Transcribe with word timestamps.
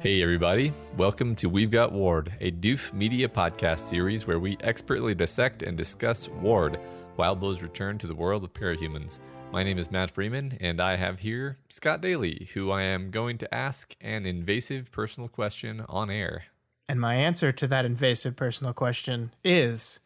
Hey, 0.00 0.22
everybody. 0.22 0.72
Welcome 0.96 1.34
to 1.34 1.48
We've 1.48 1.72
Got 1.72 1.90
Ward, 1.90 2.32
a 2.40 2.52
Doof 2.52 2.92
Media 2.92 3.28
podcast 3.28 3.80
series 3.80 4.28
where 4.28 4.38
we 4.38 4.56
expertly 4.60 5.12
dissect 5.12 5.64
and 5.64 5.76
discuss 5.76 6.28
Ward, 6.28 6.78
Wildbow's 7.16 7.62
return 7.62 7.98
to 7.98 8.06
the 8.06 8.14
world 8.14 8.44
of 8.44 8.52
parahumans. 8.52 9.18
My 9.50 9.64
name 9.64 9.76
is 9.76 9.90
Matt 9.90 10.12
Freeman, 10.12 10.56
and 10.60 10.80
I 10.80 10.94
have 10.94 11.18
here 11.18 11.58
Scott 11.68 12.00
Daly, 12.00 12.48
who 12.54 12.70
I 12.70 12.82
am 12.82 13.10
going 13.10 13.38
to 13.38 13.52
ask 13.52 13.96
an 14.00 14.24
invasive 14.24 14.92
personal 14.92 15.28
question 15.28 15.84
on 15.88 16.10
air. 16.10 16.44
And 16.88 17.00
my 17.00 17.16
answer 17.16 17.50
to 17.50 17.66
that 17.66 17.84
invasive 17.84 18.36
personal 18.36 18.72
question 18.72 19.34
is 19.42 19.98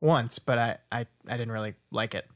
once, 0.00 0.38
but 0.38 0.58
I, 0.58 0.78
I, 0.90 1.06
I 1.28 1.36
didn't 1.36 1.52
really 1.52 1.74
like 1.90 2.14
it. 2.14 2.26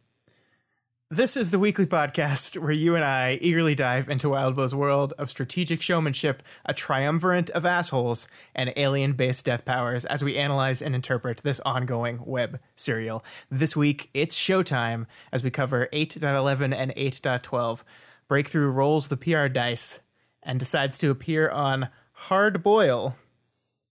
This 1.11 1.37
is 1.37 1.51
the 1.51 1.59
weekly 1.59 1.85
podcast 1.85 2.57
where 2.57 2.73
you 2.73 2.95
and 2.95 3.05
I 3.05 3.39
eagerly 3.43 3.75
dive 3.75 4.09
into 4.09 4.31
Wildbow's 4.31 4.75
world 4.75 5.13
of 5.19 5.29
strategic 5.29 5.83
showmanship, 5.83 6.43
a 6.65 6.73
triumvirate 6.73 7.51
of 7.51 7.67
assholes, 7.67 8.27
and 8.55 8.73
alien 8.75 9.13
based 9.13 9.45
death 9.45 9.67
powers 9.67 10.07
as 10.07 10.25
we 10.25 10.39
analyze 10.39 10.81
and 10.81 10.95
interpret 10.95 11.43
this 11.43 11.61
ongoing 11.61 12.21
web 12.25 12.59
serial. 12.75 13.23
This 13.51 13.77
week, 13.77 14.09
it's 14.15 14.37
showtime 14.37 15.05
as 15.31 15.45
we 15.45 15.51
cover 15.51 15.91
8.11 15.93 16.75
and 16.75 16.95
8.12. 16.95 17.85
Breakthrough 18.27 18.71
rolls 18.71 19.11
the 19.11 19.19
PR 19.19 19.49
dice 19.49 20.01
and 20.43 20.59
decides 20.59 20.97
to 20.99 21.11
appear 21.11 21.51
on 21.51 21.91
Hard 22.13 22.63
Boil, 22.63 23.15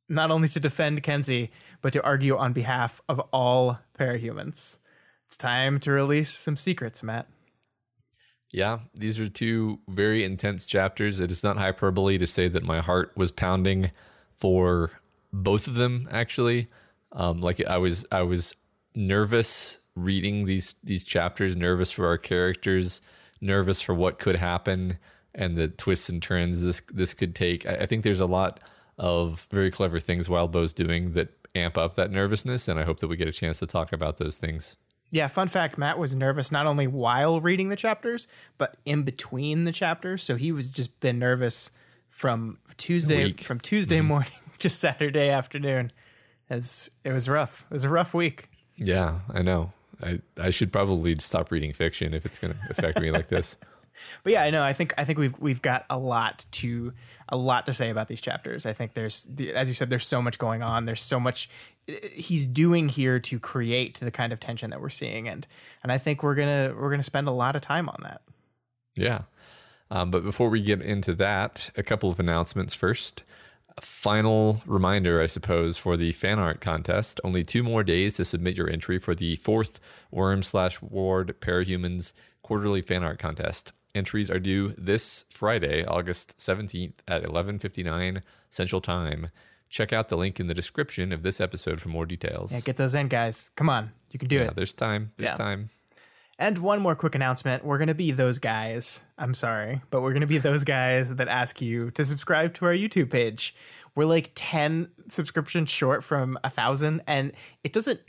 not 0.09 0.31
only 0.31 0.47
to 0.49 0.59
defend 0.59 1.03
Kenzie, 1.03 1.51
but 1.79 1.93
to 1.93 2.03
argue 2.03 2.35
on 2.35 2.53
behalf 2.53 3.03
of 3.07 3.19
all 3.31 3.77
parahumans. 3.97 4.79
It's 5.33 5.37
time 5.39 5.79
to 5.79 5.91
release 5.91 6.29
some 6.29 6.55
secrets, 6.55 7.01
Matt. 7.01 7.27
Yeah, 8.51 8.81
these 8.93 9.19
are 9.19 9.27
two 9.27 9.79
very 9.87 10.23
intense 10.23 10.67
chapters. 10.67 11.19
It 11.19 11.31
is 11.31 11.43
not 11.43 11.57
hyperbole 11.57 12.19
to 12.19 12.27
say 12.27 12.47
that 12.49 12.61
my 12.61 12.81
heart 12.81 13.13
was 13.15 13.31
pounding 13.31 13.89
for 14.31 14.91
both 15.33 15.65
of 15.65 15.73
them. 15.73 16.07
Actually, 16.11 16.67
um, 17.13 17.41
like 17.41 17.65
I 17.65 17.79
was, 17.79 18.05
I 18.11 18.21
was 18.21 18.55
nervous 18.93 19.83
reading 19.95 20.45
these 20.45 20.75
these 20.83 21.03
chapters, 21.03 21.55
nervous 21.55 21.89
for 21.89 22.05
our 22.05 22.19
characters, 22.19 23.01
nervous 23.41 23.81
for 23.81 23.95
what 23.95 24.19
could 24.19 24.35
happen 24.35 24.99
and 25.33 25.55
the 25.57 25.67
twists 25.67 26.09
and 26.09 26.21
turns 26.21 26.61
this 26.61 26.79
this 26.93 27.15
could 27.15 27.33
take. 27.33 27.65
I, 27.65 27.77
I 27.77 27.85
think 27.87 28.03
there's 28.03 28.19
a 28.19 28.27
lot 28.27 28.59
of 28.99 29.47
very 29.49 29.71
clever 29.71 29.97
things 29.97 30.29
Wildbow's 30.29 30.75
doing 30.75 31.13
that 31.13 31.29
amp 31.55 31.75
up 31.75 31.95
that 31.95 32.11
nervousness, 32.11 32.67
and 32.67 32.79
I 32.79 32.83
hope 32.83 32.99
that 32.99 33.07
we 33.07 33.17
get 33.17 33.27
a 33.27 33.31
chance 33.31 33.57
to 33.57 33.65
talk 33.65 33.91
about 33.91 34.17
those 34.17 34.37
things. 34.37 34.77
Yeah, 35.13 35.27
fun 35.27 35.47
fact 35.47 35.77
Matt 35.77 35.99
was 35.99 36.15
nervous 36.15 36.51
not 36.51 36.65
only 36.65 36.87
while 36.87 37.39
reading 37.39 37.69
the 37.69 37.75
chapters, 37.75 38.27
but 38.57 38.77
in 38.83 39.03
between 39.03 39.63
the 39.65 39.71
chapters. 39.71 40.23
So 40.23 40.35
he 40.35 40.51
was 40.51 40.71
just 40.71 40.99
been 41.01 41.19
nervous 41.19 41.71
from 42.09 42.57
Tuesday 42.77 43.25
Week. 43.25 43.41
from 43.41 43.59
Tuesday 43.59 43.99
Mm-hmm. 43.99 44.07
morning 44.07 44.31
to 44.59 44.69
Saturday 44.69 45.29
afternoon. 45.29 45.91
As 46.49 46.89
it 47.03 47.11
was 47.13 47.29
rough. 47.29 47.65
It 47.69 47.73
was 47.73 47.83
a 47.83 47.89
rough 47.89 48.13
week. 48.15 48.49
Yeah, 48.75 49.19
I 49.31 49.43
know. 49.43 49.71
I, 50.01 50.19
I 50.41 50.49
should 50.49 50.71
probably 50.73 51.15
stop 51.19 51.51
reading 51.51 51.73
fiction 51.73 52.13
if 52.15 52.25
it's 52.25 52.39
going 52.39 52.53
to 52.53 52.59
affect 52.71 52.99
me 52.99 53.11
like 53.11 53.27
this. 53.27 53.55
But 54.23 54.33
yeah, 54.33 54.41
I 54.41 54.49
know. 54.49 54.63
I 54.63 54.73
think 54.73 54.91
I 54.97 55.03
think 55.03 55.19
we've 55.19 55.35
we've 55.39 55.61
got 55.61 55.85
a 55.87 55.99
lot 55.99 56.45
to 56.53 56.91
a 57.29 57.37
lot 57.37 57.65
to 57.65 57.73
say 57.73 57.89
about 57.89 58.07
these 58.07 58.21
chapters. 58.21 58.65
I 58.65 58.73
think 58.73 58.93
there's 58.93 59.29
as 59.53 59.67
you 59.67 59.73
said, 59.73 59.89
there's 59.89 60.07
so 60.07 60.21
much 60.21 60.37
going 60.37 60.61
on. 60.61 60.85
There's 60.85 61.01
so 61.01 61.19
much 61.19 61.49
he's 61.87 62.45
doing 62.45 62.89
here 62.89 63.19
to 63.19 63.39
create 63.39 63.99
the 63.99 64.11
kind 64.11 64.31
of 64.31 64.39
tension 64.39 64.69
that 64.69 64.81
we're 64.81 64.89
seeing, 64.89 65.27
and 65.27 65.45
and 65.81 65.91
I 65.91 65.97
think 65.97 66.23
we're 66.23 66.35
gonna 66.35 66.73
we're 66.77 66.89
gonna 66.89 67.03
spend 67.03 67.27
a 67.27 67.31
lot 67.31 67.55
of 67.55 67.61
time 67.61 67.89
on 67.89 67.99
that. 68.03 68.21
Yeah. 68.95 69.23
Um, 69.91 70.09
but 70.09 70.23
before 70.23 70.49
we 70.49 70.61
get 70.61 70.81
into 70.81 71.13
that, 71.15 71.69
a 71.77 71.83
couple 71.83 72.09
of 72.09 72.19
announcements 72.19 72.73
first. 72.73 73.23
A 73.75 73.81
final 73.81 74.61
reminder, 74.67 75.19
I 75.19 75.25
suppose, 75.25 75.77
for 75.77 75.97
the 75.97 76.11
fan 76.11 76.37
art 76.37 76.61
contest. 76.61 77.19
Only 77.23 77.43
two 77.43 77.63
more 77.63 77.83
days 77.83 78.15
to 78.15 78.25
submit 78.25 78.55
your 78.55 78.69
entry 78.69 78.99
for 78.99 79.15
the 79.15 79.35
fourth 79.37 79.79
Worm 80.11 80.43
slash 80.43 80.79
Ward 80.81 81.35
Parahumans 81.41 82.13
quarterly 82.43 82.81
fan 82.81 83.03
art 83.03 83.17
contest. 83.17 83.73
Entries 83.95 84.31
are 84.31 84.39
due 84.39 84.73
this 84.77 85.23
Friday, 85.29 85.85
August 85.85 86.37
17th 86.39 86.95
at 87.07 87.23
11:59 87.23 88.23
Central 88.49 88.81
Time. 88.81 89.29
Check 89.69 89.93
out 89.93 90.09
the 90.09 90.17
link 90.17 90.39
in 90.39 90.47
the 90.47 90.53
description 90.55 91.11
of 91.11 91.21
this 91.21 91.39
episode 91.39 91.79
for 91.79 91.89
more 91.89 92.05
details. 92.07 92.51
Yeah, 92.51 92.61
get 92.61 92.77
those 92.77 92.95
in, 92.95 93.07
guys. 93.07 93.49
Come 93.55 93.69
on, 93.69 93.91
you 94.09 94.17
can 94.17 94.27
do 94.27 94.37
it. 94.39 94.43
Yeah, 94.43 94.47
it. 94.49 94.55
there's 94.55 94.73
time. 94.73 95.11
There's 95.17 95.31
Yeah. 95.31 95.35
time. 95.35 95.69
And 96.39 96.57
one 96.57 96.81
more 96.81 96.95
quick 96.95 97.13
announcement. 97.13 97.63
We're 97.63 97.77
going 97.77 97.87
to 97.89 97.93
be 97.93 98.09
those 98.11 98.39
guys. 98.39 99.03
I'm 99.19 99.35
sorry, 99.35 99.81
but 99.91 100.01
we're 100.01 100.11
going 100.13 100.21
to 100.21 100.27
be 100.27 100.39
those 100.39 100.63
guys 100.63 101.15
that 101.15 101.27
ask 101.27 101.61
you 101.61 101.91
to 101.91 102.03
subscribe 102.03 102.55
to 102.55 102.65
our 102.65 102.73
YouTube 102.73 103.11
page. 103.11 103.55
We're 103.93 104.05
like 104.05 104.31
10 104.33 104.89
subscriptions 105.09 105.69
short 105.69 106.03
from 106.03 106.39
a 106.43 106.49
thousand. 106.49 107.01
And 107.05 107.33
it 107.63 107.71
doesn't, 107.71 108.01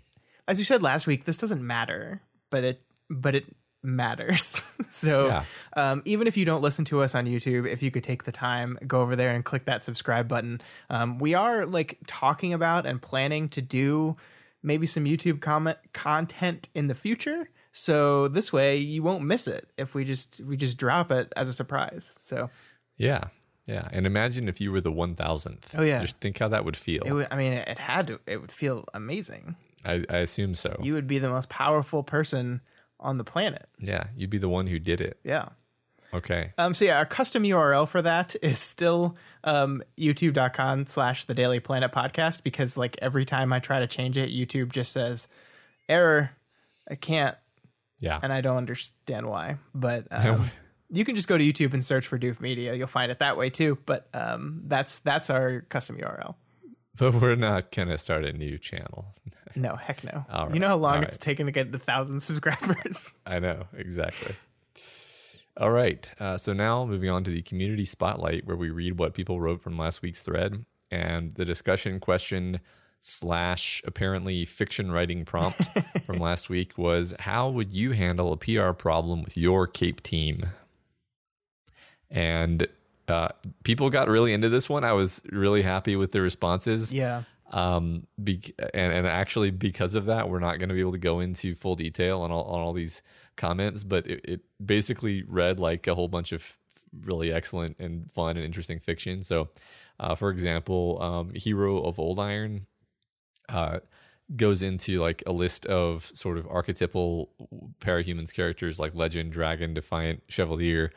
as 0.48 0.58
you 0.58 0.64
said 0.64 0.82
last 0.82 1.06
week, 1.06 1.26
this 1.26 1.36
doesn't 1.36 1.64
matter, 1.64 2.22
but 2.48 2.64
it, 2.64 2.82
but 3.10 3.34
it 3.34 3.54
matters. 3.84 4.44
so 4.90 5.26
Yeah. 5.28 5.44
um, 5.76 6.02
even 6.04 6.26
if 6.26 6.36
you 6.36 6.44
don't 6.44 6.62
listen 6.62 6.84
to 6.86 7.02
us 7.02 7.14
on 7.14 7.26
YouTube, 7.26 7.68
if 7.68 7.82
you 7.82 7.90
could 7.90 8.02
take 8.02 8.24
the 8.24 8.32
time, 8.32 8.78
go 8.86 9.00
over 9.02 9.14
there 9.14 9.34
and 9.34 9.44
click 9.44 9.66
that 9.66 9.84
subscribe 9.84 10.26
button. 10.26 10.60
Um, 10.90 11.18
we 11.18 11.34
are 11.34 11.66
like 11.66 11.98
talking 12.06 12.52
about 12.52 12.86
and 12.86 13.00
planning 13.00 13.48
to 13.50 13.62
do 13.62 14.14
maybe 14.62 14.86
some 14.86 15.04
YouTube 15.04 15.40
comment 15.40 15.78
content 15.92 16.68
in 16.74 16.88
the 16.88 16.94
future. 16.94 17.50
So 17.72 18.28
this 18.28 18.52
way 18.52 18.76
you 18.78 19.02
won't 19.02 19.24
miss 19.24 19.46
it 19.46 19.68
if 19.76 19.94
we 19.94 20.04
just 20.04 20.40
we 20.40 20.56
just 20.56 20.78
drop 20.78 21.12
it 21.12 21.32
as 21.36 21.48
a 21.48 21.52
surprise. 21.52 22.04
So 22.20 22.48
Yeah. 22.96 23.24
Yeah. 23.66 23.88
And 23.92 24.06
imagine 24.06 24.48
if 24.48 24.60
you 24.60 24.70
were 24.72 24.80
the 24.80 24.92
1000th. 24.92 25.74
Oh, 25.76 25.82
yeah. 25.82 26.00
Just 26.00 26.20
think 26.20 26.38
how 26.38 26.48
that 26.48 26.64
would 26.66 26.76
feel. 26.76 27.02
it 27.04 27.12
would, 27.12 27.28
I 27.30 27.36
mean 27.36 27.52
it 27.52 27.78
had 27.78 28.06
to 28.08 28.20
it 28.26 28.40
would 28.40 28.52
feel 28.52 28.84
amazing. 28.94 29.56
I, 29.84 30.04
I 30.08 30.18
assume 30.18 30.54
so. 30.54 30.76
You 30.80 30.94
would 30.94 31.06
be 31.06 31.18
the 31.18 31.28
most 31.28 31.50
powerful 31.50 32.02
person 32.02 32.62
on 33.00 33.18
the 33.18 33.24
planet. 33.24 33.66
yeah. 33.78 34.04
You'd 34.16 34.30
be 34.30 34.38
the 34.38 34.48
one 34.48 34.66
who 34.66 34.78
did 34.78 35.00
it. 35.00 35.18
Yeah. 35.24 35.48
Okay. 36.12 36.52
Um, 36.58 36.74
so 36.74 36.84
yeah, 36.84 36.98
our 36.98 37.04
custom 37.06 37.42
URL 37.42 37.88
for 37.88 38.00
that 38.02 38.36
is 38.40 38.58
still 38.58 39.16
um, 39.42 39.82
youtube.com 39.98 40.86
slash 40.86 41.24
the 41.24 41.34
daily 41.34 41.58
planet 41.60 41.90
podcast 41.92 42.44
because 42.44 42.76
like 42.76 42.96
every 43.02 43.24
time 43.24 43.52
I 43.52 43.58
try 43.58 43.80
to 43.80 43.86
change 43.88 44.16
it, 44.16 44.30
YouTube 44.30 44.70
just 44.72 44.92
says 44.92 45.26
error. 45.88 46.30
I 46.88 46.94
can't 46.94 47.36
Yeah. 48.00 48.20
and 48.22 48.32
I 48.32 48.40
don't 48.42 48.58
understand 48.58 49.26
why. 49.28 49.58
But 49.74 50.06
um, 50.12 50.48
you 50.90 51.04
can 51.04 51.16
just 51.16 51.26
go 51.26 51.36
to 51.36 51.42
YouTube 51.44 51.72
and 51.74 51.84
search 51.84 52.06
for 52.06 52.16
Doof 52.18 52.40
Media. 52.40 52.74
You'll 52.74 52.86
find 52.86 53.10
it 53.10 53.18
that 53.18 53.36
way 53.36 53.50
too. 53.50 53.78
But 53.84 54.08
um, 54.14 54.62
that's 54.66 55.00
that's 55.00 55.30
our 55.30 55.62
custom 55.62 55.96
URL. 55.98 56.36
but 56.96 57.12
we're 57.14 57.34
not 57.34 57.72
going 57.72 57.88
to 57.88 57.98
start 57.98 58.24
a 58.24 58.32
new 58.32 58.56
channel. 58.58 59.14
No, 59.56 59.76
heck 59.76 60.02
no. 60.04 60.24
All 60.30 60.52
You 60.52 60.60
know 60.60 60.68
how 60.68 60.76
long 60.76 60.96
right. 60.96 61.04
it's 61.04 61.18
taken 61.18 61.46
to 61.46 61.52
get 61.52 61.72
the 61.72 61.78
thousand 61.78 62.20
subscribers. 62.22 63.18
I 63.26 63.38
know. 63.38 63.62
Exactly. 63.76 64.34
All 65.56 65.70
right. 65.70 66.10
Uh, 66.18 66.36
so 66.36 66.52
now 66.52 66.84
moving 66.84 67.08
on 67.08 67.22
to 67.24 67.30
the 67.30 67.42
community 67.42 67.84
spotlight 67.84 68.46
where 68.46 68.56
we 68.56 68.70
read 68.70 68.98
what 68.98 69.14
people 69.14 69.40
wrote 69.40 69.60
from 69.60 69.78
last 69.78 70.02
week's 70.02 70.22
thread. 70.22 70.64
And 70.90 71.34
the 71.34 71.44
discussion 71.44 72.00
question 72.00 72.60
slash 73.00 73.82
apparently 73.86 74.44
fiction 74.44 74.90
writing 74.90 75.24
prompt 75.24 75.62
from 76.06 76.18
last 76.18 76.48
week 76.48 76.76
was 76.76 77.14
how 77.20 77.48
would 77.50 77.72
you 77.72 77.92
handle 77.92 78.32
a 78.32 78.36
PR 78.36 78.72
problem 78.72 79.22
with 79.22 79.36
your 79.36 79.66
Cape 79.66 80.02
team? 80.02 80.46
And 82.10 82.66
uh, 83.06 83.28
people 83.62 83.90
got 83.90 84.08
really 84.08 84.32
into 84.32 84.48
this 84.48 84.68
one. 84.68 84.82
I 84.84 84.92
was 84.92 85.22
really 85.30 85.62
happy 85.62 85.94
with 85.94 86.12
the 86.12 86.20
responses. 86.20 86.92
yeah. 86.92 87.22
Um, 87.52 88.06
be, 88.22 88.42
and, 88.72 88.92
and 88.92 89.06
actually, 89.06 89.50
because 89.50 89.94
of 89.94 90.06
that, 90.06 90.28
we're 90.28 90.40
not 90.40 90.58
going 90.58 90.68
to 90.68 90.74
be 90.74 90.80
able 90.80 90.92
to 90.92 90.98
go 90.98 91.20
into 91.20 91.54
full 91.54 91.76
detail 91.76 92.22
on 92.22 92.30
all, 92.30 92.44
on 92.44 92.60
all 92.60 92.72
these 92.72 93.02
comments, 93.36 93.84
but 93.84 94.06
it, 94.06 94.20
it 94.24 94.40
basically 94.64 95.22
read 95.22 95.60
like 95.60 95.86
a 95.86 95.94
whole 95.94 96.08
bunch 96.08 96.32
of 96.32 96.58
really 97.02 97.32
excellent 97.32 97.76
and 97.78 98.10
fun 98.10 98.36
and 98.36 98.44
interesting 98.44 98.78
fiction. 98.78 99.22
So, 99.22 99.48
uh, 100.00 100.14
for 100.14 100.30
example, 100.30 101.00
um, 101.02 101.30
Hero 101.34 101.82
of 101.82 101.98
Old 101.98 102.18
Iron 102.18 102.66
uh, 103.48 103.80
goes 104.34 104.62
into 104.62 105.00
like 105.00 105.22
a 105.26 105.32
list 105.32 105.66
of 105.66 106.04
sort 106.14 106.38
of 106.38 106.46
archetypal 106.48 107.30
parahumans 107.80 108.34
characters 108.34 108.78
like 108.78 108.94
Legend, 108.94 109.32
Dragon, 109.32 109.74
Defiant, 109.74 110.22
Chevalier, 110.28 110.92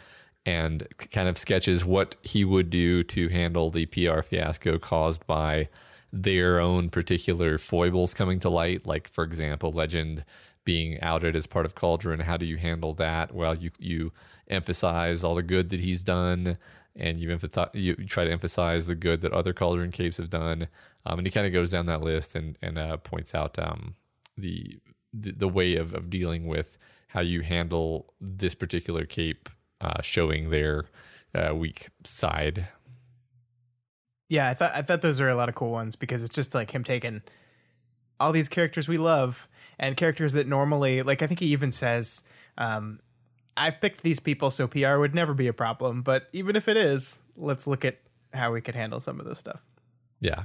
and 0.46 0.88
kind 1.12 1.28
of 1.28 1.38
sketches 1.38 1.86
what 1.86 2.16
he 2.22 2.46
would 2.46 2.70
do 2.70 3.04
to 3.04 3.28
handle 3.28 3.70
the 3.70 3.86
PR 3.88 4.22
fiasco 4.22 4.80
caused 4.80 5.28
by 5.28 5.68
their 6.12 6.59
own 6.59 6.89
particular 6.89 7.57
foibles 7.57 8.13
coming 8.13 8.39
to 8.39 8.50
light. 8.50 8.86
Like, 8.86 9.09
for 9.09 9.24
example, 9.24 9.71
Legend 9.71 10.24
being 10.63 11.00
outed 11.01 11.36
as 11.36 11.48
part 11.48 11.65
of 11.65 11.75
Cauldron. 11.75 12.19
How 12.19 12.38
do 12.38 12.45
you 12.45 12.57
handle 12.57 12.94
that? 12.95 13.33
Well, 13.33 13.57
you 13.57 13.71
you 13.80 14.12
emphasize 14.50 15.24
all 15.24 15.36
the 15.36 15.44
good 15.44 15.69
that 15.69 15.80
he's 15.80 16.04
done, 16.04 16.57
and 16.95 17.19
you 17.19 17.30
empathize, 17.30 17.69
you 17.74 17.95
try 17.95 18.25
to 18.25 18.31
emphasize 18.31 18.86
the 18.86 18.95
good 18.95 19.21
that 19.21 19.31
other 19.31 19.54
Cauldron 19.54 19.92
capes 19.92 20.18
have 20.18 20.30
done. 20.30 20.68
Um, 21.06 21.19
and 21.19 21.27
he 21.27 21.31
kind 21.31 21.48
of 21.48 21.54
goes 21.54 21.71
down 21.71 21.86
that 21.86 22.01
list 22.01 22.36
and 22.36 22.57
and 22.62 22.77
uh, 22.77 22.98
points 22.98 23.33
out 23.33 23.57
um, 23.57 23.95
the, 24.38 24.77
the 25.13 25.31
the 25.31 25.48
way 25.48 25.75
of, 25.75 25.94
of 25.94 26.09
dealing 26.09 26.48
with 26.48 26.77
how 27.09 27.21
you 27.21 27.42
handle 27.42 28.13
this 28.19 28.54
particular 28.54 29.06
cape 29.06 29.50
uh, 29.80 30.01
showing 30.01 30.50
their 30.50 30.83
uh, 31.33 31.56
weak 31.56 31.88
side. 32.04 32.68
Yeah, 34.30 34.50
I 34.50 34.54
thought 34.54 34.72
I 34.74 34.82
thought 34.82 35.02
those 35.02 35.22
are 35.22 35.30
a 35.30 35.36
lot 35.36 35.50
of 35.50 35.56
cool 35.56 35.72
ones 35.72 35.96
because 35.96 36.24
it's 36.24 36.36
just 36.36 36.54
like 36.54 36.72
him 36.72 36.84
taking 36.84 37.22
all 38.20 38.32
these 38.32 38.50
characters 38.50 38.88
we 38.88 38.98
love 38.98 39.48
and 39.80 39.96
characters 39.96 40.34
that 40.34 40.48
normally 40.48 41.02
like 41.02 41.22
I 41.22 41.28
think 41.28 41.40
he 41.40 41.48
even 41.48 41.72
says 41.72 42.24
um, 42.58 43.00
I've 43.56 43.80
picked 43.80 44.04
these 44.04 44.20
people 44.20 44.52
so 44.52 44.68
PR 44.68 44.98
would 44.98 45.16
never 45.16 45.34
be 45.34 45.48
a 45.48 45.54
problem, 45.54 46.02
but 46.02 46.28
even 46.34 46.56
if 46.56 46.68
it 46.68 46.78
is, 46.78 47.22
let's 47.36 47.68
look 47.68 47.86
at 47.86 47.98
how 48.34 48.52
we 48.52 48.62
could 48.62 48.76
handle 48.76 49.00
some 49.00 49.20
of 49.20 49.26
this 49.26 49.40
stuff. 49.40 49.66
Yeah. 50.20 50.44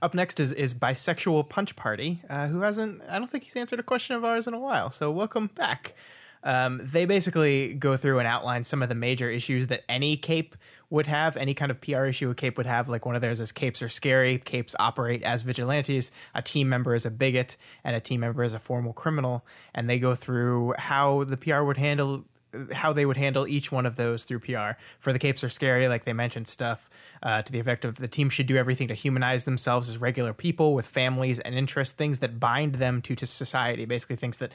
Up 0.00 0.14
next 0.14 0.40
is 0.40 0.52
is 0.52 0.72
bisexual 0.72 1.48
punch 1.48 1.76
party, 1.76 2.22
uh, 2.30 2.46
who 2.46 2.60
hasn't 2.60 3.02
I 3.08 3.18
don't 3.18 3.28
think 3.28 3.44
he's 3.44 3.56
answered 3.56 3.80
a 3.80 3.82
question 3.82 4.16
of 4.16 4.24
ours 4.24 4.46
in 4.46 4.54
a 4.54 4.58
while. 4.58 4.90
So 4.90 5.10
welcome 5.10 5.48
back. 5.54 5.94
Um, 6.42 6.80
they 6.82 7.06
basically 7.06 7.74
go 7.74 7.96
through 7.96 8.20
and 8.20 8.28
outline 8.28 8.62
some 8.62 8.82
of 8.82 8.88
the 8.88 8.94
major 8.94 9.28
issues 9.28 9.66
that 9.66 9.82
any 9.88 10.16
cape 10.16 10.54
would 10.90 11.06
have, 11.06 11.36
any 11.36 11.54
kind 11.54 11.70
of 11.70 11.80
PR 11.80 12.04
issue 12.04 12.30
a 12.30 12.34
cape 12.34 12.56
would 12.56 12.66
have. 12.66 12.88
Like 12.88 13.04
one 13.06 13.14
of 13.14 13.22
theirs 13.22 13.40
is 13.40 13.52
capes 13.52 13.82
are 13.82 13.88
scary, 13.88 14.38
capes 14.38 14.74
operate 14.78 15.22
as 15.22 15.42
vigilantes, 15.42 16.12
a 16.34 16.42
team 16.42 16.68
member 16.68 16.94
is 16.94 17.06
a 17.06 17.10
bigot, 17.10 17.56
and 17.82 17.96
a 17.96 18.00
team 18.00 18.20
member 18.20 18.44
is 18.44 18.52
a 18.52 18.58
formal 18.58 18.92
criminal. 18.92 19.44
And 19.74 19.90
they 19.90 19.98
go 19.98 20.14
through 20.14 20.74
how 20.78 21.24
the 21.24 21.36
PR 21.36 21.62
would 21.62 21.76
handle 21.76 22.24
how 22.72 22.92
they 22.92 23.04
would 23.04 23.16
handle 23.16 23.46
each 23.46 23.70
one 23.70 23.86
of 23.86 23.96
those 23.96 24.24
through 24.24 24.38
PR. 24.38 24.80
For 24.98 25.12
the 25.12 25.18
capes 25.18 25.44
are 25.44 25.48
scary, 25.48 25.88
like 25.88 26.04
they 26.04 26.12
mentioned 26.12 26.48
stuff 26.48 26.88
uh, 27.22 27.42
to 27.42 27.52
the 27.52 27.58
effect 27.58 27.84
of 27.84 27.96
the 27.96 28.08
team 28.08 28.30
should 28.30 28.46
do 28.46 28.56
everything 28.56 28.88
to 28.88 28.94
humanize 28.94 29.44
themselves 29.44 29.88
as 29.88 29.98
regular 29.98 30.32
people 30.32 30.74
with 30.74 30.86
families 30.86 31.38
and 31.40 31.54
interests, 31.54 31.94
things 31.94 32.20
that 32.20 32.40
bind 32.40 32.76
them 32.76 33.02
to, 33.02 33.14
to 33.14 33.26
society, 33.26 33.84
basically 33.84 34.16
things 34.16 34.38
that 34.38 34.52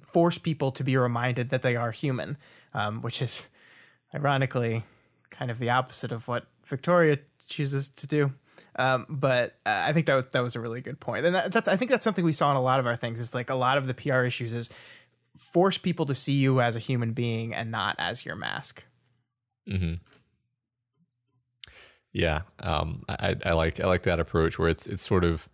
force 0.00 0.38
people 0.38 0.72
to 0.72 0.82
be 0.82 0.96
reminded 0.96 1.50
that 1.50 1.62
they 1.62 1.76
are 1.76 1.92
human, 1.92 2.36
um, 2.74 3.02
which 3.02 3.22
is 3.22 3.50
ironically 4.14 4.82
kind 5.32 5.50
of 5.50 5.58
the 5.58 5.70
opposite 5.70 6.12
of 6.12 6.28
what 6.28 6.46
Victoria 6.64 7.18
chooses 7.48 7.88
to 7.88 8.06
do. 8.06 8.32
Um, 8.76 9.06
but 9.08 9.56
uh, 9.66 9.82
I 9.86 9.92
think 9.92 10.06
that 10.06 10.14
was 10.14 10.26
that 10.26 10.42
was 10.42 10.56
a 10.56 10.60
really 10.60 10.80
good 10.80 11.00
point, 11.00 11.26
and 11.26 11.34
that, 11.34 11.52
that's 11.52 11.68
I 11.68 11.76
think 11.76 11.90
that's 11.90 12.04
something 12.04 12.24
we 12.24 12.32
saw 12.32 12.50
in 12.50 12.56
a 12.56 12.62
lot 12.62 12.80
of 12.80 12.86
our 12.86 12.96
things. 12.96 13.20
Is 13.20 13.34
like 13.34 13.50
a 13.50 13.54
lot 13.54 13.76
of 13.76 13.86
the 13.86 13.94
PR 13.94 14.22
issues 14.22 14.54
is 14.54 14.70
force 15.36 15.76
people 15.76 16.06
to 16.06 16.14
see 16.14 16.34
you 16.34 16.60
as 16.60 16.76
a 16.76 16.78
human 16.78 17.12
being 17.12 17.54
and 17.54 17.70
not 17.70 17.96
as 17.98 18.24
your 18.24 18.36
mask. 18.36 18.84
Hmm. 19.68 19.94
Yeah. 22.12 22.42
Um. 22.60 23.02
I, 23.08 23.36
I 23.44 23.52
like 23.52 23.80
I 23.80 23.86
like 23.86 24.04
that 24.04 24.20
approach 24.20 24.58
where 24.58 24.68
it's 24.68 24.86
it's 24.86 25.02
sort 25.02 25.24
of, 25.24 25.48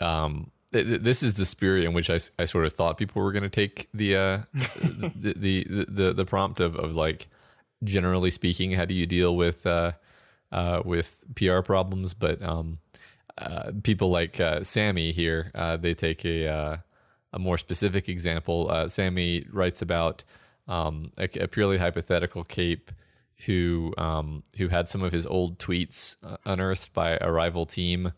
um. 0.00 0.52
this 0.70 1.22
is 1.24 1.34
the 1.34 1.46
spirit 1.46 1.84
in 1.84 1.94
which 1.94 2.10
I, 2.10 2.20
I 2.38 2.44
sort 2.44 2.64
of 2.64 2.72
thought 2.72 2.96
people 2.96 3.22
were 3.22 3.32
going 3.32 3.42
to 3.42 3.48
take 3.48 3.88
the 3.92 4.16
uh 4.16 4.38
the, 4.54 5.34
the, 5.36 5.66
the 5.88 6.12
the 6.12 6.24
prompt 6.24 6.60
of 6.60 6.76
of 6.76 6.94
like 6.94 7.26
generally 7.84 8.30
speaking 8.30 8.72
how 8.72 8.84
do 8.84 8.94
you 8.94 9.06
deal 9.06 9.36
with 9.36 9.66
uh 9.66 9.92
uh 10.52 10.82
with 10.84 11.24
PR 11.34 11.60
problems? 11.60 12.14
But 12.14 12.42
um 12.42 12.78
uh, 13.38 13.72
people 13.82 14.08
like 14.08 14.40
uh, 14.40 14.62
Sammy 14.62 15.12
here 15.12 15.50
uh, 15.54 15.76
they 15.76 15.94
take 15.94 16.24
a 16.24 16.48
uh, 16.48 16.76
a 17.32 17.38
more 17.38 17.58
specific 17.58 18.08
example, 18.08 18.88
Sammy 18.88 19.44
writes 19.52 19.82
about 19.82 20.24
um, 20.68 21.12
a, 21.18 21.28
a, 21.40 21.46
purely 21.46 21.76
hypothetical 21.76 22.44
Cape 22.44 22.90
who 23.44 23.92
um, 23.98 24.42
who 24.56 24.68
had 24.68 24.88
some 24.88 25.02
of 25.02 25.12
his 25.12 25.26
old 25.26 25.58
tweets 25.58 26.16
unearthed 26.46 26.94
by 26.94 27.18
a 27.20 27.30
rival 27.30 27.66
team, 27.66 28.12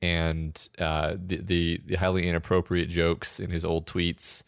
and 0.00 0.68
the, 0.78 1.40
the, 1.42 1.80
the 1.84 1.96
highly 1.96 2.28
inappropriate 2.28 2.88
jokes 2.88 3.40
in 3.40 3.50
his 3.50 3.64
old 3.64 3.86
tweets 3.88 4.44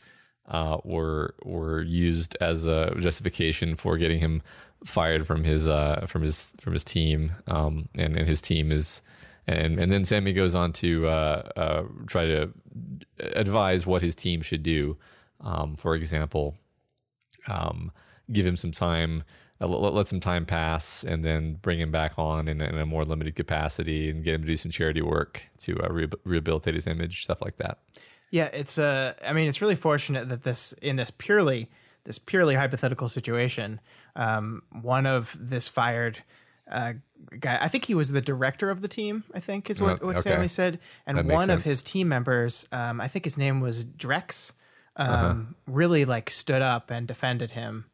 uh, 0.48 0.78
were 0.84 1.34
were 1.44 1.82
used 1.82 2.37
as 2.40 2.66
a 2.66 2.94
justification 2.98 3.76
for 3.76 3.96
getting 3.96 4.19
him 4.19 4.43
fired 4.84 5.26
from 5.26 5.44
his 5.44 5.69
uh, 5.69 6.06
from 6.06 6.22
his 6.22 6.54
from 6.60 6.72
his 6.72 6.84
team, 6.84 7.32
um, 7.46 7.88
and 7.96 8.16
and 8.16 8.28
his 8.28 8.40
team 8.40 8.70
is 8.70 9.02
and 9.46 9.78
and 9.78 9.93
then 9.93 10.04
Sammy 10.04 10.32
goes 10.32 10.54
on 10.54 10.72
to 10.75 11.06
uh, 11.06 11.48
uh, 11.56 11.82
try 12.06 12.26
to 12.26 12.50
advise 13.19 13.87
what 13.87 14.02
his 14.02 14.14
team 14.14 14.43
should 14.43 14.62
do. 14.62 14.96
Um, 15.40 15.76
for 15.76 15.94
example, 15.94 16.56
um, 17.49 17.92
give 18.32 18.46
him 18.46 18.56
some 18.56 18.72
time, 18.72 19.22
uh, 19.60 19.66
let, 19.66 20.06
some 20.06 20.19
time 20.19 20.46
pass, 20.46 21.04
and 21.04 21.25
then 21.25 21.54
bring 21.54 21.78
him 21.78 21.92
back 21.92 22.19
on 22.19 22.49
in, 22.49 22.60
in, 22.60 22.78
a 22.78 22.87
more 22.87 23.04
limited 23.04 23.34
capacity, 23.34 24.10
and 24.10 24.25
get 24.25 24.34
him 24.34 24.42
to 24.42 24.46
do 24.46 24.56
some 24.56 24.70
charity 24.70 25.02
work 25.02 25.42
to 25.58 25.78
uh, 25.82 25.88
re- 25.88 26.08
rehabilitate 26.25 26.75
his 26.75 26.87
image, 26.87 27.22
stuff 27.22 27.42
like 27.42 27.56
that. 27.58 27.78
Yeah, 28.31 28.50
it's 28.52 28.78
uh, 28.78 29.14
I 29.26 29.32
mean, 29.32 29.49
it's 29.49 29.62
really 29.62 29.76
fortunate 29.76 30.28
that 30.28 30.43
this 30.43 30.73
in 30.75 30.96
this 30.96 31.11
purely 31.11 31.69
this 32.05 32.19
purely 32.19 32.55
hypothetical 32.55 33.08
situation, 33.08 33.81
um, 34.14 34.62
one 34.82 35.06
of 35.06 35.37
this 35.38 35.69
fired 35.69 36.23
uh, 36.70 36.94
guy. 37.38 37.58
I 37.61 37.69
think 37.69 37.84
he 37.84 37.94
was 37.94 38.12
the 38.12 38.20
director 38.20 38.70
of 38.70 38.81
the 38.81 38.88
team. 38.88 39.25
I 39.34 39.40
think 39.40 39.70
is 39.70 39.81
what, 39.81 40.02
what 40.02 40.17
okay. 40.17 40.31
Sammy 40.31 40.49
said. 40.49 40.78
And 41.06 41.28
one 41.28 41.46
sense. 41.46 41.61
of 41.61 41.64
his 41.64 41.82
team 41.82 42.08
members, 42.08 42.67
um, 42.73 43.00
I 43.00 43.08
think 43.08 43.25
his 43.25 43.37
name 43.37 43.61
was 43.61 43.84
Drex, 43.84 44.52
um, 44.96 45.08
uh-huh. 45.08 45.34
really 45.67 46.05
like 46.05 46.31
stood 46.31 46.62
up 46.62 46.90
and 46.90 47.06
defended 47.06 47.52
him. 47.52 47.87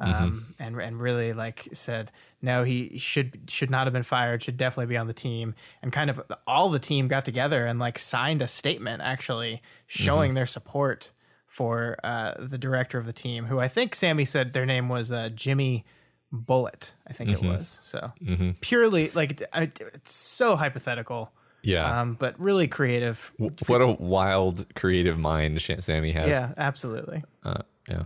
Um, 0.00 0.12
mm-hmm. 0.12 0.62
and 0.62 0.80
and 0.80 1.00
really 1.00 1.32
like 1.32 1.68
said 1.72 2.12
no 2.40 2.62
he 2.62 2.98
should 2.98 3.40
should 3.48 3.70
not 3.70 3.86
have 3.86 3.92
been 3.92 4.02
fired 4.02 4.42
should 4.42 4.56
definitely 4.56 4.92
be 4.92 4.96
on 4.96 5.06
the 5.06 5.12
team. 5.12 5.54
And 5.82 5.92
kind 5.92 6.10
of 6.10 6.20
all 6.46 6.70
the 6.70 6.78
team 6.78 7.08
got 7.08 7.24
together 7.24 7.66
and 7.66 7.78
like 7.78 7.98
signed 7.98 8.42
a 8.42 8.48
statement 8.48 9.02
actually 9.02 9.60
showing 9.86 10.30
mm-hmm. 10.30 10.36
their 10.36 10.46
support 10.46 11.10
for 11.46 11.96
uh, 12.04 12.34
the 12.38 12.58
director 12.58 12.98
of 12.98 13.06
the 13.06 13.12
team 13.12 13.44
who 13.44 13.58
I 13.58 13.68
think 13.68 13.94
Sammy 13.94 14.24
said 14.24 14.52
their 14.52 14.66
name 14.66 14.88
was 14.88 15.10
uh, 15.10 15.30
Jimmy 15.30 15.84
bullet 16.30 16.92
i 17.08 17.12
think 17.12 17.30
mm-hmm. 17.30 17.46
it 17.46 17.58
was. 17.58 17.78
So 17.80 18.06
mm-hmm. 18.22 18.50
purely 18.60 19.10
like 19.10 19.42
it's 19.54 20.14
so 20.14 20.56
hypothetical. 20.56 21.32
Yeah. 21.62 22.00
Um, 22.00 22.14
but 22.14 22.38
really 22.38 22.68
creative. 22.68 23.32
What 23.38 23.80
a 23.80 23.88
wild 23.88 24.74
creative 24.74 25.18
mind 25.18 25.60
sammy 25.60 26.12
has. 26.12 26.28
Yeah 26.28 26.52
absolutely. 26.56 27.24
Uh, 27.42 27.62
yeah 27.88 28.04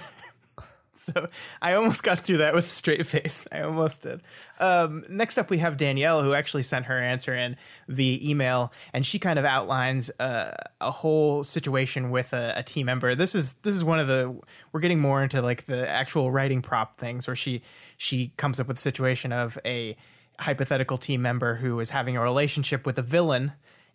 so 1.01 1.29
I 1.63 1.73
almost 1.75 2.03
got 2.03 2.25
to 2.25 2.37
that 2.39 2.55
with 2.55 2.67
a 2.67 2.71
straight 2.71 3.07
face. 3.07 3.49
I 3.51 3.63
almost 3.63 4.03
did. 4.03 4.21
Um, 4.59 5.05
next 5.09 5.39
up, 5.39 5.49
we 5.51 5.59
have 5.59 5.77
Danielle, 5.77 6.23
who 6.23 6.35
actually 6.35 6.63
sent 6.63 6.87
her 6.87 6.99
answer 6.99 7.35
in 7.35 7.57
via 7.89 8.19
email, 8.23 8.73
and 8.93 9.05
she 9.05 9.19
kind 9.19 9.39
of 9.39 9.45
outlines 9.45 10.11
uh, 10.21 10.55
a 10.81 10.91
whole 10.91 11.43
situation 11.43 12.11
with 12.11 12.33
a, 12.33 12.55
a, 12.57 12.63
team 12.63 12.87
member. 12.87 13.15
This 13.15 13.35
is 13.35 13.55
this 13.55 13.75
is 13.75 13.83
one 13.83 13.99
of 13.99 14.07
the 14.07 14.39
we're 14.73 14.81
getting 14.81 15.01
more 15.01 15.23
into 15.23 15.41
like 15.41 15.65
the 15.65 15.89
actual 15.89 16.31
writing 16.31 16.61
prop 16.61 16.97
things, 16.97 17.27
where 17.27 17.37
she 17.37 17.63
she 17.97 18.33
comes 18.37 18.61
up 18.61 18.69
with 18.69 18.77
a 18.77 18.81
situation 18.81 19.33
of 19.33 19.59
a 19.65 19.97
hypothetical 20.39 20.99
team 20.99 21.23
member 21.23 21.57
who 21.57 21.81
is 21.81 21.91
having 21.91 22.17
a 22.17 22.23
relationship 22.23 22.87
with 22.87 22.99
a 22.99 23.03
villain 23.03 23.53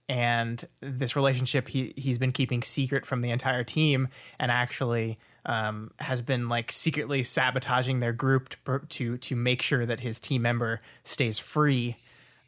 and 0.07 0.65
this 0.81 1.15
relationship 1.15 1.67
he 1.67 1.91
he's 1.97 2.19
been 2.19 2.31
keeping 2.31 2.61
secret 2.61 3.05
from 3.05 3.21
the 3.21 3.31
entire 3.31 3.63
team 3.63 4.07
and 4.39 4.51
actually 4.51 5.17
um, 5.45 5.91
has 5.99 6.21
been 6.21 6.49
like 6.49 6.71
secretly 6.71 7.23
sabotaging 7.23 7.99
their 7.99 8.13
group 8.13 8.49
to, 8.65 8.79
to 8.79 9.17
to 9.17 9.35
make 9.35 9.61
sure 9.61 9.85
that 9.85 9.99
his 9.99 10.19
team 10.19 10.41
member 10.41 10.81
stays 11.03 11.37
free, 11.39 11.97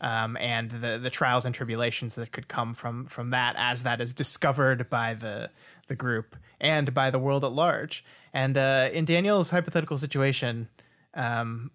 um, 0.02 0.38
and 0.38 0.72
the 0.72 0.98
the 0.98 1.10
trials 1.10 1.46
and 1.46 1.54
tribulations 1.54 2.16
that 2.16 2.32
could 2.32 2.48
come 2.48 2.74
from 2.74 3.06
from 3.06 3.30
that 3.30 3.56
as 3.58 3.84
that 3.84 4.02
is 4.02 4.14
discovered 4.14 4.90
by 4.90 5.14
the 5.14 5.50
the 5.88 5.96
group 5.96 6.36
and 6.60 6.94
by 6.94 7.10
the 7.10 7.20
world 7.20 7.44
at 7.44 7.52
large. 7.52 8.04
And 8.34 8.58
uh, 8.58 8.90
in 8.92 9.06
Daniel's 9.06 9.52
hypothetical 9.52 9.98
situation, 9.98 10.70
um, 11.14 11.72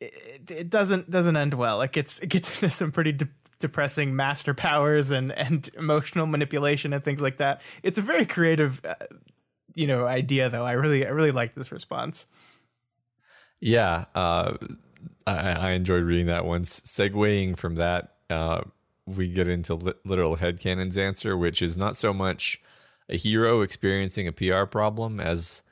it, 0.00 0.50
it, 0.50 0.70
doesn't 0.70 1.10
doesn't 1.10 1.36
end 1.36 1.54
well. 1.54 1.82
It 1.82 1.92
gets 1.92 2.20
it 2.20 2.28
gets 2.28 2.54
into 2.62 2.74
some 2.74 2.92
pretty 2.92 3.12
de- 3.12 3.28
depressing 3.58 4.14
master 4.14 4.54
powers 4.54 5.10
and 5.10 5.32
and 5.32 5.68
emotional 5.76 6.26
manipulation 6.26 6.92
and 6.92 7.02
things 7.02 7.22
like 7.22 7.38
that. 7.38 7.62
It's 7.82 7.98
a 7.98 8.02
very 8.02 8.26
creative 8.26 8.84
uh, 8.84 8.94
you 9.76 9.86
know 9.86 10.06
idea 10.06 10.50
though. 10.50 10.64
I 10.64 10.72
really 10.72 11.06
I 11.06 11.10
really 11.10 11.32
like 11.32 11.54
this 11.54 11.70
response. 11.70 12.26
Yeah, 13.60 14.04
uh, 14.14 14.54
I, 15.26 15.52
I 15.52 15.70
enjoyed 15.72 16.04
reading 16.04 16.26
that 16.26 16.44
one. 16.44 16.62
Segueing 16.62 17.56
from 17.56 17.76
that, 17.76 18.16
uh, 18.28 18.62
we 19.06 19.28
get 19.28 19.48
into 19.48 19.74
li- 19.74 19.94
literal 20.04 20.36
headcanon's 20.36 20.98
answer, 20.98 21.36
which 21.36 21.62
is 21.62 21.76
not 21.76 21.96
so 21.96 22.12
much 22.12 22.60
a 23.08 23.16
hero 23.16 23.60
experiencing 23.62 24.26
a 24.26 24.32
PR 24.32 24.64
problem 24.64 25.20
as 25.20 25.62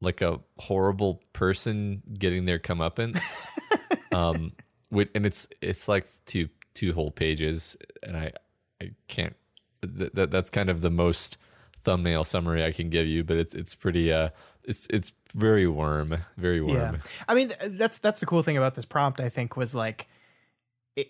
like 0.00 0.20
a 0.20 0.40
horrible 0.58 1.22
person 1.32 2.02
getting 2.18 2.44
their 2.44 2.58
comeuppance. 2.58 3.46
um, 4.12 4.52
with, 4.90 5.08
and 5.14 5.26
it's 5.26 5.48
it's 5.60 5.88
like 5.88 6.06
two 6.24 6.48
two 6.74 6.92
whole 6.92 7.10
pages, 7.10 7.76
and 8.02 8.16
I 8.16 8.32
I 8.80 8.90
can't. 9.08 9.36
Th- 9.82 10.12
that 10.12 10.30
that's 10.30 10.50
kind 10.50 10.70
of 10.70 10.80
the 10.80 10.90
most 10.90 11.38
thumbnail 11.82 12.24
summary 12.24 12.64
I 12.64 12.72
can 12.72 12.90
give 12.90 13.06
you, 13.06 13.24
but 13.24 13.36
it's 13.36 13.54
it's 13.54 13.74
pretty 13.74 14.12
uh 14.12 14.30
it's 14.64 14.86
it's 14.90 15.12
very 15.34 15.66
warm, 15.66 16.16
very 16.36 16.60
warm. 16.60 16.94
Yeah. 16.94 16.96
I 17.26 17.34
mean 17.34 17.52
that's 17.64 17.98
that's 17.98 18.20
the 18.20 18.26
cool 18.26 18.42
thing 18.42 18.56
about 18.56 18.74
this 18.74 18.84
prompt 18.84 19.20
I 19.20 19.28
think 19.28 19.56
was 19.56 19.74
like 19.74 20.08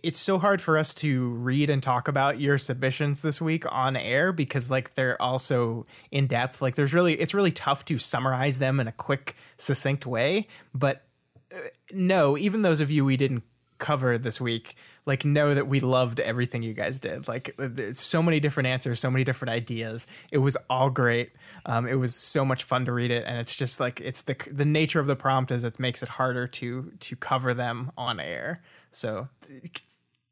it's 0.02 0.18
so 0.18 0.38
hard 0.38 0.60
for 0.60 0.76
us 0.76 0.92
to 0.92 1.30
read 1.30 1.70
and 1.70 1.82
talk 1.82 2.08
about 2.08 2.38
your 2.38 2.58
submissions 2.58 3.20
this 3.20 3.40
week 3.40 3.64
on 3.72 3.96
air 3.96 4.32
because 4.32 4.70
like 4.70 4.94
they're 4.94 5.20
also 5.20 5.87
in 6.10 6.26
depth 6.26 6.60
like 6.60 6.75
there's 6.75 6.92
really 6.92 7.14
it's 7.14 7.32
really 7.32 7.50
tough 7.50 7.84
to 7.87 7.96
summarize 7.96 8.58
them 8.58 8.80
in 8.80 8.87
a 8.87 8.92
quick 8.92 9.34
succinct 9.56 10.04
way 10.04 10.46
but 10.75 11.06
uh, 11.54 11.58
no 11.92 12.37
even 12.37 12.60
those 12.62 12.80
of 12.80 12.90
you 12.90 13.04
we 13.04 13.16
didn't 13.16 13.42
cover 13.78 14.18
this 14.18 14.40
week, 14.40 14.75
like 15.06 15.25
know 15.25 15.54
that 15.54 15.66
we 15.66 15.80
loved 15.80 16.20
everything 16.20 16.62
you 16.62 16.75
guys 16.75 17.00
did. 17.00 17.28
Like 17.28 17.58
so 17.92 18.23
many 18.23 18.40
different 18.40 18.66
answers, 18.66 19.00
so 19.00 19.11
many 19.11 19.25
different 19.25 19.52
ideas. 19.52 20.06
It 20.30 20.38
was 20.38 20.56
all 20.68 20.90
great. 20.90 21.32
Um, 21.66 21.87
it 21.87 21.94
was 21.94 22.14
so 22.14 22.44
much 22.44 22.64
fun 22.64 22.85
to 22.85 22.92
read 22.92 23.11
it, 23.11 23.25
and 23.26 23.38
it's 23.38 23.56
just 23.56 23.80
like 23.80 24.00
it's 24.00 24.23
the 24.23 24.37
the 24.50 24.64
nature 24.64 25.00
of 25.00 25.06
the 25.06 25.16
prompt 25.16 25.50
is 25.50 25.64
it 25.64 25.78
makes 25.78 26.02
it 26.02 26.08
harder 26.08 26.47
to 26.47 26.92
to 27.00 27.16
cover 27.16 27.54
them 27.54 27.92
on 27.97 28.20
air. 28.20 28.62
So 28.90 29.26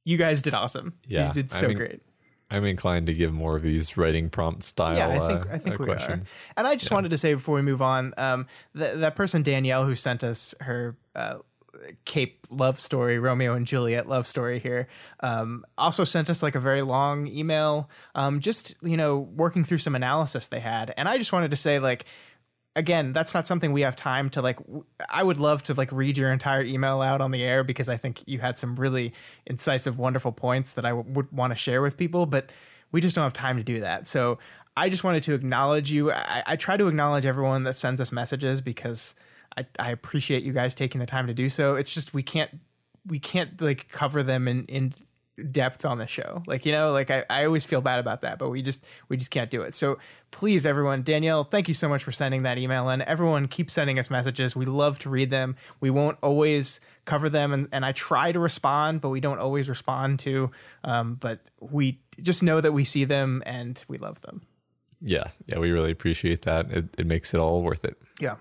you 0.05 0.17
guys 0.17 0.43
did 0.43 0.55
awesome. 0.55 0.95
Yeah, 1.07 1.29
you 1.29 1.33
did 1.33 1.51
so 1.51 1.67
I 1.67 1.69
mean, 1.69 1.77
great. 1.77 2.01
I'm 2.51 2.65
inclined 2.65 3.07
to 3.07 3.15
give 3.15 3.33
more 3.33 3.57
of 3.57 3.63
these 3.63 3.97
writing 3.97 4.31
prompt 4.31 4.63
style. 4.63 4.97
Yeah, 4.97 5.09
I 5.09 5.29
think 5.29 5.47
uh, 5.47 5.55
I 5.55 5.59
think 5.59 5.75
uh, 5.75 5.79
we 5.81 5.87
questions. 5.87 6.33
are. 6.33 6.53
And 6.59 6.67
I 6.67 6.77
just 6.77 6.93
wanted 6.93 7.11
to 7.11 7.19
say 7.19 7.35
before 7.35 7.57
we 7.57 7.63
move 7.63 7.83
on, 7.83 8.15
um, 8.17 8.47
that 8.75 9.01
that 9.01 9.17
person 9.17 9.43
Danielle 9.43 9.85
who 9.85 9.95
sent 9.95 10.23
us 10.23 10.55
her 10.61 10.97
uh, 11.17 11.39
Cape 12.05 12.47
love 12.51 12.79
story, 12.81 13.19
Romeo 13.19 13.55
and 13.55 13.67
Juliet 13.67 14.09
love 14.09 14.27
story 14.27 14.59
here, 14.59 14.89
um, 15.21 15.65
also 15.77 16.05
sent 16.05 16.31
us 16.31 16.43
like 16.43 16.55
a 16.55 16.61
very 16.61 16.83
long 16.83 17.27
email, 17.27 17.91
um, 18.15 18.41
just 18.41 18.75
you 18.83 18.97
know 18.97 19.19
working 19.19 19.65
through 19.65 19.79
some 19.79 19.95
analysis 19.95 20.47
they 20.47 20.61
had, 20.61 20.93
and 20.97 21.09
I 21.09 21.19
just 21.19 21.33
wanted 21.33 21.51
to 21.51 21.57
say 21.57 21.79
like 21.79 22.07
again, 22.77 23.13
that's 23.15 23.35
not 23.35 23.47
something 23.47 23.73
we 23.73 23.81
have 23.81 23.97
time 23.97 24.31
to 24.31 24.43
like. 24.43 24.59
w- 24.59 24.85
I 25.09 25.23
would 25.23 25.39
love 25.39 25.63
to 25.65 25.75
like 25.75 25.91
read 25.91 26.17
your 26.17 26.31
entire 26.31 26.63
email 26.63 27.01
out 27.01 27.21
on 27.21 27.33
the 27.33 27.43
air 27.43 27.65
because 27.65 27.89
I 27.89 27.97
think 27.97 28.23
you 28.27 28.39
had 28.39 28.57
some 28.59 28.77
really 28.77 29.13
incisive, 29.47 29.99
wonderful 29.99 30.31
points 30.31 30.75
that 30.75 30.85
I 30.85 30.91
w- 30.91 31.11
would 31.15 31.33
want 31.33 31.53
to 31.53 31.57
share 31.57 31.83
with 31.83 31.97
people, 31.97 32.27
but 32.27 32.51
we 32.93 33.01
just 33.01 33.17
don't 33.17 33.25
have 33.25 33.33
time 33.33 33.57
to 33.57 33.65
do 33.65 33.81
that. 33.81 34.07
So 34.07 34.39
I 34.77 34.91
just 34.91 35.03
wanted 35.03 35.23
to 35.25 35.33
acknowledge 35.33 35.91
you. 35.91 36.13
I, 36.13 36.43
I 36.47 36.57
try 36.57 36.77
to 36.77 36.87
acknowledge 36.87 37.25
everyone 37.25 37.65
that 37.65 37.77
sends 37.77 38.01
us 38.01 38.13
messages 38.13 38.61
because 38.61 39.17
I, 39.57 39.67
I 39.79 39.91
appreciate 39.91 40.43
you 40.43 40.53
guys 40.53 40.75
taking 40.75 40.99
the 40.99 41.07
time 41.07 41.27
to 41.27 41.35
do 41.35 41.49
so. 41.49 41.77
It's 41.77 41.95
just 41.95 42.15
we 42.15 42.23
can't 42.23 42.51
we 43.07 43.19
can't 43.19 43.61
like 43.61 43.89
cover 43.89 44.23
them 44.23 44.49
in 44.49 44.65
in 44.65 44.95
depth 45.51 45.85
on 45.85 45.99
the 45.99 46.07
show. 46.07 46.43
Like, 46.47 46.65
you 46.65 46.73
know, 46.73 46.93
like 46.93 47.11
I, 47.11 47.25
I 47.29 47.45
always 47.45 47.65
feel 47.65 47.81
bad 47.81 48.01
about 48.01 48.23
that, 48.23 48.39
but 48.39 48.49
we 48.51 48.63
just 48.63 48.85
we 49.09 49.17
just 49.17 49.31
can't 49.31 49.51
do 49.51 49.63
it. 49.63 49.75
So 49.75 49.99
please 50.31 50.65
everyone, 50.65 51.03
Danielle, 51.03 51.45
thank 51.45 51.69
you 51.69 51.75
so 51.75 51.89
much 51.89 52.03
for 52.03 52.13
sending 52.13 52.43
that 52.43 52.59
email 52.59 52.89
and 52.89 53.03
everyone 53.03 53.47
keep 53.49 53.71
sending 53.71 53.99
us 53.99 54.11
messages. 54.11 54.57
We 54.57 54.65
love 54.65 54.99
to 55.01 55.11
read 55.11 55.31
them. 55.31 55.57
We 55.81 55.91
won't 55.91 56.19
always 56.23 56.81
cover 57.05 57.29
them 57.29 57.53
and, 57.53 57.69
and 57.73 57.85
I 57.85 57.93
try 57.93 58.33
to 58.33 58.41
respond, 58.41 59.01
but 59.01 59.11
we 59.11 59.21
don't 59.21 59.39
always 59.39 59.69
respond 59.69 60.21
to 60.21 60.51
um, 60.85 61.15
but 61.15 61.41
we 61.61 62.01
just 62.21 62.43
know 62.43 62.61
that 62.61 62.73
we 62.73 62.85
see 62.85 63.05
them 63.05 63.43
and 63.47 63.83
we 63.89 63.99
love 63.99 64.21
them. 64.23 64.43
Yeah, 65.03 65.25
yeah, 65.47 65.59
we 65.59 65.71
really 65.71 65.91
appreciate 65.91 66.43
that. 66.43 66.71
It, 66.71 66.87
it 66.99 67.07
makes 67.07 67.35
it 67.35 67.39
all 67.39 67.63
worth 67.63 67.85
it. 67.85 67.99
Yeah. 68.19 68.37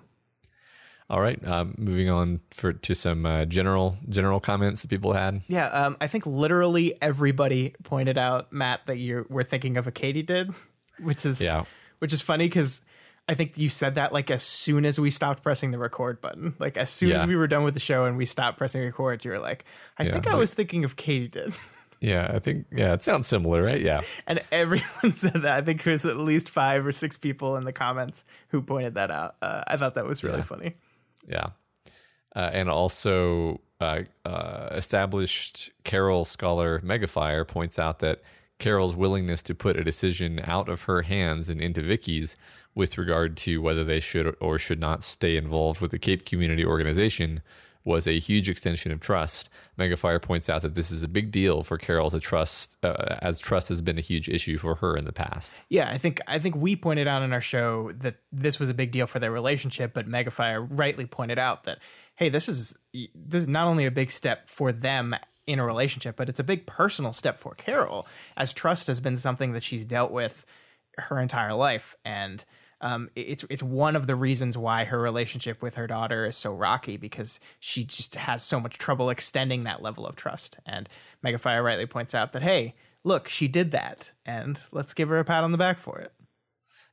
All 1.08 1.22
right, 1.22 1.44
um, 1.48 1.76
moving 1.78 2.10
on 2.10 2.40
for 2.50 2.74
to 2.74 2.96
some 2.96 3.28
uh, 3.28 3.46
general 3.46 3.96
general 4.10 4.40
comments 4.40 4.82
that 4.82 4.88
people 4.88 5.14
had. 5.14 5.42
Yeah, 5.48 5.68
um, 5.68 5.98
I 6.02 6.08
think 6.08 6.26
literally 6.26 6.98
everybody 7.02 7.76
pointed 7.84 8.18
out 8.18 8.52
Matt 8.52 8.88
that 8.88 8.98
you 8.98 9.28
were 9.30 9.44
thinking 9.44 9.78
of 9.78 9.86
a 9.86 9.92
katydid, 9.92 10.56
which 11.00 11.26
is 11.26 11.42
Yeah. 11.42 11.66
which 12.00 12.12
is 12.12 12.24
funny 12.24 12.48
because 12.48 12.86
I 13.30 13.36
think 13.36 13.56
you 13.56 13.70
said 13.70 13.96
that 13.96 14.14
like 14.14 14.32
as 14.32 14.42
soon 14.42 14.84
as 14.84 15.00
we 15.00 15.12
stopped 15.12 15.44
pressing 15.44 15.70
the 15.70 15.78
record 15.78 16.22
button, 16.22 16.56
like 16.58 16.76
as 16.76 16.90
soon 16.90 17.12
as 17.12 17.28
we 17.28 17.36
were 17.36 17.48
done 17.48 17.64
with 17.64 17.76
the 17.76 17.80
show 17.80 18.06
and 18.06 18.18
we 18.18 18.26
stopped 18.26 18.58
pressing 18.58 18.82
record, 18.82 19.24
you 19.26 19.30
were 19.32 19.40
like, 19.40 19.64
I 20.00 20.06
think 20.06 20.26
I 20.26 20.32
like- 20.32 20.40
was 20.40 20.54
thinking 20.56 20.84
of 20.86 20.96
katydid, 20.96 21.56
Yeah, 22.02 22.30
I 22.34 22.40
think 22.40 22.66
yeah, 22.76 22.94
it 22.94 23.04
sounds 23.04 23.26
similar, 23.28 23.62
right? 23.64 23.80
Yeah, 23.82 24.02
and 24.28 24.42
everyone 24.52 25.12
said 25.14 25.34
that. 25.44 25.58
I 25.58 25.62
think 25.62 25.84
there's 25.84 26.06
at 26.06 26.18
least 26.18 26.50
five 26.50 26.86
or 26.86 26.92
six 26.92 27.16
people 27.16 27.56
in 27.58 27.64
the 27.64 27.72
comments 27.74 28.26
who 28.50 28.62
pointed 28.64 28.96
that 28.96 29.12
out. 29.12 29.36
Uh, 29.42 29.64
I 29.68 29.78
thought 29.78 29.94
that 29.96 30.06
was 30.06 30.24
really 30.24 30.42
funny. 30.42 30.76
Yeah, 31.28 31.48
uh, 32.36 32.50
and 32.54 32.70
also 32.70 33.62
uh, 33.80 34.02
uh, 34.26 34.70
established 34.72 35.72
Carol 35.84 36.26
scholar 36.26 36.80
Megafire 36.80 37.48
points 37.48 37.78
out 37.78 38.00
that 38.00 38.22
Carol's 38.58 38.96
willingness 38.96 39.42
to 39.44 39.56
put 39.56 39.78
a 39.78 39.84
decision 39.84 40.40
out 40.46 40.70
of 40.70 40.84
her 40.84 41.02
hands 41.02 41.50
and 41.50 41.60
into 41.60 41.82
Vicky's 41.82 42.36
with 42.74 42.98
regard 42.98 43.36
to 43.38 43.62
whether 43.62 43.84
they 43.84 44.00
should 44.00 44.36
or 44.40 44.58
should 44.58 44.80
not 44.80 45.04
stay 45.04 45.36
involved 45.36 45.82
with 45.82 45.92
the 45.92 46.00
Cape 46.00 46.26
Community 46.26 46.66
Organization 46.66 47.42
was 47.86 48.08
a 48.08 48.20
huge 48.20 48.50
extension 48.50 48.92
of 48.92 49.00
trust. 49.00 49.50
Megafire 49.78 50.22
points 50.22 50.50
out 50.50 50.64
that 50.64 50.76
this 50.76 50.92
is 50.92 51.04
a 51.04 51.08
big 51.08 51.32
deal 51.32 51.64
for 51.64 51.78
Carol 51.78 52.10
to 52.10 52.20
trust, 52.20 52.76
uh, 52.84 53.18
as 53.22 53.40
trust 53.40 53.70
has 53.70 53.82
been 53.82 53.98
a 53.98 54.02
huge 54.02 54.28
issue 54.28 54.58
for 54.58 54.76
her 54.76 54.98
in 54.98 55.06
the 55.06 55.14
past. 55.14 55.62
Yeah, 55.70 55.90
I 55.90 55.98
think 55.98 56.20
I 56.28 56.40
think 56.40 56.56
we 56.56 56.76
pointed 56.76 57.08
out 57.08 57.22
in 57.22 57.32
our 57.32 57.42
show 57.42 57.92
that 57.94 58.18
this 58.32 58.60
was 58.60 58.70
a 58.70 58.74
big 58.74 58.92
deal 58.92 59.08
for 59.08 59.20
their 59.20 59.32
relationship, 59.32 59.94
but 59.94 60.08
Megafire 60.08 60.68
rightly 60.70 61.06
pointed 61.06 61.40
out 61.40 61.64
that 61.64 61.80
hey, 62.16 62.30
this 62.30 62.50
is 62.50 62.78
this 62.94 63.44
is 63.44 63.48
not 63.48 63.68
only 63.68 63.86
a 63.86 63.92
big 63.92 64.12
step 64.12 64.50
for 64.50 64.72
them 64.72 65.16
in 65.46 65.60
a 65.60 65.66
relationship, 65.66 66.16
but 66.16 66.28
it's 66.28 66.40
a 66.40 66.44
big 66.44 66.66
personal 66.66 67.14
step 67.14 67.38
for 67.38 67.54
Carol, 67.54 68.08
as 68.36 68.54
trust 68.54 68.88
has 68.88 69.00
been 69.00 69.16
something 69.16 69.52
that 69.52 69.64
she's 69.64 69.86
dealt 69.86 70.12
with 70.12 70.46
her 70.98 71.20
entire 71.20 71.54
life, 71.54 71.96
and 72.04 72.44
um, 72.82 73.10
it's 73.16 73.46
it's 73.50 73.64
one 73.64 73.96
of 73.96 74.08
the 74.08 74.16
reasons 74.16 74.58
why 74.58 74.84
her 74.86 75.00
relationship 75.00 75.62
with 75.62 75.76
her 75.76 75.88
daughter 75.88 76.26
is 76.26 76.36
so 76.36 76.54
rocky 76.54 76.98
because 76.98 77.40
she 77.60 77.84
just 77.84 78.16
has 78.16 78.44
so 78.44 78.60
much 78.60 78.78
trouble 78.78 79.10
extending 79.10 79.64
that 79.64 79.82
level 79.82 80.06
of 80.06 80.16
trust. 80.16 80.60
And 80.66 80.90
Megafire 81.24 81.64
rightly 81.64 81.86
points 81.86 82.14
out 82.14 82.34
that 82.34 82.44
hey, 82.44 82.74
look, 83.04 83.28
she 83.30 83.48
did 83.48 83.72
that, 83.72 84.12
and 84.26 84.60
let's 84.72 84.94
give 84.94 85.10
her 85.10 85.20
a 85.20 85.26
pat 85.26 85.44
on 85.44 85.52
the 85.52 85.58
back 85.58 85.80
for 85.80 86.00
it. 86.00 86.12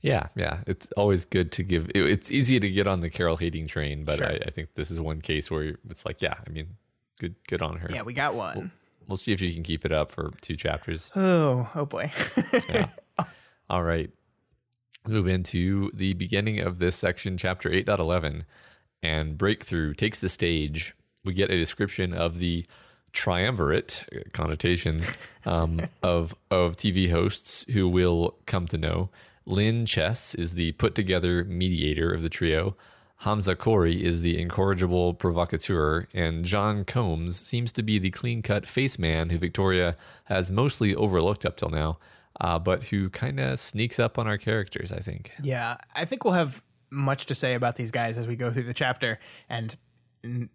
Yeah, 0.00 0.28
yeah. 0.34 0.60
It's 0.66 0.88
always 0.96 1.24
good 1.24 1.52
to 1.52 1.62
give. 1.62 1.88
It, 1.94 2.06
it's 2.06 2.30
easy 2.30 2.58
to 2.58 2.68
get 2.68 2.86
on 2.86 3.00
the 3.00 3.10
Carol 3.10 3.36
hating 3.36 3.68
train, 3.68 4.04
but 4.04 4.16
Sure. 4.16 4.26
I, 4.26 4.38
I 4.46 4.50
think 4.50 4.74
this 4.74 4.90
is 4.90 5.00
one 5.00 5.20
case 5.20 5.50
where 5.50 5.76
it's 5.88 6.04
like, 6.04 6.20
yeah, 6.20 6.34
I 6.44 6.50
mean, 6.50 6.76
good, 7.20 7.36
good 7.48 7.62
on 7.62 7.76
her. 7.78 7.88
Yeah, 7.90 8.02
we 8.02 8.12
got 8.12 8.34
one. 8.34 8.72
We'll 9.08 9.16
see 9.16 9.32
if 9.32 9.40
she 9.40 9.52
can 9.52 9.62
keep 9.62 9.84
it 9.84 9.92
up 9.92 10.10
for 10.10 10.30
two 10.40 10.56
chapters. 10.56 11.10
Oh, 11.14 11.68
oh 11.74 11.86
boy. 11.86 12.10
yeah. 12.68 12.88
All 13.70 13.82
right. 13.82 14.10
Move 15.06 15.26
into 15.26 15.90
the 15.92 16.14
beginning 16.14 16.60
of 16.60 16.78
this 16.78 16.94
section, 16.94 17.36
chapter 17.36 17.68
8.11. 17.68 18.44
And 19.02 19.36
Breakthrough 19.36 19.94
takes 19.94 20.20
the 20.20 20.28
stage. 20.28 20.94
We 21.24 21.34
get 21.34 21.50
a 21.50 21.58
description 21.58 22.14
of 22.14 22.38
the 22.38 22.64
triumvirate 23.12 24.04
uh, 24.14 24.20
connotations 24.32 25.18
um, 25.44 25.80
of, 26.02 26.34
of 26.50 26.76
TV 26.76 27.10
hosts 27.10 27.64
who 27.72 27.88
will 27.88 28.36
come 28.46 28.66
to 28.68 28.78
know. 28.78 29.10
Lynn 29.44 29.86
Chess 29.86 30.36
is 30.36 30.54
the 30.54 30.72
put 30.72 30.94
together 30.94 31.44
mediator 31.44 32.12
of 32.12 32.22
the 32.22 32.28
trio. 32.28 32.76
Hamza 33.18 33.54
Corey 33.54 34.04
is 34.04 34.20
the 34.20 34.40
incorrigible 34.40 35.14
provocateur, 35.14 36.06
and 36.12 36.44
John 36.44 36.84
Combs 36.84 37.38
seems 37.38 37.70
to 37.72 37.82
be 37.82 37.98
the 37.98 38.10
clean 38.10 38.42
cut 38.42 38.68
face 38.68 38.98
man 38.98 39.30
who 39.30 39.38
Victoria 39.38 39.96
has 40.24 40.50
mostly 40.50 40.94
overlooked 40.94 41.46
up 41.46 41.56
till 41.56 41.70
now, 41.70 41.98
uh, 42.42 42.58
but 42.58 42.82
who 42.84 43.08
kind 43.08 43.38
of 43.38 43.58
sneaks 43.58 44.00
up 44.00 44.18
on 44.18 44.26
our 44.26 44.36
characters, 44.36 44.92
I 44.92 44.98
think. 44.98 45.30
yeah, 45.40 45.76
I 45.94 46.04
think 46.04 46.24
we'll 46.24 46.34
have 46.34 46.62
much 46.90 47.26
to 47.26 47.34
say 47.34 47.54
about 47.54 47.76
these 47.76 47.92
guys 47.92 48.18
as 48.18 48.26
we 48.26 48.36
go 48.36 48.50
through 48.50 48.64
the 48.64 48.74
chapter, 48.74 49.20
and 49.48 49.74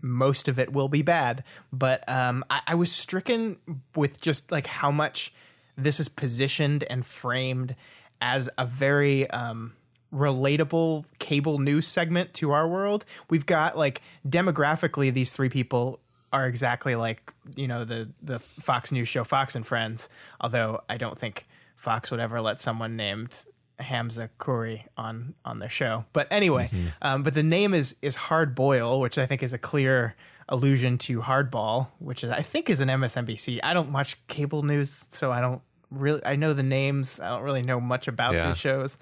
most 0.02 0.50
of 0.50 0.60
it 0.60 0.74
will 0.74 0.90
be 0.90 1.02
bad. 1.02 1.46
But 1.72 2.08
um, 2.10 2.44
I, 2.50 2.62
I 2.68 2.76
was 2.76 2.92
stricken 2.92 3.58
with 3.96 4.22
just 4.22 4.52
like 4.52 4.68
how 4.68 4.92
much 4.92 5.34
this 5.78 6.00
is 6.00 6.10
positioned 6.10 6.84
and 6.90 7.06
framed 7.06 7.76
as 8.22 8.50
a 8.58 8.66
very 8.66 9.30
um, 9.30 9.74
relatable 10.14 11.06
cable 11.20 11.58
news 11.58 11.88
segment 11.88 12.34
to 12.36 12.52
our 12.52 12.68
world. 12.68 13.06
We've 13.30 13.46
got 13.46 13.78
like 13.78 14.02
demographically, 14.28 15.14
these 15.14 15.32
three 15.32 15.50
people 15.50 16.02
are 16.34 16.46
exactly 16.46 16.96
like 16.96 17.32
you 17.56 17.70
know 17.70 17.86
the 17.86 18.12
the 18.22 18.40
Fox 18.40 18.92
News 18.92 19.08
show 19.08 19.24
Fox 19.24 19.56
and 19.56 19.66
Friends. 19.66 20.10
Although 20.42 20.82
I 20.90 20.98
don't 20.98 21.18
think 21.18 21.47
Fox 21.78 22.12
would 22.12 22.20
ever 22.20 22.42
let 22.42 22.60
someone 22.60 22.96
named 22.98 23.38
Hamza 23.80 24.30
Kuri 24.38 24.86
on 24.98 25.36
on 25.46 25.60
their 25.60 25.70
show. 25.70 26.06
But 26.12 26.28
anyway, 26.32 26.70
um, 27.02 27.24
but 27.24 27.34
the 27.34 27.44
name 27.44 27.74
is 27.74 27.96
is 28.02 28.16
Hard 28.16 28.54
Boil, 28.56 29.00
which 29.00 29.18
I 29.18 29.26
think 29.26 29.42
is 29.44 29.54
a 29.54 29.58
clear 29.58 30.16
allusion 30.50 30.98
to 30.98 31.20
Hardball, 31.22 31.88
which 32.00 32.24
is 32.24 32.32
I 32.32 32.42
think 32.42 32.70
is 32.70 32.82
an 32.82 32.90
MSNBC. 32.90 33.60
I 33.64 33.74
don't 33.74 33.94
watch 33.94 34.18
cable 34.28 34.64
news, 34.64 34.90
so 34.92 35.32
I 35.32 35.40
don't 35.42 35.62
really 35.92 36.22
I 36.26 36.36
know 36.36 36.54
the 36.54 36.64
names. 36.64 37.20
I 37.20 37.30
don't 37.30 37.44
really 37.44 37.62
know 37.62 37.80
much 37.80 38.08
about 38.08 38.34
Yeah. 38.34 38.48
these 38.50 38.58
shows. 38.58 38.98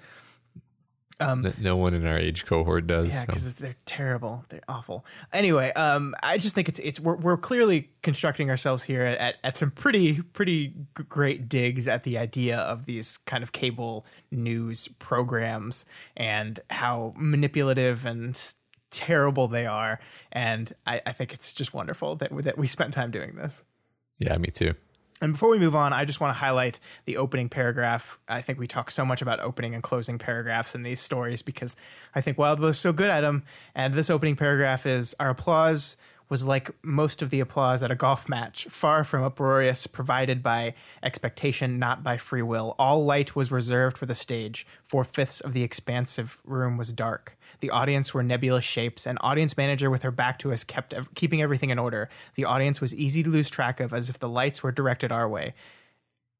N- 1.18 1.54
no 1.58 1.76
one 1.76 1.94
in 1.94 2.06
our 2.06 2.18
age 2.18 2.44
cohort 2.44 2.86
does. 2.86 3.08
Yeah, 3.08 3.20
so. 3.20 3.26
because 3.26 3.54
they're 3.56 3.76
terrible. 3.86 4.44
They're 4.48 4.60
awful. 4.68 5.04
Anyway, 5.32 5.72
um, 5.72 6.14
I 6.22 6.36
just 6.36 6.54
think 6.54 6.68
it's 6.68 6.78
it's 6.80 7.00
we're, 7.00 7.16
we're 7.16 7.36
clearly 7.36 7.90
constructing 8.02 8.50
ourselves 8.50 8.84
here 8.84 9.02
at, 9.02 9.36
at 9.42 9.56
some 9.56 9.70
pretty 9.70 10.20
pretty 10.20 10.74
great 10.94 11.48
digs 11.48 11.88
at 11.88 12.02
the 12.02 12.18
idea 12.18 12.58
of 12.58 12.86
these 12.86 13.16
kind 13.16 13.42
of 13.42 13.52
cable 13.52 14.04
news 14.30 14.88
programs 14.98 15.86
and 16.16 16.60
how 16.70 17.14
manipulative 17.16 18.04
and 18.04 18.38
terrible 18.90 19.48
they 19.48 19.66
are. 19.66 19.98
And 20.32 20.72
I, 20.86 21.00
I 21.06 21.12
think 21.12 21.32
it's 21.32 21.54
just 21.54 21.72
wonderful 21.72 22.16
that 22.16 22.36
that 22.44 22.58
we 22.58 22.66
spent 22.66 22.92
time 22.92 23.10
doing 23.10 23.36
this. 23.36 23.64
Yeah, 24.18 24.36
me 24.38 24.48
too. 24.48 24.74
And 25.20 25.32
before 25.32 25.50
we 25.50 25.58
move 25.58 25.74
on, 25.74 25.92
I 25.92 26.04
just 26.04 26.20
want 26.20 26.34
to 26.34 26.38
highlight 26.38 26.78
the 27.06 27.16
opening 27.16 27.48
paragraph. 27.48 28.18
I 28.28 28.42
think 28.42 28.58
we 28.58 28.66
talk 28.66 28.90
so 28.90 29.04
much 29.04 29.22
about 29.22 29.40
opening 29.40 29.74
and 29.74 29.82
closing 29.82 30.18
paragraphs 30.18 30.74
in 30.74 30.82
these 30.82 31.00
stories 31.00 31.40
because 31.40 31.76
I 32.14 32.20
think 32.20 32.36
Wildbow 32.36 32.60
was 32.60 32.78
so 32.78 32.92
good 32.92 33.08
at 33.08 33.22
them. 33.22 33.44
And 33.74 33.94
this 33.94 34.10
opening 34.10 34.36
paragraph 34.36 34.84
is 34.84 35.14
Our 35.18 35.30
applause 35.30 35.96
was 36.28 36.46
like 36.46 36.70
most 36.84 37.22
of 37.22 37.30
the 37.30 37.40
applause 37.40 37.82
at 37.82 37.90
a 37.90 37.94
golf 37.94 38.28
match, 38.28 38.66
far 38.68 39.04
from 39.04 39.22
uproarious, 39.22 39.86
provided 39.86 40.42
by 40.42 40.74
expectation, 41.02 41.78
not 41.78 42.02
by 42.02 42.16
free 42.16 42.42
will. 42.42 42.74
All 42.78 43.04
light 43.04 43.36
was 43.36 43.52
reserved 43.52 43.96
for 43.96 44.06
the 44.06 44.14
stage. 44.14 44.66
Four 44.84 45.04
fifths 45.04 45.40
of 45.40 45.52
the 45.52 45.62
expansive 45.62 46.42
room 46.44 46.76
was 46.76 46.92
dark. 46.92 47.35
The 47.60 47.70
audience 47.70 48.12
were 48.14 48.22
nebulous 48.22 48.64
shapes. 48.64 49.06
An 49.06 49.18
audience 49.20 49.56
manager 49.56 49.90
with 49.90 50.02
her 50.02 50.10
back 50.10 50.38
to 50.40 50.52
us 50.52 50.64
kept 50.64 50.94
ev- 50.94 51.14
keeping 51.14 51.42
everything 51.42 51.70
in 51.70 51.78
order. 51.78 52.08
The 52.34 52.44
audience 52.44 52.80
was 52.80 52.94
easy 52.94 53.22
to 53.22 53.30
lose 53.30 53.50
track 53.50 53.80
of, 53.80 53.92
as 53.92 54.10
if 54.10 54.18
the 54.18 54.28
lights 54.28 54.62
were 54.62 54.72
directed 54.72 55.12
our 55.12 55.28
way 55.28 55.54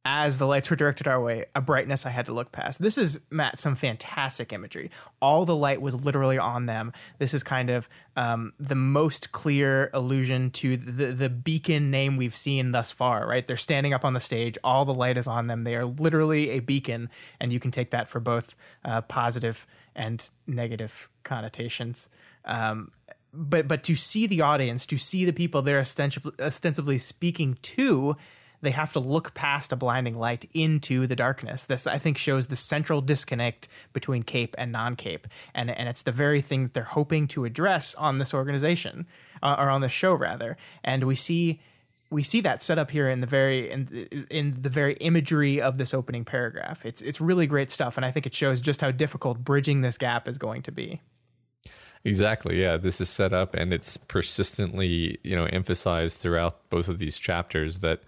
as 0.09 0.39
the 0.39 0.47
lights 0.47 0.71
were 0.71 0.77
directed 0.77 1.09
our 1.09 1.21
way, 1.21 1.47
a 1.57 1.61
brightness 1.61 2.07
I 2.07 2.11
had 2.11 2.27
to 2.27 2.33
look 2.33 2.53
past. 2.53 2.81
This 2.81 2.97
is 2.97 3.27
Matt, 3.29 3.59
some 3.59 3.75
fantastic 3.75 4.53
imagery. 4.53 4.93
All 5.21 5.45
the 5.45 5.57
light 5.57 5.83
was 5.83 6.05
literally 6.05 6.39
on 6.39 6.67
them. 6.67 6.93
This 7.19 7.35
is 7.35 7.43
kind 7.43 7.71
of 7.71 7.89
um, 8.15 8.53
the 8.61 8.77
most 8.77 9.33
clear 9.33 9.91
allusion 9.93 10.51
to 10.51 10.77
the 10.77 11.07
the 11.07 11.29
beacon 11.29 11.91
name 11.91 12.17
we've 12.17 12.37
seen 12.37 12.71
thus 12.71 12.93
far. 12.93 13.27
Right, 13.27 13.45
they're 13.45 13.57
standing 13.57 13.93
up 13.93 14.05
on 14.05 14.13
the 14.13 14.21
stage. 14.21 14.57
All 14.63 14.85
the 14.85 14.95
light 14.95 15.17
is 15.17 15.27
on 15.27 15.49
them. 15.49 15.63
They 15.63 15.75
are 15.75 15.85
literally 15.85 16.51
a 16.51 16.61
beacon, 16.61 17.11
and 17.41 17.53
you 17.53 17.59
can 17.59 17.73
take 17.73 17.91
that 17.91 18.07
for 18.07 18.21
both 18.21 18.55
uh, 18.85 19.01
positive 19.03 19.67
and 19.97 20.31
negative 20.47 21.09
connotations. 21.25 22.09
Um, 22.45 22.93
but 23.33 23.67
but 23.67 23.83
to 23.85 23.97
see 23.97 24.27
the 24.27 24.43
audience, 24.43 24.87
to 24.87 24.97
see 24.97 25.25
the 25.25 25.33
people 25.33 25.63
they're 25.63 25.81
ostensibly, 25.81 26.33
ostensibly 26.41 26.99
speaking 26.99 27.59
to 27.63 28.17
they 28.63 28.71
have 28.71 28.93
to 28.95 29.01
look 29.01 29.35
past 29.35 29.73
a 29.73 29.77
blinding 29.77 30.17
light 30.17 30.49
into 30.55 31.07
the 31.07 31.17
darkness. 31.17 31.67
This, 31.67 31.87
I 31.87 31.99
think, 31.99 32.17
shows 32.17 32.47
the 32.47 32.57
central 32.57 33.01
disconnect 33.01 33.69
between 33.93 34.23
Cape 34.23 34.55
and 34.59 34.73
non-Cape, 34.73 35.27
and 35.55 35.71
and 35.71 35.89
it's 35.89 36.03
the 36.03 36.13
very 36.13 36.41
thing 36.41 36.65
that 36.65 36.75
they're 36.75 36.85
hoping 36.85 37.29
to 37.29 37.45
address 37.45 37.95
on 37.95 38.19
this 38.19 38.33
organization 38.33 39.07
uh, 39.43 39.57
or 39.59 39.71
on 39.71 39.81
this 39.83 39.93
show 39.93 40.15
rather. 40.15 40.57
And 40.83 41.05
we 41.05 41.15
see 41.15 41.61
we 42.17 42.23
see 42.23 42.41
that 42.41 42.63
set 42.63 42.79
up 42.79 42.91
here 42.91 43.11
in 43.11 43.21
the 43.21 43.27
very 43.27 43.71
in 43.71 44.09
in 44.31 44.63
the 44.63 44.71
very 44.71 44.95
imagery 44.95 45.61
of 45.61 45.77
this 45.77 45.93
opening 45.93 46.25
paragraph. 46.25 46.87
It's 46.87 47.03
it's 47.03 47.21
really 47.21 47.47
great 47.47 47.71
stuff, 47.71 47.99
and 47.99 48.07
I 48.07 48.11
think 48.11 48.25
it 48.25 48.33
shows 48.33 48.63
just 48.63 48.81
how 48.81 48.91
difficult 48.91 49.45
bridging 49.45 49.83
this 49.83 49.99
gap 49.99 50.27
is 50.27 50.39
going 50.39 50.63
to 50.63 50.73
be. 50.73 51.03
Exactly. 52.05 52.59
Yeah, 52.59 52.79
this 52.79 53.03
is 53.03 53.11
set 53.11 53.35
up, 53.35 53.55
and 53.55 53.71
it's 53.71 53.99
persistently 53.99 55.19
you 55.25 55.37
know 55.37 55.45
emphasized 55.45 56.17
throughout 56.17 56.71
both 56.71 56.89
of 56.89 56.99
these 56.99 57.19
chapters 57.19 57.81
that 57.81 58.01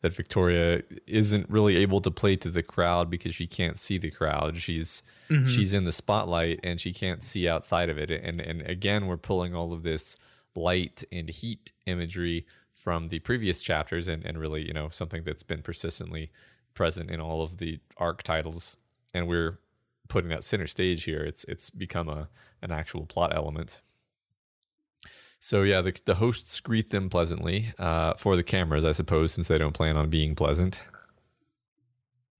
that 0.00 0.12
Victoria 0.12 0.84
isn't 1.08 1.50
really 1.50 1.74
able 1.74 2.00
to 2.02 2.10
play 2.12 2.36
to 2.36 2.48
the 2.48 2.62
crowd 2.62 3.10
because 3.10 3.34
she 3.34 3.48
can't 3.48 3.80
see 3.80 3.98
the 3.98 4.12
crowd. 4.12 4.58
She's 4.58 5.02
mm-hmm. 5.28 5.48
she's 5.48 5.74
in 5.74 5.82
the 5.82 5.90
spotlight 5.90 6.60
and 6.62 6.80
she 6.80 6.92
can't 6.92 7.24
see 7.24 7.48
outside 7.48 7.88
of 7.90 7.98
it. 7.98 8.12
And 8.12 8.40
and 8.40 8.62
again, 8.62 9.08
we're 9.08 9.16
pulling 9.16 9.56
all 9.56 9.72
of 9.72 9.82
this 9.82 10.16
light 10.54 11.02
and 11.10 11.28
heat 11.28 11.72
imagery 11.84 12.46
from 12.76 13.08
the 13.08 13.18
previous 13.20 13.62
chapters 13.62 14.06
and, 14.06 14.24
and 14.24 14.38
really, 14.38 14.64
you 14.64 14.72
know, 14.72 14.88
something 14.90 15.24
that's 15.24 15.42
been 15.42 15.62
persistently 15.62 16.30
present 16.74 17.10
in 17.10 17.20
all 17.20 17.42
of 17.42 17.56
the 17.56 17.80
arc 17.96 18.22
titles. 18.22 18.76
And 19.12 19.26
we're 19.26 19.58
putting 20.08 20.28
that 20.30 20.44
center 20.44 20.66
stage 20.66 21.04
here. 21.04 21.20
It's 21.20 21.44
it's 21.44 21.70
become 21.70 22.08
a 22.08 22.28
an 22.62 22.70
actual 22.70 23.06
plot 23.06 23.34
element. 23.34 23.80
So 25.38 25.62
yeah, 25.62 25.80
the, 25.80 25.98
the 26.04 26.16
hosts 26.16 26.60
greet 26.60 26.90
them 26.90 27.08
pleasantly 27.08 27.72
uh, 27.78 28.14
for 28.14 28.36
the 28.36 28.42
cameras, 28.42 28.84
I 28.84 28.92
suppose, 28.92 29.32
since 29.32 29.48
they 29.48 29.58
don't 29.58 29.74
plan 29.74 29.96
on 29.96 30.08
being 30.08 30.34
pleasant. 30.34 30.82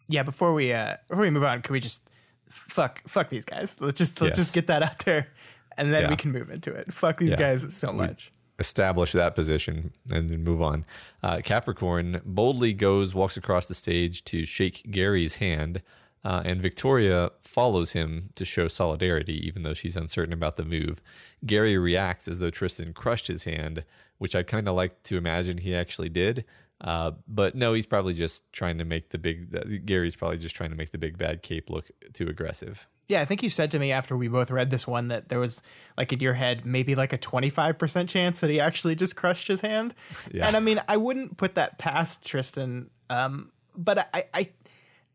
Yeah, 0.09 0.23
before 0.23 0.53
we 0.53 0.73
uh, 0.73 0.97
before 1.09 1.23
we 1.23 1.31
move 1.31 1.45
on, 1.45 1.63
can 1.63 1.73
we 1.73 1.81
just 1.81 2.11
fuck 2.49 3.03
fuck 3.09 3.29
these 3.29 3.45
guys? 3.45 3.81
Let's 3.81 3.99
just 3.99 4.21
let's 4.21 4.33
yes. 4.37 4.47
just 4.47 4.55
get 4.55 4.67
that 4.69 4.83
out 4.83 4.99
there, 5.05 5.29
and 5.77 5.93
then 5.93 6.05
yeah. 6.05 6.11
we 6.11 6.17
can 6.17 6.31
move 6.31 6.51
into 6.51 6.73
it. 6.73 6.93
Fuck 6.93 7.19
these 7.19 7.31
yeah. 7.33 7.37
guys 7.37 7.75
so 7.75 7.93
much. 7.93 8.33
Establish 8.59 9.13
that 9.13 9.35
position 9.35 9.93
and 10.11 10.31
then 10.31 10.43
move 10.43 10.63
on. 10.63 10.85
Uh, 11.23 11.41
Capricorn 11.45 12.23
boldly 12.25 12.73
goes, 12.73 13.15
walks 13.15 13.37
across 13.37 13.67
the 13.67 13.75
stage 13.75 14.25
to 14.25 14.47
shake 14.47 14.91
Gary's 14.91 15.37
hand. 15.37 15.83
Uh, 16.25 16.43
and 16.45 16.61
Victoria 16.61 17.31
follows 17.41 17.93
him 17.93 18.31
to 18.35 18.45
show 18.45 18.67
solidarity, 18.67 19.47
even 19.47 19.63
though 19.63 19.75
she's 19.75 19.97
uncertain 19.97 20.33
about 20.33 20.57
the 20.57 20.65
move. 20.65 21.01
Gary 21.45 21.79
reacts 21.79 22.27
as 22.27 22.41
though 22.41 22.51
Tristan 22.51 22.93
crushed 22.93 23.29
his 23.29 23.45
hand, 23.45 23.85
which 24.19 24.35
I 24.35 24.43
kind 24.43 24.69
of 24.69 24.75
like 24.75 25.03
to 25.05 25.17
imagine 25.17 25.59
he 25.59 25.75
actually 25.75 26.09
did. 26.09 26.45
Uh, 26.81 27.13
but 27.29 27.55
no, 27.55 27.75
he's 27.75 27.87
probably 27.87 28.13
just 28.13 28.51
trying 28.53 28.79
to 28.79 28.85
make 28.85 29.11
the 29.11 29.19
big. 29.19 29.87
Gary's 29.87 30.17
probably 30.17 30.39
just 30.39 30.57
trying 30.57 30.71
to 30.71 30.77
make 30.77 30.91
the 30.91 30.99
big 30.99 31.17
bad 31.17 31.43
cape 31.43 31.71
look 31.71 31.91
too 32.13 32.27
aggressive. 32.27 32.89
Yeah, 33.09 33.21
I 33.21 33.25
think 33.25 33.43
you 33.43 33.51
said 33.51 33.71
to 33.71 33.79
me 33.79 33.93
after 33.93 34.17
we 34.17 34.27
both 34.27 34.51
read 34.51 34.71
this 34.71 34.87
one 34.87 35.09
that 35.09 35.29
there 35.29 35.39
was 35.39 35.63
like 35.97 36.13
in 36.13 36.21
your 36.21 36.35
head 36.35 36.67
maybe 36.67 36.95
like 36.95 37.13
a 37.13 37.19
25% 37.19 38.09
chance 38.09 38.41
that 38.41 38.51
he 38.51 38.59
actually 38.59 38.97
just 38.97 39.15
crushed 39.15 39.49
his 39.49 39.61
hand. 39.61 39.95
Yeah. 40.33 40.49
And 40.49 40.57
I 40.57 40.61
mean, 40.61 40.83
I 40.89 40.97
wouldn't 40.97 41.37
put 41.37 41.55
that 41.55 41.79
past 41.79 42.27
Tristan. 42.27 42.91
Um, 43.09 43.53
but 43.77 44.11
I, 44.13 44.25
I 44.35 44.49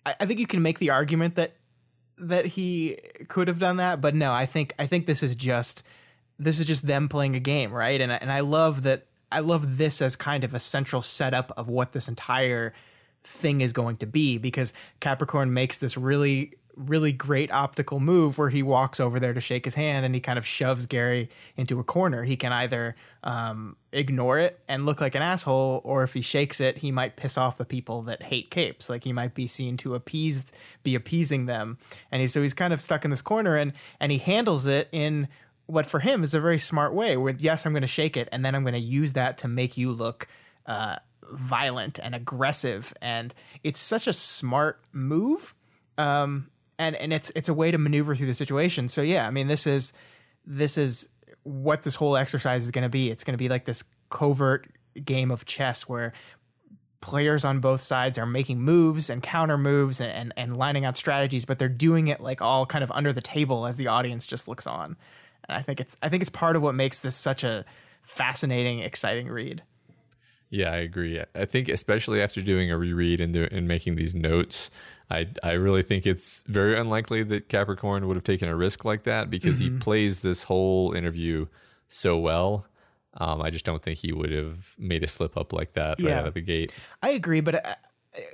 I 0.06 0.26
think 0.26 0.40
you 0.40 0.48
can 0.48 0.62
make 0.62 0.80
the 0.80 0.90
argument 0.90 1.36
that 1.36 1.56
that 2.18 2.46
he 2.46 2.98
could 3.28 3.48
have 3.48 3.60
done 3.60 3.78
that, 3.78 4.00
but 4.00 4.16
no, 4.16 4.32
I 4.32 4.46
think 4.46 4.74
I 4.80 4.86
think 4.86 5.06
this 5.06 5.22
is 5.22 5.36
just 5.36 5.84
this 6.40 6.60
is 6.60 6.66
just 6.66 6.88
them 6.88 7.10
playing 7.10 7.36
a 7.36 7.40
game, 7.40 7.72
right? 7.72 8.00
And 8.00 8.12
and 8.12 8.32
I 8.32 8.40
love 8.40 8.84
that 8.84 9.08
I 9.32 9.40
love 9.40 9.78
this 9.78 10.02
as 10.02 10.16
kind 10.16 10.44
of 10.44 10.54
a 10.54 10.60
central 10.60 11.02
setup 11.02 11.52
of 11.58 11.68
what 11.68 11.94
this 11.94 12.08
entire 12.08 12.72
thing 13.24 13.62
is 13.62 13.74
going 13.74 13.98
to 13.98 14.08
be 14.08 14.38
because 14.38 14.74
Capricorn 15.00 15.54
makes 15.54 15.78
this 15.78 15.98
really 15.98 16.54
really 16.76 17.12
great 17.12 17.52
optical 17.52 18.00
move 18.00 18.38
where 18.38 18.50
he 18.50 18.64
walks 18.64 19.00
over 19.00 19.20
there 19.20 19.34
to 19.34 19.42
shake 19.42 19.66
his 19.66 19.76
hand 19.76 20.06
and 20.06 20.16
he 20.16 20.22
kind 20.22 20.38
of 20.38 20.46
shoves 20.46 20.86
Gary 20.86 21.30
into 21.58 21.80
a 21.80 21.84
corner. 21.84 22.24
He 22.24 22.36
can 22.36 22.52
either 22.52 22.96
um, 23.24 23.76
ignore 23.92 24.40
it 24.40 24.60
and 24.68 24.86
look 24.86 25.02
like 25.02 25.16
an 25.16 25.22
asshole, 25.22 25.82
or 25.84 26.04
if 26.04 26.14
he 26.14 26.22
shakes 26.22 26.60
it, 26.60 26.80
he 26.80 26.92
might 26.92 27.16
piss 27.16 27.38
off 27.38 27.58
the 27.58 27.66
people 27.66 28.02
that 28.04 28.24
hate 28.24 28.50
capes. 28.50 28.90
Like 28.90 29.04
he 29.04 29.14
might 29.14 29.34
be 29.34 29.48
seen 29.48 29.78
to 29.78 29.96
appease, 29.96 30.52
be 30.84 30.96
appeasing 30.96 31.46
them, 31.46 31.78
and 32.12 32.22
he, 32.22 32.28
so 32.28 32.42
he's 32.42 32.54
kind 32.54 32.74
of 32.74 32.82
stuck 32.82 33.06
in 33.06 33.12
this 33.12 33.22
corner, 33.22 33.56
and 33.56 33.74
and 34.00 34.12
he 34.12 34.18
handles 34.18 34.66
it 34.66 34.90
in 34.92 35.28
what 35.68 35.86
for 35.86 36.00
him 36.00 36.24
is 36.24 36.34
a 36.34 36.40
very 36.40 36.60
smart 36.60 36.94
way. 36.94 37.18
Where 37.18 37.36
yes, 37.38 37.66
I'm 37.66 37.74
going 37.74 37.82
to 37.82 37.88
shake 37.88 38.18
it, 38.18 38.28
and 38.32 38.44
then 38.44 38.56
I'm 38.56 38.64
going 38.64 38.74
to 38.74 38.80
use 38.80 39.14
that 39.14 39.38
to 39.40 39.48
make 39.48 39.78
you 39.78 39.92
look. 39.92 40.28
Uh, 40.66 40.98
violent 41.34 41.98
and 41.98 42.14
aggressive 42.14 42.94
and 43.02 43.34
it's 43.64 43.80
such 43.80 44.06
a 44.06 44.12
smart 44.12 44.82
move 44.92 45.54
um, 45.98 46.50
and 46.82 46.96
and 46.96 47.14
it's 47.14 47.32
it's 47.36 47.48
a 47.48 47.54
way 47.54 47.72
to 47.72 47.78
maneuver 47.78 48.16
through 48.16 48.28
the 48.28 48.34
situation. 48.34 48.88
So 48.88 49.02
yeah, 49.02 49.28
I 49.28 49.32
mean 49.32 49.48
this 49.48 49.68
is 49.68 49.94
this 50.46 50.78
is 50.78 51.10
what 51.44 51.84
this 51.84 51.96
whole 51.96 52.18
exercise 52.18 52.64
is 52.64 52.72
going 52.72 52.84
to 52.84 52.90
be. 52.90 53.10
It's 53.12 53.24
going 53.24 53.34
to 53.34 53.38
be 53.38 53.50
like 53.50 53.66
this 53.66 53.84
covert 54.10 54.68
game 55.06 55.32
of 55.32 55.46
chess 55.46 55.88
where 55.88 56.12
players 57.00 57.46
on 57.46 57.60
both 57.60 57.82
sides 57.82 58.18
are 58.18 58.26
making 58.26 58.60
moves 58.62 59.10
and 59.10 59.24
counter 59.24 59.58
moves 59.58 60.02
and, 60.02 60.12
and, 60.12 60.34
and 60.38 60.58
lining 60.58 60.86
out 60.86 60.96
strategies, 60.96 61.46
but 61.46 61.58
they're 61.58 61.70
doing 61.70 62.08
it 62.10 62.20
like 62.20 62.42
all 62.42 62.66
kind 62.66 62.84
of 62.84 62.92
under 62.92 63.14
the 63.14 63.22
table 63.22 63.66
as 63.66 63.78
the 63.78 63.88
audience 63.88 64.26
just 64.26 64.48
looks 64.48 64.68
on. 64.68 64.98
And 65.48 65.58
I 65.58 65.62
think 65.62 65.80
it's 65.80 65.98
I 66.02 66.10
think 66.10 66.22
it's 66.22 66.30
part 66.30 66.56
of 66.56 66.64
what 66.64 66.76
makes 66.76 67.02
this 67.02 67.16
such 67.16 67.44
a 67.44 67.64
fascinating, 68.02 68.80
exciting 68.80 69.28
read. 69.30 69.62
Yeah, 70.50 70.72
I 70.72 70.78
agree. 70.78 71.22
I 71.34 71.46
think 71.46 71.70
especially 71.70 72.22
after 72.22 72.42
doing 72.42 72.70
a 72.72 72.78
reread 72.78 73.22
and, 73.22 73.34
do, 73.34 73.48
and 73.50 73.70
making 73.70 73.96
these 73.96 74.14
notes, 74.14 74.70
I 75.12 75.28
I 75.44 75.52
really 75.54 75.82
think 75.82 76.06
it's 76.06 76.44
very 76.48 76.80
unlikely 76.80 77.24
that 77.24 77.50
Capricorn 77.50 78.08
would 78.08 78.16
have 78.16 78.24
taken 78.24 78.50
a 78.50 78.56
risk 78.56 78.86
like 78.86 79.04
that 79.04 79.30
because 79.30 79.60
mm-hmm. 79.60 79.76
he 79.76 79.80
plays 79.80 80.22
this 80.22 80.44
whole 80.44 80.94
interview 80.94 81.48
so 81.88 82.18
well. 82.18 82.66
Um, 83.16 83.42
I 83.42 83.50
just 83.50 83.66
don't 83.66 83.84
think 83.84 84.00
he 84.00 84.14
would 84.14 84.32
have 84.32 84.74
made 84.78 85.04
a 85.04 85.08
slip 85.08 85.36
up 85.36 85.52
like 85.52 85.74
that 85.74 86.00
yeah. 86.00 86.12
right 86.12 86.20
out 86.20 86.28
of 86.28 86.34
the 86.34 86.42
gate. 86.42 86.74
I 87.02 87.10
agree, 87.10 87.42
but 87.42 87.66
uh, 87.66 87.76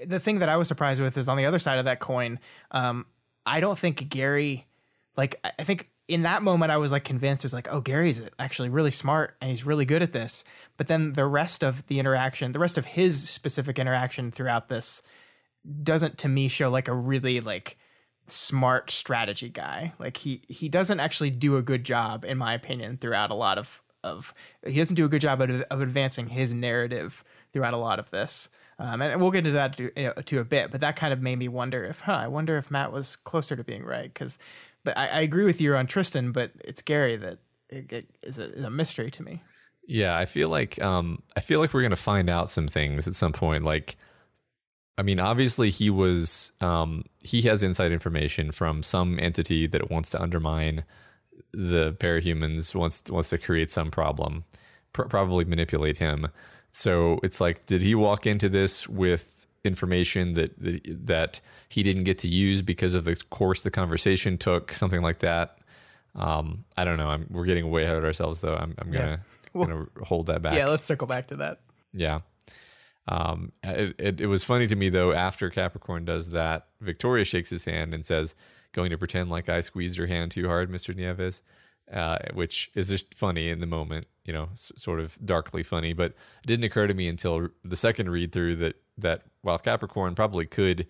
the 0.06 0.20
thing 0.20 0.40
that 0.40 0.50
I 0.50 0.58
was 0.58 0.68
surprised 0.68 1.02
with 1.02 1.18
is 1.18 1.28
on 1.28 1.38
the 1.38 1.46
other 1.46 1.60
side 1.60 1.80
of 1.80 1.86
that 1.86 2.00
coin. 2.00 2.40
Um, 2.72 3.08
I 3.46 3.60
don't 3.60 3.78
think 3.78 4.08
Gary, 4.10 4.68
like, 5.16 5.40
I 5.58 5.63
think 5.63 5.90
in 6.08 6.24
that 6.24 6.44
moment 6.44 6.72
I 6.72 6.78
was 6.78 6.92
like 6.92 7.04
convinced 7.04 7.44
is 7.44 7.54
like, 7.54 7.68
oh, 7.72 7.82
Gary's 7.82 8.22
actually 8.40 8.70
really 8.70 8.92
smart 8.92 9.36
and 9.42 9.50
he's 9.50 9.66
really 9.66 9.86
good 9.86 10.02
at 10.04 10.13
this. 10.13 10.44
But 10.78 10.88
then 10.88 11.13
the 11.13 11.26
rest 11.26 11.63
of 11.63 11.86
the 11.88 12.00
interaction, 12.00 12.52
the 12.52 12.60
rest 12.60 12.78
of 12.78 12.86
his 12.86 13.28
specific 13.28 13.80
interaction 13.80 14.32
throughout 14.32 14.70
this 14.70 15.02
doesn't 15.84 16.18
to 16.20 16.28
me 16.28 16.48
show 16.48 16.70
like 16.70 16.88
a 16.88 16.94
really 16.94 17.42
like 17.42 17.78
smart 18.26 18.92
strategy 18.92 19.50
guy. 19.50 19.94
Like 20.00 20.18
he 20.18 20.42
he 20.48 20.70
doesn't 20.70 21.00
actually 21.00 21.32
do 21.32 21.58
a 21.58 21.62
good 21.62 21.84
job, 21.84 22.26
in 22.26 22.38
my 22.38 22.54
opinion, 22.54 22.98
throughout 22.98 23.32
a 23.32 23.36
lot 23.36 23.58
of 23.58 23.82
of 24.04 24.34
he 24.66 24.76
doesn't 24.76 24.96
do 24.96 25.06
a 25.06 25.10
good 25.10 25.22
job 25.22 25.42
of, 25.42 25.62
of 25.64 25.82
advancing 25.82 26.28
his 26.28 26.54
narrative 26.54 27.24
throughout 27.52 27.74
a 27.74 27.78
lot 27.78 28.00
of 28.00 28.10
this. 28.10 28.50
Um, 28.80 29.02
and 29.02 29.20
we'll 29.20 29.32
get 29.32 29.40
into 29.40 29.52
that 29.52 29.76
to, 29.78 29.92
you 29.96 30.04
know, 30.04 30.14
to, 30.14 30.40
a 30.40 30.44
bit, 30.44 30.70
but 30.70 30.82
that 30.82 30.96
kind 30.96 31.12
of 31.12 31.20
made 31.20 31.40
me 31.40 31.48
wonder 31.48 31.84
if, 31.84 32.02
huh, 32.02 32.14
I 32.14 32.28
wonder 32.28 32.58
if 32.58 32.70
Matt 32.70 32.92
was 32.92 33.16
closer 33.16 33.56
to 33.56 33.64
being 33.64 33.84
right. 33.84 34.14
Because, 34.14 34.38
but 34.84 34.96
I, 34.96 35.08
I, 35.08 35.20
agree 35.22 35.46
with 35.46 35.60
you 35.60 35.76
on 35.76 35.88
Tristan, 35.88 36.32
but 36.32 36.52
it's 36.64 36.84
Gary 36.84 37.16
that 37.16 37.40
it, 37.70 37.92
it 37.92 38.10
is, 38.22 38.38
a, 38.38 38.54
is 38.54 38.64
a 38.64 38.70
mystery 38.70 39.10
to 39.10 39.24
me. 39.24 39.42
Yeah, 39.88 40.16
I 40.16 40.26
feel 40.26 40.50
like 40.50 40.80
um, 40.82 41.24
I 41.36 41.40
feel 41.40 41.62
like 41.62 41.74
we're 41.74 41.82
gonna 41.82 41.96
find 41.96 42.30
out 42.30 42.50
some 42.50 42.68
things 42.68 43.08
at 43.08 43.16
some 43.16 43.32
point. 43.32 43.64
Like 43.64 43.96
I 44.98 45.04
mean, 45.04 45.20
obviously 45.20 45.70
he 45.70 45.90
was 45.90 46.52
um, 46.62 47.04
he 47.24 47.44
has 47.44 47.64
inside 47.64 47.92
information 47.92 48.52
from 48.52 48.82
some 48.84 49.20
entity 49.20 49.68
that 49.68 49.92
wants 49.92 50.10
to 50.12 50.22
undermine 50.22 50.84
the 51.54 51.94
parahumans, 51.94 52.74
wants 52.76 53.04
wants 53.10 53.30
to 53.30 53.38
create 53.38 53.70
some 53.72 53.92
problem. 53.92 54.44
pr- 54.98 55.08
probably 55.08 55.46
manipulate 55.46 55.98
him. 55.98 56.28
So 56.72 57.20
it's 57.24 57.40
like, 57.40 57.66
did 57.66 57.82
he 57.82 57.96
walk 57.96 58.28
into 58.28 58.50
this 58.50 58.88
with 58.88 59.46
information 59.64 60.34
that, 60.34 60.52
that 61.08 61.40
he 61.70 61.84
didn't 61.84 62.04
get 62.04 62.18
to 62.20 62.28
use 62.28 62.62
because 62.62 62.94
of 62.94 63.06
the 63.06 63.16
course 63.30 63.64
the 63.64 63.72
conversation 63.72 64.38
took, 64.38 64.72
something 64.72 65.02
like 65.02 65.20
that? 65.20 65.58
Um, 66.16 66.66
I 66.76 66.84
don't 66.84 66.98
know. 66.98 67.10
I'm, 67.10 67.28
we're 67.30 67.46
getting 67.46 67.70
way 67.70 67.84
ahead 67.84 67.98
of 67.98 68.04
ourselves, 68.04 68.42
though. 68.42 68.56
I'm, 68.56 68.74
I'm 68.80 68.92
gonna 68.92 69.20
gonna 69.54 69.86
hold 70.04 70.28
that 70.28 70.42
back. 70.42 70.56
Yeah, 70.56 70.68
let's 70.68 70.86
circle 70.86 71.08
back 71.08 71.28
to 71.28 71.38
that. 71.38 71.60
Yeah. 71.94 72.22
Um, 73.08 73.52
it, 73.63 73.96
it, 73.98 74.22
it 74.22 74.28
was 74.28 74.43
funny 74.43 74.67
to 74.67 74.76
me 74.76 74.89
though. 74.89 75.13
After 75.13 75.50
Capricorn 75.50 76.06
does 76.06 76.30
that, 76.30 76.67
Victoria 76.82 77.24
shakes 77.24 77.50
his 77.50 77.65
hand 77.65 77.93
and 77.93 78.06
says, 78.06 78.36
"Going 78.74 78.89
to 78.89 78.98
pretend 78.98 79.30
like 79.30 79.48
I 79.50 79.62
squeezed 79.62 79.98
your 79.98 80.08
hand 80.08 80.32
too 80.32 80.48
hard, 80.48 80.70
Mister 80.70 80.93
Nieves," 80.93 81.41
uh, 81.91 82.17
which 82.34 82.70
is 82.76 82.89
just 82.89 83.13
funny 83.13 83.50
in 83.50 83.60
the 83.60 83.67
moment. 83.67 84.08
You 84.26 84.34
know, 84.34 84.50
s- 84.52 84.74
sort 84.76 85.00
of 85.00 85.17
darkly 85.24 85.63
funny. 85.63 85.93
But 85.93 86.12
it 86.43 86.48
didn't 86.48 86.65
occur 86.65 86.88
to 86.88 86.93
me 86.93 87.08
until 87.08 87.48
the 87.63 87.78
second 87.78 88.10
read 88.10 88.34
through 88.34 88.58
that 88.58 88.76
that 88.98 89.22
while 89.41 89.58
Capricorn 89.58 90.13
probably 90.13 90.46
could 90.46 90.86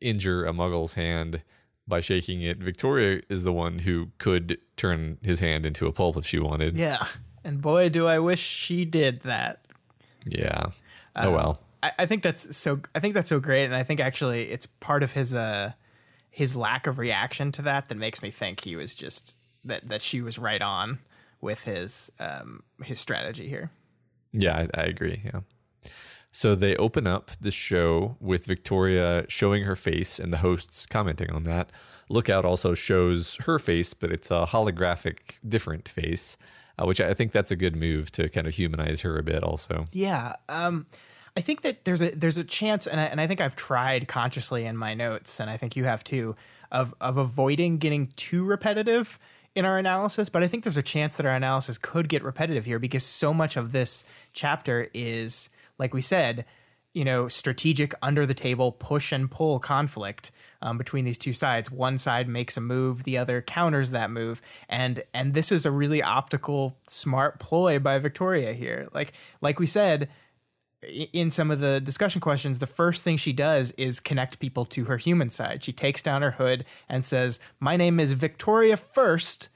injure 0.00 0.46
a 0.46 0.52
Muggle's 0.52 0.94
hand 0.94 1.42
by 1.86 2.00
shaking 2.00 2.40
it, 2.40 2.58
Victoria 2.58 3.20
is 3.28 3.44
the 3.44 3.52
one 3.52 3.80
who 3.80 4.10
could 4.18 4.58
turn 4.76 5.18
his 5.22 5.40
hand 5.40 5.66
into 5.66 5.86
a 5.86 5.92
pulp 5.92 6.16
if 6.16 6.26
she 6.26 6.38
wanted. 6.38 6.76
Yeah, 6.76 7.06
and 7.44 7.60
boy, 7.60 7.90
do 7.90 8.06
I 8.06 8.18
wish 8.20 8.40
she 8.40 8.84
did 8.86 9.20
that. 9.20 9.66
Yeah. 10.24 10.68
Oh 11.16 11.30
well. 11.32 11.60
I, 11.82 11.92
I 12.00 12.06
think 12.06 12.22
that's 12.22 12.56
so. 12.56 12.80
I 12.94 13.00
think 13.00 13.14
that's 13.14 13.28
so 13.28 13.40
great, 13.40 13.64
and 13.64 13.74
I 13.74 13.82
think 13.82 14.00
actually 14.00 14.44
it's 14.44 14.66
part 14.66 15.02
of 15.02 15.12
his 15.12 15.34
uh 15.34 15.72
his 16.30 16.54
lack 16.56 16.86
of 16.86 16.98
reaction 16.98 17.52
to 17.52 17.62
that 17.62 17.88
that 17.88 17.96
makes 17.96 18.22
me 18.22 18.30
think 18.30 18.60
he 18.60 18.76
was 18.76 18.94
just 18.94 19.38
that 19.64 19.88
that 19.88 20.02
she 20.02 20.20
was 20.20 20.38
right 20.38 20.62
on 20.62 20.98
with 21.40 21.64
his 21.64 22.10
um 22.20 22.62
his 22.82 23.00
strategy 23.00 23.48
here. 23.48 23.70
Yeah, 24.32 24.66
I, 24.74 24.82
I 24.82 24.84
agree. 24.84 25.22
Yeah. 25.24 25.40
So 26.32 26.54
they 26.54 26.76
open 26.76 27.06
up 27.06 27.30
the 27.40 27.50
show 27.50 28.16
with 28.20 28.44
Victoria 28.44 29.24
showing 29.28 29.64
her 29.64 29.76
face 29.76 30.18
and 30.18 30.30
the 30.30 30.38
hosts 30.38 30.84
commenting 30.84 31.30
on 31.30 31.44
that. 31.44 31.70
Lookout 32.10 32.44
also 32.44 32.74
shows 32.74 33.36
her 33.46 33.58
face, 33.58 33.94
but 33.94 34.10
it's 34.10 34.30
a 34.30 34.44
holographic, 34.46 35.38
different 35.48 35.88
face, 35.88 36.36
uh, 36.78 36.84
which 36.84 37.00
I 37.00 37.14
think 37.14 37.32
that's 37.32 37.50
a 37.50 37.56
good 37.56 37.74
move 37.74 38.12
to 38.12 38.28
kind 38.28 38.46
of 38.46 38.54
humanize 38.54 39.00
her 39.00 39.16
a 39.18 39.22
bit. 39.22 39.42
Also, 39.42 39.86
Yeah, 39.92 40.34
um, 40.50 40.86
I 41.36 41.40
think 41.40 41.62
that 41.62 41.84
there's 41.84 42.00
a 42.00 42.10
there's 42.10 42.38
a 42.38 42.44
chance, 42.44 42.86
and 42.86 42.98
I, 42.98 43.04
and 43.04 43.20
I 43.20 43.26
think 43.26 43.40
I've 43.40 43.56
tried 43.56 44.08
consciously 44.08 44.64
in 44.64 44.76
my 44.76 44.94
notes, 44.94 45.38
and 45.38 45.50
I 45.50 45.56
think 45.58 45.76
you 45.76 45.84
have 45.84 46.02
too, 46.02 46.34
of 46.72 46.94
of 47.00 47.18
avoiding 47.18 47.76
getting 47.76 48.08
too 48.16 48.44
repetitive 48.44 49.18
in 49.54 49.66
our 49.66 49.76
analysis. 49.76 50.30
But 50.30 50.42
I 50.42 50.48
think 50.48 50.64
there's 50.64 50.78
a 50.78 50.82
chance 50.82 51.16
that 51.16 51.26
our 51.26 51.34
analysis 51.34 51.76
could 51.76 52.08
get 52.08 52.22
repetitive 52.22 52.64
here 52.64 52.78
because 52.78 53.04
so 53.04 53.34
much 53.34 53.56
of 53.56 53.72
this 53.72 54.04
chapter 54.32 54.88
is, 54.94 55.50
like 55.78 55.92
we 55.92 56.00
said, 56.00 56.46
you 56.94 57.04
know, 57.04 57.28
strategic 57.28 57.92
under 58.00 58.24
the 58.24 58.34
table 58.34 58.72
push 58.72 59.12
and 59.12 59.30
pull 59.30 59.58
conflict 59.58 60.32
um, 60.62 60.78
between 60.78 61.04
these 61.04 61.18
two 61.18 61.34
sides. 61.34 61.70
One 61.70 61.98
side 61.98 62.28
makes 62.28 62.56
a 62.56 62.62
move, 62.62 63.04
the 63.04 63.18
other 63.18 63.42
counters 63.42 63.90
that 63.90 64.10
move, 64.10 64.40
and 64.70 65.02
and 65.12 65.34
this 65.34 65.52
is 65.52 65.66
a 65.66 65.70
really 65.70 66.02
optical, 66.02 66.78
smart 66.88 67.38
ploy 67.38 67.78
by 67.78 67.98
Victoria 67.98 68.54
here. 68.54 68.88
Like 68.94 69.12
like 69.42 69.58
we 69.58 69.66
said 69.66 70.08
in 70.82 71.30
some 71.30 71.50
of 71.50 71.60
the 71.60 71.80
discussion 71.80 72.20
questions, 72.20 72.58
the 72.58 72.66
first 72.66 73.02
thing 73.02 73.16
she 73.16 73.32
does 73.32 73.72
is 73.72 74.00
connect 74.00 74.38
people 74.38 74.64
to 74.66 74.84
her 74.84 74.96
human 74.96 75.30
side. 75.30 75.64
She 75.64 75.72
takes 75.72 76.02
down 76.02 76.22
her 76.22 76.32
hood 76.32 76.64
and 76.88 77.04
says, 77.04 77.40
"My 77.60 77.76
name 77.76 77.98
is 77.98 78.12
Victoria 78.12 78.76
first, 78.76 79.48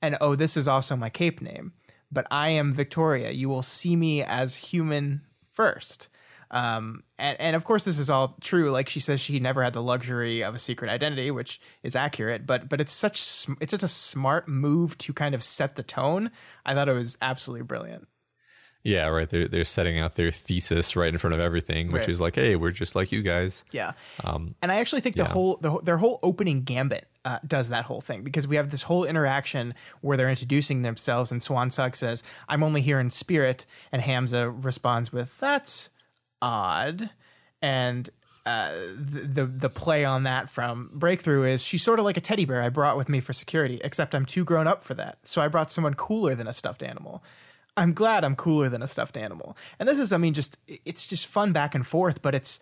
and 0.00 0.16
oh, 0.20 0.34
this 0.34 0.56
is 0.56 0.68
also 0.68 0.96
my 0.96 1.10
cape 1.10 1.40
name, 1.40 1.72
but 2.10 2.26
I 2.30 2.50
am 2.50 2.72
Victoria. 2.72 3.30
You 3.30 3.48
will 3.48 3.62
see 3.62 3.96
me 3.96 4.22
as 4.22 4.56
human 4.56 5.22
first. 5.50 6.08
Um, 6.52 7.04
and, 7.18 7.40
and 7.40 7.56
of 7.56 7.64
course, 7.64 7.84
this 7.84 7.98
is 7.98 8.10
all 8.10 8.36
true. 8.40 8.70
Like 8.70 8.88
she 8.88 8.98
says, 9.00 9.20
she 9.20 9.38
never 9.38 9.62
had 9.62 9.72
the 9.72 9.82
luxury 9.82 10.42
of 10.42 10.54
a 10.54 10.58
secret 10.58 10.90
identity, 10.90 11.30
which 11.30 11.60
is 11.82 11.94
accurate. 11.94 12.46
But 12.46 12.68
but 12.68 12.80
it's 12.80 12.92
such 12.92 13.16
it's 13.60 13.70
such 13.70 13.82
a 13.82 13.88
smart 13.88 14.48
move 14.48 14.98
to 14.98 15.12
kind 15.12 15.34
of 15.34 15.42
set 15.42 15.76
the 15.76 15.82
tone. 15.82 16.30
I 16.64 16.74
thought 16.74 16.88
it 16.88 16.94
was 16.94 17.18
absolutely 17.22 17.64
brilliant. 17.64 18.08
Yeah, 18.82 19.08
right. 19.08 19.28
They're 19.28 19.46
they're 19.46 19.64
setting 19.64 19.98
out 19.98 20.14
their 20.14 20.30
thesis 20.30 20.96
right 20.96 21.12
in 21.12 21.18
front 21.18 21.34
of 21.34 21.40
everything, 21.40 21.92
which 21.92 22.00
Right. 22.00 22.08
is 22.08 22.20
like, 22.20 22.36
hey, 22.36 22.56
we're 22.56 22.70
just 22.70 22.94
like 22.94 23.12
you 23.12 23.20
guys. 23.22 23.64
Yeah. 23.72 23.92
and 24.24 24.54
I 24.72 24.76
actually 24.76 25.02
think 25.02 25.16
the 25.16 25.24
whole 25.26 25.56
the, 25.60 25.78
their 25.82 25.98
whole 25.98 26.18
opening 26.22 26.62
gambit 26.62 27.06
uh, 27.26 27.38
does 27.46 27.68
that 27.68 27.84
whole 27.84 28.00
thing 28.00 28.22
because 28.22 28.48
we 28.48 28.56
have 28.56 28.70
this 28.70 28.84
whole 28.84 29.04
interaction 29.04 29.74
where 30.00 30.16
they're 30.16 30.30
introducing 30.30 30.80
themselves, 30.80 31.30
and 31.30 31.42
Swansong 31.42 31.94
says, 31.94 32.22
"I'm 32.48 32.62
only 32.62 32.80
here 32.80 32.98
in 32.98 33.10
spirit," 33.10 33.66
and 33.92 34.00
Hamza 34.00 34.48
responds 34.50 35.12
with, 35.12 35.38
"That's 35.38 35.90
odd," 36.42 37.10
and. 37.62 38.08
Uh, 38.46 38.70
the 38.94 39.44
the 39.44 39.68
play 39.68 40.02
on 40.02 40.22
that 40.22 40.48
from 40.48 40.88
Breakthrough 40.94 41.44
is 41.44 41.62
she's 41.62 41.82
sort 41.82 41.98
of 41.98 42.06
like 42.06 42.16
a 42.16 42.22
teddy 42.22 42.46
bear 42.46 42.62
I 42.62 42.70
brought 42.70 42.96
with 42.96 43.06
me 43.10 43.20
for 43.20 43.34
security, 43.34 43.78
except 43.84 44.14
I'm 44.14 44.24
too 44.24 44.44
grown 44.46 44.66
up 44.66 44.82
for 44.82 44.94
that. 44.94 45.18
So 45.24 45.42
I 45.42 45.48
brought 45.48 45.70
someone 45.70 45.92
cooler 45.92 46.34
than 46.34 46.48
a 46.48 46.54
stuffed 46.54 46.82
animal. 46.82 47.22
I'm 47.76 47.92
glad 47.92 48.24
I'm 48.24 48.36
cooler 48.36 48.68
than 48.68 48.82
a 48.82 48.86
stuffed 48.86 49.16
animal. 49.16 49.56
And 49.78 49.88
this 49.88 49.98
is, 49.98 50.12
I 50.12 50.16
mean, 50.16 50.34
just 50.34 50.58
it's 50.66 51.08
just 51.08 51.26
fun 51.26 51.52
back 51.52 51.74
and 51.74 51.86
forth, 51.86 52.22
but 52.22 52.34
it's 52.34 52.60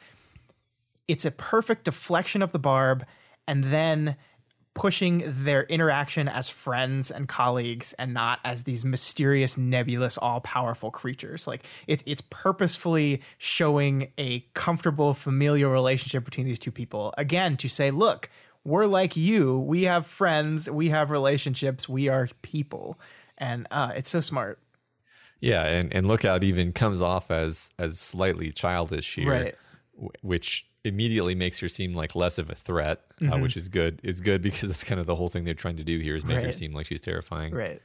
it's 1.07 1.25
a 1.25 1.31
perfect 1.31 1.85
deflection 1.85 2.43
of 2.43 2.53
the 2.53 2.59
barb 2.59 3.05
and 3.47 3.65
then 3.65 4.17
pushing 4.75 5.25
their 5.27 5.65
interaction 5.65 6.29
as 6.29 6.49
friends 6.49 7.11
and 7.11 7.27
colleagues 7.27 7.95
and 7.95 8.15
not 8.15 8.39
as 8.45 8.63
these 8.63 8.85
mysterious 8.85 9.59
nebulous 9.59 10.17
all-powerful 10.17 10.91
creatures. 10.91 11.49
Like 11.49 11.65
it's 11.87 12.05
it's 12.07 12.21
purposefully 12.21 13.23
showing 13.39 14.13
a 14.19 14.41
comfortable 14.55 15.15
familial 15.15 15.73
relationship 15.73 16.25
between 16.25 16.47
these 16.47 16.61
two 16.61 16.71
people. 16.71 17.13
Again 17.19 17.57
to 17.59 17.69
say 17.69 17.91
look 17.91 18.29
we're 18.65 18.87
like 18.87 19.17
you. 19.17 19.59
We 19.61 19.85
have 19.85 20.07
friends. 20.07 20.69
We 20.69 20.91
have 20.91 21.11
relationships. 21.11 21.89
We 21.89 22.09
are 22.09 22.29
people. 22.43 23.01
And 23.39 23.67
uh, 23.71 23.93
it's 23.95 24.11
so 24.11 24.21
smart 24.21 24.59
Yeah, 25.41 25.67
and 25.67 25.93
and 25.93 26.07
Lookout 26.07 26.43
even 26.45 26.73
comes 26.73 27.01
off 27.01 27.31
as 27.31 27.71
as 27.79 27.99
slightly 28.01 28.51
childish 28.53 29.15
here, 29.15 29.31
Right. 29.31 29.55
w- 29.95 30.11
which 30.23 30.67
immediately 30.85 31.35
makes 31.35 31.59
her 31.61 31.69
seem 31.69 31.93
like 31.95 32.15
less 32.17 32.39
of 32.39 32.49
a 32.51 32.55
threat, 32.55 33.03
uh, 33.23 33.39
which 33.39 33.57
is 33.57 33.69
good. 33.69 34.01
Is 34.03 34.21
good 34.21 34.43
because 34.43 34.63
that's 34.69 34.85
kind 34.85 35.01
of 35.01 35.07
the 35.07 35.17
whole 35.17 35.29
thing 35.29 35.45
they're 35.45 35.55
trying 35.55 35.77
to 35.77 35.85
do 35.85 35.99
here 35.99 36.15
is 36.17 36.25
make 36.25 36.43
her 36.45 36.53
seem 36.53 36.73
like 36.73 36.87
she's 36.87 37.01
terrifying. 37.01 37.53
right 37.55 37.81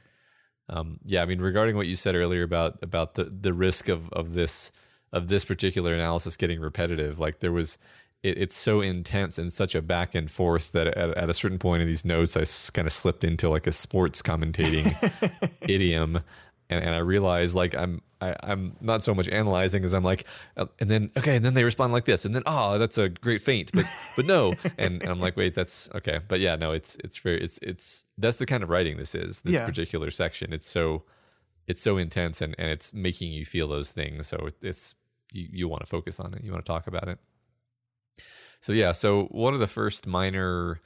Um, 0.68 0.98
yeah, 1.04 1.22
I 1.22 1.26
mean, 1.26 1.40
regarding 1.40 1.76
what 1.76 1.86
you 1.86 1.94
said 1.96 2.14
earlier 2.14 2.42
about 2.42 2.78
about 2.82 3.14
the 3.14 3.24
the 3.24 3.52
risk 3.52 3.88
of 3.88 4.08
of 4.12 4.34
this 4.34 4.72
of 5.12 5.28
this 5.28 5.44
particular 5.44 5.94
analysis 5.94 6.36
getting 6.36 6.60
repetitive, 6.60 7.18
like 7.20 7.40
there 7.40 7.52
was. 7.52 7.78
It, 8.22 8.38
it's 8.38 8.56
so 8.56 8.80
intense 8.80 9.36
and 9.36 9.52
such 9.52 9.74
a 9.74 9.82
back 9.82 10.14
and 10.14 10.30
forth 10.30 10.72
that 10.72 10.86
at, 10.86 11.10
at 11.14 11.28
a 11.28 11.34
certain 11.34 11.58
point 11.58 11.82
in 11.82 11.86
these 11.88 12.06
notes, 12.06 12.38
I 12.38 12.44
kind 12.72 12.86
of 12.88 12.92
slipped 12.94 13.22
into 13.22 13.50
like 13.50 13.66
a 13.66 13.72
sports 13.72 14.22
commentating 14.22 14.86
idiom, 15.68 16.20
and, 16.70 16.84
and 16.84 16.94
I 16.94 16.98
realized 16.98 17.54
like 17.54 17.74
I'm 17.74 18.00
I, 18.20 18.34
I'm 18.42 18.76
not 18.80 19.02
so 19.02 19.14
much 19.14 19.28
analyzing 19.28 19.84
as 19.84 19.92
I'm 19.92 20.04
like, 20.04 20.26
uh, 20.56 20.66
and 20.80 20.90
then 20.90 21.10
okay, 21.16 21.36
and 21.36 21.44
then 21.44 21.54
they 21.54 21.64
respond 21.64 21.92
like 21.92 22.04
this, 22.06 22.24
and 22.24 22.34
then 22.34 22.42
oh, 22.46 22.78
that's 22.78 22.96
a 22.98 23.08
great 23.08 23.42
feint, 23.42 23.70
but 23.72 23.84
but 24.16 24.24
no, 24.26 24.54
and, 24.78 25.02
and 25.02 25.10
I'm 25.10 25.20
like, 25.20 25.36
wait, 25.36 25.54
that's 25.54 25.88
okay, 25.94 26.20
but 26.26 26.40
yeah, 26.40 26.56
no, 26.56 26.72
it's 26.72 26.96
it's 27.04 27.18
very 27.18 27.40
it's 27.42 27.58
it's 27.58 28.04
that's 28.18 28.38
the 28.38 28.46
kind 28.46 28.62
of 28.62 28.70
writing 28.70 28.96
this 28.96 29.14
is 29.14 29.42
this 29.42 29.54
Yeah. 29.54 29.66
particular 29.66 30.10
section. 30.10 30.52
It's 30.52 30.68
so 30.68 31.04
it's 31.66 31.82
so 31.82 31.96
intense 31.98 32.40
and 32.40 32.54
and 32.58 32.70
it's 32.70 32.94
making 32.94 33.32
you 33.32 33.44
feel 33.44 33.68
those 33.68 33.92
things, 33.92 34.26
so 34.26 34.36
it- 34.46 34.62
it's 34.62 34.94
you 35.32 35.48
you 35.52 35.68
want 35.68 35.80
to 35.82 35.86
focus 35.86 36.18
on 36.20 36.32
it, 36.34 36.42
you 36.44 36.50
want 36.52 36.64
to 36.64 36.70
talk 36.72 36.86
about 36.86 37.08
it. 37.08 37.18
So 38.60 38.72
yeah, 38.72 38.92
so 38.92 39.24
one 39.26 39.52
of 39.54 39.60
the 39.60 39.66
first 39.66 40.06
minor 40.06 40.78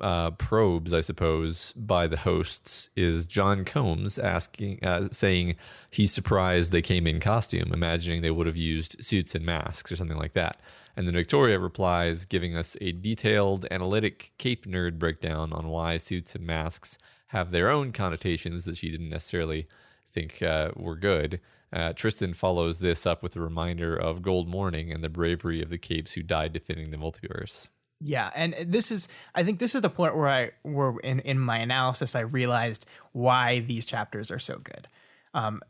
uh, 0.00 0.32
probes, 0.32 0.92
I 0.92 1.00
suppose, 1.00 1.72
by 1.74 2.06
the 2.06 2.16
hosts 2.16 2.90
is 2.96 3.26
John 3.26 3.64
Combs 3.64 4.18
asking, 4.18 4.84
uh, 4.84 5.08
saying 5.10 5.56
he's 5.90 6.12
surprised 6.12 6.72
they 6.72 6.82
came 6.82 7.06
in 7.06 7.20
costume, 7.20 7.72
imagining 7.72 8.22
they 8.22 8.30
would 8.30 8.46
have 8.46 8.56
used 8.56 9.04
suits 9.04 9.34
and 9.34 9.44
masks 9.44 9.92
or 9.92 9.96
something 9.96 10.18
like 10.18 10.32
that. 10.32 10.60
And 10.96 11.06
then 11.06 11.14
Victoria 11.14 11.58
replies, 11.58 12.24
giving 12.24 12.56
us 12.56 12.76
a 12.80 12.92
detailed, 12.92 13.66
analytic 13.70 14.32
Cape 14.38 14.66
nerd 14.66 14.98
breakdown 14.98 15.52
on 15.52 15.68
why 15.68 15.96
suits 15.96 16.34
and 16.34 16.46
masks 16.46 16.98
have 17.28 17.50
their 17.50 17.70
own 17.70 17.92
connotations 17.92 18.64
that 18.64 18.76
she 18.76 18.90
didn't 18.90 19.10
necessarily 19.10 19.66
think 20.06 20.42
uh, 20.42 20.72
were 20.76 20.96
good. 20.96 21.40
Uh, 21.72 21.92
Tristan 21.92 22.34
follows 22.34 22.80
this 22.80 23.06
up 23.06 23.22
with 23.22 23.36
a 23.36 23.40
reminder 23.40 23.94
of 23.94 24.22
Gold 24.22 24.48
Morning 24.48 24.90
and 24.92 25.04
the 25.04 25.08
bravery 25.08 25.62
of 25.62 25.68
the 25.68 25.78
Capes 25.78 26.14
who 26.14 26.22
died 26.22 26.52
defending 26.52 26.90
the 26.90 26.96
multiverse. 26.96 27.68
Yeah, 28.00 28.30
and 28.34 28.54
this 28.66 28.90
is 28.90 29.08
I 29.34 29.42
think 29.42 29.58
this 29.58 29.74
is 29.74 29.82
the 29.82 29.90
point 29.90 30.16
where 30.16 30.28
I 30.28 30.50
where 30.62 30.98
in 31.00 31.20
in 31.20 31.38
my 31.38 31.58
analysis 31.58 32.14
I 32.14 32.20
realized 32.20 32.86
why 33.12 33.60
these 33.60 33.84
chapters 33.84 34.30
are 34.30 34.38
so 34.38 34.58
good. 34.58 34.88
Um 35.34 35.60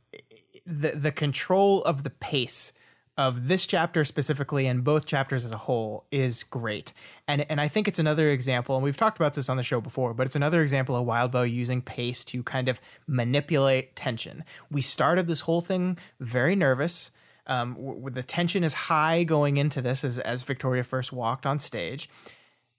the 0.64 0.92
the 0.92 1.12
control 1.12 1.82
of 1.82 2.04
the 2.04 2.10
pace 2.10 2.72
of 3.18 3.48
this 3.48 3.66
chapter 3.66 4.04
specifically 4.04 4.66
and 4.66 4.84
both 4.84 5.06
chapters 5.06 5.44
as 5.44 5.52
a 5.52 5.58
whole 5.58 6.06
is 6.10 6.44
great. 6.44 6.92
And 7.26 7.44
and 7.50 7.60
I 7.60 7.66
think 7.66 7.88
it's 7.88 7.98
another 7.98 8.30
example, 8.30 8.76
and 8.76 8.84
we've 8.84 8.96
talked 8.96 9.18
about 9.18 9.34
this 9.34 9.48
on 9.48 9.56
the 9.56 9.62
show 9.62 9.80
before, 9.80 10.14
but 10.14 10.26
it's 10.26 10.36
another 10.36 10.62
example 10.62 10.94
of 10.96 11.06
Wildbow 11.06 11.50
using 11.50 11.82
pace 11.82 12.24
to 12.26 12.42
kind 12.44 12.68
of 12.68 12.80
manipulate 13.08 13.96
tension. 13.96 14.44
We 14.70 14.80
started 14.82 15.26
this 15.26 15.40
whole 15.40 15.60
thing 15.60 15.98
very 16.20 16.54
nervous. 16.54 17.10
Um, 17.50 17.74
w- 17.74 18.10
the 18.10 18.22
tension 18.22 18.64
is 18.64 18.72
high 18.72 19.24
going 19.24 19.58
into 19.58 19.82
this 19.82 20.04
as, 20.04 20.18
as 20.18 20.44
Victoria 20.44 20.84
first 20.84 21.12
walked 21.12 21.44
on 21.44 21.58
stage. 21.58 22.08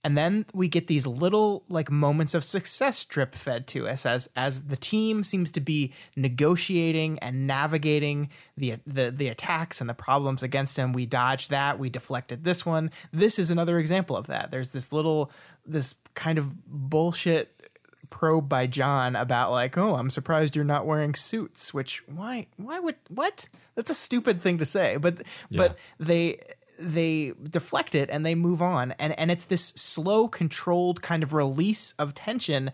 And 0.04 0.18
then 0.18 0.46
we 0.52 0.68
get 0.68 0.88
these 0.88 1.06
little 1.06 1.64
like 1.70 1.92
moments 1.92 2.34
of 2.34 2.44
success 2.44 3.06
drip 3.06 3.36
fed 3.36 3.68
to 3.68 3.88
us 3.88 4.06
as 4.06 4.30
as 4.36 4.64
the 4.64 4.76
team 4.76 5.22
seems 5.22 5.52
to 5.52 5.62
be 5.62 5.94
negotiating 6.16 7.20
and 7.20 7.46
navigating 7.46 8.30
the 8.58 8.78
the 8.88 9.12
the 9.12 9.28
attacks 9.28 9.80
and 9.80 9.88
the 9.88 9.94
problems 9.94 10.42
against 10.42 10.78
him. 10.78 10.92
We 10.92 11.06
dodged 11.06 11.52
that, 11.52 11.78
we 11.78 11.90
deflected 11.92 12.44
this 12.44 12.66
one. 12.66 12.90
This 13.12 13.38
is 13.38 13.52
another 13.52 13.78
example 13.78 14.18
of 14.18 14.26
that. 14.28 14.50
There's 14.50 14.70
this 14.70 14.92
little 14.92 15.32
this 15.68 15.94
kind 16.16 16.40
of 16.40 16.66
bullshit 16.66 17.61
probe 18.12 18.48
by 18.48 18.68
John 18.68 19.16
about 19.16 19.52
like, 19.52 19.76
oh, 19.76 19.96
I'm 19.96 20.12
surprised 20.12 20.56
you're 20.56 20.64
not 20.64 20.86
wearing 20.86 21.16
suits. 21.16 21.74
Which 21.74 22.04
why 22.08 22.46
why 22.58 22.80
would 22.80 22.98
what? 23.10 23.48
That's 23.74 23.90
a 23.90 23.96
stupid 23.96 24.40
thing 24.40 24.60
to 24.60 24.66
say. 24.66 24.98
But 24.98 25.24
but 25.50 25.78
they 26.00 26.38
they 26.78 27.34
deflect 27.50 27.96
it 27.96 28.10
and 28.12 28.26
they 28.26 28.36
move 28.36 28.62
on 28.62 28.94
and 28.94 29.18
and 29.20 29.30
it's 29.32 29.46
this 29.46 29.66
slow 29.66 30.28
controlled 30.28 31.02
kind 31.02 31.24
of 31.24 31.34
release 31.34 31.94
of 31.94 32.14
tension 32.14 32.72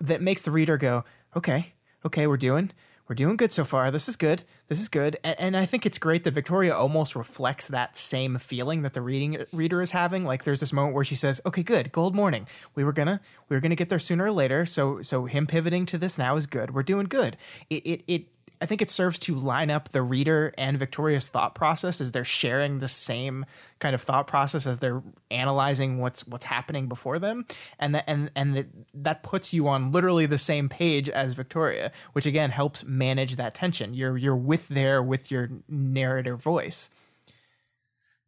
that 0.00 0.20
makes 0.20 0.42
the 0.42 0.50
reader 0.50 0.76
go 0.76 1.04
okay 1.34 1.72
okay 2.04 2.26
we're 2.26 2.36
doing 2.36 2.70
we're 3.08 3.14
doing 3.14 3.36
good 3.36 3.52
so 3.52 3.64
far 3.64 3.90
this 3.90 4.08
is 4.10 4.16
good 4.16 4.42
this 4.68 4.80
is 4.80 4.88
good. 4.88 5.16
And, 5.22 5.36
and 5.38 5.56
i 5.56 5.64
think 5.64 5.86
it's 5.86 5.98
great 5.98 6.24
that 6.24 6.32
victoria 6.32 6.74
almost 6.74 7.16
reflects 7.16 7.68
that 7.68 7.96
same 7.96 8.38
feeling 8.38 8.82
that 8.82 8.94
the 8.94 9.00
reading 9.02 9.44
reader 9.52 9.82
is 9.82 9.92
having. 9.92 10.24
Like 10.24 10.44
there's 10.44 10.60
this 10.60 10.72
moment 10.72 10.94
where 10.94 11.04
she 11.04 11.14
says 11.14 11.40
okay 11.46 11.62
good 11.62 11.92
gold 11.92 12.14
morning. 12.14 12.46
We 12.74 12.84
were 12.84 12.92
gonna 12.92 13.20
we 13.48 13.56
were 13.56 13.60
gonna 13.60 13.76
get 13.76 13.88
there 13.88 13.98
sooner 13.98 14.24
or 14.24 14.32
later. 14.32 14.66
So 14.66 15.02
so 15.02 15.26
him 15.26 15.46
pivoting 15.46 15.86
to 15.86 15.98
this 15.98 16.18
now 16.18 16.36
is 16.36 16.46
good. 16.46 16.74
We're 16.74 16.82
doing 16.82 17.06
good. 17.06 17.36
It 17.70 17.86
it, 17.86 18.04
it 18.06 18.26
I 18.60 18.66
think 18.66 18.80
it 18.82 18.90
serves 18.90 19.18
to 19.20 19.34
line 19.34 19.70
up 19.70 19.90
the 19.90 20.02
reader 20.02 20.54
and 20.56 20.78
Victoria's 20.78 21.28
thought 21.28 21.54
process 21.54 22.00
as 22.00 22.12
they're 22.12 22.24
sharing 22.24 22.78
the 22.78 22.88
same 22.88 23.44
kind 23.78 23.94
of 23.94 24.02
thought 24.02 24.26
process 24.26 24.66
as 24.66 24.78
they're 24.78 25.02
analyzing 25.30 25.98
what's 25.98 26.26
what's 26.26 26.46
happening 26.46 26.88
before 26.88 27.18
them, 27.18 27.46
and 27.78 27.94
that 27.94 28.04
and 28.06 28.30
and 28.34 28.56
that 28.56 28.66
that 28.94 29.22
puts 29.22 29.52
you 29.52 29.68
on 29.68 29.92
literally 29.92 30.26
the 30.26 30.38
same 30.38 30.68
page 30.68 31.08
as 31.08 31.34
Victoria, 31.34 31.92
which 32.12 32.26
again 32.26 32.50
helps 32.50 32.84
manage 32.84 33.36
that 33.36 33.54
tension. 33.54 33.94
You're 33.94 34.16
you're 34.16 34.36
with 34.36 34.68
there 34.68 35.02
with 35.02 35.30
your 35.30 35.50
narrator 35.68 36.36
voice. 36.36 36.90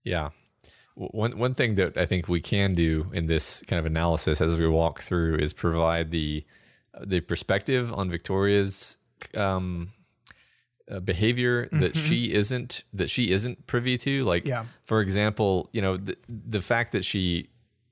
Yeah. 0.05 0.31
One 0.95 1.39
one 1.39 1.55
thing 1.55 1.77
that 1.77 1.97
I 1.97 2.07
think 2.07 2.29
we 2.29 2.41
can 2.41 2.75
do 2.75 3.11
in 3.13 3.27
this 3.27 3.63
kind 3.69 3.79
of 3.79 3.87
analysis 3.87 4.41
as 4.41 4.59
we 4.59 4.69
walk 4.69 5.01
through 5.01 5.37
is 5.37 5.53
provide 5.53 6.11
the 6.11 6.45
the 7.01 7.21
perspective 7.21 7.93
on 7.95 8.11
Victoria's 8.11 8.97
um, 9.37 9.93
uh, 10.91 11.01
behavior 11.01 11.69
that 11.73 11.93
Mm-hmm. 11.95 12.07
she 12.09 12.33
isn't 12.35 12.85
that 12.95 13.11
she 13.11 13.31
isn't 13.33 13.67
privy 13.67 13.97
to 13.99 14.25
like 14.25 14.45
Yeah. 14.47 14.65
for 14.85 15.01
example 15.01 15.69
you 15.73 15.83
know 15.83 15.97
the, 15.97 16.17
the 16.29 16.63
fact 16.63 16.93
that 16.93 17.05
she 17.05 17.49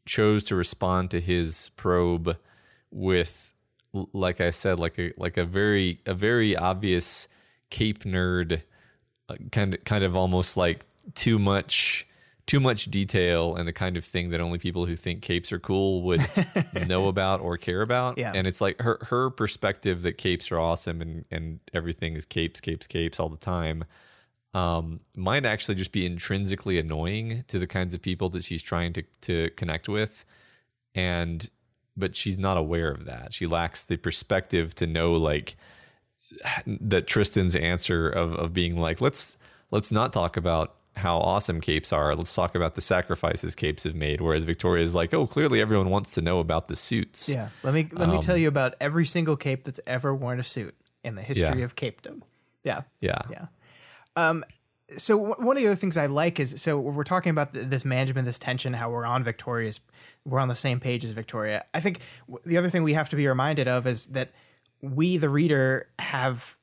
chose 0.07 0.45
to 0.45 0.57
respond 0.57 1.11
to 1.11 1.21
his 1.21 1.71
probe 1.77 2.37
with 2.91 3.53
like 4.13 4.41
i 4.41 4.51
said 4.51 4.79
like 4.79 4.99
a 4.99 5.13
like 5.19 5.37
a 5.37 5.45
very 5.45 6.01
a 6.07 6.15
very 6.15 6.57
obvious 6.57 7.29
cape 7.71 8.05
nerd 8.05 8.63
uh, 9.29 9.35
kind 9.53 9.75
of 9.75 9.85
kind 9.85 10.05
of 10.05 10.17
almost 10.17 10.57
like 10.57 10.85
too 11.15 11.39
much 11.39 12.07
too 12.47 12.61
much 12.61 12.85
detail 12.87 13.57
and 13.57 13.67
the 13.67 13.73
kind 13.73 13.97
of 13.97 14.05
thing 14.05 14.31
that 14.31 14.41
only 14.41 14.59
people 14.59 14.87
who 14.87 14.95
think 14.95 15.21
capes 15.21 15.53
are 15.53 15.59
cool 15.59 16.03
would 16.03 16.21
know 16.87 17.09
about 17.09 17.41
or 17.41 17.57
care 17.57 17.83
about. 17.83 18.19
Yeah. 18.19 18.33
And 18.35 18.47
it's 18.47 18.61
like 18.61 18.81
her 18.81 18.99
her 19.03 19.31
perspective 19.31 20.03
that 20.03 20.17
capes 20.17 20.53
are 20.53 20.59
awesome 20.59 21.01
and 21.01 21.25
and 21.31 21.61
everything 21.75 22.15
is 22.15 22.25
capes, 22.25 22.61
capes, 22.61 22.87
capes 22.87 23.19
all 23.19 23.29
the 23.29 23.37
time. 23.37 23.85
Um, 24.55 25.01
might 25.15 25.45
actually 25.45 25.75
just 25.75 25.93
be 25.93 26.07
intrinsically 26.07 26.79
annoying 26.79 27.45
to 27.49 27.59
the 27.59 27.67
kinds 27.67 27.95
of 27.95 28.01
people 28.01 28.31
that 28.31 28.45
she's 28.45 28.63
trying 28.63 28.93
to 28.95 29.03
to 29.23 29.51
connect 29.51 29.89
with, 29.89 30.25
and 30.95 31.51
but 31.97 32.15
she's 32.15 32.39
not 32.39 32.57
aware 32.57 32.91
of 32.91 33.05
that. 33.07 33.35
She 33.35 33.47
lacks 33.47 33.83
the 33.83 33.97
perspective 33.97 34.75
to 34.77 34.87
know 34.87 35.13
like 35.13 35.57
that 36.67 37.07
Tristan's 37.07 37.57
answer 37.57 38.09
of 38.09 38.35
of 38.35 38.55
being 38.55 38.79
like 38.81 39.01
let's 39.01 39.37
let's 39.71 39.93
not 39.93 40.13
talk 40.13 40.37
about 40.37 40.77
how 40.97 41.19
awesome 41.19 41.61
capes 41.61 41.93
are. 41.93 42.15
Let's 42.15 42.35
talk 42.35 42.55
about 42.55 42.75
the 42.75 42.81
sacrifices 42.81 43.55
capes 43.55 43.85
have 43.85 43.95
made. 43.95 44.21
Whereas 44.21 44.45
Victoria 44.45 44.83
is 44.85 44.95
like, 44.95 45.13
oh, 45.13 45.27
clearly 45.27 45.61
everyone 45.61 45.91
wants 45.91 46.15
to 46.15 46.21
know 46.23 46.41
about 46.41 46.69
the 46.69 46.77
suits. 46.77 47.29
Yeah, 47.29 47.51
let 47.63 47.75
me 47.75 47.89
let 47.93 48.09
me 48.09 48.21
tell 48.21 48.37
you 48.37 48.49
about 48.49 48.75
every 48.81 49.05
single 49.05 49.37
cape 49.37 49.65
that's 49.65 49.81
ever 49.87 50.15
worn 50.15 50.41
a 50.41 50.45
suit 50.45 50.75
in 51.05 51.15
the 51.15 51.23
history 51.23 51.59
Yeah. 51.59 51.65
of 51.65 51.77
capedom. 51.77 52.23
Yeah, 52.65 52.83
Yeah. 53.01 53.19
yeah. 53.31 53.47
Um, 54.17 54.45
so 54.97 55.17
w- 55.19 55.47
one 55.47 55.57
of 55.57 55.63
the 55.63 55.69
other 55.69 55.77
things 55.77 55.97
I 55.97 56.07
like 56.07 56.41
is 56.41 56.61
so 56.63 56.79
we're 56.81 57.05
talking 57.05 57.31
about 57.31 57.53
th- 57.53 57.67
this 57.67 57.85
management, 57.85 58.25
this 58.25 58.39
tension, 58.39 58.73
how 58.73 58.89
we're 58.91 59.05
on 59.05 59.23
Victoria's, 59.23 59.81
we're 60.25 60.39
on 60.41 60.49
the 60.49 60.55
same 60.55 60.81
page 60.81 61.05
as 61.05 61.11
Victoria. 61.11 61.65
I 61.75 61.81
think 61.81 62.01
w- 62.27 62.41
the 62.47 62.57
other 62.57 62.71
thing 62.71 62.83
we 62.85 62.95
have 62.95 63.09
to 63.11 63.17
be 63.17 63.27
reminded 63.27 63.69
of 63.69 63.87
is 63.87 64.07
that 64.09 64.31
we, 64.81 65.17
the 65.17 65.29
reader, 65.29 65.89
have 65.99 66.57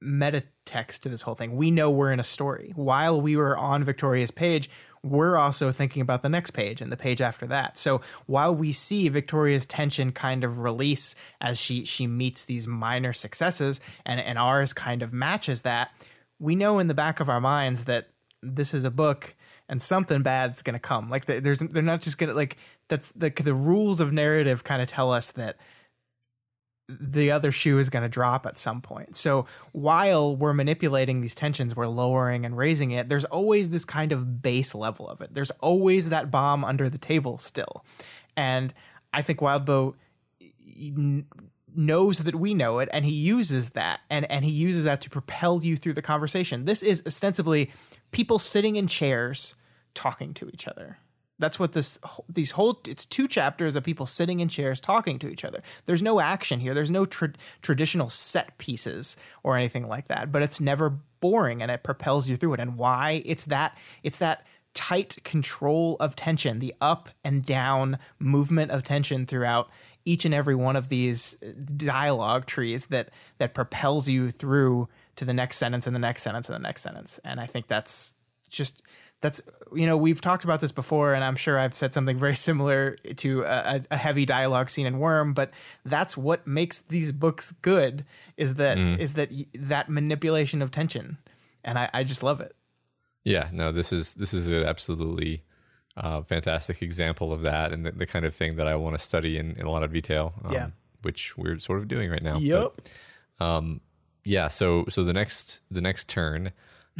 meta 0.00 0.42
text 0.64 1.02
to 1.02 1.08
this 1.08 1.22
whole 1.22 1.34
thing. 1.34 1.56
We 1.56 1.70
know 1.70 1.90
we're 1.90 2.12
in 2.12 2.20
a 2.20 2.24
story. 2.24 2.72
While 2.74 3.20
we 3.20 3.36
were 3.36 3.56
on 3.56 3.84
Victoria's 3.84 4.30
page, 4.30 4.70
we're 5.02 5.36
also 5.36 5.70
thinking 5.72 6.02
about 6.02 6.22
the 6.22 6.28
next 6.28 6.50
page 6.50 6.80
and 6.80 6.92
the 6.92 6.96
page 6.96 7.20
after 7.20 7.46
that. 7.46 7.78
So 7.78 8.00
while 8.26 8.54
we 8.54 8.72
see 8.72 9.08
Victoria's 9.08 9.66
tension 9.66 10.12
kind 10.12 10.44
of 10.44 10.58
release 10.58 11.14
as 11.40 11.58
she 11.58 11.84
she 11.84 12.06
meets 12.06 12.44
these 12.44 12.66
minor 12.66 13.12
successes 13.12 13.80
and, 14.04 14.20
and 14.20 14.38
ours 14.38 14.72
kind 14.72 15.02
of 15.02 15.12
matches 15.12 15.62
that, 15.62 15.90
we 16.38 16.54
know 16.54 16.78
in 16.78 16.86
the 16.86 16.94
back 16.94 17.20
of 17.20 17.28
our 17.28 17.40
minds 17.40 17.86
that 17.86 18.08
this 18.42 18.74
is 18.74 18.84
a 18.84 18.90
book 18.90 19.34
and 19.68 19.80
something 19.80 20.22
bad's 20.22 20.62
going 20.62 20.74
to 20.74 20.80
come. 20.80 21.08
Like 21.08 21.26
there- 21.26 21.40
there's 21.40 21.60
they're 21.60 21.82
not 21.82 22.00
just 22.02 22.18
going 22.18 22.28
to 22.28 22.34
like 22.36 22.56
that's 22.88 23.12
the 23.12 23.30
the 23.30 23.54
rules 23.54 24.00
of 24.00 24.12
narrative 24.12 24.64
kind 24.64 24.82
of 24.82 24.88
tell 24.88 25.12
us 25.12 25.32
that 25.32 25.56
the 27.00 27.30
other 27.30 27.52
shoe 27.52 27.78
is 27.78 27.90
going 27.90 28.02
to 28.02 28.08
drop 28.08 28.46
at 28.46 28.58
some 28.58 28.80
point. 28.80 29.16
So 29.16 29.46
while 29.72 30.34
we're 30.34 30.52
manipulating 30.52 31.20
these 31.20 31.34
tensions, 31.34 31.76
we're 31.76 31.86
lowering 31.86 32.44
and 32.44 32.56
raising 32.56 32.90
it. 32.90 33.08
There's 33.08 33.24
always 33.26 33.70
this 33.70 33.84
kind 33.84 34.12
of 34.12 34.42
base 34.42 34.74
level 34.74 35.08
of 35.08 35.20
it. 35.20 35.34
There's 35.34 35.50
always 35.52 36.08
that 36.08 36.30
bomb 36.30 36.64
under 36.64 36.88
the 36.88 36.98
table 36.98 37.38
still. 37.38 37.84
And 38.36 38.72
I 39.12 39.22
think 39.22 39.40
Wildbow 39.40 39.94
n- 40.76 41.26
knows 41.74 42.24
that 42.24 42.34
we 42.34 42.54
know 42.54 42.78
it 42.80 42.88
and 42.92 43.04
he 43.04 43.12
uses 43.12 43.70
that 43.70 44.00
and 44.10 44.28
and 44.30 44.44
he 44.44 44.50
uses 44.50 44.84
that 44.84 45.00
to 45.02 45.10
propel 45.10 45.62
you 45.62 45.76
through 45.76 45.92
the 45.92 46.02
conversation. 46.02 46.64
This 46.64 46.82
is 46.82 47.02
ostensibly 47.06 47.70
people 48.10 48.38
sitting 48.38 48.76
in 48.76 48.86
chairs 48.86 49.54
talking 49.94 50.34
to 50.34 50.48
each 50.48 50.66
other. 50.66 50.98
That's 51.40 51.58
what 51.58 51.72
this 51.72 51.98
these 52.28 52.52
whole 52.52 52.80
it's 52.86 53.04
two 53.04 53.26
chapters 53.26 53.74
of 53.74 53.82
people 53.82 54.06
sitting 54.06 54.40
in 54.40 54.48
chairs 54.48 54.78
talking 54.78 55.18
to 55.18 55.28
each 55.28 55.44
other. 55.44 55.58
There's 55.86 56.02
no 56.02 56.20
action 56.20 56.60
here. 56.60 56.74
There's 56.74 56.90
no 56.90 57.04
tra- 57.04 57.32
traditional 57.62 58.10
set 58.10 58.56
pieces 58.58 59.16
or 59.42 59.56
anything 59.56 59.88
like 59.88 60.08
that, 60.08 60.30
but 60.30 60.42
it's 60.42 60.60
never 60.60 60.90
boring 61.20 61.62
and 61.62 61.70
it 61.70 61.82
propels 61.82 62.28
you 62.28 62.36
through 62.36 62.54
it. 62.54 62.60
And 62.60 62.76
why? 62.76 63.22
It's 63.24 63.46
that 63.46 63.76
it's 64.02 64.18
that 64.18 64.46
tight 64.74 65.18
control 65.24 65.96
of 65.98 66.14
tension, 66.14 66.60
the 66.60 66.74
up 66.80 67.08
and 67.24 67.44
down 67.44 67.98
movement 68.18 68.70
of 68.70 68.82
tension 68.82 69.26
throughout 69.26 69.68
each 70.04 70.24
and 70.24 70.34
every 70.34 70.54
one 70.54 70.76
of 70.76 70.88
these 70.88 71.36
uh, 71.42 71.52
dialogue 71.76 72.46
trees 72.46 72.86
that 72.86 73.10
that 73.38 73.54
propels 73.54 74.08
you 74.08 74.30
through 74.30 74.88
to 75.16 75.24
the 75.24 75.34
next 75.34 75.56
sentence 75.56 75.86
and 75.86 75.94
the 75.94 76.00
next 76.00 76.22
sentence 76.22 76.48
and 76.48 76.56
the 76.56 76.66
next 76.66 76.82
sentence. 76.82 77.20
And 77.24 77.40
I 77.40 77.46
think 77.46 77.66
that's 77.66 78.14
just 78.48 78.82
that's 79.20 79.40
you 79.74 79.86
know 79.86 79.96
we've 79.96 80.20
talked 80.20 80.44
about 80.44 80.60
this 80.60 80.72
before 80.72 81.14
and 81.14 81.22
i'm 81.22 81.36
sure 81.36 81.58
i've 81.58 81.74
said 81.74 81.92
something 81.94 82.18
very 82.18 82.34
similar 82.34 82.96
to 83.16 83.42
a, 83.42 83.82
a 83.90 83.96
heavy 83.96 84.24
dialogue 84.26 84.68
scene 84.70 84.86
in 84.86 84.98
worm 84.98 85.32
but 85.34 85.52
that's 85.84 86.16
what 86.16 86.46
makes 86.46 86.78
these 86.78 87.12
books 87.12 87.52
good 87.62 88.04
is 88.36 88.54
that 88.56 88.78
is 88.78 89.14
that 89.14 89.30
that 89.54 89.88
manipulation 89.88 90.62
of 90.62 90.70
tension 90.70 91.18
and 91.62 91.78
I, 91.78 91.90
I 91.92 92.04
just 92.04 92.22
love 92.22 92.40
it 92.40 92.54
Yeah, 93.24 93.48
no, 93.52 93.70
this 93.70 93.92
is 93.92 94.14
this 94.14 94.32
is 94.32 94.48
an 94.48 94.64
absolutely 94.64 95.42
uh, 95.96 96.22
fantastic 96.22 96.80
example 96.80 97.32
of 97.34 97.42
that, 97.42 97.72
and 97.72 97.84
the, 97.84 97.92
the 97.92 98.06
kind 98.06 98.24
of 98.24 98.32
thing 98.34 98.56
that 98.56 98.66
I 98.66 98.76
want 98.76 98.96
to 98.96 99.04
study 99.04 99.36
in, 99.36 99.56
in 99.56 99.66
a 99.66 99.70
lot 99.70 99.82
of 99.82 99.92
detail. 99.92 100.32
Um, 100.44 100.52
Yeah. 100.54 100.68
which 101.02 101.36
we're 101.36 101.58
sort 101.58 101.80
of 101.80 101.88
doing 101.88 102.10
right 102.10 102.22
now. 102.22 102.38
Yep. 102.38 102.72
But, 103.38 103.44
um, 103.46 103.80
yeah. 104.24 104.48
So 104.48 104.86
so 104.88 105.04
the 105.04 105.12
next 105.12 105.60
the 105.70 105.82
next 105.82 106.08
turn, 106.08 106.52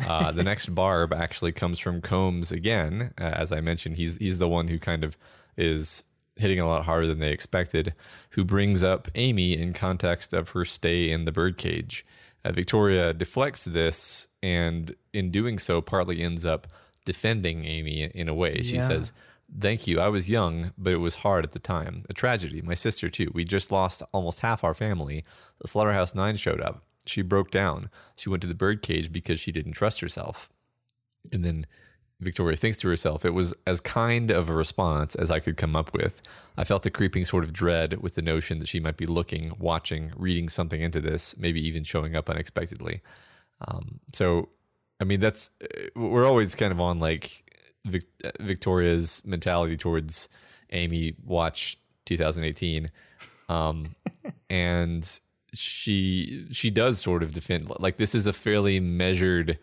uh, 0.08 0.32
the 0.32 0.42
next 0.42 0.74
barb 0.74 1.12
actually 1.12 1.52
comes 1.52 1.78
from 1.78 2.00
Combs 2.00 2.52
again. 2.52 3.12
Uh, 3.20 3.24
as 3.24 3.52
I 3.52 3.60
mentioned, 3.60 3.96
he's 3.96 4.16
he's 4.16 4.38
the 4.38 4.48
one 4.48 4.68
who 4.68 4.78
kind 4.78 5.04
of 5.04 5.16
is 5.56 6.04
hitting 6.36 6.60
a 6.60 6.66
lot 6.66 6.84
harder 6.84 7.06
than 7.06 7.18
they 7.18 7.32
expected. 7.32 7.94
Who 8.30 8.44
brings 8.44 8.82
up 8.82 9.08
Amy 9.14 9.56
in 9.58 9.72
context 9.72 10.32
of 10.32 10.50
her 10.50 10.64
stay 10.64 11.10
in 11.10 11.24
the 11.24 11.32
birdcage. 11.32 12.04
Uh, 12.44 12.52
Victoria 12.52 13.12
deflects 13.12 13.64
this, 13.64 14.28
and 14.42 14.94
in 15.12 15.30
doing 15.30 15.58
so, 15.58 15.82
partly 15.82 16.22
ends 16.22 16.46
up 16.46 16.66
defending 17.04 17.64
Amy 17.64 18.02
in 18.14 18.28
a 18.28 18.34
way. 18.34 18.62
She 18.62 18.76
Yeah. 18.76 18.88
says, 18.88 19.12
Thank 19.60 19.88
you. 19.88 19.98
I 20.00 20.06
was 20.08 20.30
young, 20.30 20.70
but 20.78 20.92
it 20.92 20.98
was 20.98 21.16
hard 21.16 21.44
at 21.44 21.50
the 21.50 21.58
time. 21.58 22.04
A 22.08 22.12
tragedy. 22.12 22.62
My 22.62 22.74
sister, 22.74 23.08
too. 23.08 23.32
We 23.34 23.42
just 23.42 23.72
lost 23.72 24.00
almost 24.12 24.40
half 24.42 24.62
our 24.62 24.74
family. 24.74 25.24
The 25.60 25.66
Slaughterhouse 25.66 26.14
Nine 26.14 26.36
showed 26.36 26.60
up. 26.60 26.84
She 27.10 27.22
broke 27.22 27.50
down. 27.50 27.90
She 28.16 28.28
went 28.28 28.42
to 28.42 28.48
the 28.48 28.54
birdcage 28.54 29.12
because 29.12 29.40
she 29.40 29.52
didn't 29.52 29.72
trust 29.72 30.00
herself. 30.00 30.50
And 31.32 31.44
then 31.44 31.66
Victoria 32.20 32.56
thinks 32.56 32.78
to 32.78 32.88
herself, 32.88 33.24
it 33.24 33.34
was 33.34 33.54
as 33.66 33.80
kind 33.80 34.30
of 34.30 34.48
a 34.48 34.54
response 34.54 35.14
as 35.14 35.30
I 35.30 35.40
could 35.40 35.56
come 35.56 35.74
up 35.74 35.94
with. 35.94 36.20
I 36.56 36.64
felt 36.64 36.84
a 36.84 36.90
creeping 36.90 37.24
sort 37.24 37.44
of 37.44 37.52
dread 37.52 38.02
with 38.02 38.14
the 38.14 38.22
notion 38.22 38.58
that 38.58 38.68
she 38.68 38.78
might 38.78 38.96
be 38.96 39.06
looking, 39.06 39.52
watching, 39.58 40.12
reading 40.16 40.48
something 40.48 40.80
into 40.80 41.00
this, 41.00 41.36
maybe 41.38 41.66
even 41.66 41.82
showing 41.82 42.14
up 42.14 42.28
unexpectedly. 42.28 43.00
Um, 43.66 44.00
so, 44.12 44.50
I 45.00 45.04
mean, 45.04 45.20
that's, 45.20 45.50
uh, 45.62 45.88
we're 45.96 46.26
always 46.26 46.54
kind 46.54 46.72
of 46.72 46.80
on 46.80 47.00
like 47.00 47.44
Vic, 47.86 48.04
uh, 48.22 48.30
Victoria's 48.40 49.22
mentality 49.24 49.76
towards 49.76 50.28
Amy 50.70 51.14
Watch 51.24 51.78
2018. 52.04 52.88
Um, 53.48 53.94
and 54.50 55.20
she, 55.54 56.46
she 56.50 56.70
does 56.70 57.00
sort 57.00 57.22
of 57.22 57.32
defend, 57.32 57.70
like, 57.78 57.96
this 57.96 58.14
is 58.14 58.26
a 58.26 58.32
fairly 58.32 58.80
measured, 58.80 59.58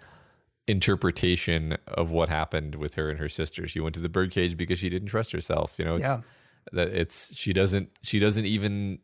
interpretation 0.67 1.78
of 1.88 2.12
what 2.12 2.28
happened 2.30 2.76
with 2.76 2.95
her 2.95 3.10
and 3.10 3.19
her 3.19 3.30
sister. 3.30 3.67
She 3.67 3.80
went 3.80 3.95
to 3.95 4.02
the 4.02 4.10
birdcage 4.10 4.58
because 4.58 4.80
she 4.80 4.89
didn't 4.89 5.08
trust 5.08 5.32
herself. 5.32 5.76
You 5.80 5.86
know, 5.86 5.95
it's 5.95 6.04
Yeah. 6.06 6.21
that 6.73 6.89
it's 6.89 7.34
she 7.38 7.54
doesn't 7.54 7.89
she 8.04 8.19
doesn't 8.19 8.45
even 8.45 9.00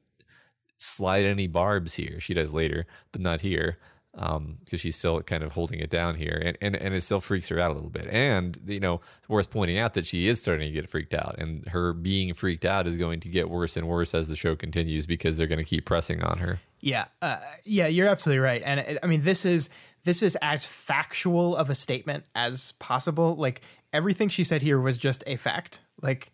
slide 0.77 1.23
any 1.25 1.47
barbs 1.47 1.93
here. 1.95 2.19
She 2.19 2.33
does 2.33 2.51
later, 2.53 2.85
but 3.13 3.21
not 3.21 3.39
here. 3.41 3.77
Um, 4.15 4.59
because 4.63 4.79
she's 4.79 4.95
still 4.95 5.23
kind 5.23 5.41
of 5.41 5.53
holding 5.53 5.79
it 5.79 5.89
down 5.89 6.13
here, 6.13 6.39
and, 6.45 6.55
and 6.61 6.75
and 6.75 6.93
it 6.93 7.01
still 7.01 7.19
freaks 7.19 7.49
her 7.49 7.59
out 7.59 7.71
a 7.71 7.73
little 7.73 7.89
bit. 7.89 8.05
And 8.05 8.59
you 8.67 8.79
know, 8.79 9.01
worth 9.27 9.49
pointing 9.49 9.79
out 9.79 9.95
that 9.95 10.05
she 10.05 10.27
is 10.27 10.39
starting 10.39 10.67
to 10.67 10.71
get 10.71 10.87
freaked 10.87 11.15
out, 11.15 11.35
and 11.39 11.67
her 11.69 11.93
being 11.93 12.35
freaked 12.35 12.63
out 12.63 12.85
is 12.85 12.95
going 12.95 13.21
to 13.21 13.29
get 13.29 13.49
worse 13.49 13.75
and 13.75 13.87
worse 13.87 14.13
as 14.13 14.27
the 14.27 14.35
show 14.35 14.55
continues 14.55 15.07
because 15.07 15.37
they're 15.37 15.47
going 15.47 15.57
to 15.57 15.63
keep 15.63 15.85
pressing 15.85 16.21
on 16.21 16.37
her. 16.37 16.59
Yeah, 16.79 17.05
uh, 17.23 17.37
yeah, 17.63 17.87
you're 17.87 18.07
absolutely 18.07 18.39
right. 18.39 18.61
And 18.63 18.81
it, 18.81 18.97
I 19.01 19.07
mean, 19.07 19.23
this 19.23 19.45
is 19.45 19.71
this 20.03 20.21
is 20.21 20.37
as 20.41 20.65
factual 20.65 21.55
of 21.55 21.69
a 21.69 21.75
statement 21.75 22.25
as 22.35 22.73
possible. 22.73 23.35
Like 23.35 23.61
everything 23.91 24.29
she 24.29 24.43
said 24.43 24.61
here 24.61 24.79
was 24.79 24.97
just 24.97 25.23
a 25.25 25.37
fact. 25.37 25.79
Like 26.01 26.31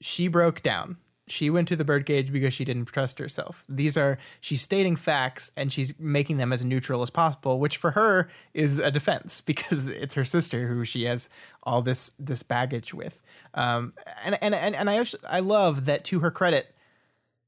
she 0.00 0.28
broke 0.28 0.62
down. 0.62 0.98
She 1.28 1.50
went 1.50 1.68
to 1.68 1.76
the 1.76 1.84
birdcage 1.84 2.32
because 2.32 2.54
she 2.54 2.64
didn't 2.64 2.86
trust 2.86 3.18
herself. 3.18 3.64
These 3.68 3.96
are 3.96 4.18
she's 4.40 4.62
stating 4.62 4.96
facts 4.96 5.52
and 5.56 5.72
she's 5.72 5.98
making 5.98 6.38
them 6.38 6.52
as 6.52 6.64
neutral 6.64 7.02
as 7.02 7.10
possible, 7.10 7.58
which 7.60 7.76
for 7.76 7.92
her 7.92 8.28
is 8.54 8.78
a 8.78 8.90
defense 8.90 9.40
because 9.48 9.88
it's 9.88 10.14
her 10.14 10.24
sister 10.24 10.68
who 10.68 10.84
she 10.84 11.04
has 11.04 11.30
all 11.62 11.82
this 11.82 12.12
this 12.18 12.42
baggage 12.42 12.94
with. 12.94 13.22
Um, 13.54 13.94
and 14.24 14.38
and 14.42 14.54
and 14.54 14.74
and 14.74 14.90
I 14.90 15.04
I 15.28 15.40
love 15.40 15.86
that 15.86 16.04
to 16.04 16.20
her 16.20 16.30
credit, 16.30 16.74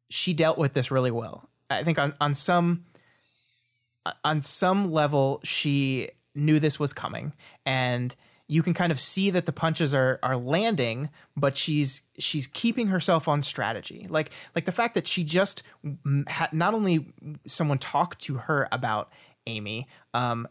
she 0.09 0.35
dealt 0.35 0.59
with 0.59 0.73
this 0.73 0.91
really 0.91 1.11
well. 1.11 1.49
I 1.69 1.85
think 1.85 1.99
on 1.99 2.15
on 2.21 2.35
some 2.35 2.85
on 4.25 4.43
some 4.43 4.93
level 4.93 5.41
she 5.45 6.11
knew 6.35 6.59
this 6.59 6.79
was 6.79 6.93
coming 6.93 7.33
and 7.67 8.15
you 8.51 8.65
can 8.65 8.75
kind 8.75 8.91
of 8.91 8.99
see 8.99 9.31
that 9.31 9.47
the 9.47 9.53
punches 9.53 9.95
are 9.95 10.19
are 10.25 10.37
landing 10.37 11.09
but 11.37 11.57
she's 11.57 12.03
she's 12.19 12.49
keeping 12.49 12.89
herself 12.89 13.29
on 13.29 13.43
strategy. 13.43 14.07
Like 14.11 14.33
like 14.57 14.65
the 14.65 14.73
fact 14.73 14.95
that 14.95 15.07
she 15.07 15.23
just 15.23 15.63
had 16.27 16.53
not 16.53 16.75
only 16.75 17.07
someone 17.47 17.79
talked 17.79 18.21
to 18.23 18.35
her 18.35 18.69
about 18.73 19.13
Amy 19.47 19.87
um 20.15 20.49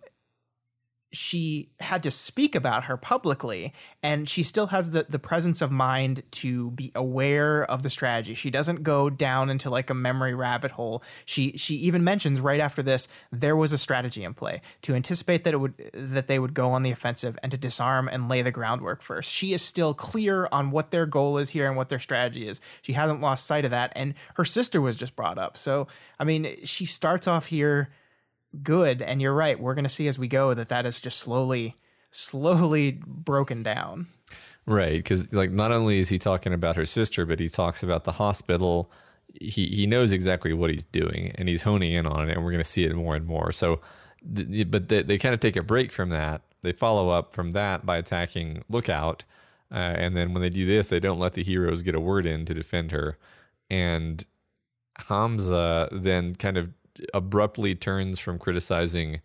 she 1.11 1.69
had 1.79 2.03
to 2.03 2.11
speak 2.11 2.53
about 2.53 2.85
her 2.85 2.95
publicly 2.95 3.73
and 4.03 4.29
she 4.29 4.43
still 4.43 4.67
has 4.67 4.91
the, 4.91 5.05
the 5.09 5.17
presence 5.17 5.61
of 5.61 5.71
mind 5.71 6.21
to 6.29 6.69
be 6.71 6.91
aware 6.93 7.63
of 7.63 7.81
the 7.81 7.89
strategy. 7.89 8.35
She 8.35 8.51
doesn't 8.51 8.83
go 8.83 9.09
down 9.09 9.49
into 9.49 9.69
like 9.69 9.89
a 9.89 9.95
memory 9.95 10.35
rabbit 10.35 10.71
hole. 10.71 11.03
She 11.25 11.57
she 11.57 11.75
even 11.77 12.03
mentions 12.03 12.39
right 12.39 12.59
after 12.59 12.83
this 12.83 13.07
there 13.31 13.55
was 13.55 13.73
a 13.73 13.77
strategy 13.77 14.23
in 14.23 14.35
play 14.35 14.61
to 14.83 14.93
anticipate 14.93 15.43
that 15.45 15.53
it 15.53 15.57
would 15.57 15.73
that 15.93 16.27
they 16.27 16.37
would 16.37 16.53
go 16.53 16.71
on 16.71 16.83
the 16.83 16.91
offensive 16.91 17.39
and 17.41 17.51
to 17.51 17.57
disarm 17.57 18.07
and 18.07 18.29
lay 18.29 18.43
the 18.43 18.51
groundwork 18.51 19.01
first. 19.01 19.31
She 19.31 19.53
is 19.53 19.63
still 19.63 19.95
clear 19.95 20.47
on 20.51 20.69
what 20.69 20.91
their 20.91 21.07
goal 21.07 21.39
is 21.39 21.49
here 21.49 21.67
and 21.67 21.75
what 21.75 21.89
their 21.89 21.99
strategy 21.99 22.47
is. 22.47 22.61
She 22.83 22.93
hasn't 22.93 23.21
lost 23.21 23.47
sight 23.47 23.65
of 23.65 23.71
that 23.71 23.91
and 23.95 24.13
her 24.35 24.45
sister 24.45 24.79
was 24.79 24.95
just 24.95 25.15
brought 25.15 25.39
up. 25.39 25.57
So 25.57 25.87
i 26.19 26.23
mean 26.23 26.57
she 26.63 26.85
starts 26.85 27.27
off 27.27 27.47
here 27.47 27.89
good 28.63 29.01
and 29.01 29.21
you're 29.21 29.33
right 29.33 29.59
we're 29.59 29.75
going 29.75 29.83
to 29.83 29.89
see 29.89 30.07
as 30.07 30.17
we 30.17 30.27
go 30.27 30.53
that 30.53 30.69
that 30.69 30.85
is 30.85 30.99
just 30.99 31.19
slowly 31.19 31.75
slowly 32.11 32.99
broken 33.05 33.61
down 33.61 34.07
Right, 34.69 34.97
because 34.97 35.33
like 35.33 35.49
not 35.49 35.71
only 35.71 35.97
is 35.97 36.09
he 36.09 36.19
talking 36.19 36.53
about 36.53 36.75
her 36.75 36.85
sister, 36.85 37.25
but 37.25 37.39
he 37.39 37.49
talks 37.49 37.81
about 37.81 38.03
the 38.03 38.11
hospital. 38.11 38.91
He 39.41 39.65
he 39.65 39.87
knows 39.87 40.11
exactly 40.11 40.53
what 40.53 40.69
he's 40.69 40.85
doing, 40.85 41.31
and 41.39 41.49
he's 41.49 41.63
honing 41.63 41.91
in 41.91 42.05
on 42.05 42.29
it, 42.29 42.35
and 42.35 42.45
we're 42.45 42.51
going 42.51 42.63
to 42.63 42.69
see 42.69 42.83
it 42.83 42.95
more 42.95 43.15
and 43.15 43.25
more. 43.25 43.51
So, 43.51 43.81
but 44.21 44.89
they, 44.89 45.01
they 45.01 45.17
kind 45.17 45.33
of 45.33 45.39
take 45.39 45.55
a 45.55 45.63
break 45.63 45.91
from 45.91 46.11
that. 46.11 46.43
They 46.61 46.71
follow 46.71 47.09
up 47.09 47.33
from 47.33 47.49
that 47.51 47.83
by 47.83 47.97
attacking 47.97 48.63
Lookout, 48.69 49.23
uh, 49.71 49.95
and 49.97 50.15
then 50.15 50.33
when 50.33 50.43
they 50.43 50.51
do 50.51 50.67
this, 50.67 50.87
they 50.87 50.99
don't 50.99 51.17
let 51.17 51.33
the 51.33 51.43
heroes 51.43 51.81
get 51.81 51.95
a 51.95 51.99
word 51.99 52.27
in 52.27 52.45
to 52.45 52.53
defend 52.53 52.91
her. 52.91 53.17
And 53.71 54.23
Hamza 55.07 55.89
then 55.91 56.35
kind 56.35 56.57
of 56.57 56.69
abruptly 57.13 57.75
turns 57.75 58.19
from 58.19 58.37
criticizing 58.39 59.21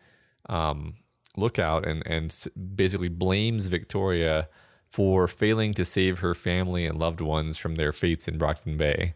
um, 0.48 0.94
Lookout 1.36 1.86
and 1.86 2.02
and 2.06 2.34
basically 2.76 3.08
blames 3.08 3.66
Victoria 3.66 4.48
for 4.90 5.26
failing 5.26 5.74
to 5.74 5.84
save 5.84 6.20
her 6.20 6.34
family 6.34 6.86
and 6.86 6.96
loved 6.96 7.20
ones 7.20 7.56
from 7.56 7.74
their 7.74 7.92
fates 7.92 8.28
in 8.28 8.38
Brockton 8.38 8.76
Bay. 8.76 9.14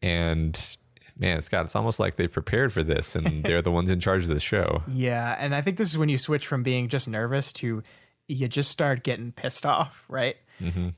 And 0.00 0.56
man, 1.18 1.42
Scott, 1.42 1.64
it's 1.64 1.74
almost 1.74 1.98
like 1.98 2.14
they've 2.14 2.30
prepared 2.32 2.72
for 2.72 2.84
this 2.84 3.16
and 3.16 3.42
they're 3.44 3.60
the 3.62 3.72
ones 3.72 3.90
in 3.90 3.98
charge 3.98 4.22
of 4.22 4.28
the 4.28 4.38
show. 4.40 4.82
yeah 4.86 5.34
and 5.40 5.54
i 5.54 5.60
think 5.60 5.76
this 5.76 5.90
is 5.90 5.98
when 5.98 6.08
you 6.08 6.18
switch 6.18 6.46
from 6.46 6.62
being 6.62 6.86
just 6.88 7.08
nervous 7.08 7.52
to 7.52 7.82
you 8.28 8.46
just 8.46 8.70
start 8.70 9.02
getting 9.02 9.32
pissed 9.32 9.66
off 9.66 10.04
right 10.08 10.36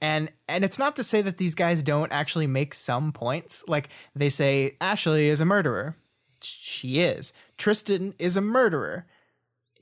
and 0.01 0.31
and 0.49 0.65
it's 0.65 0.79
not 0.79 0.97
to 0.97 1.05
say 1.05 1.21
that 1.23 1.37
these 1.37 1.55
guys 1.55 1.83
don't 1.83 2.13
actually 2.13 2.47
make 2.47 2.73
some 2.75 3.13
points 3.13 3.63
like 3.69 3.91
they 4.15 4.29
say 4.31 4.75
ashley 4.81 5.29
is 5.29 5.41
a 5.41 5.45
murderer 5.45 5.95
she 6.43 7.01
is 7.01 7.33
tristan 7.57 8.15
is 8.19 8.37
a 8.37 8.41
murderer 8.41 9.07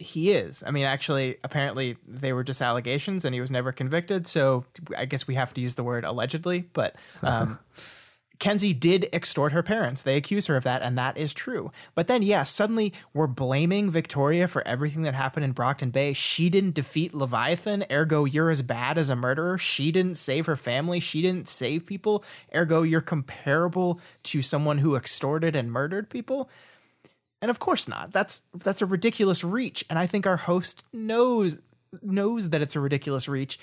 he 0.01 0.31
is. 0.31 0.63
I 0.67 0.71
mean, 0.71 0.85
actually, 0.85 1.37
apparently 1.45 1.97
they 2.07 2.33
were 2.33 2.45
just 2.45 2.63
allegations, 2.63 3.25
and 3.25 3.35
he 3.35 3.41
was 3.41 3.51
never 3.51 3.73
convicted. 3.73 4.27
So 4.27 4.65
I 4.97 5.05
guess 5.05 5.27
we 5.27 5.35
have 5.35 5.53
to 5.55 5.61
use 5.61 5.75
the 5.75 5.83
word 5.83 6.05
allegedly. 6.05 6.69
But 6.73 6.97
um, 7.23 7.59
Kenzie 8.39 8.73
did 8.73 9.09
extort 9.13 9.53
her 9.53 9.63
parents. 9.63 10.03
They 10.03 10.17
accuse 10.17 10.47
her 10.47 10.57
of 10.57 10.65
that, 10.65 10.83
and 10.83 10.97
that 10.97 11.17
is 11.17 11.35
true. 11.35 11.73
But 11.95 12.07
then, 12.07 12.23
yeah, 12.23 12.45
suddenly 12.45 12.93
we're 13.13 13.27
blaming 13.27 13.91
Victoria 13.91 14.47
for 14.47 14.67
everything 14.67 15.03
that 15.03 15.15
happened 15.15 15.45
in 15.45 15.53
Brockton 15.53 15.91
Bay. 15.91 16.13
She 16.13 16.49
didn't 16.49 16.75
defeat 16.75 17.15
Leviathan, 17.15 17.85
ergo, 17.91 18.25
you're 18.25 18.51
as 18.51 18.63
bad 18.63 18.99
as 18.99 19.11
a 19.11 19.17
murderer. 19.17 19.59
She 19.59 19.91
didn't 19.91 20.17
save 20.17 20.47
her 20.47 20.57
family. 20.57 21.01
She 21.01 21.23
didn't 21.23 21.49
save 21.49 21.87
people, 21.87 22.25
ergo, 22.55 22.83
you're 22.83 23.01
comparable 23.01 24.01
to 24.25 24.43
someone 24.43 24.79
who 24.79 24.97
extorted 24.97 25.57
and 25.57 25.73
murdered 25.73 26.11
people. 26.11 26.49
And 27.41 27.51
of 27.51 27.59
course 27.59 27.87
not. 27.87 28.13
That's 28.13 28.43
that's 28.55 28.83
a 28.83 28.87
ridiculous 28.87 29.45
reach, 29.45 29.85
and 29.89 29.99
I 29.99 30.07
think 30.07 30.27
our 30.27 30.37
host 30.37 30.85
knows 30.93 31.63
knows 32.03 32.51
that 32.51 32.63
it's 32.63 32.77
a 32.77 32.81
ridiculous 32.81 33.29
reach. 33.29 33.59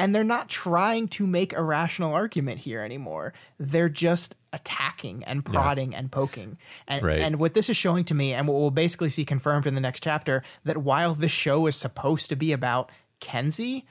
And 0.00 0.14
they're 0.14 0.24
not 0.24 0.48
trying 0.48 1.08
to 1.08 1.26
make 1.26 1.52
a 1.52 1.62
rational 1.62 2.14
argument 2.14 2.60
here 2.60 2.80
anymore. 2.80 3.34
They're 3.58 3.90
just 3.90 4.36
attacking 4.52 5.24
and 5.24 5.44
prodding 5.44 5.94
and 5.94 6.10
poking. 6.10 6.56
And 6.88 7.04
Right. 7.04 7.20
and 7.20 7.36
what 7.36 7.54
this 7.54 7.68
is 7.68 7.76
showing 7.76 8.04
to 8.06 8.14
me, 8.14 8.32
and 8.32 8.48
what 8.48 8.56
we'll 8.56 8.70
basically 8.70 9.10
see 9.10 9.24
confirmed 9.24 9.66
in 9.66 9.74
the 9.74 9.80
next 9.80 10.02
chapter, 10.02 10.42
that 10.64 10.78
while 10.78 11.14
this 11.14 11.32
show 11.32 11.66
is 11.66 11.76
supposed 11.76 12.30
to 12.30 12.36
be 12.36 12.50
about 12.50 12.90
Kenzie, 13.20 13.84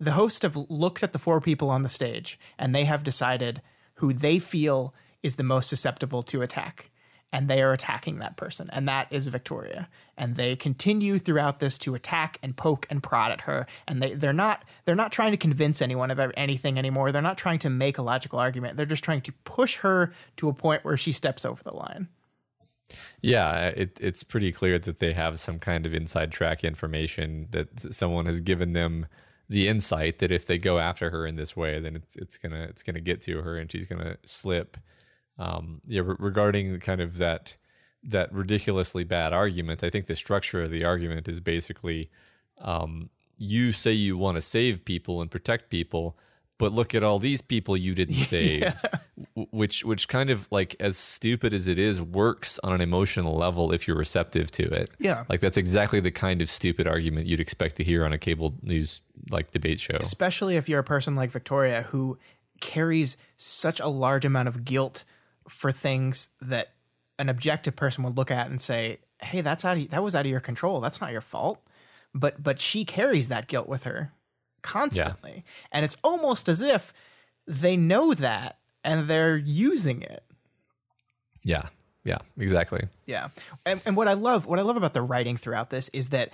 the 0.00 0.12
hosts 0.12 0.42
have 0.42 0.56
looked 0.68 1.02
at 1.02 1.12
the 1.12 1.18
four 1.18 1.40
people 1.40 1.70
on 1.70 1.82
the 1.82 1.88
stage 1.88 2.38
and 2.58 2.74
they 2.74 2.84
have 2.84 3.04
decided 3.04 3.62
who 3.94 4.12
they 4.12 4.38
feel 4.38 4.92
is 5.22 5.36
the 5.36 5.42
most 5.42 5.68
susceptible 5.68 6.22
to 6.24 6.42
attack 6.42 6.90
and 7.32 7.48
they 7.48 7.62
are 7.62 7.72
attacking 7.72 8.18
that 8.18 8.36
person 8.36 8.68
and 8.72 8.88
that 8.88 9.08
is 9.10 9.26
victoria. 9.26 9.88
And 10.16 10.36
they 10.36 10.56
continue 10.56 11.18
throughout 11.18 11.60
this 11.60 11.76
to 11.78 11.94
attack 11.94 12.38
and 12.42 12.56
poke 12.56 12.86
and 12.88 13.02
prod 13.02 13.32
at 13.32 13.42
her 13.42 13.66
and 13.86 14.02
they, 14.02 14.14
they're 14.14 14.32
not 14.32 14.64
they're 14.84 14.94
not 14.94 15.12
trying 15.12 15.32
to 15.32 15.36
convince 15.36 15.82
anyone 15.82 16.10
of 16.10 16.32
anything 16.36 16.78
anymore. 16.78 17.12
They're 17.12 17.22
not 17.22 17.38
trying 17.38 17.58
to 17.60 17.70
make 17.70 17.98
a 17.98 18.02
logical 18.02 18.38
argument. 18.38 18.76
They're 18.76 18.86
just 18.86 19.04
trying 19.04 19.22
to 19.22 19.32
push 19.44 19.76
her 19.78 20.12
to 20.36 20.48
a 20.48 20.54
point 20.54 20.84
where 20.84 20.96
she 20.96 21.12
steps 21.12 21.44
over 21.44 21.62
the 21.62 21.74
line. 21.74 22.08
Yeah, 23.20 23.68
it, 23.68 23.98
it's 24.00 24.22
pretty 24.22 24.52
clear 24.52 24.78
that 24.78 24.98
they 24.98 25.12
have 25.12 25.40
some 25.40 25.58
kind 25.58 25.86
of 25.86 25.94
inside 25.94 26.30
track 26.30 26.62
information 26.62 27.48
that 27.50 27.92
someone 27.92 28.26
has 28.26 28.40
given 28.40 28.72
them 28.72 29.06
the 29.48 29.68
insight 29.68 30.18
that 30.18 30.30
if 30.30 30.46
they 30.46 30.58
go 30.58 30.78
after 30.78 31.10
her 31.10 31.26
in 31.26 31.36
this 31.36 31.56
way, 31.56 31.80
then 31.80 31.96
it's 31.96 32.16
it's 32.16 32.38
gonna 32.38 32.62
it's 32.64 32.82
gonna 32.82 33.00
get 33.00 33.20
to 33.22 33.42
her 33.42 33.56
and 33.56 33.70
she's 33.70 33.86
gonna 33.86 34.16
slip. 34.24 34.76
Um, 35.38 35.82
yeah, 35.86 36.02
re- 36.02 36.16
regarding 36.18 36.80
kind 36.80 37.00
of 37.00 37.18
that 37.18 37.56
that 38.02 38.32
ridiculously 38.32 39.04
bad 39.04 39.32
argument. 39.32 39.82
I 39.82 39.90
think 39.90 40.06
the 40.06 40.16
structure 40.16 40.62
of 40.62 40.70
the 40.70 40.84
argument 40.84 41.28
is 41.28 41.40
basically 41.40 42.10
um, 42.58 43.10
you 43.38 43.72
say 43.72 43.92
you 43.92 44.16
want 44.16 44.36
to 44.36 44.42
save 44.42 44.84
people 44.84 45.20
and 45.20 45.30
protect 45.30 45.70
people, 45.70 46.16
but 46.58 46.72
look 46.72 46.94
at 46.94 47.02
all 47.02 47.18
these 47.18 47.42
people 47.42 47.76
you 47.76 47.94
didn't 47.94 48.14
save, 48.14 48.62
yeah. 48.62 48.74
which 49.50 49.84
which 49.84 50.08
kind 50.08 50.30
of 50.30 50.48
like 50.50 50.76
as 50.80 50.96
stupid 50.96 51.52
as 51.52 51.66
it 51.66 51.78
is 51.78 52.00
works 52.00 52.58
on 52.64 52.72
an 52.72 52.80
emotional 52.80 53.36
level 53.36 53.72
if 53.72 53.86
you're 53.86 53.96
receptive 53.96 54.50
to 54.52 54.62
it. 54.62 54.90
Yeah, 54.98 55.24
like 55.28 55.40
that's 55.40 55.56
exactly 55.56 56.00
the 56.00 56.10
kind 56.10 56.40
of 56.40 56.48
stupid 56.48 56.86
argument 56.86 57.26
you'd 57.26 57.40
expect 57.40 57.76
to 57.76 57.84
hear 57.84 58.04
on 58.04 58.12
a 58.12 58.18
cable 58.18 58.54
news 58.62 59.02
like 59.30 59.50
debate 59.50 59.80
show, 59.80 59.96
especially 60.00 60.56
if 60.56 60.68
you're 60.68 60.80
a 60.80 60.84
person 60.84 61.14
like 61.14 61.30
Victoria 61.30 61.82
who 61.82 62.18
carries 62.60 63.18
such 63.36 63.80
a 63.80 63.88
large 63.88 64.24
amount 64.24 64.48
of 64.48 64.64
guilt 64.64 65.04
for 65.48 65.72
things 65.72 66.30
that 66.40 66.74
an 67.18 67.28
objective 67.28 67.76
person 67.76 68.04
would 68.04 68.16
look 68.16 68.30
at 68.30 68.48
and 68.48 68.60
say, 68.60 68.98
"Hey, 69.20 69.40
that's 69.40 69.64
out 69.64 69.76
of, 69.76 69.90
that 69.90 70.02
was 70.02 70.14
out 70.14 70.26
of 70.26 70.30
your 70.30 70.40
control. 70.40 70.80
That's 70.80 71.00
not 71.00 71.12
your 71.12 71.20
fault." 71.20 71.60
But 72.14 72.42
but 72.42 72.60
she 72.60 72.84
carries 72.84 73.28
that 73.28 73.46
guilt 73.46 73.68
with 73.68 73.84
her 73.84 74.12
constantly. 74.62 75.32
Yeah. 75.34 75.68
And 75.72 75.84
it's 75.84 75.96
almost 76.02 76.48
as 76.48 76.60
if 76.60 76.92
they 77.46 77.76
know 77.76 78.14
that 78.14 78.58
and 78.82 79.08
they're 79.08 79.36
using 79.36 80.02
it. 80.02 80.24
Yeah. 81.42 81.68
Yeah, 82.04 82.18
exactly. 82.38 82.82
Yeah. 83.04 83.28
And, 83.64 83.82
and 83.84 83.96
what 83.96 84.06
I 84.06 84.12
love 84.12 84.46
what 84.46 84.60
I 84.60 84.62
love 84.62 84.76
about 84.76 84.94
the 84.94 85.02
writing 85.02 85.36
throughout 85.36 85.70
this 85.70 85.88
is 85.88 86.10
that 86.10 86.30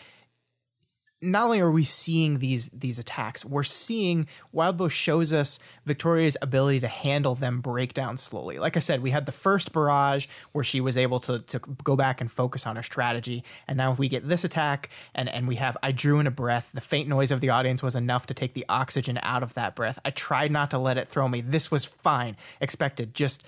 not 1.23 1.45
only 1.45 1.61
are 1.61 1.71
we 1.71 1.85
seeing 1.85 2.41
these 2.41 2.69
these 2.71 2.99
attacks, 2.99 3.45
we're 3.45 3.63
seeing 3.63 4.27
Wildbow 4.55 4.91
shows 4.91 5.33
us 5.33 5.61
Victoria's 5.87 6.37
ability 6.43 6.81
to 6.81 6.89
handle 6.89 7.35
them 7.35 7.61
break 7.61 7.95
down 7.95 8.17
slowly. 8.17 8.59
Like 8.59 8.77
I 8.77 8.81
said, 8.81 9.03
we 9.03 9.11
had 9.11 9.27
the 9.27 9.33
first 9.33 9.73
barrage 9.73 10.27
where 10.51 10.65
she 10.65 10.81
was 10.81 10.99
able 10.99 11.21
to 11.21 11.39
to 11.39 11.59
go 11.59 11.97
back 11.97 12.21
and 12.21 12.31
focus 12.31 12.67
on 12.67 12.77
her 12.77 12.83
strategy, 12.83 13.45
and 13.69 13.79
now 13.79 13.93
we 13.93 14.09
get 14.09 14.29
this 14.29 14.45
attack, 14.45 14.91
and 15.15 15.29
and 15.29 15.47
we 15.47 15.57
have 15.57 15.77
I 15.83 15.93
drew 15.93 16.19
in 16.19 16.27
a 16.27 16.33
breath. 16.33 16.71
The 16.75 16.81
faint 16.81 17.09
noise 17.09 17.31
of 17.31 17.41
the 17.41 17.51
audience 17.51 17.83
was 17.83 17.95
enough 17.95 18.27
to 18.27 18.35
take 18.35 18.55
the 18.55 18.67
oxygen 18.69 19.19
out 19.23 19.43
of 19.43 19.55
that 19.55 19.77
breath. 19.77 19.99
I 20.05 20.11
tried 20.11 20.51
not 20.51 20.71
to 20.73 20.79
let 20.79 20.99
it 20.99 21.09
throw 21.09 21.29
me. 21.29 21.41
This 21.41 21.71
was 21.71 21.85
fine, 21.85 22.37
expected. 22.61 23.15
Just 23.15 23.47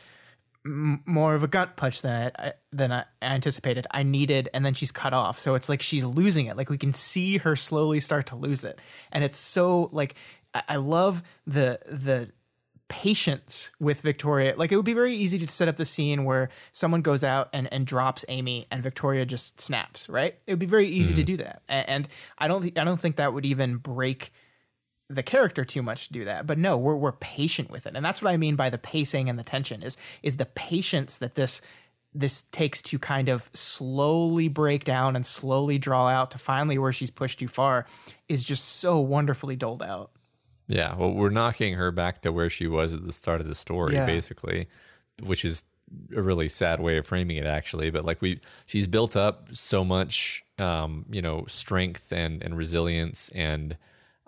more 0.65 1.35
of 1.35 1.43
a 1.43 1.49
gut 1.49 1.77
punch 1.77 2.03
than 2.03 2.33
I, 2.39 2.53
than 2.73 2.93
I 2.93 3.05
anticipated. 3.21 3.87
I 3.91 4.03
needed, 4.03 4.49
and 4.55 4.65
then 4.65 4.75
she's 4.75 4.93
cut 4.93 5.13
off. 5.13 5.39
So 5.39 5.55
it's 5.55 5.69
like 5.69 5.83
she's 5.83 6.05
losing 6.05 6.47
it. 6.47 6.57
Like 6.57 6.71
we 6.71 6.79
can 6.79 6.93
see 6.93 7.39
her 7.39 7.55
slowly 7.55 8.01
start 8.01 8.27
to 8.27 8.37
lose 8.37 8.65
it, 8.65 8.79
and 9.13 9.23
it's 9.23 9.39
so 9.39 9.89
like 9.93 10.15
I, 10.55 10.63
I 10.71 10.77
love 10.77 11.23
the 11.47 11.81
the 11.87 12.31
patience 12.89 13.73
with 13.81 14.01
Victoria. 14.03 14.55
Like 14.57 14.71
it 14.71 14.77
would 14.77 14.85
be 14.85 14.95
very 14.95 15.15
easy 15.15 15.39
to 15.39 15.49
set 15.49 15.69
up 15.69 15.77
the 15.77 15.85
scene 15.85 16.25
where 16.25 16.49
someone 16.73 17.03
goes 17.03 17.25
out 17.25 17.49
and, 17.53 17.71
and 17.73 17.87
drops 17.87 18.25
Amy 18.29 18.67
and 18.71 18.83
Victoria 18.83 19.25
just 19.25 19.61
snaps, 19.61 20.09
right? 20.09 20.37
It 20.47 20.53
would 20.53 20.59
be 20.59 20.67
very 20.67 20.87
easy 20.87 21.13
mm-hmm. 21.13 21.21
to 21.21 21.25
do 21.25 21.37
that. 21.39 21.63
And, 21.69 21.89
and 21.89 22.09
I 22.39 22.49
don't 22.49 22.63
th- 22.63 22.79
I 22.79 22.85
don't 22.85 23.01
think 23.01 23.17
that 23.17 23.33
would 23.33 23.47
even 23.47 23.77
break 23.77 24.33
the 25.15 25.23
character 25.23 25.65
too 25.65 25.83
much 25.83 26.09
to 26.09 26.13
do 26.13 26.25
that. 26.25 26.47
But 26.47 26.59
no, 26.59 26.77
we're 26.77 26.97
we're 26.97 27.13
patient 27.13 27.71
with 27.71 27.87
it. 27.87 27.95
And 27.95 28.05
that's 28.05 28.23
what 28.23 28.33
I 28.33 28.37
mean 28.37 28.57
by 28.57 28.71
the 28.71 28.79
pacing 28.79 29.29
and 29.29 29.39
the 29.39 29.45
tension 29.45 29.83
is 29.83 29.97
is 30.23 30.37
the 30.37 30.47
patience 30.47 31.19
that 31.19 31.35
this 31.35 31.63
this 32.15 32.43
takes 32.43 32.81
to 32.81 32.99
kind 32.99 33.29
of 33.29 33.51
slowly 33.53 34.47
break 34.47 34.85
down 34.85 35.17
and 35.17 35.27
slowly 35.27 35.79
draw 35.79 36.09
out 36.09 36.31
to 36.31 36.39
finally 36.39 36.79
where 36.79 36.93
she's 36.93 37.11
pushed 37.11 37.41
too 37.41 37.49
far 37.49 37.87
is 38.29 38.45
just 38.45 38.65
so 38.65 39.01
wonderfully 39.01 39.57
doled 39.57 39.83
out. 39.83 40.13
Yeah, 40.69 40.95
well, 40.95 41.13
we're 41.13 41.31
knocking 41.31 41.75
her 41.75 41.91
back 41.91 42.23
to 42.23 42.33
where 42.33 42.49
she 42.49 42.67
was 42.67 42.95
at 42.95 43.05
the 43.05 43.13
start 43.13 43.41
of 43.41 43.47
the 43.49 43.55
story, 43.55 43.95
yeah. 43.95 44.07
basically, 44.07 44.69
which 45.23 45.45
is 45.45 45.65
a 46.17 46.23
really 46.23 46.49
sad 46.49 46.81
way 46.81 46.97
of 46.97 47.07
framing 47.07 47.37
it, 47.37 47.47
actually. 47.47 47.91
But 47.91 48.05
like 48.05 48.23
we, 48.23 48.41
she's 48.65 48.87
built 48.87 49.17
up 49.17 49.49
so 49.53 49.85
much, 49.85 50.43
um, 50.59 51.05
you 51.11 51.21
know, 51.21 51.45
strength 51.47 52.13
and 52.13 52.43
and 52.43 52.57
resilience 52.57 53.31
and 53.35 53.77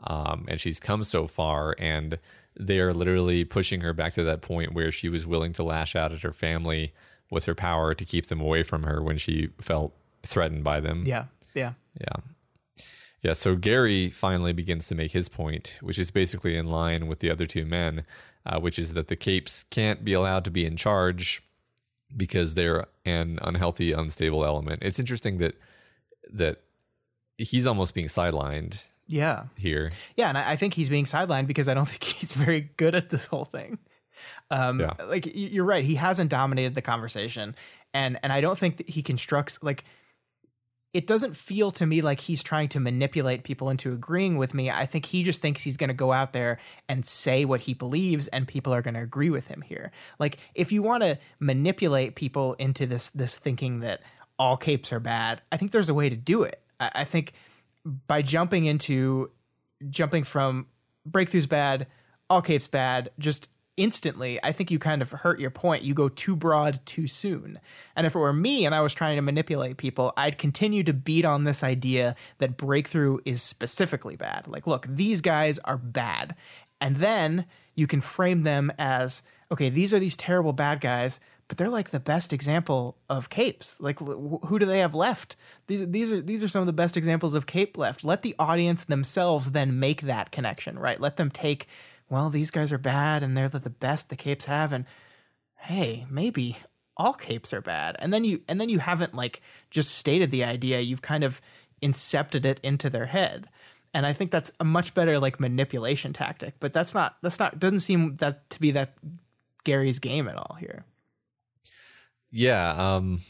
um, 0.05 0.45
and 0.49 0.61
she's 0.61 0.81
come 0.81 1.05
so 1.05 1.27
far, 1.27 1.75
and 1.79 2.19
they're 2.57 2.95
literally 2.95 3.45
pushing 3.45 3.81
her 3.83 3.93
back 3.93 4.15
to 4.15 4.25
that 4.25 4.43
point 4.43 4.73
where 4.73 4.91
she 4.91 5.09
was 5.09 5.27
willing 5.27 5.53
to 5.55 5.63
lash 5.63 5.95
out 5.95 6.13
at 6.13 6.23
her 6.23 6.33
family 6.33 6.93
with 7.31 7.45
her 7.45 7.55
power 7.55 7.95
to 7.95 8.05
keep 8.05 8.27
them 8.27 8.41
away 8.41 8.63
from 8.63 8.85
her 8.85 9.03
when 9.03 9.19
she 9.19 9.49
felt 9.61 9.95
threatened 10.23 10.65
by 10.65 10.81
them. 10.81 11.03
Yeah, 11.07 11.27
yeah, 11.55 11.73
yeah. 12.01 12.17
Yeah, 13.23 13.33
so 13.33 13.57
Gary 13.57 14.09
finally 14.11 14.53
begins 14.53 14.87
to 14.89 14.95
make 14.95 15.11
his 15.11 15.29
point, 15.29 15.79
which 15.81 15.99
is 15.99 16.11
basically 16.11 16.57
in 16.57 16.69
line 16.69 17.09
with 17.09 17.19
the 17.19 17.31
other 17.31 17.47
two 17.47 17.65
men, 17.65 18.05
uh, 18.45 18.61
which 18.61 18.79
is 18.79 18.95
that 18.95 19.09
the 19.09 19.17
capes 19.17 19.65
can't 19.65 20.05
be 20.05 20.13
allowed 20.13 20.45
to 20.45 20.51
be 20.51 20.65
in 20.65 20.77
charge 20.77 21.43
because 22.17 22.55
they're 22.55 22.87
an 23.05 23.39
unhealthy, 23.43 23.93
unstable 23.93 24.45
element. 24.45 24.83
It's 24.83 24.99
interesting 24.99 25.39
that 25.39 25.55
that 26.31 26.61
he's 27.39 27.67
almost 27.67 27.95
being 27.95 28.07
sidelined 28.09 28.89
yeah 29.09 29.45
here 29.57 29.91
yeah 30.17 30.29
and 30.29 30.39
I, 30.39 30.57
think 30.57 30.75
he's 30.75 30.89
being 30.89 31.05
sidelined 31.05 31.47
because 31.47 31.69
i 31.69 31.75
don't 31.75 31.89
think 31.89 32.05
he's 32.05 32.33
very 32.33 32.71
good 32.77 32.95
at 32.95 33.11
this 33.11 33.27
whole 33.27 33.45
thing 33.45 33.79
um 34.51 34.81
yeah. 34.81 34.95
like 35.07 35.31
you're 35.35 35.65
right 35.65 35.85
he 35.85 35.95
hasn't 35.97 36.31
dominated 36.31 36.75
the 36.75 36.83
conversation 36.83 37.55
and 37.95 38.19
and 38.23 38.33
i 38.33 38.41
don't 38.41 38.59
think 38.59 38.79
that 38.79 38.89
he 38.89 39.03
constructs 39.03 39.63
like 39.63 39.85
it 40.97 41.07
doesn't 41.07 41.37
feel 41.37 41.71
to 41.73 41.85
me 41.85 42.01
like 42.01 42.21
he's 42.21 42.43
trying 42.43 42.69
to 42.69 42.81
manipulate 42.81 43.45
people 43.45 43.69
into 43.69 43.93
agreeing 43.93 44.39
with 44.39 44.55
me. 44.55 44.71
I 44.71 44.87
think 44.87 45.05
he 45.05 45.23
just 45.25 45.43
thinks 45.43 45.63
he's 45.63 45.77
going 45.77 45.89
to 45.91 45.95
go 45.95 46.11
out 46.11 46.33
there 46.33 46.59
and 46.89 47.05
say 47.05 47.45
what 47.45 47.61
he 47.61 47.75
believes 47.75 48.29
and 48.29 48.49
people 48.49 48.73
are 48.73 48.81
going 48.81 48.95
to 48.95 49.01
agree 49.01 49.29
with 49.29 49.47
him 49.49 49.61
here. 49.61 49.93
Like 50.19 50.39
if 50.55 50.73
you 50.73 50.83
want 50.83 51.03
to 51.03 51.19
manipulate 51.39 52.15
people 52.15 52.55
into 52.55 52.87
this 52.87 53.11
this 53.11 53.39
thinking 53.39 53.81
that 53.81 54.01
all 54.39 54.57
capes 54.57 54.91
are 54.91 54.99
bad, 54.99 55.43
I 55.53 55.59
think 55.59 55.73
there's 55.73 55.91
a 55.91 55.95
way 55.95 56.09
to 56.09 56.17
do 56.17 56.45
it. 56.45 56.63
I, 56.81 56.91
I 56.95 57.05
think 57.05 57.35
by 58.07 58.23
jumping 58.23 58.65
into 58.65 59.31
jumping 59.89 60.25
from 60.25 60.67
breakthroughs 61.09 61.49
bad, 61.49 61.87
all 62.29 62.43
capes 62.43 62.67
bad, 62.67 63.11
just 63.19 63.51
instantly, 63.77 64.41
I 64.43 64.53
think 64.53 64.71
you 64.71 64.79
kind 64.79 65.03
of 65.03 65.11
hurt 65.11 65.39
your 65.39 65.51
point. 65.51 65.83
You 65.83 65.95
go 65.95 66.09
too 66.09 66.35
broad 66.35 66.81
too 66.87 67.07
soon. 67.07 67.59
And 67.95 68.07
if 68.07 68.15
it 68.15 68.19
were 68.19 68.33
me 68.33 68.65
and 68.65 68.75
I 68.75 68.81
was 68.81 68.95
trying 68.95 69.17
to 69.17 69.23
manipulate 69.23 69.77
people, 69.77 70.13
I'd 70.17 70.39
continue 70.39 70.83
to 70.85 70.93
beat 70.93 71.25
on 71.25 71.45
this 71.45 71.63
idea 71.63 72.17
that 72.39 72.57
breakthrough 72.57 73.19
is 73.25 73.43
specifically 73.43 74.17
bad. 74.17 74.49
Like, 74.49 74.67
look, 74.67 74.87
these 74.87 75.21
guys 75.21 75.59
are 75.61 75.79
bad. 75.79 76.35
And 76.81 76.97
then 76.97 77.47
you 77.75 77.87
can 77.87 78.01
frame 78.01 78.43
them 78.43 78.73
as 78.79 79.23
okay, 79.51 79.69
these 79.69 79.95
are 79.95 80.01
these 80.01 80.17
terrible 80.17 80.53
bad 80.53 80.81
guys, 80.81 81.21
but 81.49 81.59
they're 81.59 81.69
like 81.69 81.91
the 81.91 82.01
best 82.01 82.33
example 82.33 82.97
of 83.09 83.31
capes. 83.31 83.81
Like, 83.81 83.99
who 83.99 84.59
do 84.59 84.67
they 84.67 84.81
have 84.81 84.95
left? 84.95 85.37
These 85.67 85.89
these 85.91 86.13
are 86.13 86.21
these 86.21 86.43
are 86.43 86.49
some 86.49 86.61
of 86.61 86.67
the 86.67 86.73
best 86.73 86.97
examples 86.97 87.35
of 87.35 87.47
cape 87.47 87.79
left. 87.79 88.05
Let 88.05 88.23
the 88.23 88.35
audience 88.39 88.85
themselves 88.85 89.53
then 89.53 89.79
make 89.79 90.03
that 90.03 90.33
connection, 90.33 90.79
right? 90.79 91.01
Let 91.01 91.17
them 91.17 91.31
take, 91.31 91.67
well, 92.09 92.31
these 92.31 92.51
guys 92.51 92.73
are 92.73 92.79
bad, 92.79 93.23
and 93.23 93.37
they're 93.37 93.49
the 93.49 93.71
best 93.71 94.11
the 94.11 94.17
capes 94.17 94.47
have, 94.47 94.73
and 94.73 94.87
hey, 95.59 96.07
maybe 96.11 96.59
all 96.97 97.15
capes 97.15 97.53
are 97.53 97.61
bad. 97.61 97.97
And 98.01 98.13
then 98.13 98.25
you 98.25 98.43
and 98.49 98.61
then 98.61 98.69
you 98.69 98.81
haven't 98.81 99.15
like 99.15 99.41
just 99.71 99.95
stated 99.95 100.31
the 100.31 100.45
idea. 100.45 100.81
You've 100.81 101.03
kind 101.03 101.25
of 101.25 101.41
incepted 101.83 102.45
it 102.45 102.59
into 102.63 102.89
their 102.89 103.07
head 103.07 103.49
and 103.97 104.05
I 104.05 104.13
think 104.13 104.31
that's 104.31 104.53
a 104.61 104.65
much 104.65 104.93
better 104.93 105.19
like 105.19 105.41
manipulation 105.41 106.13
tactic. 106.13 106.55
But 106.61 106.75
that's 106.75 106.95
not 106.95 107.17
that's 107.23 107.39
not 107.39 107.59
doesn't 107.59 107.81
seem 107.81 108.17
that 108.17 108.49
to 108.51 108.61
be 108.61 108.71
that 108.73 108.99
Gary's 109.65 109.99
game 109.99 110.29
at 110.29 110.37
all 110.37 110.57
here. 110.61 110.85
Yeah, 112.37 112.73
um, 112.73 113.23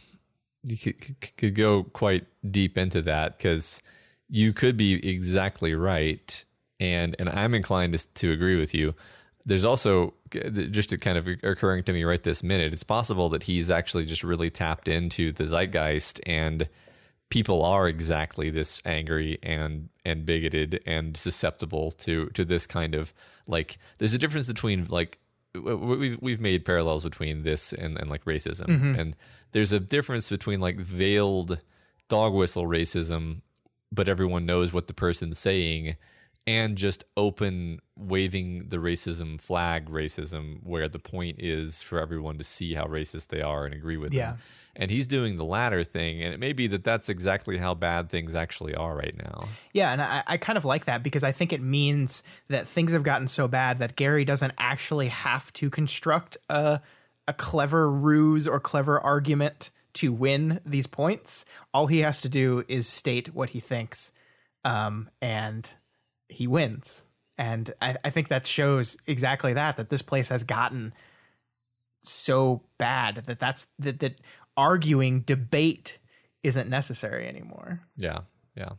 you 0.64 0.76
could, 0.76 1.36
could 1.36 1.54
go 1.54 1.84
quite 1.84 2.26
deep 2.50 2.76
into 2.76 3.00
that 3.02 3.38
because 3.38 3.80
you 4.28 4.52
could 4.52 4.76
be 4.76 5.08
exactly 5.08 5.74
right, 5.74 6.44
and 6.80 7.14
and 7.20 7.28
I'm 7.28 7.54
inclined 7.54 7.96
to, 7.96 8.08
to 8.14 8.32
agree 8.32 8.58
with 8.58 8.74
you. 8.74 8.96
There's 9.44 9.64
also 9.64 10.14
just 10.32 11.00
kind 11.00 11.16
of 11.16 11.28
occurring 11.44 11.84
to 11.84 11.92
me 11.92 12.02
right 12.02 12.20
this 12.20 12.42
minute. 12.42 12.72
It's 12.72 12.82
possible 12.82 13.28
that 13.28 13.44
he's 13.44 13.70
actually 13.70 14.06
just 14.06 14.24
really 14.24 14.50
tapped 14.50 14.88
into 14.88 15.30
the 15.30 15.44
zeitgeist, 15.44 16.20
and 16.26 16.68
people 17.30 17.64
are 17.64 17.86
exactly 17.86 18.50
this 18.50 18.82
angry 18.84 19.38
and 19.40 19.88
and 20.04 20.26
bigoted 20.26 20.80
and 20.84 21.16
susceptible 21.16 21.92
to 21.92 22.26
to 22.30 22.44
this 22.44 22.66
kind 22.66 22.96
of 22.96 23.14
like. 23.46 23.78
There's 23.98 24.14
a 24.14 24.18
difference 24.18 24.48
between 24.48 24.86
like 24.88 25.20
we've 25.60 26.18
we've 26.20 26.40
made 26.40 26.64
parallels 26.64 27.04
between 27.04 27.42
this 27.42 27.72
and, 27.72 27.98
and 27.98 28.10
like 28.10 28.24
racism, 28.24 28.66
mm-hmm. 28.66 28.98
and 28.98 29.16
there's 29.52 29.72
a 29.72 29.80
difference 29.80 30.30
between 30.30 30.60
like 30.60 30.78
veiled 30.78 31.58
dog 32.08 32.34
whistle 32.34 32.64
racism, 32.64 33.42
but 33.92 34.08
everyone 34.08 34.46
knows 34.46 34.72
what 34.72 34.86
the 34.86 34.94
person's 34.94 35.38
saying, 35.38 35.96
and 36.46 36.76
just 36.76 37.04
open 37.16 37.80
waving 37.96 38.68
the 38.68 38.78
racism 38.78 39.40
flag 39.40 39.88
racism, 39.88 40.58
where 40.62 40.88
the 40.88 40.98
point 40.98 41.36
is 41.38 41.82
for 41.82 42.00
everyone 42.00 42.38
to 42.38 42.44
see 42.44 42.74
how 42.74 42.84
racist 42.84 43.28
they 43.28 43.42
are 43.42 43.64
and 43.64 43.74
agree 43.74 43.96
with 43.96 44.12
yeah. 44.12 44.32
them 44.32 44.40
and 44.76 44.90
he's 44.90 45.06
doing 45.06 45.36
the 45.36 45.44
latter 45.44 45.82
thing 45.82 46.22
and 46.22 46.32
it 46.34 46.38
may 46.38 46.52
be 46.52 46.66
that 46.66 46.84
that's 46.84 47.08
exactly 47.08 47.56
how 47.56 47.74
bad 47.74 48.08
things 48.08 48.34
actually 48.34 48.74
are 48.74 48.96
right 48.96 49.16
now 49.16 49.48
yeah 49.72 49.92
and 49.92 50.02
I, 50.02 50.22
I, 50.26 50.36
kind 50.36 50.56
of 50.56 50.64
like 50.64 50.84
that 50.84 51.02
because 51.02 51.24
i 51.24 51.32
think 51.32 51.52
it 51.52 51.60
means 51.60 52.22
that 52.48 52.68
things 52.68 52.92
have 52.92 53.02
gotten 53.02 53.28
so 53.28 53.48
bad 53.48 53.78
that 53.78 53.96
gary 53.96 54.24
doesn't 54.24 54.52
actually 54.58 55.08
have 55.08 55.52
to 55.54 55.70
construct 55.70 56.36
a, 56.48 56.80
a 57.26 57.32
clever 57.32 57.90
ruse 57.90 58.46
or 58.46 58.60
clever 58.60 59.00
argument 59.00 59.70
to 59.96 60.12
win 60.12 60.60
these 60.64 60.86
points. 60.86 61.46
All 61.72 61.86
he 61.86 62.00
has 62.00 62.20
to 62.20 62.28
do 62.28 62.64
is 62.68 62.86
state 62.86 63.34
what 63.34 63.50
he 63.50 63.60
thinks, 63.60 64.12
um, 64.64 65.08
and 65.22 65.68
he 66.28 66.46
wins. 66.46 67.06
And 67.38 67.72
I, 67.80 67.96
I 68.04 68.10
think 68.10 68.28
that 68.28 68.46
shows 68.46 68.98
exactly 69.06 69.54
that 69.54 69.76
that 69.76 69.88
this 69.88 70.02
place 70.02 70.28
has 70.28 70.44
gotten 70.44 70.92
so 72.02 72.62
bad 72.78 73.16
that 73.26 73.38
that's 73.38 73.68
that 73.78 73.98
that 74.00 74.20
arguing 74.56 75.20
debate 75.20 75.98
isn't 76.42 76.68
necessary 76.68 77.26
anymore. 77.28 77.80
Yeah, 77.96 78.20
yeah. 78.56 78.70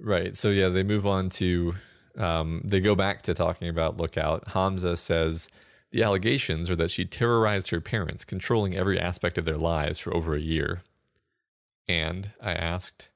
Right. 0.00 0.36
So 0.36 0.50
yeah, 0.50 0.68
they 0.68 0.82
move 0.82 1.06
on 1.06 1.30
to 1.30 1.74
um, 2.18 2.60
they 2.64 2.80
go 2.80 2.94
back 2.94 3.22
to 3.22 3.34
talking 3.34 3.68
about 3.68 3.96
Lookout. 3.96 4.48
Hamza 4.48 4.96
says 4.96 5.48
the 5.92 6.02
allegations 6.02 6.70
are 6.70 6.76
that 6.76 6.90
she 6.90 7.04
terrorized 7.04 7.70
her 7.70 7.80
parents, 7.80 8.24
controlling 8.24 8.74
every 8.76 8.98
aspect 8.98 9.38
of 9.38 9.44
their 9.44 9.56
lives 9.56 9.98
for 9.98 10.14
over 10.14 10.34
a 10.34 10.40
year. 10.40 10.82
And 11.88 12.30
I 12.40 12.52
asked, 12.52 13.10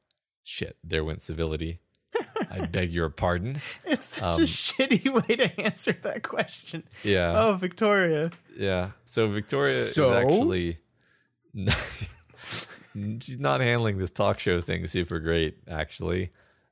shit, 0.45 0.77
there 0.85 1.05
went 1.05 1.23
civility. 1.23 1.81
I 2.51 2.67
beg 2.67 2.93
your 2.93 3.09
pardon. 3.09 3.57
It's 3.85 4.05
such 4.05 4.39
a 4.39 4.43
shitty 4.43 5.13
way 5.13 5.37
to 5.37 5.61
answer 5.61 5.93
that 5.93 6.23
question. 6.23 6.85
Yeah. 7.03 7.35
Oh, 7.37 7.55
Victoria. 7.55 8.31
Yeah. 8.57 8.91
So 9.05 9.27
Victoria 9.29 9.73
So? 9.73 10.13
is 10.13 10.17
actually 10.25 10.79
she's 12.95 13.39
not 13.39 13.61
handling 13.61 13.99
this 13.99 14.11
talk 14.11 14.39
show 14.39 14.61
thing 14.61 14.87
super 14.87 15.19
great, 15.19 15.59
actually. 15.69 16.31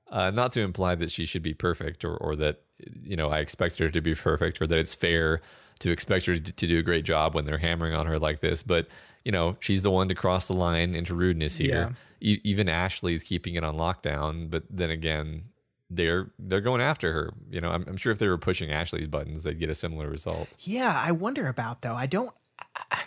Uh, 0.08 0.30
not 0.30 0.52
to 0.52 0.60
imply 0.60 0.94
that 0.94 1.10
she 1.10 1.26
should 1.26 1.42
be 1.42 1.54
perfect 1.54 2.04
or, 2.04 2.16
or 2.16 2.36
that 2.36 2.62
you 3.02 3.16
know 3.16 3.30
I 3.30 3.38
expect 3.40 3.78
her 3.78 3.90
to 3.90 4.00
be 4.00 4.14
perfect 4.14 4.60
or 4.62 4.66
that 4.66 4.78
it's 4.78 4.94
fair 4.94 5.40
to 5.80 5.90
expect 5.90 6.26
her 6.26 6.34
to, 6.38 6.52
to 6.52 6.66
do 6.66 6.78
a 6.78 6.82
great 6.82 7.04
job 7.04 7.34
when 7.34 7.44
they're 7.44 7.58
hammering 7.58 7.92
on 7.94 8.06
her 8.06 8.18
like 8.18 8.40
this. 8.40 8.62
But 8.62 8.86
you 9.24 9.32
know 9.32 9.56
she's 9.60 9.82
the 9.82 9.90
one 9.90 10.08
to 10.08 10.14
cross 10.14 10.46
the 10.46 10.54
line 10.54 10.94
into 10.94 11.14
rudeness 11.14 11.58
here. 11.58 11.96
E- 12.20 12.40
even 12.44 12.68
Ashley's 12.68 13.22
keeping 13.24 13.56
it 13.56 13.64
on 13.64 13.76
lockdown, 13.76 14.48
but 14.48 14.62
then 14.70 14.90
again, 14.90 15.46
they're 15.90 16.30
they're 16.38 16.60
going 16.60 16.80
after 16.80 17.12
her. 17.12 17.32
You 17.50 17.60
know, 17.60 17.70
I'm, 17.70 17.84
I'm 17.88 17.96
sure 17.96 18.12
if 18.12 18.18
they 18.18 18.28
were 18.28 18.38
pushing 18.38 18.70
Ashley's 18.70 19.08
buttons, 19.08 19.42
they'd 19.42 19.58
get 19.58 19.70
a 19.70 19.74
similar 19.74 20.08
result. 20.08 20.48
Yeah, 20.60 21.00
I 21.04 21.12
wonder 21.12 21.48
about 21.48 21.80
though. 21.82 21.94
I 21.94 22.06
don't. 22.06 22.32
I 22.90 23.02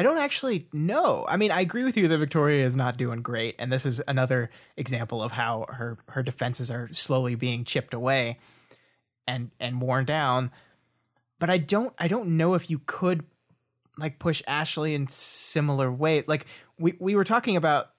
don't 0.00 0.18
actually 0.18 0.68
know. 0.72 1.26
I 1.28 1.36
mean, 1.36 1.50
I 1.50 1.60
agree 1.60 1.84
with 1.84 1.98
you 1.98 2.08
that 2.08 2.18
Victoria 2.18 2.64
is 2.64 2.76
not 2.76 2.96
doing 2.96 3.20
great, 3.20 3.56
and 3.58 3.70
this 3.70 3.84
is 3.84 4.00
another 4.08 4.48
example 4.76 5.22
of 5.22 5.32
how 5.32 5.66
her 5.68 5.98
her 6.08 6.22
defenses 6.22 6.70
are 6.70 6.88
slowly 6.92 7.34
being 7.34 7.64
chipped 7.64 7.92
away 7.92 8.38
and 9.26 9.50
and 9.60 9.82
worn 9.82 10.06
down. 10.06 10.50
But 11.38 11.50
I 11.50 11.58
don't 11.58 11.92
I 11.98 12.08
don't 12.08 12.38
know 12.38 12.54
if 12.54 12.70
you 12.70 12.80
could 12.86 13.24
like 13.98 14.18
push 14.18 14.42
Ashley 14.46 14.94
in 14.94 15.08
similar 15.08 15.92
ways. 15.92 16.26
Like 16.26 16.46
we 16.78 16.94
we 16.98 17.14
were 17.14 17.24
talking 17.24 17.56
about 17.56 17.91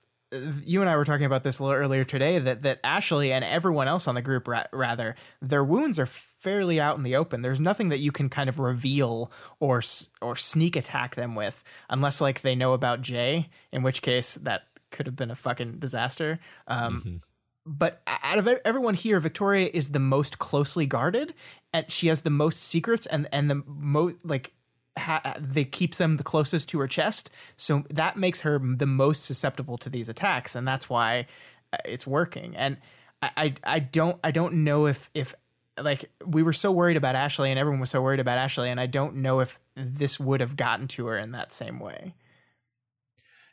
you 0.66 0.82
and 0.82 0.90
I 0.90 0.96
were 0.96 1.06
talking 1.06 1.26
about 1.26 1.44
this 1.44 1.60
a 1.60 1.64
little 1.64 1.78
earlier 1.78 2.04
today 2.04 2.40
that 2.40 2.64
that 2.64 2.80
Ashley 2.84 3.32
and 3.32 3.44
everyone 3.46 3.88
else 3.88 4.08
on 4.08 4.16
the 4.16 4.22
group 4.22 4.48
ra- 4.48 4.66
rather 4.72 5.16
their 5.42 5.64
wounds 5.64 6.00
are 6.00 6.06
fairly 6.06 6.80
out 6.80 6.98
in 6.98 7.04
the 7.04 7.16
open. 7.16 7.42
There's 7.42 7.60
nothing 7.60 7.90
that 7.90 8.00
you 8.00 8.12
can 8.12 8.30
kind 8.30 8.50
of 8.50 8.60
reveal 8.60 9.32
or 9.60 9.82
or 10.22 10.36
sneak 10.36 10.76
attack 10.76 11.16
them 11.16 11.36
with 11.36 11.64
unless 11.90 12.22
like 12.22 12.42
they 12.42 12.56
know 12.56 12.74
about 12.74 13.02
Jay, 13.02 13.50
in 13.72 13.84
which 13.84 14.02
case 14.02 14.36
that 14.36 14.64
could 14.92 15.06
have 15.06 15.16
been 15.16 15.32
a 15.32 15.36
fucking 15.36 15.80
disaster. 15.80 16.40
Um, 16.68 17.22
But 17.66 18.02
out 18.06 18.38
of 18.40 18.48
everyone 18.66 18.94
here, 18.94 19.22
Victoria 19.22 19.70
is 19.74 19.92
the 19.94 20.00
most 20.00 20.38
closely 20.38 20.86
guarded, 20.86 21.34
and 21.72 21.90
she 21.90 22.08
has 22.08 22.24
the 22.24 22.30
most 22.30 22.62
secrets 22.62 23.06
and 23.06 23.28
and 23.32 23.50
the 23.50 23.64
most 23.66 24.26
like 24.26 24.54
ha- 24.98 25.36
they 25.40 25.66
keeps 25.66 25.98
them 25.98 26.18
the 26.18 26.24
closest 26.24 26.70
to 26.70 26.80
her 26.80 26.88
chest. 26.88 27.30
So 27.56 27.84
that 27.90 28.18
makes 28.18 28.42
her 28.42 28.60
the 28.60 28.86
most 28.86 29.26
susceptible 29.26 29.78
to 29.80 29.90
these 29.90 30.10
attacks, 30.10 30.56
and 30.56 30.68
that's 30.68 30.90
why 30.90 31.28
uh, 31.72 31.78
it's 31.86 32.06
working. 32.08 32.56
And 32.56 32.78
I, 33.22 33.32
I, 33.38 33.54
I 33.64 33.80
don't, 33.80 34.20
I 34.24 34.32
don't 34.32 34.64
know 34.64 34.86
if, 34.88 35.10
if 35.14 35.34
like 35.82 36.12
we 36.26 36.44
were 36.44 36.54
so 36.54 36.72
worried 36.72 36.98
about 36.98 37.16
Ashley, 37.16 37.50
and 37.50 37.58
everyone 37.60 37.80
was 37.80 37.90
so 37.90 38.02
worried 38.02 38.20
about 38.20 38.38
Ashley, 38.38 38.70
and 38.70 38.80
I 38.80 38.86
don't 38.86 39.16
know 39.18 39.40
if 39.40 39.60
this 39.76 40.20
would 40.20 40.40
have 40.42 40.56
gotten 40.56 40.88
to 40.90 41.08
her 41.08 41.18
in 41.18 41.32
that 41.32 41.52
same 41.52 41.80
way. 41.80 42.14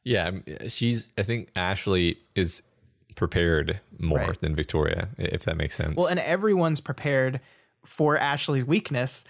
Yeah, 0.04 0.24
I'm- 0.24 0.44
she's. 0.68 1.12
I 1.18 1.22
think 1.22 1.50
Ashley 1.54 2.18
is 2.34 2.62
prepared 3.16 3.80
more 3.98 4.18
Right. 4.18 4.38
than 4.40 4.54
Victoria, 4.56 5.08
if 5.18 5.42
that 5.44 5.56
makes 5.56 5.74
sense. 5.74 5.94
Well, 5.96 6.06
and 6.06 6.18
everyone's 6.20 6.80
prepared 6.80 7.40
for 7.84 8.16
Ashley's 8.16 8.64
weakness. 8.64 9.24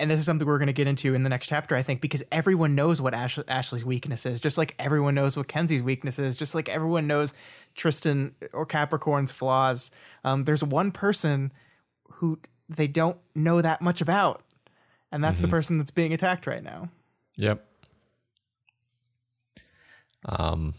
And 0.00 0.10
this 0.10 0.20
is 0.20 0.26
something 0.26 0.46
we're 0.46 0.58
going 0.58 0.68
to 0.68 0.72
get 0.72 0.86
into 0.86 1.14
in 1.14 1.22
the 1.22 1.28
next 1.28 1.48
chapter, 1.48 1.74
I 1.74 1.82
think, 1.82 2.00
because 2.00 2.22
everyone 2.30 2.74
knows 2.74 3.00
what 3.00 3.14
Ash- 3.14 3.38
Ashley's 3.48 3.84
weakness 3.84 4.26
is, 4.26 4.40
just 4.40 4.58
like 4.58 4.74
everyone 4.78 5.14
knows 5.14 5.36
what 5.36 5.48
Kenzie's 5.48 5.82
weakness 5.82 6.18
is, 6.18 6.36
just 6.36 6.54
like 6.54 6.68
everyone 6.68 7.06
knows 7.06 7.34
Tristan 7.74 8.34
or 8.52 8.64
Capricorn's 8.66 9.32
flaws. 9.32 9.90
Um, 10.24 10.42
there's 10.42 10.62
one 10.64 10.92
person 10.92 11.52
who 12.12 12.38
they 12.68 12.86
don't 12.86 13.18
know 13.34 13.60
that 13.60 13.80
much 13.80 14.00
about, 14.00 14.42
and 15.10 15.22
that's 15.22 15.40
the 15.40 15.48
person 15.48 15.78
that's 15.78 15.90
being 15.90 16.12
attacked 16.12 16.46
right 16.46 16.62
now. 16.62 16.90
yep. 17.36 17.64
Um. 20.24 20.74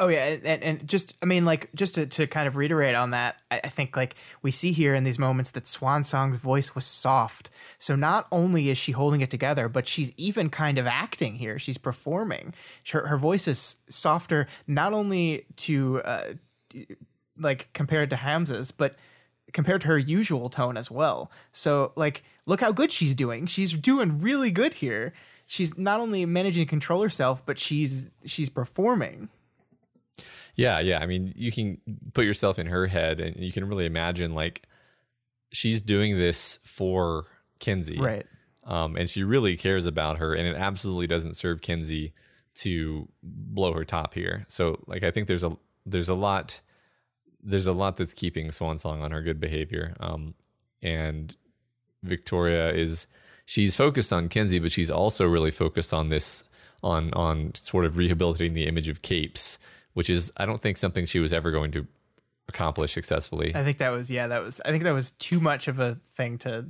Oh 0.00 0.08
yeah, 0.08 0.38
and, 0.42 0.62
and, 0.62 0.88
just 0.88 1.18
I 1.22 1.26
mean, 1.26 1.44
like 1.44 1.68
just 1.74 1.96
to, 1.96 2.06
to 2.06 2.26
kind 2.26 2.48
of 2.48 2.56
reiterate 2.56 2.94
on 2.94 3.10
that, 3.10 3.36
I, 3.50 3.60
I 3.64 3.68
think 3.68 3.98
like 3.98 4.16
we 4.40 4.50
see 4.50 4.72
here 4.72 4.94
in 4.94 5.04
these 5.04 5.18
moments 5.18 5.50
that 5.50 5.64
Swansong's 5.64 6.38
voice 6.38 6.74
was 6.74 6.86
soft. 6.86 7.50
So 7.76 7.96
not 7.96 8.26
only 8.32 8.70
is 8.70 8.78
she 8.78 8.92
holding 8.92 9.20
it 9.20 9.28
together, 9.28 9.68
but 9.68 9.86
she's 9.86 10.14
even 10.16 10.48
kind 10.48 10.78
of 10.78 10.86
acting 10.86 11.34
here. 11.34 11.58
She's 11.58 11.76
performing. 11.76 12.54
Her, 12.90 13.08
her 13.08 13.18
voice 13.18 13.46
is 13.46 13.82
softer, 13.90 14.46
not 14.66 14.94
only 14.94 15.44
to 15.56 16.00
uh, 16.00 16.32
like 17.38 17.70
compared 17.74 18.08
to 18.08 18.16
Hamza's, 18.16 18.70
but 18.70 18.96
compared 19.52 19.82
to 19.82 19.88
her 19.88 19.98
usual 19.98 20.48
tone 20.48 20.78
as 20.78 20.90
well. 20.90 21.30
So 21.52 21.92
like, 21.94 22.24
look 22.46 22.62
how 22.62 22.72
good 22.72 22.90
she's 22.90 23.14
doing. 23.14 23.44
She's 23.44 23.72
doing 23.74 24.18
really 24.18 24.50
good 24.50 24.74
here. 24.74 25.12
She's 25.46 25.76
not 25.76 26.00
only 26.00 26.24
managing 26.24 26.64
to 26.64 26.70
control 26.70 27.02
herself, 27.02 27.44
but 27.44 27.58
she's 27.58 28.10
she's 28.24 28.48
performing. 28.48 29.28
Yeah, 30.60 30.80
yeah. 30.80 30.98
I 31.00 31.06
mean, 31.06 31.32
you 31.36 31.50
can 31.50 31.78
put 32.12 32.24
yourself 32.24 32.58
in 32.58 32.66
her 32.66 32.86
head, 32.86 33.20
and 33.20 33.36
you 33.36 33.52
can 33.52 33.66
really 33.66 33.86
imagine 33.86 34.34
like 34.34 34.62
she's 35.52 35.82
doing 35.82 36.18
this 36.18 36.58
for 36.64 37.26
Kenzie, 37.58 37.98
Right. 37.98 38.26
Um, 38.64 38.96
and 38.96 39.08
she 39.08 39.24
really 39.24 39.56
cares 39.56 39.86
about 39.86 40.18
her, 40.18 40.34
and 40.34 40.46
it 40.46 40.56
absolutely 40.56 41.06
doesn't 41.06 41.34
serve 41.34 41.60
Kenzie 41.60 42.12
to 42.56 43.08
blow 43.22 43.72
her 43.72 43.84
top 43.84 44.14
here. 44.14 44.44
So, 44.48 44.82
like, 44.86 45.02
I 45.02 45.10
think 45.10 45.28
there's 45.28 45.42
a 45.42 45.56
there's 45.86 46.08
a 46.08 46.14
lot 46.14 46.60
there's 47.42 47.66
a 47.66 47.72
lot 47.72 47.96
that's 47.96 48.14
keeping 48.14 48.48
Swansong 48.48 49.00
on 49.02 49.12
her 49.12 49.22
good 49.22 49.40
behavior. 49.40 49.96
Um, 49.98 50.34
and 50.82 51.34
Victoria 52.02 52.70
is 52.72 53.06
she's 53.44 53.76
focused 53.76 54.12
on 54.12 54.28
Kenzie, 54.28 54.58
but 54.58 54.72
she's 54.72 54.90
also 54.90 55.26
really 55.26 55.50
focused 55.50 55.94
on 55.94 56.08
this 56.08 56.44
on 56.82 57.12
on 57.14 57.54
sort 57.54 57.84
of 57.84 57.96
rehabilitating 57.96 58.54
the 58.54 58.66
image 58.66 58.88
of 58.88 59.02
capes, 59.02 59.58
which 59.94 60.10
is 60.10 60.32
I 60.36 60.46
don't 60.46 60.60
think 60.60 60.76
something 60.76 61.04
she 61.04 61.18
was 61.18 61.32
ever 61.32 61.50
going 61.50 61.70
to 61.72 61.86
accomplish 62.48 62.92
successfully. 62.92 63.52
I 63.54 63.62
think 63.64 63.78
that 63.78 63.90
was 63.90 64.10
yeah, 64.10 64.26
that 64.28 64.42
was 64.42 64.60
I 64.64 64.70
think 64.70 64.84
that 64.84 64.94
was 64.94 65.10
too 65.12 65.40
much 65.40 65.68
of 65.68 65.78
a 65.78 66.00
thing 66.16 66.38
to, 66.38 66.66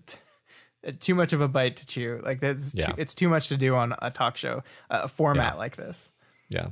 to 0.84 0.92
too 0.92 1.14
much 1.14 1.32
of 1.32 1.40
a 1.40 1.48
bite 1.48 1.76
to 1.76 1.86
chew. 1.86 2.20
Like 2.22 2.40
that's 2.40 2.74
Yeah. 2.74 2.86
too, 2.86 2.94
it's 2.98 3.14
too 3.14 3.28
much 3.28 3.48
to 3.48 3.56
do 3.56 3.74
on 3.74 3.94
a 4.02 4.10
talk 4.10 4.36
show, 4.36 4.62
a 4.90 5.08
format 5.08 5.54
Yeah. 5.54 5.58
like 5.58 5.76
this. 5.76 6.10
Yeah. 6.48 6.68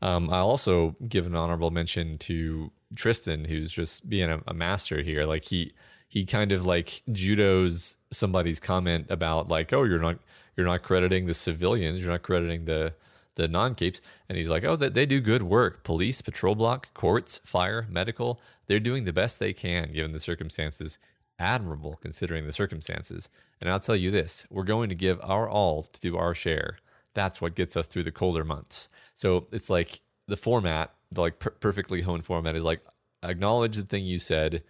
Um, 0.00 0.30
I'll 0.30 0.48
also 0.48 0.96
give 1.08 1.26
an 1.26 1.36
honorable 1.36 1.70
mention 1.70 2.18
to 2.18 2.72
Tristan, 2.94 3.44
who's 3.44 3.72
just 3.72 4.08
being 4.08 4.28
a, 4.30 4.40
a 4.46 4.52
master 4.54 5.02
here. 5.02 5.24
Like 5.24 5.44
he 5.46 5.72
he 6.08 6.24
kind 6.26 6.52
of 6.52 6.66
like 6.66 7.02
judos 7.10 7.96
somebody's 8.10 8.60
comment 8.60 9.06
about 9.08 9.48
like, 9.48 9.72
oh, 9.72 9.84
you're 9.84 9.98
not 10.00 10.18
you're 10.56 10.66
not 10.66 10.82
crediting 10.82 11.26
the 11.26 11.34
civilians, 11.34 12.00
you're 12.00 12.10
not 12.10 12.22
crediting 12.22 12.64
the 12.66 12.92
the 13.34 13.48
non 13.48 13.74
capes, 13.74 14.00
and 14.28 14.36
he's 14.36 14.48
like, 14.48 14.64
oh, 14.64 14.76
they, 14.76 14.88
they 14.88 15.06
do 15.06 15.20
good 15.20 15.42
work. 15.42 15.84
Police, 15.84 16.22
patrol 16.22 16.54
block, 16.54 16.92
courts, 16.94 17.38
fire, 17.44 17.86
medical, 17.90 18.40
they're 18.66 18.80
doing 18.80 19.04
the 19.04 19.12
best 19.12 19.38
they 19.38 19.52
can 19.52 19.90
given 19.90 20.12
the 20.12 20.20
circumstances. 20.20 20.98
Admirable 21.38 21.98
considering 22.00 22.46
the 22.46 22.52
circumstances. 22.52 23.28
And 23.60 23.70
I'll 23.70 23.80
tell 23.80 23.96
you 23.96 24.10
this: 24.10 24.46
we're 24.50 24.64
going 24.64 24.88
to 24.90 24.94
give 24.94 25.18
our 25.22 25.48
all 25.48 25.82
to 25.82 26.00
do 26.00 26.16
our 26.16 26.34
share. 26.34 26.78
That's 27.14 27.40
what 27.40 27.54
gets 27.54 27.76
us 27.76 27.86
through 27.86 28.04
the 28.04 28.12
colder 28.12 28.44
months. 28.44 28.88
So 29.14 29.48
it's 29.52 29.68
like 29.68 30.00
the 30.28 30.36
format, 30.36 30.94
the 31.10 31.20
like 31.20 31.38
per- 31.38 31.50
perfectly 31.50 32.02
honed 32.02 32.24
format 32.24 32.54
is 32.54 32.64
like 32.64 32.80
acknowledge 33.22 33.76
the 33.76 33.82
thing 33.82 34.04
you 34.04 34.18
said, 34.18 34.62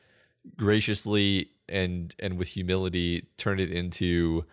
graciously 0.56 1.50
and 1.68 2.14
and 2.18 2.38
with 2.38 2.48
humility 2.48 3.28
turn 3.36 3.60
it 3.60 3.70
into 3.70 4.44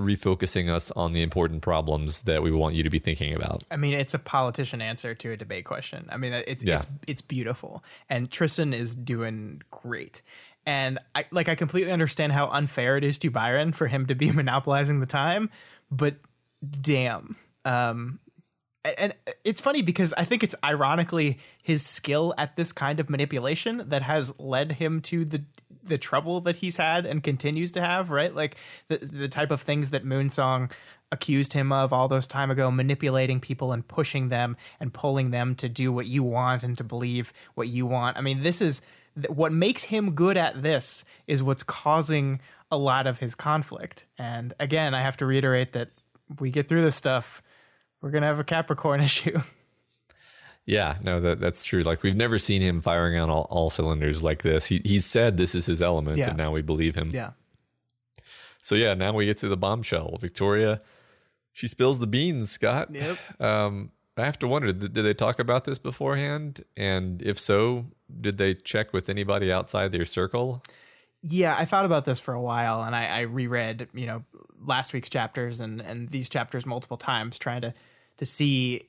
refocusing 0.00 0.70
us 0.70 0.90
on 0.92 1.12
the 1.12 1.22
important 1.22 1.60
problems 1.62 2.22
that 2.22 2.42
we 2.42 2.50
want 2.52 2.74
you 2.76 2.82
to 2.84 2.90
be 2.90 2.98
thinking 3.00 3.34
about. 3.34 3.64
I 3.70 3.76
mean, 3.76 3.94
it's 3.94 4.14
a 4.14 4.18
politician 4.18 4.80
answer 4.80 5.14
to 5.14 5.32
a 5.32 5.36
debate 5.36 5.64
question. 5.64 6.06
I 6.10 6.16
mean, 6.16 6.32
it's 6.32 6.62
Yeah. 6.64 6.76
it's 6.76 6.86
it's 7.06 7.20
beautiful, 7.22 7.82
and 8.08 8.30
Tristan 8.30 8.72
is 8.72 8.94
doing 8.94 9.62
great. 9.70 10.22
And 10.66 10.98
I 11.14 11.24
like 11.30 11.48
I 11.48 11.54
completely 11.54 11.90
understand 11.92 12.32
how 12.32 12.48
unfair 12.48 12.96
it 12.96 13.04
is 13.04 13.18
to 13.20 13.30
Byron 13.30 13.72
for 13.72 13.86
him 13.88 14.06
to 14.06 14.14
be 14.14 14.30
monopolizing 14.42 15.00
the 15.00 15.06
time, 15.06 15.50
but 15.90 16.16
damn, 16.80 17.36
Um, 17.64 18.20
and 18.84 19.14
it's 19.44 19.60
funny 19.60 19.82
because 19.82 20.14
I 20.14 20.24
think 20.24 20.42
it's 20.42 20.54
ironically 20.64 21.38
his 21.62 21.84
skill 21.84 22.34
at 22.38 22.56
this 22.56 22.72
kind 22.72 23.00
of 23.00 23.10
manipulation 23.10 23.88
that 23.88 24.02
has 24.02 24.38
led 24.38 24.72
him 24.72 25.00
to 25.02 25.24
the 25.24 25.44
the 25.82 25.98
trouble 25.98 26.40
that 26.42 26.56
he's 26.56 26.76
had 26.76 27.06
and 27.06 27.22
continues 27.22 27.72
to 27.72 27.80
have, 27.80 28.10
right? 28.10 28.34
Like 28.34 28.56
the 28.88 28.98
the 28.98 29.28
type 29.28 29.50
of 29.50 29.60
things 29.60 29.90
that 29.90 30.04
Moonsong 30.04 30.70
accused 31.10 31.54
him 31.54 31.72
of 31.72 31.92
all 31.92 32.08
those 32.08 32.26
time 32.26 32.50
ago, 32.50 32.70
manipulating 32.70 33.40
people 33.40 33.72
and 33.72 33.86
pushing 33.86 34.28
them 34.28 34.56
and 34.78 34.92
pulling 34.92 35.30
them 35.30 35.54
to 35.56 35.68
do 35.68 35.90
what 35.90 36.06
you 36.06 36.22
want 36.22 36.62
and 36.62 36.76
to 36.76 36.84
believe 36.84 37.32
what 37.54 37.68
you 37.68 37.86
want. 37.86 38.16
I 38.16 38.20
mean, 38.20 38.42
this 38.42 38.60
is 38.60 38.82
what 39.28 39.52
makes 39.52 39.84
him 39.84 40.12
good 40.12 40.36
at 40.36 40.62
this 40.62 41.04
is 41.26 41.42
what's 41.42 41.62
causing 41.62 42.40
a 42.70 42.76
lot 42.76 43.06
of 43.06 43.18
his 43.18 43.34
conflict. 43.34 44.04
And 44.18 44.52
again, 44.60 44.94
I 44.94 45.00
have 45.00 45.16
to 45.18 45.26
reiterate 45.26 45.72
that 45.72 45.88
we 46.38 46.50
get 46.50 46.68
through 46.68 46.82
this 46.82 46.94
stuff, 46.94 47.42
we're 48.00 48.10
gonna 48.10 48.26
have 48.26 48.40
a 48.40 48.44
Capricorn 48.44 49.00
issue. 49.08 49.40
Yeah, 50.66 50.98
no, 51.02 51.18
that 51.20 51.40
that's 51.40 51.64
true. 51.64 51.80
Like 51.80 52.02
we've 52.02 52.16
never 52.16 52.38
seen 52.38 52.60
him 52.60 52.82
firing 52.82 53.18
on 53.18 53.30
all, 53.30 53.46
all 53.50 53.70
cylinders 53.70 54.22
like 54.22 54.42
this. 54.42 54.66
He 54.66 54.82
he's 54.84 55.06
said 55.06 55.36
this 55.36 55.54
is 55.54 55.66
his 55.66 55.80
element, 55.80 56.18
Yeah. 56.18 56.28
and 56.28 56.36
now 56.36 56.50
we 56.52 56.60
believe 56.62 56.94
him. 56.94 57.10
Yeah. 57.12 57.30
So 58.62 58.74
yeah, 58.74 58.92
now 58.94 59.12
we 59.14 59.24
get 59.24 59.38
to 59.38 59.48
the 59.48 59.56
bombshell. 59.56 60.18
Victoria, 60.20 60.82
she 61.52 61.66
spills 61.66 62.00
the 62.00 62.06
beans. 62.06 62.50
Scott. 62.50 62.90
Yep. 62.92 63.18
Um, 63.40 63.92
I 64.18 64.24
have 64.24 64.38
to 64.40 64.48
wonder, 64.48 64.72
did, 64.72 64.92
did 64.92 65.02
they 65.04 65.14
talk 65.14 65.38
about 65.38 65.64
this 65.64 65.78
beforehand? 65.78 66.64
And 66.76 67.22
if 67.22 67.38
so, 67.38 67.86
did 68.20 68.36
they 68.36 68.52
check 68.52 68.92
with 68.92 69.08
anybody 69.08 69.50
outside 69.52 69.92
their 69.92 70.04
circle? 70.04 70.60
Yeah, 71.22 71.54
I 71.56 71.64
thought 71.64 71.84
about 71.84 72.04
this 72.04 72.18
for 72.20 72.34
a 72.34 72.40
while, 72.40 72.82
and 72.82 72.94
I, 72.96 73.06
I 73.06 73.20
reread, 73.22 73.88
you 73.94 74.06
know, 74.06 74.24
last 74.60 74.92
week's 74.92 75.08
chapters 75.08 75.60
and 75.60 75.80
and 75.80 76.10
these 76.10 76.28
chapters 76.28 76.66
multiple 76.66 76.96
times, 76.96 77.38
trying 77.38 77.62
to 77.62 77.74
to 78.18 78.26
see, 78.26 78.82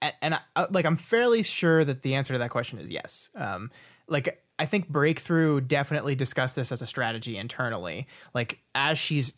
and, 0.00 0.34
I, 0.34 0.66
like 0.70 0.84
I'm 0.84 0.96
fairly 0.96 1.42
sure 1.42 1.84
that 1.84 2.02
the 2.02 2.14
answer 2.14 2.34
to 2.34 2.38
that 2.38 2.50
question 2.50 2.78
is 2.78 2.90
yes. 2.90 3.30
Um, 3.34 3.70
like 4.08 4.42
I 4.58 4.66
think 4.66 4.88
Breakthrough 4.88 5.60
definitely 5.60 6.14
discussed 6.14 6.56
this 6.56 6.70
as 6.70 6.82
a 6.82 6.86
strategy 6.86 7.36
internally. 7.36 8.06
Like 8.34 8.60
as 8.74 8.98
she's 8.98 9.34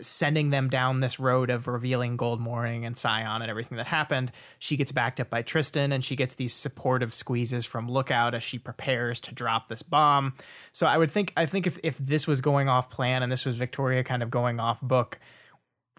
sending 0.00 0.50
them 0.50 0.68
down 0.68 1.00
this 1.00 1.20
road 1.20 1.50
of 1.50 1.68
revealing 1.68 2.16
Gold 2.16 2.40
Morning 2.40 2.84
and 2.84 2.96
Scion 2.96 3.42
and 3.42 3.50
everything 3.50 3.76
that 3.76 3.86
happened, 3.86 4.32
she 4.58 4.76
gets 4.76 4.92
backed 4.92 5.20
up 5.20 5.30
by 5.30 5.42
Tristan 5.42 5.92
and 5.92 6.04
she 6.04 6.16
gets 6.16 6.34
these 6.34 6.52
supportive 6.52 7.14
squeezes 7.14 7.66
from 7.66 7.90
Lookout 7.90 8.34
as 8.34 8.42
she 8.42 8.58
prepares 8.58 9.20
to 9.20 9.34
drop 9.34 9.68
this 9.68 9.82
bomb. 9.82 10.34
So 10.72 10.86
I 10.86 10.98
would 10.98 11.10
think 11.10 11.32
I 11.36 11.46
think 11.46 11.66
if 11.66 11.78
if 11.82 11.98
this 11.98 12.26
was 12.26 12.40
going 12.40 12.68
off 12.68 12.90
plan 12.90 13.22
and 13.22 13.30
this 13.30 13.44
was 13.44 13.56
Victoria 13.56 14.02
kind 14.04 14.22
of 14.22 14.30
going 14.30 14.60
off 14.60 14.80
book, 14.80 15.18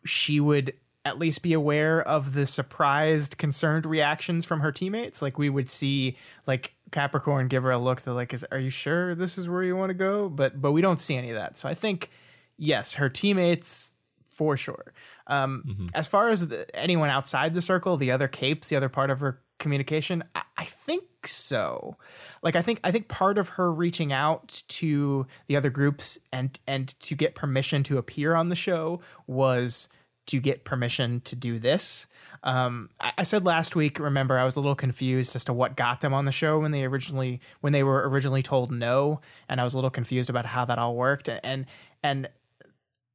she 0.05 0.39
would 0.39 0.73
at 1.05 1.19
least 1.19 1.43
be 1.43 1.53
aware 1.53 2.01
of 2.01 2.33
the 2.33 2.47
surprised, 2.47 3.37
concerned 3.37 3.85
reactions 3.85 4.43
from 4.43 4.59
her 4.61 4.71
teammates. 4.71 5.21
Like 5.21 5.37
we 5.37 5.49
would 5.49 5.69
see 5.69 6.17
like 6.47 6.73
Capricorn 6.91 7.47
give 7.47 7.63
her 7.63 7.71
a 7.71 7.77
look 7.77 8.01
that 8.01 8.13
like 8.13 8.33
is 8.33 8.43
are 8.51 8.59
you 8.59 8.71
sure 8.71 9.15
this 9.15 9.37
is 9.37 9.47
where 9.47 9.63
you 9.63 9.75
want 9.75 9.91
to 9.91 9.95
go? 9.95 10.27
But 10.27 10.61
but 10.61 10.71
we 10.71 10.81
don't 10.81 10.99
see 10.99 11.15
any 11.15 11.29
of 11.29 11.35
that. 11.35 11.55
So 11.55 11.69
I 11.69 11.75
think 11.75 12.09
yes, 12.57 12.95
her 12.95 13.07
teammates 13.07 13.95
for 14.25 14.57
sure. 14.57 14.93
Um, 15.27 15.87
As 15.93 16.07
far 16.07 16.29
as 16.29 16.49
the, 16.49 16.75
anyone 16.75 17.09
outside 17.09 17.53
the 17.53 17.61
circle, 17.61 17.95
the 17.97 18.11
other 18.11 18.27
capes, 18.27 18.69
the 18.69 18.75
other 18.75 18.89
part 18.89 19.09
of 19.09 19.21
her 19.21 19.41
communication, 19.59 20.23
I, 20.35 20.41
I 20.57 20.65
think 20.65 21.27
so. 21.27 21.97
Like 22.41 22.55
I 22.55 22.61
think 22.61 22.79
I 22.83 22.91
think 22.91 23.07
part 23.07 23.37
of 23.37 23.49
her 23.49 23.71
reaching 23.71 24.11
out 24.11 24.63
to 24.67 25.25
the 25.47 25.55
other 25.55 25.69
groups 25.69 26.19
and 26.33 26.59
and 26.67 26.87
to 27.01 27.15
get 27.15 27.35
permission 27.35 27.83
to 27.83 27.97
appear 27.97 28.35
on 28.35 28.49
the 28.49 28.55
show 28.55 29.01
was 29.27 29.89
to 30.27 30.39
get 30.39 30.63
permission 30.63 31.21
to 31.21 31.35
do 31.35 31.59
this. 31.59 32.07
Um, 32.43 32.89
I, 32.99 33.13
I 33.19 33.23
said 33.23 33.45
last 33.45 33.75
week. 33.75 33.99
Remember, 33.99 34.37
I 34.37 34.45
was 34.45 34.55
a 34.55 34.59
little 34.59 34.75
confused 34.75 35.35
as 35.35 35.45
to 35.45 35.53
what 35.53 35.75
got 35.75 36.01
them 36.01 36.13
on 36.13 36.25
the 36.25 36.31
show 36.31 36.59
when 36.59 36.71
they 36.71 36.85
originally 36.85 37.41
when 37.61 37.73
they 37.73 37.83
were 37.83 38.07
originally 38.09 38.43
told 38.43 38.71
no, 38.71 39.21
and 39.49 39.59
I 39.59 39.63
was 39.63 39.73
a 39.73 39.77
little 39.77 39.89
confused 39.89 40.29
about 40.29 40.45
how 40.45 40.65
that 40.65 40.77
all 40.77 40.95
worked. 40.95 41.29
And 41.29 41.65
and 42.03 42.29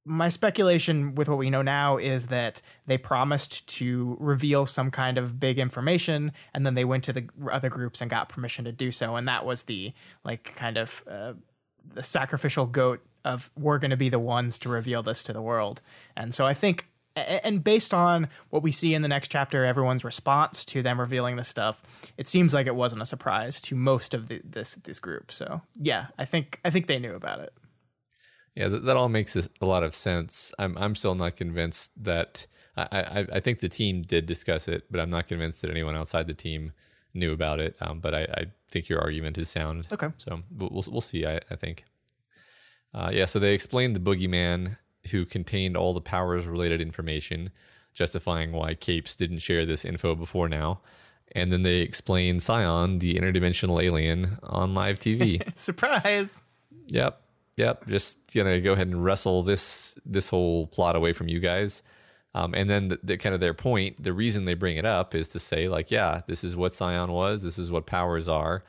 my 0.04 0.28
speculation 0.28 1.14
with 1.14 1.28
what 1.28 1.38
we 1.38 1.50
know 1.50 1.62
now 1.62 1.98
is 1.98 2.28
that 2.28 2.62
they 2.86 2.96
promised 2.96 3.68
to 3.68 4.16
reveal 4.18 4.64
some 4.66 4.90
kind 4.90 5.18
of 5.18 5.38
big 5.38 5.58
information 5.58 6.32
and 6.54 6.64
then 6.64 6.74
they 6.74 6.84
went 6.84 7.04
to 7.04 7.12
the 7.12 7.28
other 7.50 7.68
groups 7.68 8.00
and 8.00 8.10
got 8.10 8.28
permission 8.28 8.64
to 8.64 8.72
do 8.72 8.90
so 8.90 9.16
and 9.16 9.28
that 9.28 9.44
was 9.44 9.64
the 9.64 9.92
like 10.24 10.56
kind 10.56 10.78
of 10.78 11.04
uh, 11.08 11.34
the 11.94 12.02
sacrificial 12.02 12.66
goat 12.66 13.04
of 13.24 13.50
we're 13.56 13.78
going 13.78 13.90
to 13.90 13.96
be 13.96 14.08
the 14.08 14.18
ones 14.18 14.58
to 14.58 14.70
reveal 14.70 15.02
this 15.02 15.22
to 15.22 15.32
the 15.34 15.42
world 15.42 15.82
and 16.16 16.32
so 16.32 16.46
i 16.46 16.54
think 16.54 16.88
and 17.16 17.64
based 17.64 17.92
on 17.92 18.28
what 18.50 18.62
we 18.62 18.70
see 18.70 18.94
in 18.94 19.02
the 19.02 19.08
next 19.08 19.28
chapter 19.28 19.64
everyone's 19.64 20.04
response 20.04 20.64
to 20.64 20.82
them 20.82 21.00
revealing 21.00 21.36
this 21.36 21.48
stuff 21.48 22.12
it 22.16 22.28
seems 22.28 22.54
like 22.54 22.66
it 22.66 22.74
wasn't 22.74 23.02
a 23.02 23.06
surprise 23.06 23.60
to 23.60 23.74
most 23.74 24.14
of 24.14 24.28
the, 24.28 24.40
this 24.44 24.76
this 24.76 24.98
group 25.00 25.32
so 25.32 25.60
yeah 25.76 26.06
i 26.18 26.24
think 26.24 26.60
i 26.64 26.70
think 26.70 26.86
they 26.86 26.98
knew 26.98 27.14
about 27.14 27.40
it 27.40 27.52
Yeah, 28.54 28.68
that, 28.68 28.84
that 28.84 28.96
all 28.96 29.08
makes 29.08 29.36
a 29.36 29.64
lot 29.64 29.82
of 29.84 29.94
sense. 29.94 30.52
I'm 30.58 30.76
I'm 30.76 30.94
still 30.94 31.14
not 31.14 31.36
convinced 31.36 31.92
that 32.04 32.46
I, 32.76 32.86
I 32.92 33.26
I 33.36 33.40
think 33.40 33.60
the 33.60 33.68
team 33.68 34.02
did 34.02 34.26
discuss 34.26 34.68
it, 34.68 34.84
but 34.90 35.00
I'm 35.00 35.10
not 35.10 35.28
convinced 35.28 35.62
that 35.62 35.70
anyone 35.70 35.96
outside 35.96 36.26
the 36.26 36.34
team 36.34 36.72
knew 37.14 37.32
about 37.32 37.60
it. 37.60 37.76
Um, 37.80 38.00
but 38.00 38.12
I, 38.14 38.22
I 38.40 38.42
think 38.70 38.88
your 38.88 39.00
argument 39.00 39.38
is 39.38 39.48
sound. 39.48 39.86
Okay. 39.92 40.08
So 40.16 40.42
we'll 40.50 40.70
we'll, 40.72 40.84
we'll 40.90 41.00
see. 41.12 41.24
I 41.24 41.40
I 41.50 41.56
think. 41.56 41.84
Uh, 42.92 43.10
yeah. 43.12 43.26
So 43.26 43.38
they 43.38 43.54
explained 43.54 43.94
the 43.94 44.00
boogeyman 44.00 44.76
who 45.10 45.24
contained 45.24 45.76
all 45.76 45.94
the 45.94 46.00
powers 46.00 46.46
related 46.46 46.80
information, 46.80 47.50
justifying 47.92 48.52
why 48.52 48.74
Capes 48.74 49.16
didn't 49.16 49.38
share 49.38 49.64
this 49.64 49.84
info 49.84 50.14
before 50.14 50.48
now. 50.48 50.80
And 51.32 51.52
then 51.52 51.62
they 51.62 51.80
explain 51.80 52.40
Scion, 52.40 52.98
the 52.98 53.14
interdimensional 53.14 53.82
alien, 53.82 54.38
on 54.42 54.74
live 54.74 54.98
TV. 54.98 55.56
surprise 55.56 56.44
Yep. 56.90 57.20
Yep. 57.56 57.86
Just 57.86 58.18
gonna 58.34 58.60
go 58.60 58.72
ahead 58.72 58.88
and 58.88 59.04
wrestle 59.04 59.42
this 59.42 59.98
this 60.04 60.28
whole 60.28 60.66
plot 60.66 60.96
away 60.96 61.12
from 61.12 61.28
you 61.28 61.40
guys. 61.40 61.82
Um, 62.34 62.54
and 62.54 62.70
then 62.70 62.88
the, 62.88 63.00
the 63.02 63.16
kind 63.16 63.34
of 63.34 63.40
their 63.40 63.54
point, 63.54 64.02
the 64.02 64.12
reason 64.12 64.44
they 64.44 64.54
bring 64.54 64.76
it 64.76 64.84
up 64.84 65.14
is 65.16 65.28
to 65.28 65.40
say 65.40 65.68
like, 65.68 65.90
yeah, 65.90 66.22
this 66.26 66.44
is 66.44 66.56
what 66.56 66.74
Scion 66.74 67.10
was. 67.10 67.42
This 67.42 67.58
is 67.58 67.72
what 67.72 67.86
powers 67.86 68.28
are. 68.28 68.62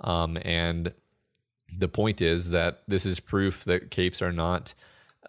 Um, 0.00 0.36
and 0.42 0.92
the 1.76 1.88
point 1.88 2.20
is 2.20 2.50
that 2.50 2.82
this 2.88 3.06
is 3.06 3.20
proof 3.20 3.64
that 3.64 3.90
capes 3.90 4.20
are 4.20 4.32
not 4.32 4.74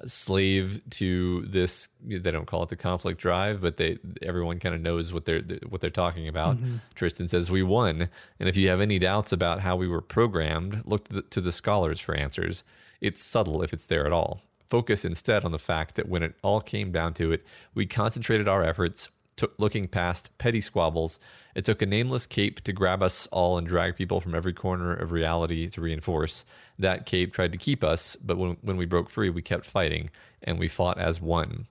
slave 0.05 0.81
to 0.91 1.41
this. 1.41 1.89
They 2.03 2.31
don't 2.31 2.45
call 2.45 2.63
it 2.63 2.69
the 2.69 2.75
conflict 2.75 3.19
drive, 3.19 3.61
but 3.61 3.77
they 3.77 3.97
everyone 4.21 4.59
kind 4.59 4.75
of 4.75 4.81
knows 4.81 5.13
what 5.13 5.25
they're 5.25 5.41
what 5.67 5.81
they're 5.81 5.89
talking 5.89 6.27
about. 6.27 6.57
Mm-hmm. 6.57 6.77
Tristan 6.93 7.27
says 7.27 7.51
we 7.51 7.63
won, 7.63 8.09
and 8.39 8.49
if 8.49 8.57
you 8.57 8.69
have 8.69 8.81
any 8.81 8.99
doubts 8.99 9.31
about 9.31 9.61
how 9.61 9.75
we 9.75 9.87
were 9.87 10.01
programmed, 10.01 10.83
look 10.85 11.07
to 11.09 11.15
the, 11.15 11.21
to 11.23 11.41
the 11.41 11.51
scholars 11.51 11.99
for 11.99 12.15
answers. 12.15 12.63
It's 13.01 13.23
subtle 13.23 13.61
if 13.61 13.73
it's 13.73 13.85
there 13.85 14.05
at 14.05 14.13
all. 14.13 14.41
Focus 14.67 15.05
instead 15.05 15.45
on 15.45 15.51
the 15.51 15.59
fact 15.59 15.95
that 15.95 16.09
when 16.09 16.23
it 16.23 16.35
all 16.41 16.61
came 16.61 16.91
down 16.91 17.13
to 17.15 17.31
it, 17.31 17.45
we 17.73 17.85
concentrated 17.85 18.47
our 18.47 18.63
efforts 18.63 19.09
took 19.35 19.53
looking 19.57 19.87
past 19.87 20.35
petty 20.37 20.61
squabbles. 20.61 21.19
It 21.55 21.65
took 21.65 21.81
a 21.81 21.85
nameless 21.85 22.25
cape 22.25 22.61
to 22.61 22.73
grab 22.73 23.01
us 23.01 23.27
all 23.27 23.57
and 23.57 23.67
drag 23.67 23.95
people 23.95 24.21
from 24.21 24.35
every 24.35 24.53
corner 24.53 24.93
of 24.93 25.11
reality 25.11 25.67
to 25.69 25.81
reinforce. 25.81 26.45
That 26.77 27.05
cape 27.05 27.33
tried 27.33 27.51
to 27.53 27.57
keep 27.57 27.83
us, 27.83 28.15
but 28.17 28.37
when, 28.37 28.57
when 28.61 28.77
we 28.77 28.85
broke 28.85 29.09
free, 29.09 29.29
we 29.29 29.41
kept 29.41 29.65
fighting 29.65 30.09
and 30.41 30.59
we 30.59 30.67
fought 30.67 30.99
as 30.99 31.21
one. 31.21 31.67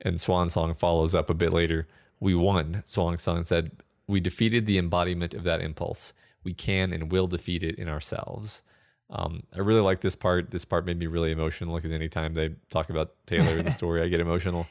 And 0.00 0.16
Swansong 0.16 0.76
follows 0.76 1.14
up 1.14 1.30
a 1.30 1.34
bit 1.34 1.52
later. 1.52 1.86
We 2.20 2.34
won, 2.34 2.82
Swansong 2.86 3.44
said. 3.44 3.72
We 4.06 4.20
defeated 4.20 4.66
the 4.66 4.78
embodiment 4.78 5.34
of 5.34 5.44
that 5.44 5.60
impulse. 5.60 6.14
We 6.44 6.54
can 6.54 6.92
and 6.92 7.10
will 7.10 7.26
defeat 7.26 7.62
it 7.62 7.74
in 7.76 7.88
ourselves. 7.88 8.62
Um, 9.10 9.42
I 9.54 9.60
really 9.60 9.80
like 9.80 10.00
this 10.00 10.16
part. 10.16 10.50
This 10.50 10.64
part 10.64 10.86
made 10.86 10.98
me 10.98 11.06
really 11.06 11.30
emotional 11.30 11.76
because 11.76 11.92
anytime 11.92 12.34
they 12.34 12.54
talk 12.70 12.90
about 12.90 13.14
Taylor 13.26 13.58
in 13.58 13.64
the 13.64 13.70
story, 13.82 14.02
I 14.02 14.08
get 14.08 14.20
emotional. 14.20 14.66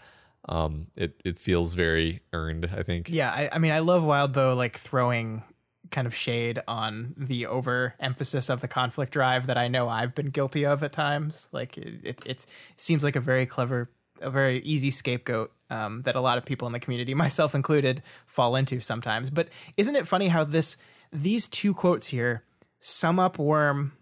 Um, 0.47 0.87
it 0.95 1.19
it 1.23 1.39
feels 1.39 1.73
very 1.73 2.21
earned. 2.33 2.69
I 2.75 2.83
think. 2.83 3.09
Yeah, 3.09 3.31
I, 3.31 3.49
I 3.53 3.57
mean, 3.59 3.71
I 3.71 3.79
love 3.79 4.03
Wild 4.03 4.33
Wildbow 4.33 4.57
like 4.57 4.77
throwing 4.77 5.43
kind 5.91 6.07
of 6.07 6.15
shade 6.15 6.59
on 6.67 7.13
the 7.17 7.45
overemphasis 7.45 8.49
of 8.49 8.61
the 8.61 8.67
conflict 8.67 9.11
drive 9.11 9.47
that 9.47 9.57
I 9.57 9.67
know 9.67 9.89
I've 9.89 10.15
been 10.15 10.29
guilty 10.29 10.65
of 10.65 10.83
at 10.83 10.91
times. 10.91 11.49
Like 11.51 11.77
it, 11.77 11.99
it, 12.03 12.21
it 12.25 12.47
seems 12.75 13.03
like 13.03 13.15
a 13.15 13.19
very 13.19 13.45
clever, 13.45 13.89
a 14.21 14.29
very 14.29 14.59
easy 14.59 14.91
scapegoat 14.91 15.51
um, 15.69 16.01
that 16.03 16.15
a 16.15 16.21
lot 16.21 16.37
of 16.37 16.45
people 16.45 16.67
in 16.67 16.73
the 16.73 16.79
community, 16.79 17.13
myself 17.25 17.55
included, 17.55 18.01
fall 18.25 18.55
into 18.55 18.79
sometimes. 18.79 19.29
But 19.29 19.49
isn't 19.77 19.95
it 19.95 20.07
funny 20.07 20.27
how 20.27 20.43
this 20.43 20.77
these 21.11 21.47
two 21.47 21.73
quotes 21.73 22.07
here 22.07 22.43
sum 22.79 23.19
up 23.19 23.39
Worm 23.39 23.93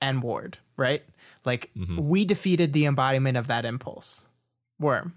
and 0.00 0.22
Ward, 0.22 0.58
right? 0.76 1.02
Like 1.44 1.70
we 1.98 2.24
defeated 2.24 2.72
the 2.72 2.86
embodiment 2.86 3.36
of 3.36 3.46
that 3.48 3.64
impulse, 3.64 4.28
Worm. 4.78 5.14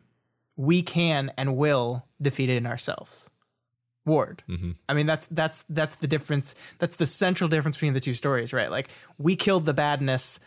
We 0.55 0.81
can 0.81 1.31
and 1.37 1.55
will 1.55 2.05
defeat 2.21 2.49
it 2.49 2.57
in 2.57 2.65
ourselves. 2.65 3.29
Ward. 4.07 4.41
Mm-hmm. 4.49 4.71
I 4.89 4.93
mean, 4.93 5.05
that's 5.05 5.27
that's 5.27 5.63
that's 5.69 5.97
the 5.97 6.07
difference. 6.07 6.55
That's 6.79 6.95
the 6.95 7.05
central 7.05 7.47
difference 7.49 7.75
between 7.77 7.93
the 7.93 7.99
two 7.99 8.13
stories, 8.13 8.53
right? 8.53 8.71
Like 8.71 8.89
we 9.17 9.35
killed 9.35 9.65
the 9.65 9.73
badness, 9.73 10.39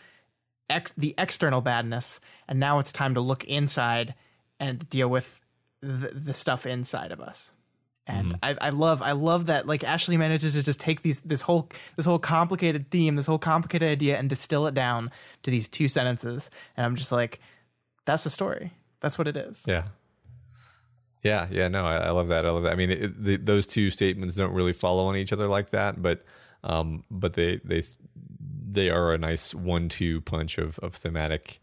ex, 0.69 0.91
the 0.93 1.15
external 1.17 1.61
badness, 1.61 2.19
and 2.47 2.59
now 2.59 2.79
it's 2.79 2.91
time 2.91 3.13
to 3.13 3.21
look 3.21 3.43
inside 3.45 4.15
and 4.59 4.87
deal 4.89 5.07
with 5.07 5.41
the, 5.81 6.11
the 6.13 6.33
stuff 6.33 6.65
inside 6.65 7.11
of 7.11 7.21
us. 7.21 7.51
And 8.07 8.33
mm-hmm. 8.33 8.59
I, 8.63 8.67
I 8.67 8.69
love 8.69 9.01
I 9.01 9.11
love 9.11 9.45
that 9.45 9.67
like 9.67 9.83
Ashley 9.83 10.17
manages 10.17 10.55
to 10.55 10.63
just 10.63 10.79
take 10.79 11.01
these 11.01 11.21
this 11.21 11.43
whole 11.43 11.69
this 11.95 12.05
whole 12.05 12.19
complicated 12.19 12.89
theme, 12.89 13.15
this 13.15 13.27
whole 13.27 13.39
complicated 13.39 13.87
idea 13.87 14.17
and 14.17 14.27
distill 14.27 14.67
it 14.67 14.73
down 14.73 15.11
to 15.43 15.51
these 15.51 15.67
two 15.67 15.87
sentences. 15.87 16.49
And 16.75 16.85
I'm 16.85 16.95
just 16.95 17.11
like, 17.11 17.39
that's 18.05 18.23
the 18.23 18.29
story. 18.29 18.71
That's 19.01 19.17
what 19.17 19.27
it 19.27 19.37
is. 19.37 19.65
Yeah. 19.67 19.83
Yeah, 21.23 21.47
yeah, 21.51 21.67
no, 21.67 21.85
I, 21.85 21.97
I 21.97 22.09
love 22.11 22.29
that. 22.29 22.45
I 22.45 22.49
love 22.51 22.63
that. 22.63 22.71
I 22.73 22.75
mean, 22.75 22.89
it, 22.91 23.23
the, 23.23 23.35
those 23.37 23.65
two 23.67 23.91
statements 23.91 24.35
don't 24.35 24.53
really 24.53 24.73
follow 24.73 25.05
on 25.05 25.15
each 25.15 25.31
other 25.31 25.47
like 25.47 25.69
that, 25.71 26.01
but 26.01 26.23
um, 26.63 27.03
but 27.11 27.33
they 27.33 27.61
they 27.63 27.81
they 28.73 28.89
are 28.89 29.13
a 29.13 29.17
nice 29.17 29.53
one-two 29.53 30.21
punch 30.21 30.57
of 30.57 30.79
of 30.79 30.95
thematic 30.95 31.59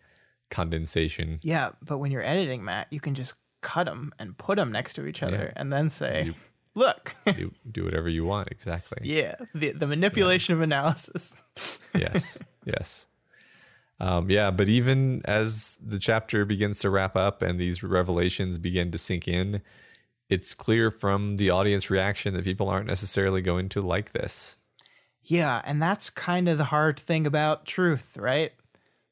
condensation. 0.50 1.38
Yeah, 1.42 1.70
but 1.82 1.98
when 1.98 2.10
you're 2.10 2.24
editing, 2.24 2.64
Matt, 2.64 2.86
you 2.90 3.00
can 3.00 3.14
just 3.14 3.34
cut 3.60 3.86
them 3.86 4.12
and 4.18 4.36
put 4.38 4.56
them 4.56 4.70
next 4.72 4.94
to 4.94 5.06
each 5.06 5.22
other 5.22 5.46
Yeah. 5.46 5.60
and 5.60 5.72
then 5.72 5.90
say, 5.90 6.26
You- 6.26 6.34
"Look, 6.74 7.14
do, 7.26 7.52
do 7.70 7.84
whatever 7.84 8.08
you 8.08 8.24
want. 8.24 8.48
Exactly. 8.52 9.08
yeah, 9.08 9.34
the 9.54 9.72
the 9.72 9.86
manipulation 9.86 10.54
of 10.54 10.60
analysis." 10.62 11.42
yes, 11.94 12.38
yes. 12.64 13.06
Um, 14.00 14.30
yeah, 14.30 14.50
but 14.50 14.68
even 14.68 15.22
as 15.24 15.76
the 15.84 15.98
chapter 15.98 16.44
begins 16.44 16.78
to 16.80 16.90
wrap 16.90 17.16
up 17.16 17.42
and 17.42 17.58
these 17.58 17.82
revelations 17.82 18.56
begin 18.56 18.90
to 18.92 18.98
sink 18.98 19.26
in, 19.26 19.60
it's 20.28 20.54
clear 20.54 20.90
from 20.90 21.36
the 21.36 21.50
audience 21.50 21.90
reaction 21.90 22.34
that 22.34 22.44
people 22.44 22.68
aren't 22.68 22.86
necessarily 22.86 23.42
going 23.42 23.68
to 23.70 23.80
like 23.80 24.12
this. 24.12 24.56
Yeah, 25.22 25.60
and 25.64 25.82
that's 25.82 26.10
kind 26.10 26.48
of 26.48 26.58
the 26.58 26.64
hard 26.64 26.98
thing 26.98 27.26
about 27.26 27.66
truth, 27.66 28.16
right? 28.18 28.52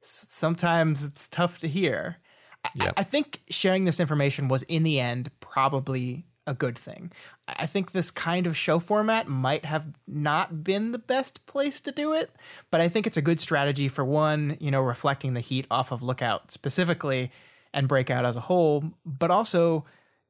S- 0.02 0.28
sometimes 0.30 1.04
it's 1.04 1.28
tough 1.28 1.58
to 1.60 1.68
hear. 1.68 2.18
I, 2.64 2.70
Yeah. 2.74 2.92
I 2.96 3.02
think 3.02 3.42
sharing 3.50 3.84
this 3.86 4.00
information 4.00 4.48
was, 4.48 4.62
in 4.64 4.82
the 4.82 5.00
end, 5.00 5.30
probably 5.40 6.26
a 6.46 6.54
good 6.54 6.78
thing. 6.78 7.12
I 7.48 7.66
think 7.66 7.92
this 7.92 8.10
kind 8.10 8.46
of 8.46 8.56
show 8.56 8.78
format 8.78 9.28
might 9.28 9.64
have 9.64 9.88
not 10.06 10.62
been 10.62 10.92
the 10.92 10.98
best 10.98 11.44
place 11.46 11.80
to 11.82 11.92
do 11.92 12.12
it, 12.12 12.30
but 12.70 12.80
I 12.80 12.88
think 12.88 13.06
it's 13.06 13.16
a 13.16 13.22
good 13.22 13.40
strategy 13.40 13.88
for 13.88 14.04
one, 14.04 14.56
you 14.60 14.70
know, 14.70 14.80
reflecting 14.80 15.34
the 15.34 15.40
heat 15.40 15.66
off 15.70 15.92
of 15.92 16.02
Lookout 16.02 16.50
specifically 16.50 17.30
and 17.74 17.88
Breakout 17.88 18.24
as 18.24 18.36
a 18.36 18.40
whole, 18.40 18.92
but 19.04 19.30
also 19.30 19.84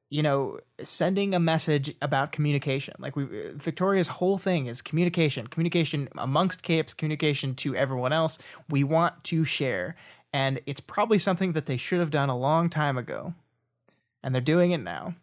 you 0.08 0.22
know, 0.22 0.58
sending 0.80 1.34
a 1.34 1.40
message 1.40 1.92
about 2.00 2.30
communication. 2.30 2.94
Like 2.98 3.16
we, 3.16 3.24
Victoria's 3.54 4.08
whole 4.08 4.38
thing 4.38 4.66
is 4.66 4.80
communication, 4.80 5.48
communication 5.48 6.08
amongst 6.16 6.62
capes, 6.62 6.94
communication 6.94 7.54
to 7.56 7.74
everyone 7.74 8.12
else. 8.12 8.38
We 8.70 8.84
want 8.84 9.24
to 9.24 9.44
share, 9.44 9.96
and 10.32 10.60
it's 10.66 10.80
probably 10.80 11.18
something 11.18 11.52
that 11.52 11.66
they 11.66 11.76
should 11.76 11.98
have 11.98 12.10
done 12.10 12.28
a 12.28 12.38
long 12.38 12.70
time 12.70 12.96
ago, 12.96 13.34
and 14.22 14.34
they're 14.34 14.40
doing 14.40 14.70
it 14.70 14.80
now. 14.80 15.16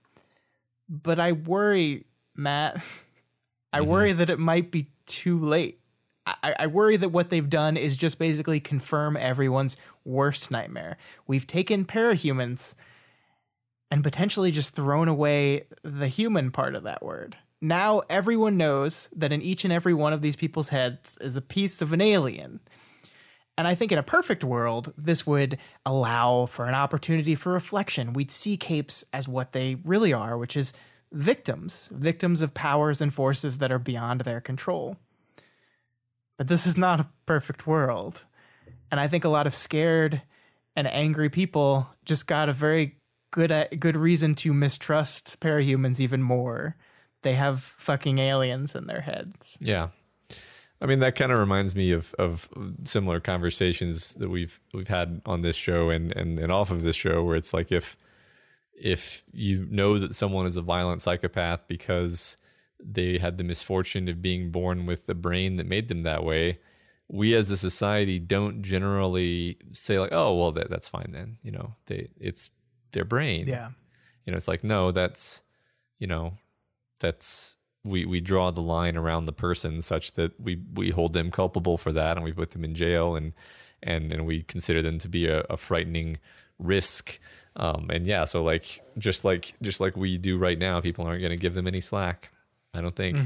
But 0.94 1.20
I 1.20 1.32
worry, 1.32 2.06
Matt. 2.36 2.76
I 3.74 3.80
mm-hmm. 3.80 3.90
worry 3.90 4.14
that 4.14 4.30
it 4.30 4.38
might 4.38 4.70
be 4.70 4.92
too 5.08 5.40
late. 5.40 5.80
I, 6.26 6.56
I 6.60 6.68
worry 6.68 6.96
that 6.98 7.10
what 7.10 7.32
they've 7.32 7.50
done 7.50 7.76
is 7.76 7.98
just 7.98 8.20
basically 8.20 8.60
confirm 8.60 9.18
everyone's 9.18 9.76
worst 10.06 10.52
nightmare. 10.52 10.98
We've 11.28 11.48
taken 11.48 11.84
parahumans 11.84 12.76
and 13.92 14.04
potentially 14.04 14.52
just 14.52 14.76
thrown 14.76 15.08
away 15.08 15.66
the 15.84 16.08
human 16.08 16.52
part 16.52 16.76
of 16.76 16.84
that 16.84 17.04
word. 17.04 17.36
Now 17.60 18.04
everyone 18.10 18.58
knows 18.58 19.10
that 19.16 19.34
in 19.34 19.42
each 19.42 19.64
and 19.64 19.74
every 19.74 19.94
one 19.94 20.14
of 20.14 20.22
these 20.22 20.36
people's 20.36 20.70
heads 20.70 21.18
is 21.20 21.36
a 21.36 21.42
piece 21.42 21.82
of 21.82 21.92
an 21.92 22.02
alien. 22.02 22.60
And 23.58 23.68
I 23.68 23.76
think 23.76 23.92
in 23.92 24.00
a 24.00 24.04
perfect 24.04 24.44
world, 24.44 24.94
this 24.98 25.28
would 25.28 25.58
allow 25.86 26.48
for 26.48 26.66
an 26.66 26.74
opportunity 26.74 27.36
for 27.36 27.54
reflection. 27.54 28.14
We'd 28.14 28.32
see 28.32 28.58
capes 28.58 29.06
as 29.14 29.28
what 29.28 29.52
they 29.52 29.76
really 29.84 30.12
are, 30.12 30.38
which 30.38 30.58
is 30.58 30.74
victims, 31.12 31.90
victims 31.94 32.42
of 32.42 32.56
powers 32.56 33.00
and 33.00 33.14
forces 33.14 33.60
that 33.60 33.72
are 33.72 33.80
beyond 33.80 34.22
their 34.22 34.42
control. 34.42 34.98
But 36.38 36.48
this 36.48 36.66
is 36.66 36.78
not 36.78 37.00
a 37.00 37.10
perfect 37.28 37.68
world. 37.68 38.26
And 38.90 39.00
I 39.00 39.08
think 39.08 39.24
a 39.24 39.30
lot 39.30 39.48
of 39.48 39.54
scared 39.54 40.24
and 40.76 40.88
angry 40.88 41.30
people 41.30 41.88
just 42.06 42.28
got 42.28 42.50
a 42.50 42.54
very 42.54 42.98
good 43.32 43.52
uh, 43.52 43.66
good 43.80 43.98
reason 43.98 44.36
to 44.36 44.54
mistrust 44.54 45.40
parahumans 45.40 46.00
even 46.00 46.22
more. 46.22 46.76
They 47.22 47.34
have 47.34 47.62
fucking 47.62 48.18
aliens 48.20 48.76
in 48.76 48.88
their 48.88 49.02
heads. 49.02 49.58
Yeah. 49.62 49.90
I 50.84 50.86
mean 50.86 51.00
that 51.00 51.16
kind 51.16 51.32
of 51.32 51.40
reminds 51.40 51.78
me 51.78 51.94
of 51.94 52.14
of 52.20 52.50
similar 52.84 53.22
conversations 53.22 54.16
that 54.16 54.30
we've 54.30 54.60
we've 54.74 54.90
had 54.90 55.22
on 55.26 55.42
this 55.42 55.56
show 55.56 55.90
and 55.90 56.16
and, 56.16 56.38
and 56.38 56.52
off 56.52 56.72
of 56.72 56.84
this 56.84 56.98
show 56.98 57.24
where 57.24 57.38
it's 57.38 57.54
like 57.54 57.72
if 57.72 57.98
if 58.74 59.24
you 59.32 59.66
know 59.72 59.98
that 59.98 60.14
someone 60.14 60.46
is 60.46 60.58
a 60.58 60.62
violent 60.62 61.02
psychopath 61.02 61.68
because 61.70 62.36
they 62.84 63.18
had 63.18 63.38
the 63.38 63.46
misfortune 63.46 64.10
of 64.10 64.22
being 64.22 64.52
born 64.52 64.86
with 64.86 65.06
the 65.06 65.16
brain 65.16 65.56
that 65.56 65.66
made 65.66 65.88
them 65.88 66.04
that 66.04 66.26
way, 66.26 66.60
we 67.08 67.34
as 67.34 67.50
a 67.50 67.56
society 67.56 68.20
don't 68.20 68.62
generally 68.62 69.58
say 69.72 69.98
like, 70.00 70.12
oh 70.12 70.36
well, 70.36 70.52
that 70.52 70.70
that's 70.70 70.90
fine 70.90 71.12
then. 71.14 71.38
You 71.44 71.52
know, 71.52 71.76
they 71.86 72.10
it's 72.20 72.50
their 72.92 73.06
brain. 73.06 73.48
Yeah. 73.48 73.70
You 74.26 74.32
know, 74.32 74.38
it's 74.38 74.50
like 74.50 74.66
no, 74.66 74.92
that's 74.92 75.44
you 75.98 76.08
know, 76.08 76.34
that's 77.00 77.56
we 77.84 78.06
we 78.06 78.22
draw 78.22 78.52
the 78.52 78.62
line 78.62 78.96
around 78.96 79.26
the 79.26 79.34
person 79.34 79.82
such 79.82 80.14
that 80.14 80.40
we 80.40 80.62
we 80.74 80.92
hold 80.92 81.14
them 81.14 81.32
culpable 81.32 81.78
for 81.78 81.92
that 81.92 82.18
and 82.18 82.24
we 82.24 82.32
put 82.32 82.52
them 82.52 82.64
in 82.64 82.76
jail 82.76 83.16
and 83.16 83.34
and 83.82 84.12
and 84.14 84.26
we 84.26 84.42
consider 84.42 84.82
them 84.82 84.98
to 85.00 85.10
be 85.10 85.28
a, 85.28 85.42
a 85.50 85.58
frightening 85.58 86.18
risk. 86.60 87.20
Um, 87.56 87.90
and 87.92 88.08
yeah, 88.08 88.26
so 88.26 88.42
like 88.42 88.82
just 88.98 89.26
like 89.26 89.54
just 89.62 89.80
like 89.80 89.96
we 89.96 90.18
do 90.18 90.38
right 90.38 90.58
now, 90.58 90.82
people 90.82 91.06
aren't 91.06 91.22
going 91.22 91.32
to 91.32 91.38
give 91.38 91.54
them 91.54 91.68
any 91.68 91.82
slack. 91.82 92.32
I 92.74 92.82
don't 92.82 92.96
think. 92.96 93.18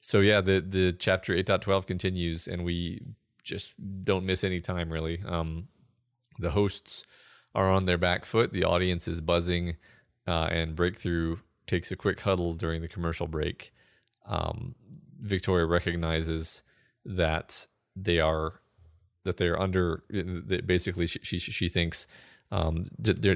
So 0.00 0.20
yeah, 0.20 0.40
the 0.40 0.60
the 0.60 0.92
chapter 0.92 1.34
eight 1.34 1.46
point 1.46 1.62
twelve 1.62 1.86
continues, 1.86 2.46
and 2.46 2.64
we 2.64 3.00
just 3.42 3.74
don't 4.04 4.24
miss 4.24 4.44
any 4.44 4.60
time 4.60 4.92
really. 4.92 5.22
Um, 5.26 5.68
the 6.38 6.50
hosts 6.50 7.06
are 7.54 7.70
on 7.70 7.84
their 7.84 7.98
back 7.98 8.24
foot. 8.24 8.52
The 8.52 8.64
audience 8.64 9.08
is 9.08 9.20
buzzing, 9.20 9.76
uh, 10.26 10.48
and 10.50 10.76
Breakthrough 10.76 11.36
takes 11.66 11.90
a 11.92 11.96
quick 11.96 12.20
huddle 12.20 12.52
during 12.52 12.80
the 12.82 12.88
commercial 12.88 13.26
break. 13.26 13.72
Um, 14.26 14.74
Victoria 15.20 15.66
recognizes 15.66 16.62
that 17.04 17.66
they 17.96 18.20
are 18.20 18.60
that 19.24 19.36
they're 19.38 19.60
under. 19.60 20.02
That 20.10 20.66
basically, 20.66 21.06
she 21.06 21.18
she, 21.22 21.38
she 21.38 21.68
thinks 21.68 22.06
um, 22.52 22.84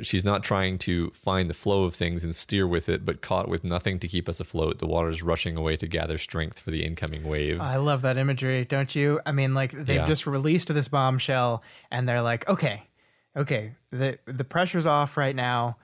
she's 0.03 0.25
not 0.25 0.45
trying 0.45 0.79
to 0.79 1.11
find 1.11 1.49
the 1.49 1.55
flow 1.55 1.85
of 1.85 1.95
things 1.95 2.23
and 2.25 2.35
steer 2.37 2.67
with 2.69 2.89
it, 2.89 3.05
but 3.05 3.21
caught 3.23 3.49
with 3.49 3.65
nothing 3.65 3.99
to 4.01 4.07
keep 4.09 4.29
us 4.29 4.39
afloat. 4.39 4.79
The 4.79 4.87
water's 4.87 5.23
rushing 5.23 5.57
away 5.57 5.77
to 5.79 5.87
gather 5.87 6.19
strength 6.19 6.59
for 6.61 6.71
the 6.71 6.85
incoming 6.85 7.25
wave. 7.25 7.61
I 7.61 7.77
love 7.77 8.03
that 8.03 8.17
imagery, 8.19 8.65
don't 8.65 8.95
you? 8.95 9.21
I 9.27 9.33
mean, 9.33 9.55
like 9.55 9.73
they've 9.73 9.97
Yeah. 9.97 10.07
just 10.07 10.27
released 10.27 10.73
this 10.73 10.89
bombshell, 10.89 11.63
and 11.91 12.09
they're 12.09 12.23
like, 12.23 12.49
okay, 12.49 12.89
okay, 13.37 13.77
the 13.91 14.19
the 14.27 14.45
pressure's 14.45 14.87
off 14.87 15.17
right 15.17 15.35
now, 15.35 15.79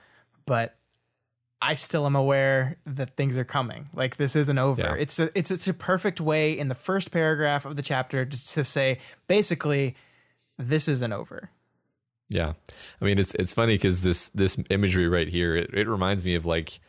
but 0.45 0.77
I 1.61 1.73
still 1.73 2.05
am 2.05 2.15
aware 2.15 2.77
that 2.85 3.15
things 3.15 3.37
are 3.37 3.43
coming. 3.45 3.89
Like 3.93 4.17
this 4.17 4.35
isn't 4.35 4.57
over. 4.57 4.81
Yeah. 4.81 4.95
It's 4.95 5.19
a 5.19 5.29
it's 5.37 5.51
it's 5.51 5.67
a 5.67 5.73
perfect 5.73 6.19
way 6.21 6.57
in 6.57 6.67
the 6.67 6.75
first 6.75 7.11
paragraph 7.11 7.65
of 7.65 7.75
the 7.75 7.81
chapter 7.81 8.25
just 8.25 8.53
to 8.55 8.63
say 8.63 8.99
basically 9.27 9.95
this 10.57 10.87
isn't 10.87 11.11
over. 11.13 11.49
Yeah, 12.29 12.53
I 13.01 13.05
mean 13.05 13.17
it's 13.19 13.33
it's 13.35 13.53
funny 13.53 13.75
because 13.75 14.01
this 14.01 14.29
this 14.29 14.57
imagery 14.69 15.07
right 15.07 15.27
here 15.27 15.55
it, 15.55 15.69
it 15.73 15.87
reminds 15.87 16.25
me 16.25 16.35
of 16.35 16.45
like 16.45 16.79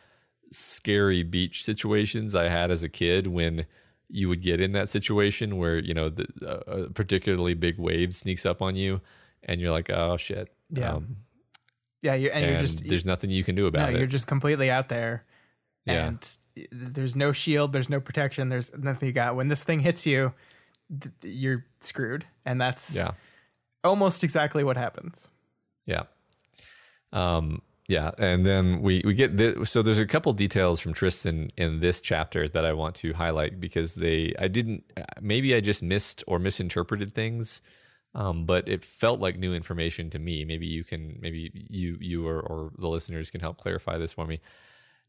scary 0.51 1.23
beach 1.23 1.63
situations 1.63 2.35
I 2.35 2.49
had 2.49 2.71
as 2.71 2.83
a 2.83 2.89
kid 2.89 3.27
when 3.27 3.65
you 4.09 4.29
would 4.29 4.41
get 4.41 4.61
in 4.61 4.71
that 4.71 4.89
situation 4.89 5.57
where 5.57 5.77
you 5.79 5.93
know 5.93 6.09
the, 6.09 6.27
uh, 6.45 6.71
a 6.85 6.89
particularly 6.89 7.53
big 7.53 7.77
wave 7.77 8.15
sneaks 8.15 8.45
up 8.45 8.61
on 8.61 8.75
you 8.75 9.01
and 9.43 9.59
you're 9.59 9.71
like 9.71 9.89
oh 9.89 10.17
shit 10.17 10.49
Yeah. 10.69 10.93
um, 10.93 11.17
Yeah, 12.01 12.13
you're, 12.15 12.31
and, 12.31 12.43
and 12.43 12.51
you're 12.51 12.59
just 12.59 12.87
there's 12.87 13.05
nothing 13.05 13.29
you 13.29 13.43
can 13.43 13.55
do 13.55 13.65
about 13.65 13.79
no, 13.79 13.87
about 13.89 13.97
you're 13.97 14.07
just 14.07 14.27
completely 14.27 14.69
out 14.69 14.89
there, 14.89 15.25
Yeah. 15.85 16.07
and 16.07 16.37
there's 16.71 17.15
no 17.15 17.31
shield, 17.31 17.73
there's 17.73 17.89
no 17.89 17.99
protection, 17.99 18.49
there's 18.49 18.71
nothing 18.77 19.07
you 19.07 19.13
got. 19.13 19.35
When 19.35 19.47
this 19.47 19.63
thing 19.63 19.79
hits 19.79 20.05
you, 20.05 20.33
th- 20.89 21.13
you're 21.23 21.65
screwed, 21.79 22.25
and 22.45 22.61
that's 22.61 22.95
yeah 22.95 23.11
almost 23.83 24.23
exactly 24.23 24.63
what 24.63 24.77
happens. 24.77 25.29
Yeah. 25.85 26.03
Um, 27.13 27.61
yeah. 27.87 28.11
And 28.17 28.45
then 28.45 28.81
we, 28.81 29.01
we 29.05 29.13
get 29.13 29.37
this. 29.37 29.69
So 29.71 29.81
there's 29.81 29.99
a 29.99 30.05
couple 30.05 30.33
details 30.33 30.81
from 30.81 30.93
Tristan 30.93 31.51
in 31.55 31.79
this 31.79 32.01
chapter 32.01 32.47
that 32.49 32.65
I 32.65 32.73
want 32.73 32.95
to 32.95 33.13
highlight 33.13 33.59
because 33.59 33.95
they, 33.95 34.33
I 34.37 34.49
didn't, 34.49 34.83
maybe 35.21 35.55
I 35.55 35.61
just 35.61 35.81
missed 35.81 36.23
or 36.27 36.37
misinterpreted 36.37 37.13
things. 37.13 37.61
Um, 38.15 38.45
but 38.45 38.67
it 38.67 38.83
felt 38.83 39.19
like 39.19 39.37
new 39.37 39.53
information 39.53 40.09
to 40.11 40.19
me. 40.19 40.43
Maybe 40.43 40.65
you 40.65 40.83
can, 40.83 41.19
maybe 41.21 41.51
you, 41.69 41.97
you 41.99 42.27
or, 42.27 42.39
or 42.39 42.71
the 42.77 42.89
listeners 42.89 43.29
can 43.29 43.41
help 43.41 43.57
clarify 43.57 43.97
this 43.97 44.13
for 44.13 44.25
me. 44.25 44.39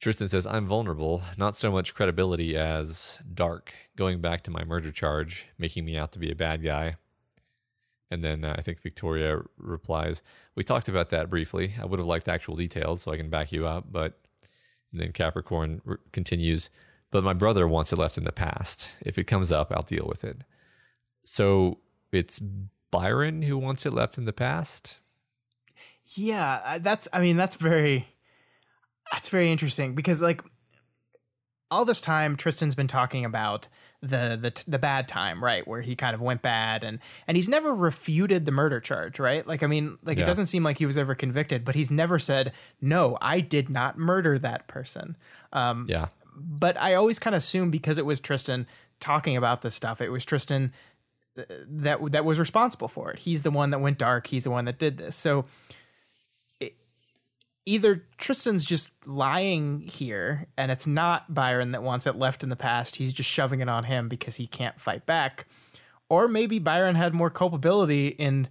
Tristan 0.01 0.29
says, 0.29 0.47
I'm 0.47 0.67
vulnerable, 0.67 1.23
not 1.37 1.57
so 1.57 1.73
much 1.73 1.95
credibility 1.95 2.57
as 2.57 3.21
dark, 3.35 3.73
going 3.97 4.21
back 4.21 4.43
to 4.43 4.51
my 4.51 4.63
murder 4.65 4.93
charge, 4.93 5.49
making 5.59 5.85
me 5.85 5.97
out 5.97 6.13
to 6.13 6.19
be 6.19 6.31
a 6.31 6.37
bad 6.37 6.63
guy. 6.63 6.97
And 8.11 8.23
then 8.23 8.45
uh, 8.45 8.55
I 8.57 8.63
think 8.63 8.81
Victoria 8.81 9.41
replies, 9.59 10.23
"We 10.55 10.65
talked 10.65 10.89
about 10.89 11.11
that 11.11 11.29
briefly. 11.29 11.75
I 11.81 11.85
would 11.85 11.99
have 11.99 12.07
liked 12.07 12.29
actual 12.29 12.57
details 12.57 13.03
so 13.03 13.13
I 13.13 13.17
can 13.17 13.29
back 13.29 13.53
you 13.53 13.67
up." 13.67 13.87
But 13.91 14.19
then 14.93 15.13
Capricorn 15.13 15.83
continues, 16.13 16.71
"But 17.11 17.25
my 17.25 17.35
brother 17.35 17.67
wants 17.67 17.93
it 17.93 17.99
left 17.99 18.17
in 18.17 18.25
the 18.25 18.33
past. 18.33 18.93
If 19.03 19.19
it 19.19 19.25
comes 19.25 19.53
up, 19.53 19.71
I'll 19.73 19.83
deal 19.83 20.07
with 20.09 20.25
it." 20.25 20.43
So 21.25 21.81
it's 22.13 22.41
Byron 22.91 23.43
who 23.43 23.59
wants 23.59 23.85
it 23.87 23.93
left 23.93 24.19
in 24.19 24.25
the 24.25 24.33
past. 24.33 25.01
Yeah, 26.15 26.79
that's. 26.81 27.07
I 27.13 27.21
mean, 27.21 27.37
that's 27.37 27.57
very. 27.57 28.09
That's 29.13 29.29
very 29.29 29.51
interesting 29.51 29.95
because, 29.95 30.21
like, 30.23 30.43
all 31.71 31.85
this 31.85 32.01
time 32.01 32.37
Tristan's 32.37 32.75
been 32.75 32.87
talking 32.87 33.25
about 33.25 33.69
the 34.01 34.39
the 34.41 34.63
the 34.67 34.79
bad 34.79 35.09
time, 35.09 35.43
right, 35.43 35.67
where 35.67 35.83
he 35.83 35.97
kind 35.97 36.15
of 36.15 36.21
went 36.23 36.41
bad, 36.41 36.83
and 36.85 36.99
and 37.27 37.37
he's 37.37 37.49
never 37.49 37.75
refuted 37.75 38.47
the 38.47 38.53
murder 38.53 38.81
charge, 38.81 39.19
right? 39.19 39.47
Like, 39.47 39.63
I 39.63 39.67
mean, 39.67 39.99
like 40.03 40.17
Yeah. 40.17 40.23
it 40.23 40.27
doesn't 40.27 40.47
seem 40.47 40.63
like 40.63 40.79
he 40.79 40.87
was 40.87 40.97
ever 40.97 41.15
convicted, 41.15 41.65
but 41.65 41.75
he's 41.75 41.91
never 41.91 42.19
said, 42.19 42.53
"No, 42.81 43.19
I 43.21 43.41
did 43.41 43.69
not 43.69 43.99
murder 43.99 44.39
that 44.39 44.67
person." 44.69 45.17
Um, 45.53 45.87
Yeah. 45.89 46.07
but 46.35 46.81
I 46.81 46.95
always 46.95 47.19
kind 47.19 47.35
of 47.35 47.39
assumed 47.39 47.73
because 47.73 47.99
it 47.99 48.07
was 48.07 48.21
Tristan 48.21 48.67
talking 49.01 49.37
about 49.37 49.63
this 49.63 49.75
stuff, 49.75 50.01
it 50.01 50.11
was 50.11 50.25
Tristan 50.25 50.67
uh, 50.67 50.69
that 51.47 52.13
that 52.13 52.25
was 52.25 52.39
responsible 52.39 52.89
for 52.89 53.11
it. 53.11 53.21
He's 53.21 53.43
the 53.43 53.51
one 53.51 53.71
that 53.71 53.81
went 53.81 53.99
dark. 53.99 54.27
He's 54.27 54.45
the 54.45 54.51
one 54.51 54.65
that 54.67 54.79
did 54.79 54.99
this. 54.99 55.17
So 55.17 55.47
it, 56.61 56.75
either 57.67 58.05
Tristan's 58.19 58.65
just 58.65 59.07
lying 59.07 59.81
here, 59.81 60.47
and 60.57 60.71
it's 60.71 60.87
not 60.87 61.33
Byron 61.33 61.73
that 61.73 61.83
wants 61.83 62.07
it 62.07 62.17
left 62.17 62.43
in 62.43 62.49
the 62.49 62.57
past. 62.57 62.97
He's 62.97 63.13
just 63.13 63.31
shoving 63.31 63.61
it 63.61 63.69
on 63.69 63.85
him 63.85 64.09
because 64.09 64.37
he 64.37 64.47
can't 64.47 64.81
fight 64.81 65.07
back, 65.07 65.47
or 66.09 66.29
maybe 66.29 66.59
Byron 66.59 66.95
had 66.95 67.15
more 67.15 67.31
culpability 67.31 68.09
in 68.09 68.49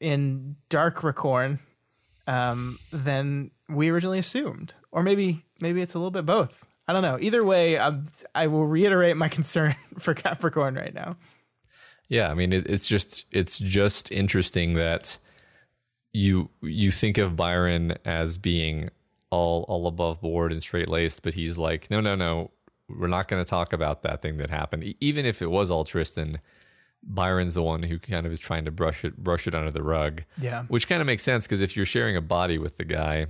in 0.00 0.56
Dark 0.68 1.02
Recorn 1.02 1.58
um, 2.26 2.78
than 2.92 3.50
we 3.68 3.88
originally 3.88 4.18
assumed, 4.18 4.74
or 4.92 5.02
maybe 5.02 5.44
maybe 5.60 5.82
it's 5.82 5.94
a 5.94 5.98
little 5.98 6.10
bit 6.10 6.26
both. 6.26 6.64
I 6.88 6.92
don't 6.92 7.02
know. 7.02 7.18
Either 7.20 7.44
way, 7.44 7.78
i 7.78 7.98
I 8.34 8.46
will 8.46 8.66
reiterate 8.66 9.16
my 9.16 9.28
concern 9.38 9.74
for 9.98 10.14
Capricorn 10.14 10.74
right 10.74 10.94
now. 10.94 11.16
Yeah, 12.08 12.30
I 12.30 12.34
mean 12.34 12.52
it, 12.52 12.68
it's 12.68 12.88
just 12.88 13.26
it's 13.32 13.58
just 13.58 14.10
interesting 14.12 14.76
that 14.76 15.18
you 16.12 16.50
you 16.62 16.90
think 16.90 17.18
of 17.18 17.36
Byron 17.36 17.94
as 18.04 18.38
being 18.38 18.88
all 19.30 19.64
all 19.68 19.86
above 19.86 20.20
board 20.20 20.52
and 20.52 20.62
straight 20.62 20.88
laced, 20.88 21.22
but 21.22 21.34
he's 21.34 21.58
like, 21.58 21.90
no, 21.90 22.00
no, 22.00 22.14
no, 22.14 22.50
we're 22.88 23.08
not 23.08 23.28
going 23.28 23.42
to 23.42 23.48
talk 23.48 23.72
about 23.72 24.02
that 24.02 24.22
thing 24.22 24.36
that 24.38 24.50
happened. 24.50 24.94
Even 25.00 25.26
if 25.26 25.42
it 25.42 25.50
was 25.50 25.70
all 25.70 25.84
Tristan, 25.84 26.38
Byron's 27.02 27.54
the 27.54 27.62
one 27.62 27.82
who 27.82 27.98
kind 27.98 28.24
of 28.26 28.32
is 28.32 28.40
trying 28.40 28.64
to 28.64 28.70
brush 28.70 29.04
it 29.04 29.16
brush 29.22 29.46
it 29.46 29.54
under 29.54 29.70
the 29.70 29.82
rug. 29.82 30.22
Yeah. 30.40 30.64
which 30.64 30.88
kind 30.88 31.00
of 31.00 31.06
makes 31.06 31.22
sense 31.22 31.46
because 31.46 31.62
if 31.62 31.76
you're 31.76 31.86
sharing 31.86 32.16
a 32.16 32.22
body 32.22 32.58
with 32.58 32.76
the 32.76 32.84
guy, 32.84 33.26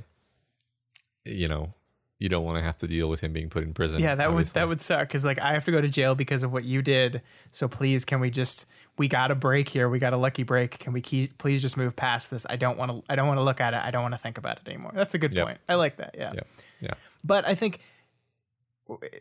you 1.24 1.48
know, 1.48 1.74
you 2.18 2.28
don't 2.28 2.44
want 2.44 2.56
to 2.56 2.62
have 2.62 2.78
to 2.78 2.86
deal 2.86 3.08
with 3.08 3.20
him 3.20 3.32
being 3.32 3.50
put 3.50 3.62
in 3.62 3.74
prison. 3.74 4.00
Yeah, 4.00 4.14
that 4.14 4.32
would 4.32 4.46
that 4.48 4.68
would 4.68 4.80
suck 4.80 5.08
because 5.08 5.24
like 5.24 5.38
I 5.38 5.52
have 5.52 5.64
to 5.66 5.70
go 5.70 5.80
to 5.80 5.88
jail 5.88 6.14
because 6.14 6.42
of 6.42 6.52
what 6.52 6.64
you 6.64 6.82
did. 6.82 7.22
So 7.50 7.68
please, 7.68 8.04
can 8.04 8.20
we 8.20 8.30
just 8.30 8.66
we 8.96 9.08
got 9.08 9.30
a 9.30 9.34
break 9.34 9.68
here? 9.68 9.88
We 9.88 9.98
got 9.98 10.12
a 10.14 10.16
lucky 10.16 10.42
break. 10.42 10.78
Can 10.78 10.94
we 10.94 11.02
keep, 11.02 11.36
please 11.36 11.60
just 11.60 11.76
move 11.76 11.94
past 11.94 12.30
this? 12.30 12.46
I 12.48 12.56
don't 12.56 12.78
want 12.78 12.90
to. 12.90 13.02
I 13.10 13.16
don't 13.16 13.28
want 13.28 13.38
to 13.38 13.44
look 13.44 13.60
at 13.60 13.74
it. 13.74 13.80
I 13.82 13.90
don't 13.90 14.02
want 14.02 14.14
to 14.14 14.18
think 14.18 14.38
about 14.38 14.58
it 14.58 14.68
anymore. 14.68 14.92
That's 14.94 15.14
a 15.14 15.18
good 15.18 15.34
Yep. 15.34 15.46
point. 15.46 15.58
I 15.68 15.74
like 15.74 15.96
that. 15.96 16.14
Yeah. 16.16 16.32
Yeah, 16.34 16.40
yeah. 16.80 16.94
But 17.22 17.46
I 17.46 17.54
think 17.54 17.80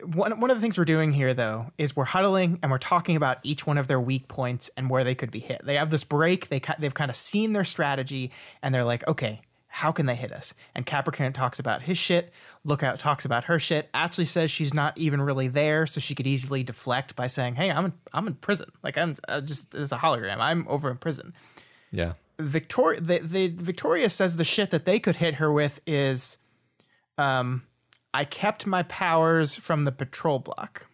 one 0.03 0.39
one 0.39 0.51
of 0.51 0.57
the 0.57 0.61
things 0.61 0.77
we're 0.77 0.85
doing 0.85 1.11
here 1.11 1.33
though 1.33 1.71
is 1.77 1.95
we're 1.95 2.05
huddling 2.05 2.59
and 2.61 2.71
we're 2.71 2.77
talking 2.77 3.15
about 3.15 3.39
each 3.43 3.65
one 3.65 3.77
of 3.79 3.87
their 3.87 3.99
weak 3.99 4.27
points 4.27 4.69
and 4.77 4.89
where 4.89 5.03
they 5.03 5.15
could 5.15 5.31
be 5.31 5.39
hit. 5.39 5.65
They 5.65 5.75
have 5.75 5.89
this 5.89 6.03
break. 6.03 6.49
They 6.49 6.61
they've 6.79 6.93
kind 6.93 7.09
of 7.09 7.15
seen 7.15 7.53
their 7.53 7.63
strategy 7.63 8.31
and 8.61 8.73
they're 8.75 8.83
like, 8.83 9.05
okay, 9.07 9.41
how 9.75 9.91
can 9.91 10.05
they 10.05 10.15
hit 10.15 10.31
us? 10.31 10.53
And 10.73 10.85
Capricorn 10.85 11.33
talks 11.33 11.59
about 11.59 11.81
his 11.81 11.97
shit. 11.97 12.31
Lookout 12.63 12.97
talks 12.97 13.25
about 13.25 13.43
her 13.43 13.59
shit. 13.59 13.89
Ashley 13.93 14.23
says 14.23 14.49
she's 14.49 14.73
not 14.73 14.97
even 14.97 15.21
really 15.21 15.49
there, 15.49 15.85
so 15.85 15.99
she 15.99 16.15
could 16.15 16.25
easily 16.25 16.63
deflect 16.63 17.13
by 17.17 17.27
saying, 17.27 17.55
"Hey, 17.55 17.69
I'm 17.69 17.85
in, 17.85 17.93
I'm 18.13 18.25
in 18.25 18.35
prison. 18.35 18.71
Like 18.83 18.97
I'm 18.97 19.17
uh, 19.27 19.41
just 19.41 19.75
it's 19.75 19.91
a 19.91 19.97
hologram. 19.97 20.37
I'm 20.39 20.65
over 20.69 20.89
in 20.89 20.95
prison." 20.97 21.33
yeah. 21.91 22.13
Victoria, 22.39 23.01
they, 23.01 23.19
they, 23.19 23.47
Victoria 23.47 24.09
says 24.09 24.37
the 24.37 24.43
shit 24.45 24.69
that 24.71 24.85
they 24.85 24.99
could 24.99 25.17
hit 25.17 25.35
her 25.35 25.51
with 25.51 25.79
is, 25.85 26.37
um, 27.17 27.63
I 28.13 28.25
kept 28.25 28.65
my 28.65 28.83
powers 28.83 29.55
from 29.55 29.85
the 29.85 29.91
patrol 29.91 30.39
block. 30.39 30.87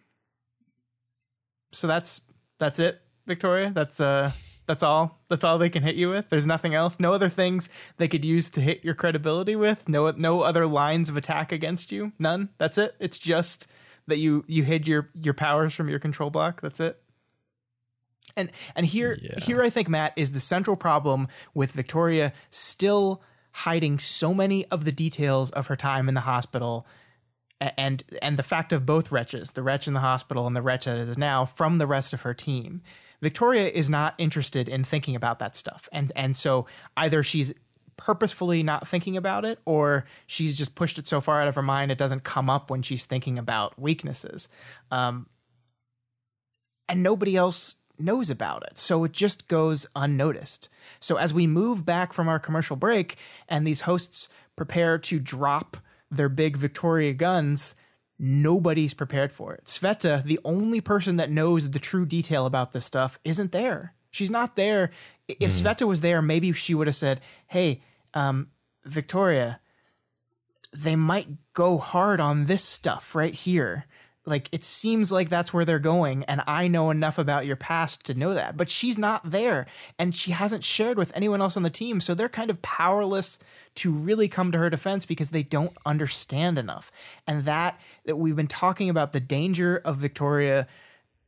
So 1.72 1.86
that's 1.86 2.20
that's 2.58 2.80
it, 2.80 3.00
Victoria. 3.26 3.70
That's 3.72 4.00
uh 4.00 4.32
that's 4.66 4.82
all. 4.82 5.20
That's 5.28 5.44
all 5.44 5.58
they 5.58 5.70
can 5.70 5.82
hit 5.82 5.96
you 5.96 6.10
with. 6.10 6.28
There's 6.28 6.46
nothing 6.46 6.74
else. 6.74 7.00
No 7.00 7.12
other 7.12 7.28
things 7.28 7.68
they 7.96 8.08
could 8.08 8.24
use 8.24 8.48
to 8.50 8.60
hit 8.60 8.84
your 8.84 8.94
credibility 8.94 9.56
with. 9.56 9.88
No 9.88 10.10
no 10.12 10.42
other 10.42 10.66
lines 10.66 11.08
of 11.08 11.16
attack 11.16 11.52
against 11.52 11.90
you. 11.92 12.12
None. 12.18 12.48
That's 12.58 12.78
it. 12.78 12.94
It's 13.00 13.18
just 13.18 13.70
that 14.06 14.18
you 14.18 14.44
you 14.46 14.64
hid 14.64 14.86
your 14.86 15.10
your 15.20 15.34
powers 15.34 15.74
from 15.74 15.88
your 15.88 15.98
control 15.98 16.30
block. 16.30 16.60
That's 16.60 16.80
it. 16.80 16.98
And 18.36 18.50
and 18.74 18.86
here 18.86 19.18
Yeah. 19.20 19.40
here 19.40 19.62
I 19.62 19.70
think 19.70 19.88
Matt 19.88 20.12
is 20.16 20.32
the 20.32 20.40
central 20.40 20.76
problem 20.76 21.28
with 21.54 21.72
Victoria 21.72 22.32
still 22.50 23.22
hiding 23.52 23.98
so 23.98 24.32
many 24.32 24.64
of 24.66 24.84
the 24.84 24.92
details 24.92 25.50
of 25.50 25.66
her 25.66 25.76
time 25.76 26.08
in 26.08 26.14
the 26.14 26.22
hospital 26.22 26.86
and 27.60 28.02
and 28.22 28.36
the 28.38 28.42
fact 28.42 28.72
of 28.72 28.86
both 28.86 29.12
wretches, 29.12 29.52
the 29.52 29.62
wretch 29.62 29.86
in 29.86 29.94
the 29.94 30.00
hospital 30.00 30.46
and 30.46 30.56
the 30.56 30.62
wretch 30.62 30.86
that 30.86 30.98
is 30.98 31.18
now 31.18 31.44
from 31.44 31.78
the 31.78 31.86
rest 31.86 32.12
of 32.12 32.22
her 32.22 32.34
team. 32.34 32.82
Victoria 33.22 33.68
is 33.68 33.88
not 33.88 34.14
interested 34.18 34.68
in 34.68 34.84
thinking 34.84 35.16
about 35.16 35.38
that 35.38 35.56
stuff. 35.56 35.88
And 35.92 36.12
and 36.16 36.36
so 36.36 36.66
either 36.96 37.22
she's 37.22 37.54
purposefully 37.96 38.62
not 38.62 38.88
thinking 38.88 39.16
about 39.16 39.44
it 39.44 39.60
or 39.64 40.06
she's 40.26 40.56
just 40.56 40.74
pushed 40.74 40.98
it 40.98 41.06
so 41.06 41.20
far 41.20 41.40
out 41.40 41.46
of 41.46 41.54
her 41.54 41.62
mind 41.62 41.92
it 41.92 41.98
doesn't 41.98 42.24
come 42.24 42.50
up 42.50 42.70
when 42.70 42.82
she's 42.82 43.06
thinking 43.06 43.38
about 43.38 43.78
weaknesses. 43.78 44.48
Um, 44.90 45.28
and 46.88 47.02
nobody 47.02 47.36
else 47.36 47.76
knows 47.98 48.28
about 48.28 48.64
it. 48.64 48.76
So 48.76 49.04
it 49.04 49.12
just 49.12 49.46
goes 49.46 49.86
unnoticed. 49.94 50.68
So 50.98 51.16
as 51.16 51.32
we 51.32 51.46
move 51.46 51.84
back 51.84 52.12
from 52.12 52.28
our 52.28 52.40
commercial 52.40 52.76
break 52.76 53.16
and 53.48 53.66
these 53.66 53.82
hosts 53.82 54.28
prepare 54.56 54.98
to 54.98 55.20
drop 55.20 55.76
their 56.10 56.28
big 56.28 56.56
Victoria 56.56 57.12
guns, 57.12 57.76
nobody's 58.22 58.94
prepared 58.94 59.32
for 59.32 59.52
it. 59.52 59.64
Sveta, 59.64 60.22
the 60.22 60.38
only 60.44 60.80
person 60.80 61.16
that 61.16 61.28
knows 61.28 61.72
the 61.72 61.80
true 61.80 62.06
detail 62.06 62.46
about 62.46 62.72
this 62.72 62.84
stuff, 62.84 63.18
isn't 63.24 63.50
there. 63.50 63.94
She's 64.12 64.30
not 64.30 64.54
there. 64.56 64.92
If 65.26 65.50
Sveta 65.50 65.86
was 65.88 66.02
there, 66.02 66.22
maybe 66.22 66.52
she 66.52 66.74
would 66.74 66.86
have 66.86 66.94
said, 66.94 67.20
"Hey, 67.48 67.82
um, 68.14 68.48
Victoria, 68.84 69.60
they 70.72 70.96
might 70.96 71.28
go 71.52 71.78
hard 71.78 72.20
on 72.20 72.46
this 72.46 72.62
stuff 72.62 73.14
right 73.14 73.34
here. 73.34 73.86
Like 74.24 74.48
it 74.52 74.62
seems 74.62 75.10
like 75.10 75.28
that's 75.28 75.52
where 75.52 75.64
they're 75.64 75.80
going, 75.80 76.22
and 76.24 76.42
I 76.46 76.68
know 76.68 76.90
enough 76.90 77.18
about 77.18 77.44
your 77.44 77.56
past 77.56 78.06
to 78.06 78.14
know 78.14 78.34
that. 78.34 78.56
But 78.56 78.70
she's 78.70 78.96
not 78.96 79.28
there, 79.28 79.66
and 79.98 80.14
she 80.14 80.30
hasn't 80.30 80.62
shared 80.62 80.96
with 80.96 81.10
anyone 81.16 81.40
else 81.40 81.56
on 81.56 81.64
the 81.64 81.70
team, 81.70 82.00
so 82.00 82.14
they're 82.14 82.28
kind 82.28 82.48
of 82.48 82.62
powerless 82.62 83.40
to 83.76 83.90
really 83.90 84.28
come 84.28 84.52
to 84.52 84.58
her 84.58 84.70
defense 84.70 85.06
because 85.06 85.32
they 85.32 85.42
don't 85.42 85.76
understand 85.84 86.56
enough. 86.56 86.92
And 87.26 87.44
that 87.46 87.80
that 88.04 88.16
we've 88.16 88.36
been 88.36 88.46
talking 88.46 88.90
about 88.90 89.12
the 89.12 89.20
danger 89.20 89.76
of 89.84 89.96
Victoria 89.96 90.66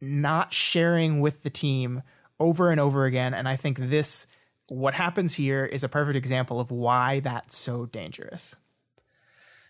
not 0.01 0.53
sharing 0.53 1.21
with 1.21 1.43
the 1.43 1.51
team 1.51 2.03
over 2.41 2.71
and 2.71 2.81
over 2.81 3.05
again, 3.05 3.33
and 3.35 3.49
I 3.49 3.57
think 3.57 3.79
this 3.79 4.27
what 4.69 4.95
happens 4.95 5.35
here 5.35 5.65
is 5.65 5.85
a 5.85 5.89
perfect 5.89 6.17
example 6.17 6.59
of 6.59 6.71
why 6.71 7.21
that's 7.21 7.57
so 7.57 7.87
dangerous. 7.87 8.57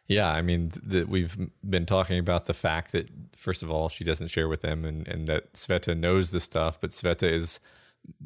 Yeah, 0.07 0.31
I 0.31 0.43
mean, 0.43 0.71
th- 0.71 0.85
that 0.85 1.09
we've 1.09 1.37
been 1.69 1.87
talking 1.87 2.19
about 2.19 2.47
the 2.47 2.55
fact 2.55 2.93
that 2.93 3.09
first 3.35 3.63
of 3.63 3.71
all, 3.71 3.89
she 3.89 4.05
doesn't 4.05 4.29
share 4.29 4.49
with 4.49 4.61
them, 4.61 4.85
and 4.85 5.07
and 5.09 5.27
that 5.27 5.55
Sveta 5.55 5.97
knows 5.97 6.31
the 6.31 6.41
stuff, 6.41 6.81
but 6.81 6.91
Sveta 6.91 7.29
is 7.29 7.61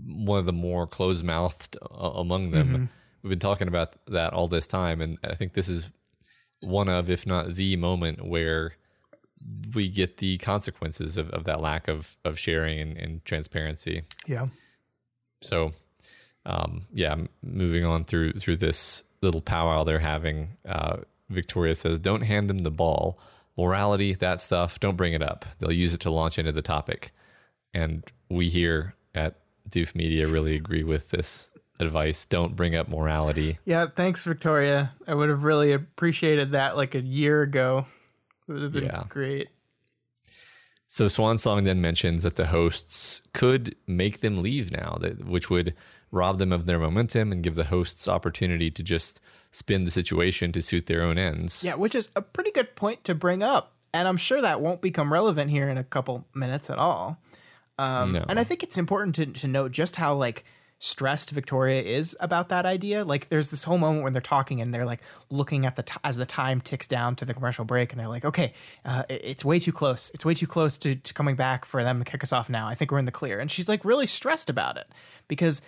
one 0.05 0.39
of 0.39 0.47
the 0.47 0.53
more 0.53 0.87
closed 0.87 1.25
mouthed 1.25 1.77
uh, 1.83 2.11
among 2.15 2.51
them. 2.51 2.91
We've 3.23 3.31
been 3.31 3.39
talking 3.39 3.69
about 3.69 3.95
that 4.07 4.33
all 4.33 4.49
this 4.49 4.67
time, 4.67 5.01
and 5.01 5.19
I 5.25 5.35
think 5.35 5.55
this 5.55 5.69
is 5.69 5.91
one 6.61 6.89
of, 6.89 7.11
if 7.11 7.27
not 7.27 7.55
the 7.55 7.77
moment 7.77 8.27
where 8.27 8.77
we 9.75 9.89
get 9.89 10.19
the 10.19 10.39
consequences 10.39 11.17
of, 11.17 11.31
of 11.31 11.45
that 11.45 11.61
lack 11.61 11.89
of 11.89 12.17
of 12.25 12.39
sharing 12.39 12.79
and, 12.79 12.97
and 12.97 13.25
transparency. 13.25 14.03
Yeah. 14.27 14.49
So, 15.41 15.73
um, 16.45 16.87
yeah, 16.93 17.15
moving 17.43 17.85
on 17.85 18.05
through 18.05 18.33
through 18.35 18.57
this 18.57 19.05
little 19.23 19.41
powwow 19.41 19.85
they're 19.85 20.01
having. 20.01 20.57
Uh, 20.67 20.99
Victoria 21.29 21.75
says, 21.75 21.99
"Don't 21.99 22.23
hand 22.23 22.49
them 22.51 22.59
the 22.59 22.71
ball. 22.71 23.19
Morality, 23.57 24.15
that 24.15 24.41
stuff. 24.41 24.81
Don't 24.81 24.97
bring 24.97 25.13
it 25.13 25.23
up. 25.23 25.45
They'll 25.59 25.73
use 25.73 25.95
it 25.95 26.01
to 26.01 26.11
launch 26.11 26.39
into 26.39 26.53
the 26.53 26.63
topic." 26.63 27.13
And 27.75 28.05
we 28.31 28.49
here 28.49 28.95
at 29.15 29.37
Doof 29.69 29.95
Media 29.95 30.27
really 30.27 30.57
agree 30.57 30.83
with 30.85 31.11
this 31.11 31.51
advice. 31.81 32.27
Don't 32.27 32.57
bring 32.57 32.75
up 32.75 32.89
morality. 32.89 33.59
Yeah, 33.65 33.87
thanks, 33.95 34.25
Victoria. 34.25 34.93
I 35.07 35.15
would 35.15 35.29
have 35.29 35.45
really 35.45 35.73
appreciated 35.73 36.53
that 36.53 36.77
like 36.77 36.95
a 36.95 37.01
year 37.01 37.43
ago. 37.43 37.87
It 38.49 38.53
would 38.53 38.63
have 38.63 38.73
been 38.73 38.85
Yeah. 38.85 39.05
great. 39.09 39.49
So 40.91 41.05
Swansong 41.07 41.65
then 41.65 41.81
mentions 41.81 42.23
that 42.23 42.37
the 42.37 42.47
hosts 42.47 43.21
could 43.35 43.77
make 43.87 44.21
them 44.21 44.43
leave 44.43 44.73
now, 44.73 44.97
that 45.01 45.25
which 45.27 45.51
would 45.51 45.75
rob 46.11 46.39
them 46.39 46.53
of 46.53 46.65
their 46.65 46.79
momentum 46.79 47.31
and 47.31 47.43
give 47.43 47.55
the 47.55 47.65
hosts 47.65 48.09
opportunity 48.09 48.71
to 48.71 48.83
just 48.83 49.21
spin 49.51 49.85
the 49.85 49.91
situation 49.91 50.51
to 50.53 50.63
suit 50.63 50.87
their 50.87 51.03
own 51.03 51.19
ends. 51.19 51.63
Yeah, 51.63 51.75
which 51.75 51.95
is 51.95 52.11
a 52.17 52.23
pretty 52.23 52.51
good 52.51 52.75
point 52.75 53.05
to 53.05 53.15
bring 53.15 53.43
up. 53.43 53.75
And 53.93 54.09
I'm 54.09 54.17
sure 54.17 54.41
that 54.41 54.61
won't 54.63 54.81
become 54.81 55.13
relevant 55.13 55.51
here 55.51 55.69
in 55.69 55.77
a 55.77 55.85
couple 55.85 56.27
minutes 56.35 56.71
at 56.71 56.79
all. 56.79 57.19
Um, 57.79 58.13
No. 58.13 58.25
And 58.29 58.39
I 58.39 58.45
think 58.45 58.63
it's 58.63 58.79
important 58.79 59.15
to, 59.17 59.27
to 59.27 59.47
note 59.47 59.73
just 59.73 59.97
how 59.97 60.15
like 60.15 60.45
stressed 60.79 61.31
Victoria 61.31 61.83
is 61.83 62.17
about 62.21 62.51
that 62.51 62.65
idea. 62.65 63.05
Like 63.05 63.29
there's 63.29 63.51
this 63.51 63.65
whole 63.65 63.79
moment 63.79 64.05
when 64.05 64.13
they're 64.13 64.23
talking 64.23 64.61
and 64.61 64.73
they're 64.73 64.87
like 64.87 65.03
looking 65.29 65.67
at 65.67 65.77
the 65.77 65.83
t- 65.83 65.99
as 66.05 66.17
the 66.17 66.27
time 66.27 66.61
ticks 66.61 66.87
down 66.87 67.17
to 67.17 67.25
the 67.25 67.35
commercial 67.35 67.65
break 67.65 67.93
and 67.93 68.01
they're 68.01 68.09
like, 68.09 68.25
okay, 68.25 68.53
uh, 68.85 69.03
it's 69.09 69.45
way 69.45 69.59
too 69.59 69.73
close. 69.73 70.11
It's 70.15 70.25
way 70.25 70.35
too 70.35 70.47
close 70.47 70.79
to, 70.79 70.95
to 70.95 71.15
coming 71.15 71.35
back 71.35 71.65
for 71.65 71.83
them 71.83 71.99
to 71.99 72.05
kick 72.05 72.23
us 72.23 72.33
off 72.33 72.49
now. 72.49 72.69
I 72.69 72.75
think 72.75 72.93
we're 72.93 73.01
in 73.01 73.07
the 73.07 73.13
clear. 73.13 73.41
And 73.41 73.51
she's 73.51 73.69
like 73.69 73.85
really 73.85 74.07
stressed 74.07 74.49
about 74.49 74.77
it 74.77 74.87
because 75.27 75.63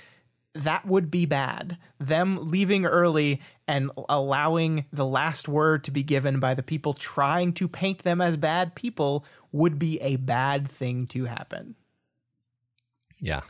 that 0.54 0.86
would 0.86 1.11
be 1.11 1.26
bad. 1.26 1.76
Them 1.98 2.50
leaving 2.50 2.84
early 2.86 3.40
and 3.66 3.90
allowing 4.08 4.86
the 4.92 5.06
last 5.06 5.48
word 5.48 5.84
to 5.84 5.90
be 5.90 6.02
given 6.04 6.38
by 6.38 6.54
the 6.54 6.62
people 6.62 6.94
trying 6.94 7.52
to 7.54 7.66
paint 7.68 7.98
them 8.00 8.20
as 8.20 8.36
bad 8.36 8.74
people 8.76 9.24
would 9.52 9.78
be 9.78 10.00
a 10.00 10.16
bad 10.16 10.68
thing 10.68 11.06
to 11.08 11.24
happen. 11.24 11.74
Yeah. 13.18 13.40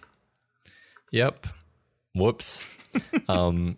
Yep. 1.10 1.46
Whoops. 2.14 2.76
um, 3.28 3.76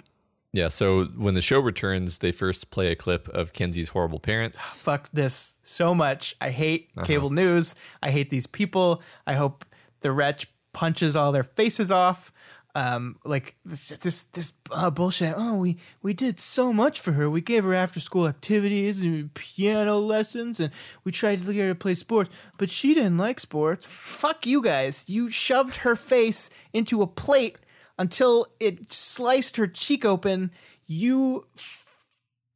yeah. 0.53 0.69
So 0.69 1.05
when 1.05 1.35
the 1.35 1.41
show 1.41 1.61
returns, 1.61 2.19
they 2.19 2.33
first 2.33 2.71
play 2.71 2.91
a 2.91 2.97
clip 2.97 3.29
of 3.29 3.53
Kenzie's 3.53 3.91
horrible 3.91 4.21
parents. 4.21 4.83
Fuck 4.83 5.09
this 5.13 5.59
so 5.63 5.95
much. 5.95 6.37
I 6.41 6.51
hate 6.51 6.91
cable 7.05 7.31
news. 7.31 7.75
I 8.03 8.11
hate 8.11 8.31
these 8.31 8.47
people. 8.47 9.03
I 9.27 9.35
hope 9.35 9.65
the 10.01 10.13
wretch 10.13 10.49
punches 10.73 11.17
all 11.17 11.33
their 11.33 11.43
faces 11.43 11.91
off. 11.91 12.33
Um, 12.75 13.17
like 13.25 13.57
this, 13.67 13.91
this, 13.99 14.23
this 14.23 14.55
uh, 14.71 14.89
bullshit. 14.89 15.35
Oh, 15.37 15.59
we 15.59 15.77
we 16.01 16.15
did 16.15 16.41
so 16.41 16.73
much 16.73 17.01
for 17.01 17.13
her. 17.13 17.29
We 17.29 17.43
gave 17.43 17.65
her 17.65 17.75
after 17.75 18.01
school 18.01 18.27
activities 18.27 19.03
and 19.03 19.33
piano 19.35 19.99
lessons, 19.99 20.59
and 20.59 20.73
we 21.05 21.13
tried 21.13 21.45
to 21.45 21.53
get 21.53 21.63
her 21.65 21.69
to 21.69 21.75
play 21.75 21.95
sports, 21.95 22.31
but 22.57 22.71
she 22.71 22.95
didn't 22.95 23.19
like 23.19 23.41
sports. 23.41 23.85
Fuck 23.87 24.47
you 24.47 24.63
guys. 24.63 25.11
You 25.11 25.31
shoved 25.31 25.77
her 25.79 25.95
face 25.95 26.49
into 26.73 27.03
a 27.03 27.07
plate 27.07 27.57
until 27.99 28.47
it 28.59 28.91
sliced 28.91 29.59
her 29.59 29.67
cheek 29.67 30.07
open. 30.07 30.51
You 30.87 31.47
f- 31.57 31.91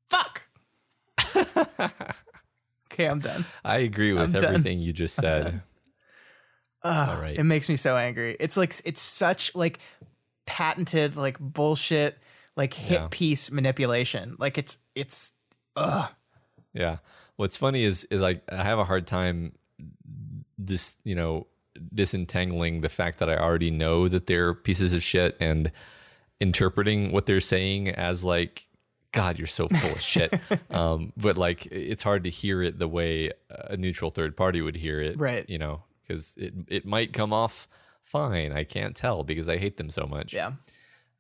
fuck. 0.07 0.49
okay, 2.93 3.07
I'm 3.07 3.21
done. 3.21 3.45
I 3.65 3.79
agree 3.79 4.13
with 4.13 4.23
I'm 4.23 4.33
done. 4.33 4.45
everything 4.45 4.79
you 4.81 4.93
just 4.95 5.15
said. 5.15 5.63
All 6.85 7.17
right. 7.17 7.37
It 7.37 7.43
makes 7.43 7.69
me 7.69 7.75
so 7.75 7.97
angry. 7.97 8.37
It's 8.39 8.57
like 8.57 8.73
it's 8.85 9.01
such 9.01 9.55
like 9.57 9.81
patented 10.47 11.17
like 11.17 11.39
bullshit 11.39 12.19
like 12.57 12.73
hit 12.75 13.01
Yeah. 13.01 13.09
piece 13.11 13.51
manipulation. 13.51 14.37
Like 14.39 14.57
it's 14.59 14.79
it's 14.95 15.35
ugh. 15.77 16.11
Yeah. 16.73 16.99
What's 17.37 17.57
funny 17.57 17.85
is 17.85 18.05
is 18.05 18.21
like 18.23 18.43
I 18.51 18.63
have 18.65 18.79
a 18.79 18.85
hard 18.85 19.07
time 19.07 19.53
this 20.59 20.97
you 21.05 21.15
know 21.15 21.47
disentangling 21.95 22.81
the 22.81 22.89
fact 22.89 23.19
that 23.19 23.29
I 23.29 23.37
already 23.37 23.71
know 23.71 24.09
that 24.09 24.27
they're 24.27 24.55
pieces 24.55 24.95
of 24.95 25.03
shit 25.03 25.37
and 25.41 25.71
interpreting 26.41 27.13
what 27.13 27.27
they're 27.27 27.41
saying 27.41 27.89
as 27.91 28.25
like 28.25 28.67
God, 29.13 29.39
you're 29.39 29.47
so 29.47 29.67
full 29.69 29.93
of 29.93 30.01
shit. 30.01 30.33
Um, 30.71 31.13
but 31.17 31.39
like 31.39 31.67
it's 31.67 32.03
hard 32.03 32.25
to 32.25 32.31
hear 32.31 32.63
it 32.63 32.79
the 32.79 32.89
way 32.89 33.31
a 33.49 33.77
neutral 33.77 34.11
third 34.11 34.37
party 34.37 34.61
would 34.61 34.77
hear 34.77 35.01
it, 35.01 35.19
Right. 35.19 35.49
You 35.49 35.59
know, 35.59 35.83
because 36.07 36.35
it 36.37 36.55
it 36.69 36.87
might 36.87 37.13
come 37.13 37.33
off 37.33 37.69
fine. 38.07 38.53
I 38.53 38.65
can't 38.65 38.97
tell 38.97 39.23
because 39.25 39.49
I 39.49 39.59
hate 39.59 39.77
them 39.77 39.91
so 39.91 40.07
much. 40.07 40.33
Yeah. 40.33 40.53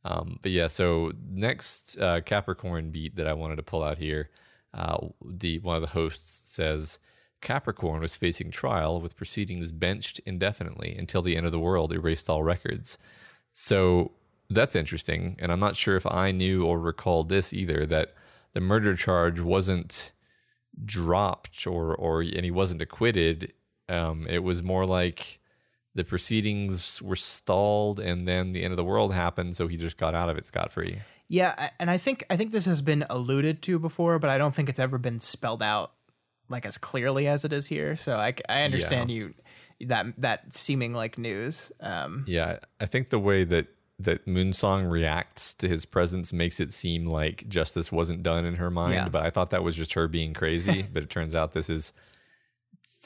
Um, 0.04 0.38
but 0.40 0.52
yeah, 0.52 0.68
so 0.68 1.12
next 1.28 1.98
uh, 1.98 2.20
Capricorn 2.20 2.90
beat 2.90 3.16
that 3.16 3.26
I 3.26 3.32
wanted 3.32 3.56
to 3.56 3.64
pull 3.64 3.82
out 3.82 3.98
here, 3.98 4.30
uh, 4.72 4.98
the 5.24 5.58
one 5.58 5.76
of 5.76 5.82
the 5.82 5.88
hosts 5.88 6.48
says 6.50 7.00
Capricorn 7.40 8.00
was 8.00 8.16
facing 8.16 8.50
trial 8.50 9.00
with 9.00 9.16
proceedings 9.16 9.72
benched 9.72 10.20
indefinitely 10.24 10.94
until 10.96 11.22
the 11.22 11.36
end 11.36 11.44
of 11.44 11.52
the 11.52 11.58
world 11.58 11.92
erased 11.92 12.30
all 12.30 12.44
records. 12.44 12.98
So 13.52 14.12
that's 14.48 14.76
interesting, 14.76 15.36
and 15.40 15.50
I'm 15.50 15.60
not 15.60 15.74
sure 15.74 15.96
if 15.96 16.06
I 16.06 16.30
knew 16.30 16.64
or 16.64 16.78
recalled 16.78 17.28
this 17.28 17.52
either 17.52 17.84
that 17.86 18.14
the 18.52 18.60
murder 18.60 18.94
charge 18.94 19.40
wasn't 19.40 20.12
dropped 20.84 21.66
or 21.66 21.94
or 21.94 22.20
and 22.20 22.44
he 22.44 22.50
wasn't 22.50 22.82
acquitted. 22.82 23.52
Um, 23.88 24.26
it 24.28 24.44
was 24.44 24.62
more 24.62 24.86
like 24.86 25.40
the 25.96 26.04
proceedings 26.04 27.02
were 27.02 27.16
stalled 27.16 27.98
and 27.98 28.28
then 28.28 28.52
the 28.52 28.62
end 28.62 28.72
of 28.72 28.76
the 28.76 28.84
world 28.84 29.12
happened 29.12 29.56
so 29.56 29.66
he 29.66 29.76
just 29.76 29.96
got 29.96 30.14
out 30.14 30.28
of 30.28 30.36
it 30.38 30.46
scot 30.46 30.70
free 30.70 30.98
Yeah, 31.28 31.70
and 31.80 31.90
I 31.90 31.96
think 31.98 32.22
I 32.30 32.36
think 32.36 32.52
this 32.52 32.66
has 32.66 32.82
been 32.82 33.04
alluded 33.10 33.60
to 33.62 33.80
before, 33.80 34.20
but 34.20 34.30
I 34.30 34.38
don't 34.38 34.54
think 34.54 34.68
it's 34.68 34.78
ever 34.78 34.98
been 34.98 35.18
spelled 35.18 35.62
out 35.62 35.90
like 36.48 36.64
as 36.64 36.78
clearly 36.78 37.26
as 37.26 37.44
it 37.44 37.52
is 37.52 37.66
here. 37.66 37.96
So 37.96 38.16
I, 38.16 38.34
I 38.48 38.62
understand 38.62 39.10
you 39.10 39.34
that 39.80 40.06
that 40.18 40.52
seeming 40.52 40.94
like 40.94 41.18
news. 41.18 41.72
Um, 41.80 42.24
yeah 42.28 42.58
i 42.80 42.86
think 42.86 43.10
the 43.10 43.18
way 43.18 43.42
that 43.44 43.66
that 43.98 44.26
moonsong 44.26 44.90
reacts 44.90 45.54
to 45.54 45.66
his 45.68 45.84
presence 45.86 46.32
makes 46.32 46.60
it 46.60 46.72
seem 46.72 47.06
like 47.08 47.48
justice 47.48 47.90
wasn't 47.90 48.22
done 48.22 48.44
in 48.44 48.54
her 48.56 48.70
mind 48.70 48.92
Yeah. 48.94 49.08
but 49.08 49.22
i 49.22 49.30
thought 49.30 49.50
that 49.50 49.64
was 49.64 49.74
just 49.74 49.94
her 49.94 50.06
being 50.08 50.32
crazy 50.34 50.84
but 50.92 51.02
it 51.02 51.10
turns 51.10 51.34
out 51.34 51.52
this 51.52 51.68
is 51.70 51.92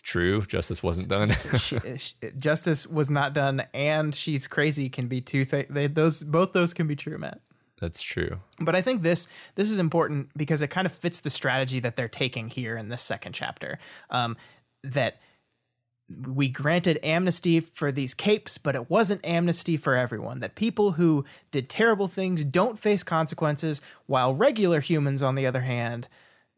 it's 0.01 0.09
true 0.09 0.41
justice 0.43 0.83
wasn't 0.83 1.09
done 1.09 1.31
justice 2.39 2.87
was 2.87 3.11
not 3.11 3.35
done, 3.35 3.63
and 3.75 4.15
she's 4.15 4.49
crazy 4.49 4.89
can 4.89 5.09
be 5.09 5.21
two 5.21 5.45
things. 5.45 5.67
They, 5.69 5.87
those 5.87 6.23
both 6.23 6.53
those 6.53 6.73
can 6.73 6.87
be 6.87 6.97
true, 6.97 7.19
Matt. 7.19 7.41
that's 7.79 8.03
true 8.03 8.41
But 8.59 8.75
I 8.75 8.81
think 8.81 9.03
this 9.03 9.29
this 9.57 9.71
is 9.71 9.79
important 9.79 10.31
because 10.37 10.63
it 10.63 10.69
kind 10.69 10.87
of 10.87 10.93
fits 10.93 11.21
the 11.21 11.31
strategy 11.31 11.81
that 11.81 11.97
they're 11.97 12.09
taking 12.09 12.49
here 12.49 12.77
in 12.77 12.89
this 12.89 13.03
second 13.03 13.35
chapter. 13.35 13.79
Um, 14.09 14.37
that 14.83 15.21
we 16.27 16.49
granted 16.49 16.99
amnesty 17.03 17.61
for 17.61 17.93
these 17.93 18.15
capes, 18.15 18.59
but 18.59 18.75
it 18.75 18.91
wasn't 18.91 19.25
amnesty 19.25 19.77
for 19.77 19.95
everyone. 19.95 20.41
That 20.41 20.55
people 20.55 20.93
who 20.93 21.25
did 21.51 21.69
terrible 21.69 22.09
things 22.09 22.43
don't 22.43 22.79
face 22.79 23.03
consequences, 23.03 23.81
while 24.07 24.35
regular 24.35 24.81
humans, 24.81 25.23
on 25.23 25.35
the 25.37 25.47
other 25.47 25.61
hand, 25.61 26.09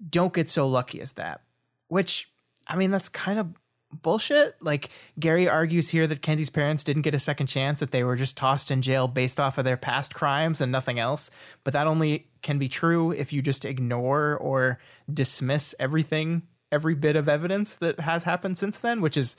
don't 0.08 0.32
get 0.32 0.48
so 0.48 0.66
lucky 0.66 1.00
as 1.00 1.14
that. 1.14 1.42
Which, 1.88 2.31
I 2.68 2.76
mean, 2.76 2.90
that's 2.90 3.08
kind 3.08 3.38
of 3.38 3.48
bullshit. 3.92 4.54
Like, 4.60 4.90
Gary 5.18 5.48
argues 5.48 5.88
here 5.88 6.06
that 6.06 6.22
Kenzie's 6.22 6.50
parents 6.50 6.84
didn't 6.84 7.02
get 7.02 7.14
a 7.14 7.18
second 7.18 7.46
chance, 7.46 7.80
that 7.80 7.90
they 7.90 8.04
were 8.04 8.16
just 8.16 8.36
tossed 8.36 8.70
in 8.70 8.82
jail 8.82 9.08
based 9.08 9.38
off 9.38 9.58
of 9.58 9.64
their 9.64 9.76
past 9.76 10.14
crimes 10.14 10.60
and 10.60 10.72
nothing 10.72 10.98
else. 10.98 11.30
But 11.64 11.74
that 11.74 11.86
only 11.86 12.28
can 12.42 12.58
be 12.58 12.68
true 12.68 13.12
if 13.12 13.32
you 13.32 13.42
just 13.42 13.64
ignore 13.64 14.36
or 14.36 14.78
dismiss 15.12 15.74
everything, 15.78 16.42
every 16.70 16.94
bit 16.94 17.16
of 17.16 17.28
evidence 17.28 17.76
that 17.76 18.00
has 18.00 18.24
happened 18.24 18.56
since 18.58 18.80
then, 18.80 19.00
which 19.00 19.16
is, 19.16 19.36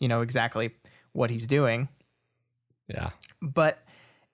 you 0.00 0.08
know, 0.08 0.20
exactly 0.20 0.70
what 1.12 1.30
he's 1.30 1.46
doing 1.46 1.88
yeah 2.88 3.10
but 3.40 3.82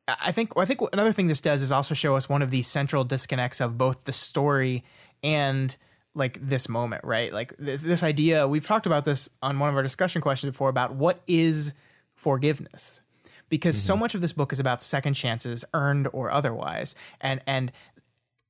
I 0.09 0.32
think 0.32 0.53
I 0.57 0.64
think 0.64 0.80
another 0.93 1.12
thing 1.12 1.28
this 1.28 1.40
does 1.40 1.62
is 1.62 1.70
also 1.70 1.95
show 1.95 2.16
us 2.16 2.28
one 2.28 2.43
of 2.43 2.51
the 2.51 2.62
central 2.62 3.05
disconnects 3.05 3.61
of 3.61 3.78
both 3.78 4.05
the 4.05 4.12
story 4.12 4.84
and 5.22 5.74
like 6.14 6.38
this 6.40 6.68
moment, 6.68 7.04
right? 7.04 7.32
Like 7.32 7.56
th- 7.56 7.80
this 7.80 8.02
idea 8.02 8.46
we've 8.46 8.66
talked 8.66 8.86
about 8.86 9.04
this 9.04 9.30
on 9.42 9.58
one 9.58 9.68
of 9.68 9.76
our 9.76 9.82
discussion 9.82 10.20
questions 10.20 10.52
before 10.52 10.68
about 10.68 10.94
what 10.94 11.20
is 11.26 11.74
forgiveness. 12.14 13.00
Because 13.48 13.80
so 13.80 13.94
mm-hmm. 13.94 14.00
much 14.00 14.14
of 14.14 14.22
this 14.22 14.32
book 14.32 14.52
is 14.52 14.60
about 14.60 14.82
second 14.82 15.14
chances, 15.14 15.64
earned 15.74 16.08
or 16.12 16.30
otherwise, 16.30 16.94
and 17.20 17.40
and 17.46 17.72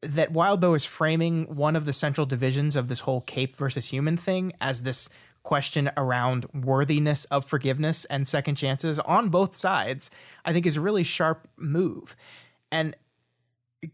that 0.02 0.32
Wildbow 0.32 0.74
is 0.74 0.84
framing 0.84 1.44
one 1.54 1.76
of 1.76 1.84
the 1.84 1.92
central 1.92 2.26
divisions 2.26 2.76
of 2.76 2.88
this 2.88 3.00
whole 3.00 3.20
cape 3.20 3.54
versus 3.56 3.88
human 3.88 4.16
thing 4.16 4.52
as 4.60 4.82
this 4.82 5.08
question 5.42 5.90
around 5.96 6.46
worthiness 6.52 7.24
of 7.26 7.44
forgiveness 7.44 8.04
and 8.06 8.26
second 8.26 8.56
chances 8.56 8.98
on 9.00 9.28
both 9.28 9.54
sides, 9.54 10.10
I 10.44 10.52
think 10.52 10.66
is 10.66 10.76
a 10.76 10.80
really 10.80 11.04
sharp 11.04 11.48
move. 11.56 12.16
And 12.70 12.96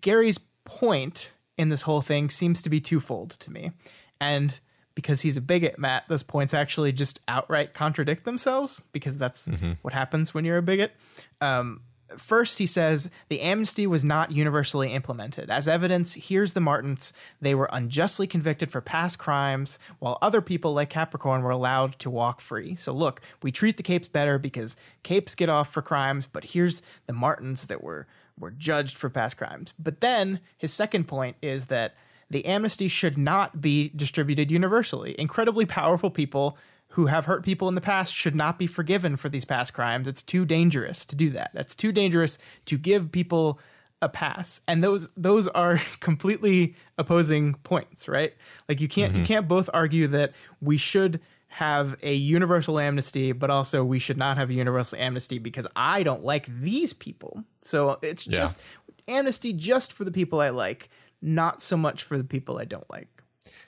Gary's 0.00 0.38
point 0.64 1.32
in 1.58 1.68
this 1.68 1.82
whole 1.82 2.00
thing 2.00 2.30
seems 2.30 2.62
to 2.62 2.70
be 2.70 2.80
twofold 2.80 3.30
to 3.30 3.50
me. 3.50 3.72
And 4.20 4.58
because 4.94 5.20
he's 5.20 5.36
a 5.36 5.40
bigot, 5.42 5.78
Matt, 5.78 6.04
those 6.08 6.22
points 6.22 6.54
actually 6.54 6.92
just 6.92 7.20
outright 7.28 7.74
contradict 7.74 8.24
themselves 8.24 8.82
because 8.92 9.18
that's 9.18 9.48
what 9.82 9.92
happens 9.92 10.32
when 10.32 10.44
you're 10.44 10.58
a 10.58 10.62
bigot. 10.62 10.92
Um, 11.40 11.82
First, 12.16 12.58
he 12.58 12.64
says 12.64 13.10
the 13.28 13.42
amnesty 13.42 13.86
was 13.86 14.02
not 14.02 14.32
universally 14.32 14.94
implemented. 14.94 15.50
As 15.50 15.68
evidence, 15.68 16.14
here's 16.14 16.54
the 16.54 16.60
Martins. 16.60 17.12
They 17.40 17.54
were 17.54 17.68
unjustly 17.70 18.26
convicted 18.26 18.70
for 18.70 18.80
past 18.80 19.18
crimes, 19.18 19.78
while 19.98 20.16
other 20.22 20.40
people 20.40 20.72
like 20.72 20.88
Capricorn 20.88 21.42
were 21.42 21.50
allowed 21.50 21.98
to 21.98 22.08
walk 22.08 22.40
free. 22.40 22.74
So, 22.76 22.94
look, 22.94 23.20
we 23.42 23.52
treat 23.52 23.76
the 23.76 23.82
Capes 23.82 24.08
better 24.08 24.38
because 24.38 24.76
Capes 25.02 25.34
get 25.34 25.50
off 25.50 25.70
for 25.70 25.82
crimes, 25.82 26.26
but 26.26 26.44
here's 26.44 26.82
the 27.06 27.12
Martins 27.12 27.66
that 27.66 27.84
were, 27.84 28.06
were 28.40 28.50
judged 28.50 28.96
for 28.96 29.10
past 29.10 29.36
crimes. 29.36 29.74
But 29.78 30.00
then 30.00 30.40
his 30.56 30.72
second 30.72 31.04
point 31.04 31.36
is 31.42 31.66
that 31.66 31.94
the 32.30 32.44
amnesty 32.44 32.88
should 32.88 33.16
not 33.16 33.60
be 33.60 33.90
distributed 33.96 34.50
universally. 34.50 35.14
Incredibly 35.18 35.66
powerful 35.66 36.10
people 36.10 36.58
who 36.92 37.06
have 37.06 37.26
hurt 37.26 37.44
people 37.44 37.68
in 37.68 37.74
the 37.74 37.80
past 37.80 38.14
should 38.14 38.34
not 38.34 38.58
be 38.58 38.66
forgiven 38.66 39.16
for 39.16 39.28
these 39.28 39.44
past 39.44 39.74
crimes. 39.74 40.08
It's 40.08 40.22
too 40.22 40.44
dangerous 40.44 41.04
to 41.06 41.16
do 41.16 41.30
that. 41.30 41.50
That's 41.54 41.74
too 41.74 41.92
dangerous 41.92 42.38
to 42.66 42.78
give 42.78 43.12
people 43.12 43.60
a 44.00 44.08
pass. 44.08 44.60
And 44.68 44.82
those 44.82 45.10
those 45.10 45.48
are 45.48 45.78
completely 46.00 46.76
opposing 46.96 47.54
points, 47.54 48.08
right? 48.08 48.34
Like 48.68 48.80
you 48.80 48.88
can't 48.88 49.12
mm-hmm. 49.12 49.20
you 49.20 49.26
can't 49.26 49.48
both 49.48 49.68
argue 49.72 50.06
that 50.08 50.32
we 50.60 50.76
should 50.76 51.20
have 51.48 51.96
a 52.02 52.14
universal 52.14 52.78
amnesty, 52.78 53.32
but 53.32 53.50
also 53.50 53.84
we 53.84 53.98
should 53.98 54.18
not 54.18 54.36
have 54.36 54.50
a 54.50 54.54
universal 54.54 54.98
amnesty 54.98 55.38
because 55.38 55.66
I 55.74 56.02
don't 56.02 56.24
like 56.24 56.46
these 56.46 56.92
people. 56.92 57.42
So 57.60 57.98
it's 58.02 58.26
yeah. 58.26 58.38
just 58.38 58.62
amnesty 59.08 59.52
just 59.52 59.92
for 59.92 60.04
the 60.04 60.12
people 60.12 60.40
I 60.40 60.50
like, 60.50 60.90
not 61.20 61.62
so 61.62 61.76
much 61.76 62.02
for 62.02 62.18
the 62.18 62.24
people 62.24 62.58
I 62.58 62.64
don't 62.64 62.88
like. 62.90 63.08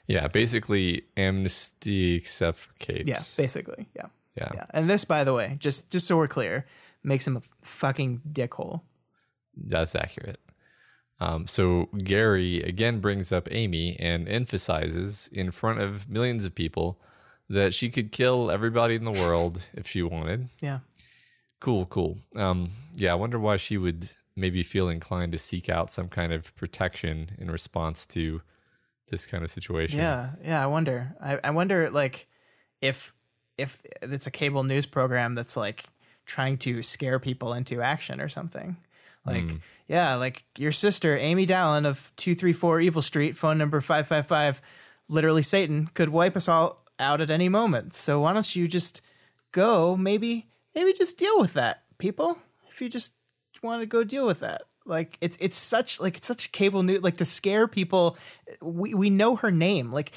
Yeah, 0.06 0.28
basically 0.28 1.04
amnesty 1.16 2.14
except 2.14 2.58
for 2.58 2.72
capes. 2.78 3.08
Yeah, 3.08 3.22
basically. 3.36 3.88
Yeah. 3.96 4.06
Yeah. 4.36 4.50
Yeah. 4.54 4.64
And 4.70 4.88
this, 4.88 5.04
by 5.04 5.24
the 5.24 5.32
way, 5.32 5.56
just 5.58 5.90
just 5.90 6.06
so 6.06 6.16
we're 6.16 6.28
clear, 6.28 6.66
makes 7.02 7.26
him 7.26 7.36
a 7.36 7.42
fucking 7.62 8.22
dickhole. 8.30 8.82
That's 9.56 9.94
accurate. 9.94 10.38
Um, 11.20 11.46
so 11.46 11.88
Gary 11.98 12.62
again 12.62 13.00
brings 13.00 13.30
up 13.30 13.48
Amy 13.50 13.96
and 14.00 14.28
emphasizes 14.28 15.28
in 15.32 15.50
front 15.50 15.80
of 15.80 16.08
millions 16.08 16.44
of 16.44 16.54
people 16.54 17.00
that 17.50 17.74
she 17.74 17.90
could 17.90 18.12
kill 18.12 18.50
everybody 18.50 18.94
in 18.94 19.04
the 19.04 19.10
world 19.10 19.66
if 19.74 19.86
she 19.86 20.02
wanted. 20.02 20.48
Yeah. 20.60 20.78
Cool, 21.58 21.84
cool. 21.86 22.18
Um, 22.36 22.70
yeah, 22.94 23.12
I 23.12 23.16
wonder 23.16 23.38
why 23.38 23.56
she 23.56 23.76
would 23.76 24.08
maybe 24.36 24.62
feel 24.62 24.88
inclined 24.88 25.32
to 25.32 25.38
seek 25.38 25.68
out 25.68 25.90
some 25.90 26.08
kind 26.08 26.32
of 26.32 26.54
protection 26.54 27.32
in 27.38 27.50
response 27.50 28.06
to 28.06 28.40
this 29.10 29.26
kind 29.26 29.42
of 29.42 29.50
situation. 29.50 29.98
Yeah, 29.98 30.30
yeah. 30.42 30.62
I 30.62 30.66
wonder. 30.68 31.14
I, 31.20 31.38
I 31.42 31.50
wonder, 31.50 31.90
like, 31.90 32.28
if 32.80 33.12
if 33.58 33.82
it's 34.00 34.26
a 34.26 34.30
cable 34.30 34.62
news 34.62 34.86
program 34.86 35.34
that's 35.34 35.56
like 35.56 35.84
trying 36.24 36.56
to 36.58 36.82
scare 36.82 37.18
people 37.18 37.52
into 37.52 37.82
action 37.82 38.20
or 38.20 38.28
something. 38.28 38.76
Like, 39.26 39.44
mm. 39.44 39.60
yeah, 39.88 40.14
like 40.14 40.44
your 40.56 40.72
sister 40.72 41.18
Amy 41.18 41.44
Dallon 41.44 41.84
of 41.84 42.12
two 42.16 42.34
three 42.34 42.54
four 42.54 42.80
Evil 42.80 43.02
Street, 43.02 43.36
phone 43.36 43.58
number 43.58 43.80
five 43.80 44.06
five 44.06 44.26
five, 44.26 44.62
literally 45.08 45.42
Satan 45.42 45.88
could 45.92 46.08
wipe 46.08 46.36
us 46.36 46.48
all 46.48 46.79
out 47.00 47.20
at 47.20 47.30
any 47.30 47.48
moment. 47.48 47.94
So 47.94 48.20
why 48.20 48.32
don't 48.32 48.54
you 48.54 48.68
just 48.68 49.02
go? 49.52 49.96
Maybe 49.96 50.48
maybe 50.74 50.92
just 50.92 51.18
deal 51.18 51.38
with 51.38 51.54
that, 51.54 51.82
people. 51.98 52.38
If 52.68 52.80
you 52.80 52.88
just 52.88 53.16
want 53.62 53.80
to 53.80 53.86
go 53.86 54.04
deal 54.04 54.26
with 54.26 54.40
that. 54.40 54.62
Like 54.86 55.18
it's 55.20 55.36
it's 55.40 55.56
such 55.56 56.00
like 56.00 56.16
it's 56.16 56.26
such 56.26 56.52
cable 56.52 56.82
news 56.82 57.02
like 57.02 57.18
to 57.18 57.24
scare 57.24 57.68
people. 57.68 58.16
We 58.62 58.94
we 58.94 59.10
know 59.10 59.36
her 59.36 59.50
name. 59.50 59.90
Like 59.90 60.12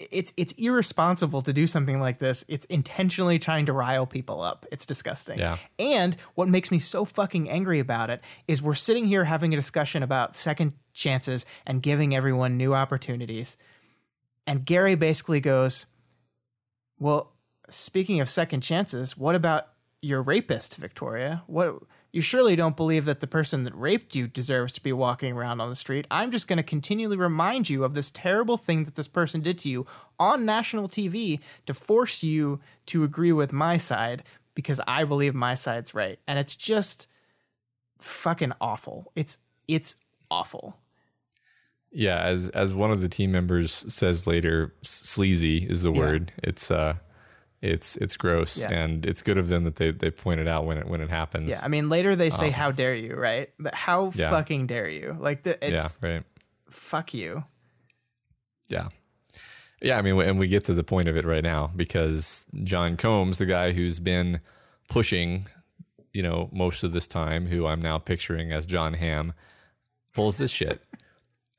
it's 0.00 0.32
it's 0.36 0.52
irresponsible 0.52 1.42
to 1.42 1.52
do 1.52 1.66
something 1.66 2.00
like 2.00 2.18
this. 2.18 2.44
It's 2.48 2.64
intentionally 2.66 3.38
trying 3.38 3.66
to 3.66 3.72
rile 3.72 4.06
people 4.06 4.40
up. 4.40 4.64
It's 4.72 4.86
disgusting. 4.86 5.38
Yeah. 5.38 5.58
And 5.78 6.16
what 6.34 6.48
makes 6.48 6.70
me 6.70 6.78
so 6.78 7.04
fucking 7.04 7.50
angry 7.50 7.78
about 7.78 8.08
it 8.10 8.24
is 8.48 8.62
we're 8.62 8.74
sitting 8.74 9.04
here 9.04 9.24
having 9.24 9.52
a 9.52 9.56
discussion 9.56 10.02
about 10.02 10.34
second 10.34 10.72
chances 10.94 11.44
and 11.66 11.82
giving 11.82 12.14
everyone 12.14 12.56
new 12.56 12.74
opportunities. 12.74 13.58
And 14.46 14.64
Gary 14.64 14.94
basically 14.94 15.40
goes, 15.40 15.86
"Well, 16.98 17.32
speaking 17.68 18.20
of 18.20 18.28
second 18.28 18.62
chances, 18.62 19.16
what 19.16 19.34
about 19.34 19.68
your 20.02 20.22
rapist, 20.22 20.76
Victoria? 20.76 21.42
What 21.46 21.82
you 22.12 22.22
surely 22.22 22.56
don't 22.56 22.76
believe 22.76 23.04
that 23.04 23.20
the 23.20 23.26
person 23.26 23.64
that 23.64 23.74
raped 23.74 24.14
you 24.14 24.26
deserves 24.26 24.72
to 24.74 24.82
be 24.82 24.92
walking 24.92 25.36
around 25.36 25.60
on 25.60 25.68
the 25.68 25.76
street. 25.76 26.06
I'm 26.10 26.30
just 26.30 26.48
going 26.48 26.56
to 26.56 26.62
continually 26.62 27.18
remind 27.18 27.68
you 27.68 27.84
of 27.84 27.92
this 27.92 28.10
terrible 28.10 28.56
thing 28.56 28.84
that 28.84 28.94
this 28.94 29.08
person 29.08 29.42
did 29.42 29.58
to 29.58 29.68
you 29.68 29.86
on 30.18 30.46
national 30.46 30.88
TV 30.88 31.40
to 31.66 31.74
force 31.74 32.22
you 32.22 32.60
to 32.86 33.04
agree 33.04 33.32
with 33.32 33.52
my 33.52 33.76
side 33.76 34.22
because 34.54 34.80
I 34.86 35.04
believe 35.04 35.34
my 35.34 35.52
side's 35.52 35.94
right. 35.94 36.18
And 36.26 36.38
it's 36.38 36.56
just 36.56 37.08
fucking 37.98 38.52
awful. 38.62 39.12
It's 39.14 39.40
it's 39.68 39.96
awful. 40.30 40.78
Yeah, 41.98 42.20
as 42.20 42.50
as 42.50 42.74
one 42.74 42.90
of 42.90 43.00
the 43.00 43.08
team 43.08 43.32
members 43.32 43.72
says 43.72 44.26
later, 44.26 44.74
sleazy 44.82 45.64
is 45.66 45.82
the 45.82 45.90
yeah. 45.90 45.98
word. 45.98 46.32
It's 46.42 46.70
uh 46.70 46.96
it's 47.62 47.96
it's 47.96 48.18
gross 48.18 48.58
yeah. 48.58 48.70
and 48.70 49.06
it's 49.06 49.22
good 49.22 49.38
of 49.38 49.48
them 49.48 49.64
that 49.64 49.76
they 49.76 49.92
they 49.92 50.10
point 50.10 50.40
it 50.40 50.46
out 50.46 50.66
when 50.66 50.76
it 50.76 50.86
when 50.86 51.00
it 51.00 51.08
happens. 51.08 51.48
Yeah, 51.48 51.60
I 51.62 51.68
mean 51.68 51.88
later 51.88 52.14
they 52.14 52.28
say 52.28 52.48
um, 52.48 52.52
how 52.52 52.70
dare 52.70 52.94
you, 52.94 53.14
right? 53.14 53.48
But 53.58 53.74
how 53.74 54.12
yeah. 54.14 54.28
fucking 54.28 54.66
dare 54.66 54.90
you? 54.90 55.16
Like 55.18 55.42
the 55.42 55.56
it's 55.66 55.98
yeah, 56.02 56.08
right. 56.08 56.22
Fuck 56.68 57.14
you. 57.14 57.44
Yeah. 58.68 58.88
Yeah, 59.80 59.96
I 59.96 60.02
mean 60.02 60.20
and 60.20 60.38
we 60.38 60.48
get 60.48 60.64
to 60.64 60.74
the 60.74 60.84
point 60.84 61.08
of 61.08 61.16
it 61.16 61.24
right 61.24 61.42
now 61.42 61.70
because 61.74 62.46
John 62.62 62.98
Combs, 62.98 63.38
the 63.38 63.46
guy 63.46 63.72
who's 63.72 64.00
been 64.00 64.40
pushing, 64.90 65.44
you 66.12 66.22
know, 66.22 66.50
most 66.52 66.84
of 66.84 66.92
this 66.92 67.06
time, 67.06 67.46
who 67.46 67.66
I'm 67.66 67.80
now 67.80 67.96
picturing 67.96 68.52
as 68.52 68.66
Jon 68.66 68.92
Hamm, 68.92 69.32
pulls 70.12 70.36
this 70.36 70.50
shit. 70.50 70.82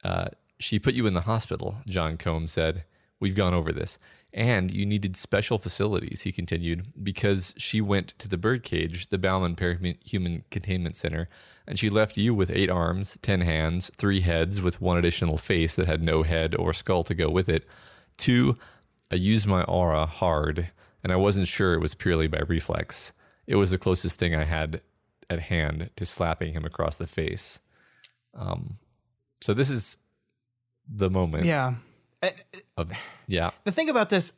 Uh, 0.07 0.29
she 0.57 0.79
put 0.79 0.93
you 0.93 1.05
in 1.05 1.13
the 1.13 1.21
hospital, 1.21 1.79
John 1.85 2.15
Combs 2.15 2.53
said. 2.53 2.85
We've 3.19 3.35
gone 3.35 3.53
over 3.53 3.73
this. 3.73 3.99
And 4.33 4.71
you 4.71 4.85
needed 4.85 5.17
special 5.17 5.57
facilities, 5.57 6.21
he 6.21 6.31
continued, 6.31 6.87
because 7.03 7.53
she 7.57 7.81
went 7.81 8.17
to 8.19 8.29
the 8.29 8.37
birdcage, 8.37 9.09
the 9.09 9.17
Baumann 9.17 9.57
Human 10.05 10.43
Containment 10.49 10.95
Center, 10.95 11.27
and 11.67 11.77
she 11.77 11.89
left 11.89 12.17
you 12.17 12.33
with 12.33 12.51
eight 12.51 12.69
arms, 12.69 13.17
ten 13.21 13.41
hands, 13.41 13.91
three 13.97 14.21
heads 14.21 14.61
with 14.61 14.79
one 14.79 14.97
additional 14.97 15.37
face 15.37 15.75
that 15.75 15.87
had 15.87 16.01
no 16.01 16.23
head 16.23 16.55
or 16.55 16.73
skull 16.73 17.03
to 17.03 17.15
go 17.15 17.29
with 17.29 17.49
it. 17.49 17.67
Two, 18.15 18.57
I 19.11 19.15
used 19.15 19.47
my 19.47 19.63
aura 19.63 20.05
hard, 20.05 20.69
and 21.03 21.11
I 21.11 21.17
wasn't 21.17 21.47
sure 21.47 21.73
it 21.73 21.81
was 21.81 21.95
purely 21.95 22.27
by 22.27 22.41
reflex. 22.47 23.11
It 23.45 23.55
was 23.55 23.71
the 23.71 23.77
closest 23.77 24.19
thing 24.19 24.35
I 24.35 24.45
had 24.45 24.81
at 25.29 25.39
hand 25.39 25.89
to 25.95 26.05
slapping 26.05 26.53
him 26.53 26.63
across 26.63 26.97
the 26.97 27.07
face. 27.07 27.59
Um, 28.33 28.77
so 29.41 29.53
this 29.53 29.69
is 29.69 29.97
the 30.87 31.09
moment. 31.09 31.45
Yeah. 31.45 31.75
Eh, 32.21 32.31
of, 32.77 32.91
yeah. 33.27 33.51
The 33.63 33.71
thing 33.71 33.89
about 33.89 34.09
this, 34.09 34.33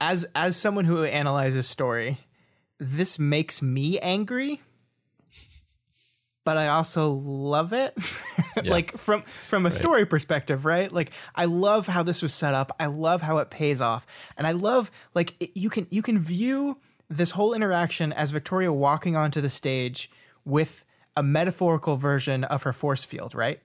as 0.00 0.26
as 0.34 0.56
someone 0.56 0.84
who 0.84 1.04
analyzes 1.04 1.66
story, 1.66 2.18
this 2.78 3.18
makes 3.18 3.62
me 3.62 3.98
angry, 3.98 4.60
but 6.44 6.56
I 6.56 6.68
also 6.68 7.12
love 7.12 7.72
it. 7.72 7.94
yeah. 8.62 8.70
like 8.70 8.96
from 8.96 9.22
from 9.22 9.64
a 9.64 9.68
right. 9.68 9.72
story 9.72 10.06
perspective, 10.06 10.64
right? 10.64 10.92
Like 10.92 11.12
I 11.34 11.46
love 11.46 11.86
how 11.86 12.02
this 12.02 12.22
was 12.22 12.34
set 12.34 12.54
up. 12.54 12.74
I 12.78 12.86
love 12.86 13.22
how 13.22 13.38
it 13.38 13.50
pays 13.50 13.80
off, 13.80 14.06
and 14.36 14.46
I 14.46 14.52
love 14.52 14.90
like 15.14 15.34
it, 15.40 15.56
you 15.56 15.70
can 15.70 15.86
you 15.90 16.02
can 16.02 16.18
view 16.18 16.78
this 17.08 17.30
whole 17.30 17.54
interaction 17.54 18.12
as 18.12 18.30
Victoria 18.30 18.72
walking 18.72 19.16
onto 19.16 19.40
the 19.40 19.48
stage 19.48 20.10
with 20.44 20.84
a 21.16 21.22
metaphorical 21.22 21.96
version 21.96 22.44
of 22.44 22.62
her 22.62 22.72
force 22.72 23.04
field, 23.04 23.34
right? 23.34 23.60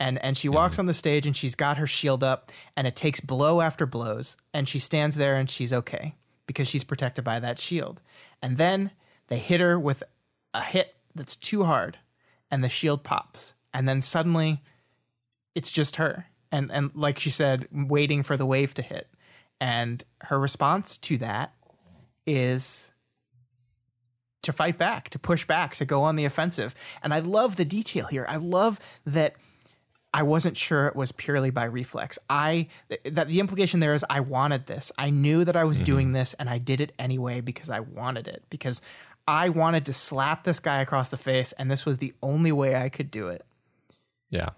And 0.00 0.22
and 0.24 0.36
she 0.36 0.48
walks 0.48 0.78
on 0.78 0.86
the 0.86 0.94
stage 0.94 1.26
and 1.26 1.36
she's 1.36 1.54
got 1.54 1.76
her 1.76 1.86
shield 1.86 2.22
up 2.22 2.50
and 2.76 2.86
it 2.86 2.96
takes 2.96 3.20
blow 3.20 3.60
after 3.60 3.86
blows 3.86 4.36
and 4.54 4.68
she 4.68 4.78
stands 4.78 5.16
there 5.16 5.36
and 5.36 5.50
she's 5.50 5.72
okay 5.72 6.14
because 6.46 6.68
she's 6.68 6.84
protected 6.84 7.24
by 7.24 7.38
that 7.38 7.58
shield. 7.58 8.00
And 8.40 8.56
then 8.56 8.92
they 9.26 9.38
hit 9.38 9.60
her 9.60 9.78
with 9.78 10.02
a 10.54 10.62
hit 10.62 10.94
that's 11.14 11.36
too 11.36 11.64
hard 11.64 11.98
and 12.50 12.62
the 12.62 12.68
shield 12.68 13.02
pops. 13.02 13.54
And 13.74 13.88
then 13.88 14.00
suddenly 14.00 14.62
it's 15.54 15.70
just 15.70 15.96
her. 15.96 16.26
And 16.52 16.70
and 16.72 16.90
like 16.94 17.18
she 17.18 17.30
said 17.30 17.66
waiting 17.72 18.22
for 18.22 18.36
the 18.36 18.46
wave 18.46 18.74
to 18.74 18.82
hit. 18.82 19.08
And 19.60 20.04
her 20.22 20.38
response 20.38 20.96
to 20.98 21.18
that 21.18 21.52
is 22.24 22.92
to 24.42 24.52
fight 24.52 24.78
back, 24.78 25.10
to 25.10 25.18
push 25.18 25.44
back, 25.44 25.74
to 25.76 25.84
go 25.84 26.02
on 26.02 26.14
the 26.14 26.24
offensive. 26.24 26.74
And 27.02 27.12
I 27.12 27.18
love 27.18 27.56
the 27.56 27.64
detail 27.64 28.06
here. 28.06 28.24
I 28.28 28.36
love 28.36 28.78
that 29.04 29.34
I 30.12 30.22
wasn't 30.22 30.56
sure 30.56 30.86
it 30.86 30.96
was 30.96 31.12
purely 31.12 31.50
by 31.50 31.64
reflex. 31.64 32.18
I 32.30 32.68
that 33.04 33.28
the 33.28 33.40
implication 33.40 33.80
there 33.80 33.94
is 33.94 34.04
I 34.08 34.20
wanted 34.20 34.66
this. 34.66 34.90
I 34.96 35.10
knew 35.10 35.44
that 35.44 35.56
I 35.56 35.64
was 35.64 35.78
mm-hmm. 35.78 35.84
doing 35.84 36.12
this 36.12 36.34
and 36.34 36.48
I 36.48 36.58
did 36.58 36.80
it 36.80 36.92
anyway 36.98 37.40
because 37.40 37.68
I 37.70 37.80
wanted 37.80 38.26
it 38.26 38.44
because 38.48 38.80
I 39.26 39.50
wanted 39.50 39.84
to 39.86 39.92
slap 39.92 40.44
this 40.44 40.60
guy 40.60 40.80
across 40.80 41.10
the 41.10 41.18
face 41.18 41.52
and 41.52 41.70
this 41.70 41.84
was 41.84 41.98
the 41.98 42.14
only 42.22 42.52
way 42.52 42.74
I 42.74 42.88
could 42.88 43.10
do 43.10 43.28
it. 43.28 43.44
Yeah. 44.30 44.50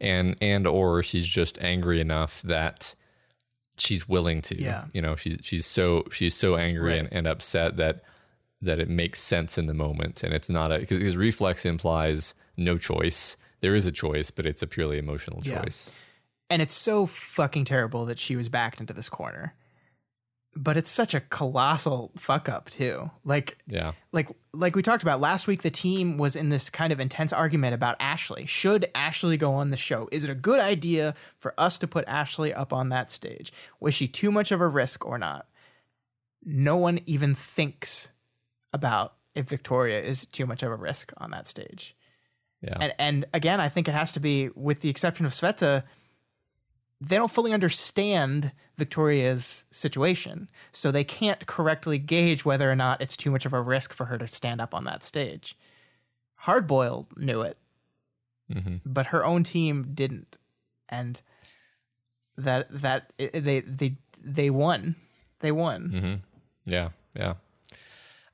And 0.00 0.36
and 0.40 0.66
or 0.66 1.02
she's 1.02 1.26
just 1.26 1.62
angry 1.62 2.00
enough 2.00 2.42
that 2.42 2.94
she's 3.78 4.08
willing 4.08 4.40
to. 4.42 4.60
Yeah. 4.60 4.86
You 4.92 5.02
know, 5.02 5.16
she's 5.16 5.38
she's 5.42 5.66
so 5.66 6.04
she's 6.12 6.34
so 6.34 6.56
angry 6.56 6.90
right. 6.90 6.98
and, 7.00 7.08
and 7.12 7.26
upset 7.26 7.76
that 7.76 8.04
that 8.60 8.78
it 8.78 8.88
makes 8.88 9.20
sense 9.20 9.58
in 9.58 9.66
the 9.66 9.74
moment 9.74 10.22
and 10.22 10.32
it's 10.32 10.48
not 10.48 10.70
a 10.70 10.78
because 10.78 11.16
reflex 11.16 11.66
implies 11.66 12.34
no 12.56 12.78
choice 12.78 13.36
there 13.62 13.74
is 13.74 13.86
a 13.86 13.92
choice, 13.92 14.30
but 14.30 14.46
it's 14.46 14.62
a 14.62 14.66
purely 14.66 14.98
emotional 14.98 15.40
choice. 15.40 15.90
Yeah. 15.90 15.98
And 16.50 16.62
it's 16.62 16.74
so 16.74 17.06
fucking 17.06 17.64
terrible 17.64 18.04
that 18.06 18.18
she 18.18 18.36
was 18.36 18.50
backed 18.50 18.80
into 18.80 18.92
this 18.92 19.08
corner. 19.08 19.54
But 20.54 20.76
it's 20.76 20.90
such 20.90 21.14
a 21.14 21.20
colossal 21.20 22.12
fuck 22.18 22.50
up 22.50 22.68
too. 22.68 23.10
Like 23.24 23.56
yeah. 23.66 23.92
Like 24.12 24.28
like 24.52 24.76
we 24.76 24.82
talked 24.82 25.02
about 25.02 25.18
last 25.18 25.46
week 25.46 25.62
the 25.62 25.70
team 25.70 26.18
was 26.18 26.36
in 26.36 26.50
this 26.50 26.68
kind 26.68 26.92
of 26.92 27.00
intense 27.00 27.32
argument 27.32 27.72
about 27.72 27.96
Ashley. 27.98 28.44
Should 28.44 28.90
Ashley 28.94 29.38
go 29.38 29.54
on 29.54 29.70
the 29.70 29.78
show? 29.78 30.10
Is 30.12 30.24
it 30.24 30.30
a 30.30 30.34
good 30.34 30.60
idea 30.60 31.14
for 31.38 31.54
us 31.56 31.78
to 31.78 31.88
put 31.88 32.04
Ashley 32.06 32.52
up 32.52 32.70
on 32.70 32.90
that 32.90 33.10
stage? 33.10 33.50
Was 33.80 33.94
she 33.94 34.06
too 34.06 34.30
much 34.30 34.52
of 34.52 34.60
a 34.60 34.68
risk 34.68 35.06
or 35.06 35.16
not? 35.16 35.46
no 36.44 36.76
one 36.76 37.00
even 37.06 37.34
thinks 37.34 38.12
about 38.72 39.14
if 39.34 39.48
Victoria 39.48 40.00
is 40.00 40.26
too 40.26 40.46
much 40.46 40.62
of 40.62 40.70
a 40.70 40.76
risk 40.76 41.12
on 41.16 41.30
that 41.30 41.46
stage. 41.46 41.96
Yeah. 42.62 42.76
And 42.80 42.92
and 42.98 43.24
again, 43.34 43.60
I 43.60 43.68
think 43.68 43.88
it 43.88 43.92
has 43.92 44.12
to 44.14 44.20
be 44.20 44.50
with 44.54 44.80
the 44.80 44.88
exception 44.88 45.26
of 45.26 45.32
Sveta, 45.32 45.82
they 47.00 47.16
don't 47.16 47.30
fully 47.30 47.52
understand 47.52 48.52
Victoria's 48.78 49.64
situation. 49.70 50.48
So 50.70 50.90
they 50.90 51.04
can't 51.04 51.44
correctly 51.46 51.98
gauge 51.98 52.44
whether 52.44 52.70
or 52.70 52.76
not 52.76 53.00
it's 53.00 53.16
too 53.16 53.30
much 53.30 53.44
of 53.44 53.52
a 53.52 53.60
risk 53.60 53.92
for 53.92 54.06
her 54.06 54.18
to 54.18 54.28
stand 54.28 54.60
up 54.60 54.74
on 54.74 54.84
that 54.84 55.02
stage. 55.02 55.56
Hardboiled 56.44 57.16
knew 57.16 57.42
it, 57.42 57.58
hmm 58.52 58.76
but 58.84 59.06
her 59.06 59.24
own 59.24 59.44
team 59.44 59.90
didn't. 59.94 60.38
And 60.88 61.20
that 62.36 62.68
that 62.70 63.12
they 63.18 63.60
they 63.60 63.96
they 64.22 64.50
won. 64.50 64.96
They 65.40 65.52
won. 65.52 65.88
hmm 65.90 66.70
Yeah, 66.70 66.90
yeah. 67.16 67.34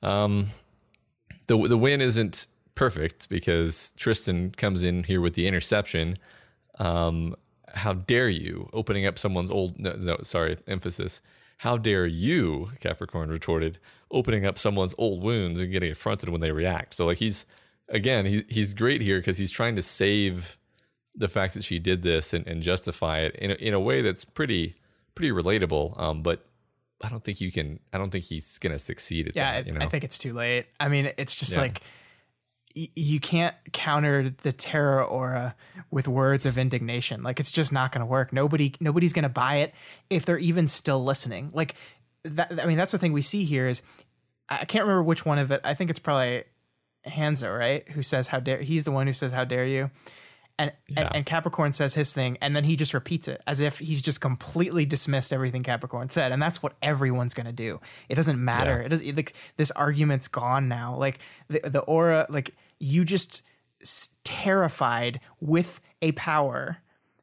Um, 0.03 0.49
the 1.47 1.57
the 1.67 1.77
win 1.77 2.01
isn't 2.01 2.47
perfect 2.79 3.27
because 3.29 3.91
Tristan 3.97 4.51
comes 4.51 4.85
in 4.85 5.03
here 5.03 5.19
with 5.19 5.33
the 5.33 5.45
interception. 5.47 6.15
Um, 6.79 7.35
how 7.73 7.91
dare 7.91 8.29
you 8.29 8.69
opening 8.71 9.05
up 9.05 9.19
someone's 9.19 9.51
old? 9.51 9.77
No, 9.77 9.93
no, 9.99 10.17
sorry, 10.23 10.57
emphasis. 10.65 11.21
How 11.57 11.75
dare 11.75 12.05
you, 12.05 12.71
Capricorn 12.79 13.29
retorted, 13.29 13.79
opening 14.11 14.45
up 14.45 14.57
someone's 14.57 14.95
old 14.97 15.21
wounds 15.21 15.59
and 15.59 15.69
getting 15.73 15.91
affronted 15.91 16.29
when 16.29 16.39
they 16.39 16.53
react. 16.53 16.93
So 16.93 17.05
like 17.05 17.17
he's 17.17 17.45
again, 17.89 18.25
he 18.25 18.45
he's 18.47 18.73
great 18.73 19.01
here 19.01 19.19
because 19.19 19.37
he's 19.37 19.51
trying 19.51 19.75
to 19.75 19.81
save 19.81 20.57
the 21.13 21.27
fact 21.27 21.53
that 21.55 21.65
she 21.65 21.79
did 21.79 22.01
this 22.01 22.33
and, 22.33 22.47
and 22.47 22.61
justify 22.63 23.19
it 23.19 23.35
in 23.35 23.51
a, 23.51 23.55
in 23.55 23.73
a 23.73 23.79
way 23.79 24.01
that's 24.01 24.23
pretty 24.23 24.75
pretty 25.15 25.31
relatable. 25.31 25.99
Um, 25.99 26.23
but 26.23 26.45
I 27.03 27.09
don't 27.09 27.23
think 27.23 27.41
you 27.41 27.51
can. 27.51 27.79
I 27.91 27.97
don't 27.97 28.09
think 28.09 28.23
he's 28.23 28.57
gonna 28.57 28.79
succeed 28.79 29.27
at 29.27 29.35
Yeah, 29.35 29.51
that. 29.51 29.65
I, 29.65 29.67
You 29.67 29.73
know? 29.77 29.85
I 29.85 29.89
think 29.89 30.05
it's 30.05 30.17
too 30.17 30.31
late. 30.31 30.67
I 30.79 30.87
mean, 30.87 31.11
it's 31.17 31.35
just 31.35 31.51
Yeah. 31.51 31.59
like 31.59 31.81
you 32.75 33.19
can't 33.19 33.55
counter 33.73 34.29
the 34.29 34.51
terror 34.51 35.03
aura 35.03 35.55
with 35.91 36.07
words 36.07 36.45
of 36.45 36.57
indignation. 36.57 37.23
Like 37.23 37.39
it's 37.39 37.51
just 37.51 37.73
not 37.73 37.91
going 37.91 38.01
to 38.01 38.05
work. 38.05 38.31
Nobody, 38.31 38.73
nobody's 38.79 39.13
going 39.13 39.23
to 39.23 39.29
buy 39.29 39.57
it 39.57 39.73
if 40.09 40.25
they're 40.25 40.37
even 40.37 40.67
still 40.67 41.03
listening. 41.03 41.51
Like 41.53 41.75
that. 42.23 42.61
I 42.61 42.65
mean, 42.65 42.77
that's 42.77 42.91
the 42.91 42.97
thing 42.97 43.13
we 43.13 43.21
see 43.21 43.43
here 43.43 43.67
is 43.67 43.81
I 44.49 44.65
can't 44.65 44.83
remember 44.83 45.03
which 45.03 45.25
one 45.25 45.39
of 45.39 45.51
it. 45.51 45.61
I 45.63 45.73
think 45.73 45.89
it's 45.89 45.99
probably 45.99 46.43
Hanzo, 47.07 47.57
right? 47.57 47.89
Who 47.91 48.03
says 48.03 48.27
how 48.27 48.39
dare? 48.39 48.61
He's 48.61 48.85
the 48.85 48.91
one 48.91 49.07
who 49.07 49.13
says 49.13 49.31
how 49.31 49.45
dare 49.45 49.65
you. 49.65 49.91
And, 50.59 50.73
Yeah. 50.89 51.03
and 51.05 51.15
and 51.15 51.25
Capricorn 51.25 51.71
says 51.71 51.95
his 51.95 52.13
thing, 52.13 52.37
and 52.41 52.55
then 52.55 52.65
he 52.65 52.75
just 52.75 52.93
repeats 52.93 53.27
it 53.27 53.41
as 53.47 53.61
if 53.61 53.79
he's 53.79 54.01
just 54.01 54.19
completely 54.21 54.85
dismissed 54.85 55.31
everything 55.33 55.63
Capricorn 55.63 56.09
said, 56.09 56.31
and 56.33 56.41
that's 56.41 56.61
what 56.61 56.73
everyone's 56.81 57.33
gonna 57.33 57.53
do. 57.53 57.79
It 58.09 58.15
doesn't 58.15 58.43
matter. 58.43 58.79
Yeah. 58.79 58.85
It 58.85 58.89
does 58.89 59.03
like 59.13 59.33
this 59.55 59.71
argument's 59.71 60.27
gone 60.27 60.67
now. 60.67 60.95
Like 60.95 61.19
the 61.47 61.61
the 61.63 61.79
aura, 61.79 62.27
like 62.29 62.53
you 62.77 63.05
just 63.05 63.43
terrified 64.23 65.19
with 65.39 65.81
a 66.01 66.11
power. 66.13 66.77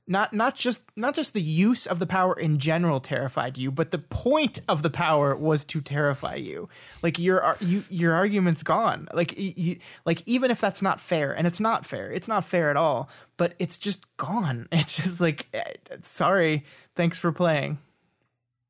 Not 0.08 0.32
not 0.32 0.54
just 0.54 0.96
not 0.96 1.16
just 1.16 1.34
the 1.34 1.42
use 1.42 1.84
of 1.84 1.98
the 1.98 2.06
power 2.06 2.38
in 2.38 2.58
general 2.58 3.00
terrified 3.00 3.58
you, 3.58 3.72
but 3.72 3.90
the 3.90 3.98
point 3.98 4.60
of 4.68 4.82
the 4.84 4.90
power 4.90 5.34
was 5.34 5.64
to 5.64 5.80
terrify 5.80 6.36
you. 6.36 6.68
Like 7.02 7.18
your 7.18 7.56
you 7.60 7.82
your 7.90 8.14
argument's 8.14 8.62
gone. 8.62 9.08
Like 9.12 9.34
you, 9.36 9.78
like 10.04 10.22
even 10.24 10.52
if 10.52 10.60
that's 10.60 10.80
not 10.80 11.00
fair, 11.00 11.32
and 11.36 11.44
it's 11.44 11.58
not 11.58 11.84
fair, 11.84 12.12
it's 12.12 12.28
not 12.28 12.44
fair 12.44 12.70
at 12.70 12.76
all. 12.76 13.10
But 13.36 13.54
it's 13.58 13.78
just 13.78 14.16
gone. 14.16 14.68
It's 14.72 14.96
just 14.96 15.20
like 15.20 15.48
eh, 15.52 15.72
sorry, 16.02 16.64
thanks 16.94 17.18
for 17.18 17.32
playing. 17.32 17.78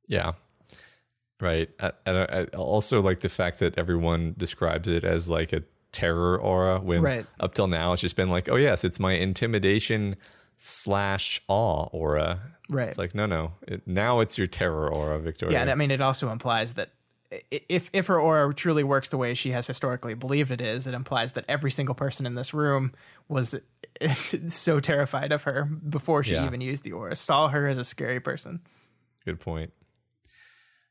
Yeah. 0.09 0.33
Right. 1.39 1.69
And 2.07 2.17
I, 2.19 2.25
I 2.31 2.45
also 2.57 3.03
like 3.03 3.21
the 3.21 3.29
fact 3.29 3.59
that 3.59 3.77
everyone 3.77 4.35
describes 4.39 4.89
it 4.89 5.05
as 5.05 5.29
like 5.29 5.53
a 5.53 5.65
terror 5.93 6.39
aura 6.41 6.79
when 6.81 7.03
Right. 7.03 7.27
up 7.41 7.53
till 7.53 7.67
now 7.67 7.93
it's 7.93 8.01
just 8.01 8.17
been 8.17 8.31
like, 8.31 8.49
oh 8.49 8.57
yes, 8.57 8.85
it's 8.85 8.99
my 8.99 9.13
intimidation 9.13 10.17
slash 10.57 11.41
awe 11.49 11.85
aura. 11.93 12.41
Right. 12.69 12.89
It's 12.89 12.99
like 12.99 13.15
no, 13.15 13.27
no. 13.27 13.53
It, 13.67 13.87
now 13.87 14.21
it's 14.21 14.39
your 14.39 14.47
terror 14.47 14.93
aura, 14.93 15.19
Victoria. 15.21 15.55
Yeah, 15.55 15.63
and 15.63 15.71
I 15.71 15.75
mean, 15.75 15.91
it 15.91 16.01
also 16.01 16.31
implies 16.31 16.75
that 16.75 16.91
if 17.51 17.91
if 17.93 18.07
her 18.07 18.21
aura 18.21 18.55
truly 18.55 18.85
works 18.85 19.09
the 19.09 19.17
way 19.17 19.35
she 19.35 19.51
has 19.51 19.67
historically 19.67 20.15
believed 20.15 20.51
it 20.51 20.61
is, 20.61 20.87
it 20.87 20.95
implies 20.95 21.33
that 21.35 21.45
every 21.49 21.71
single 21.71 21.95
person 21.95 22.27
in 22.27 22.35
this 22.35 22.55
room 22.55 22.93
was 23.29 23.55
so 24.49 24.81
terrified 24.81 25.33
of 25.33 25.43
her 25.45 25.65
before 25.65 26.23
she 26.23 26.35
Yeah. 26.35 26.47
even 26.47 26.61
used 26.61 26.85
the 26.85 26.93
aura, 26.93 27.17
saw 27.17 27.49
her 27.49 27.67
as 27.67 27.79
a 27.79 27.85
scary 27.85 28.21
person. 28.21 28.61
Good 29.25 29.41
point. 29.41 29.73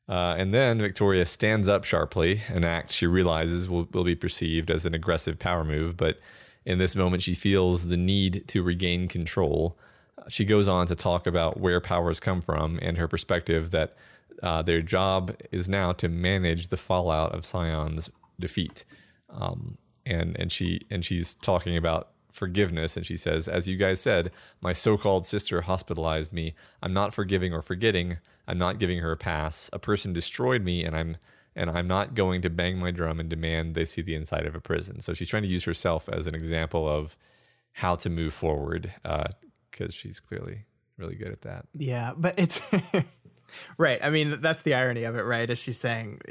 Uh, 0.07 0.35
and 0.37 0.53
then 0.53 0.79
Victoria 0.79 1.25
stands 1.25 1.67
up 1.67 1.83
sharply, 1.83 2.41
an 2.49 2.63
act 2.63 2.91
she 2.91 3.07
realizes 3.07 3.67
will, 3.69 3.87
will 3.91 4.03
be 4.03 4.13
perceived 4.15 4.69
as 4.69 4.85
an 4.85 4.93
aggressive 4.93 5.39
power 5.39 5.63
move. 5.63 5.97
But 5.97 6.19
in 6.65 6.77
this 6.77 6.95
moment, 6.95 7.23
she 7.23 7.35
feels 7.35 7.87
the 7.87 7.97
need 7.97 8.47
to 8.47 8.63
regain 8.63 9.07
control. 9.07 9.77
She 10.27 10.45
goes 10.45 10.67
on 10.67 10.87
to 10.87 10.95
talk 10.95 11.27
about 11.27 11.59
where 11.59 11.79
powers 11.79 12.19
come 12.19 12.41
from 12.41 12.79
and 12.81 12.97
her 12.97 13.07
perspective 13.07 13.71
that 13.71 13.95
uh, 14.41 14.61
their 14.61 14.81
job 14.81 15.35
is 15.51 15.69
now 15.69 15.91
to 15.93 16.09
manage 16.09 16.67
the 16.67 16.77
fallout 16.77 17.33
of 17.33 17.45
Scion's 17.45 18.09
defeat. 18.39 18.83
Um, 19.29 19.77
and 20.05 20.35
and 20.39 20.51
she 20.51 20.81
and 20.89 21.03
she's 21.03 21.35
talking 21.35 21.75
about 21.75 22.09
forgiveness 22.31 22.97
and 22.97 23.05
she 23.05 23.15
says 23.15 23.47
as 23.47 23.67
you 23.67 23.77
guys 23.77 24.01
said 24.01 24.29
my 24.59 24.73
so-called 24.73 25.25
sister 25.25 25.61
hospitalized 25.61 26.33
me 26.33 26.53
i'm 26.83 26.93
not 26.93 27.13
forgiving 27.13 27.53
or 27.53 27.61
forgetting 27.61 28.17
i'm 28.45 28.57
not 28.57 28.77
giving 28.77 28.99
her 28.99 29.13
a 29.13 29.17
pass 29.17 29.69
a 29.71 29.79
person 29.79 30.11
destroyed 30.11 30.61
me 30.61 30.83
and 30.83 30.97
i'm 30.97 31.15
and 31.55 31.69
i'm 31.69 31.87
not 31.87 32.13
going 32.13 32.41
to 32.41 32.49
bang 32.49 32.77
my 32.77 32.91
drum 32.91 33.19
and 33.19 33.29
demand 33.29 33.75
they 33.75 33.85
see 33.85 34.01
the 34.01 34.15
inside 34.15 34.45
of 34.45 34.55
a 34.55 34.61
prison 34.61 34.99
so 34.99 35.13
she's 35.13 35.29
trying 35.29 35.43
to 35.43 35.49
use 35.49 35.63
herself 35.63 36.09
as 36.09 36.27
an 36.27 36.35
example 36.35 36.87
of 36.87 37.17
how 37.73 37.95
to 37.95 38.09
move 38.09 38.33
forward 38.33 38.93
uh, 39.03 39.25
because 39.69 39.93
she's 39.93 40.19
clearly 40.19 40.65
really 40.97 41.15
good 41.15 41.29
at 41.29 41.41
that 41.41 41.65
Yeah, 41.73 42.13
but 42.15 42.35
it's 42.37 42.73
right. 43.77 43.99
I 44.03 44.09
mean, 44.09 44.41
that's 44.41 44.63
the 44.63 44.73
irony 44.73 45.03
of 45.03 45.15
it, 45.15 45.23
right? 45.23 45.49
Is 45.49 45.61
she's 45.61 45.79
saying, 45.79 46.21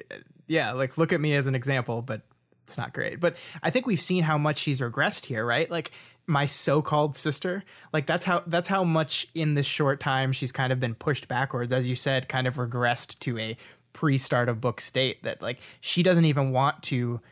yeah, 0.46 0.72
like 0.72 0.98
look 0.98 1.12
at 1.12 1.20
me 1.20 1.34
as 1.34 1.46
an 1.46 1.54
example, 1.54 2.02
but 2.02 2.22
it's 2.62 2.78
not 2.78 2.92
great. 2.92 3.20
But 3.20 3.36
I 3.62 3.70
think 3.70 3.86
we've 3.86 4.00
seen 4.00 4.22
how 4.22 4.38
much 4.38 4.58
she's 4.58 4.80
regressed 4.80 5.26
here, 5.26 5.44
right? 5.44 5.70
Like 5.70 5.90
my 6.26 6.46
so-called 6.46 7.16
sister, 7.16 7.62
like 7.92 8.06
that's 8.06 8.24
how 8.24 8.42
that's 8.46 8.68
how 8.68 8.84
much 8.84 9.26
in 9.34 9.54
this 9.54 9.66
short 9.66 10.00
time 10.00 10.32
she's 10.32 10.52
kind 10.52 10.72
of 10.72 10.80
been 10.80 10.94
pushed 10.94 11.28
backwards, 11.28 11.72
as 11.72 11.88
you 11.88 11.94
said, 11.94 12.28
kind 12.28 12.46
of 12.46 12.56
regressed 12.56 13.18
to 13.20 13.38
a 13.38 13.56
pre-start 13.94 14.50
of 14.50 14.60
book 14.60 14.82
state 14.82 15.22
that 15.22 15.40
like 15.40 15.58
she 15.80 16.02
doesn't 16.02 16.26
even 16.26 16.50
want 16.50 16.82
to 16.82 17.22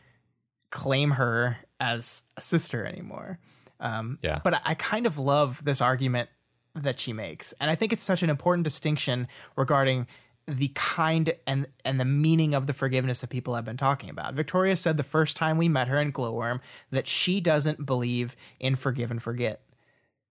claim 0.70 1.10
her 1.10 1.59
as 1.78 2.24
a 2.39 2.40
sister 2.40 2.86
anymore. 2.86 3.39
Um, 3.78 4.16
Yeah. 4.22 4.40
But 4.43 4.55
I, 4.55 4.60
I 4.66 4.74
kind 4.74 5.05
of 5.05 5.18
love 5.18 5.62
this 5.64 5.82
argument 5.82 6.30
that 6.74 6.98
she 6.98 7.12
makes, 7.12 7.52
and 7.60 7.70
I 7.70 7.74
think 7.74 7.93
it's 7.93 8.02
such 8.02 8.22
an 8.22 8.30
important 8.30 8.64
distinction 8.64 9.28
regarding 9.56 10.06
the 10.47 10.70
kind 10.74 11.34
and 11.47 11.66
and 11.84 12.01
the 12.01 12.05
meaning 12.05 12.55
of 12.55 12.66
the 12.66 12.72
forgiveness 12.72 13.20
that 13.20 13.30
people 13.30 13.55
have 13.55 13.64
been 13.64 13.76
talking 13.76 14.09
about. 14.09 14.34
Victoria 14.34 14.74
said 14.74 14.97
the 14.97 15.02
first 15.02 15.36
time 15.36 15.59
we 15.59 15.68
met 15.68 15.89
her 15.89 16.01
in 16.01 16.12
Glowworm 16.12 16.60
that 16.90 17.06
she 17.06 17.40
doesn't 17.40 17.84
believe 17.84 18.34
in 18.59 18.76
forgive 18.76 19.10
and 19.10 19.22
forget, 19.22 19.62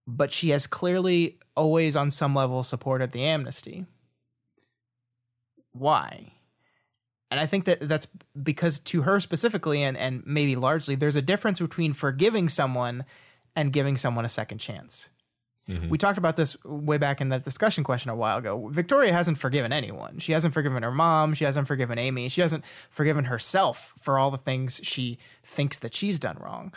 but 0.07 0.31
she 0.31 0.49
has 0.49 0.65
clearly 0.65 1.37
always, 1.55 1.95
on 1.95 2.09
some 2.09 2.33
level, 2.33 2.63
supported 2.63 3.11
the 3.11 3.23
amnesty. 3.23 3.85
Why? 5.73 6.33
And 7.29 7.39
I 7.39 7.45
think 7.45 7.65
that 7.65 7.87
that's 7.87 8.07
because 8.41 8.79
to 8.79 9.03
her 9.03 9.19
specifically, 9.19 9.83
and, 9.83 9.97
and 9.97 10.21
maybe 10.25 10.55
largely, 10.55 10.95
there's 10.95 11.15
a 11.15 11.21
difference 11.21 11.59
between 11.59 11.93
forgiving 11.93 12.49
someone 12.49 13.05
and 13.55 13.71
giving 13.71 13.95
someone 13.95 14.25
a 14.25 14.29
second 14.29 14.57
chance. 14.57 15.09
Mm-hmm. 15.69 15.89
We 15.89 15.97
talked 15.97 16.17
about 16.17 16.35
this 16.35 16.61
way 16.65 16.97
back 16.97 17.21
in 17.21 17.29
that 17.29 17.43
discussion 17.43 17.83
question 17.83 18.09
a 18.09 18.15
while 18.15 18.39
ago. 18.39 18.67
Victoria 18.69 19.13
hasn't 19.13 19.37
forgiven 19.37 19.71
anyone. 19.71 20.19
She 20.19 20.33
hasn't 20.33 20.53
forgiven 20.53 20.83
her 20.83 20.91
mom. 20.91 21.33
She 21.33 21.45
hasn't 21.45 21.67
forgiven 21.67 21.97
Amy. 21.97 22.27
She 22.29 22.41
hasn't 22.41 22.65
forgiven 22.89 23.25
herself 23.25 23.93
for 23.97 24.19
all 24.19 24.31
the 24.31 24.37
things 24.37 24.81
she 24.83 25.17
thinks 25.43 25.79
that 25.79 25.95
she's 25.95 26.19
done 26.19 26.37
wrong. 26.37 26.73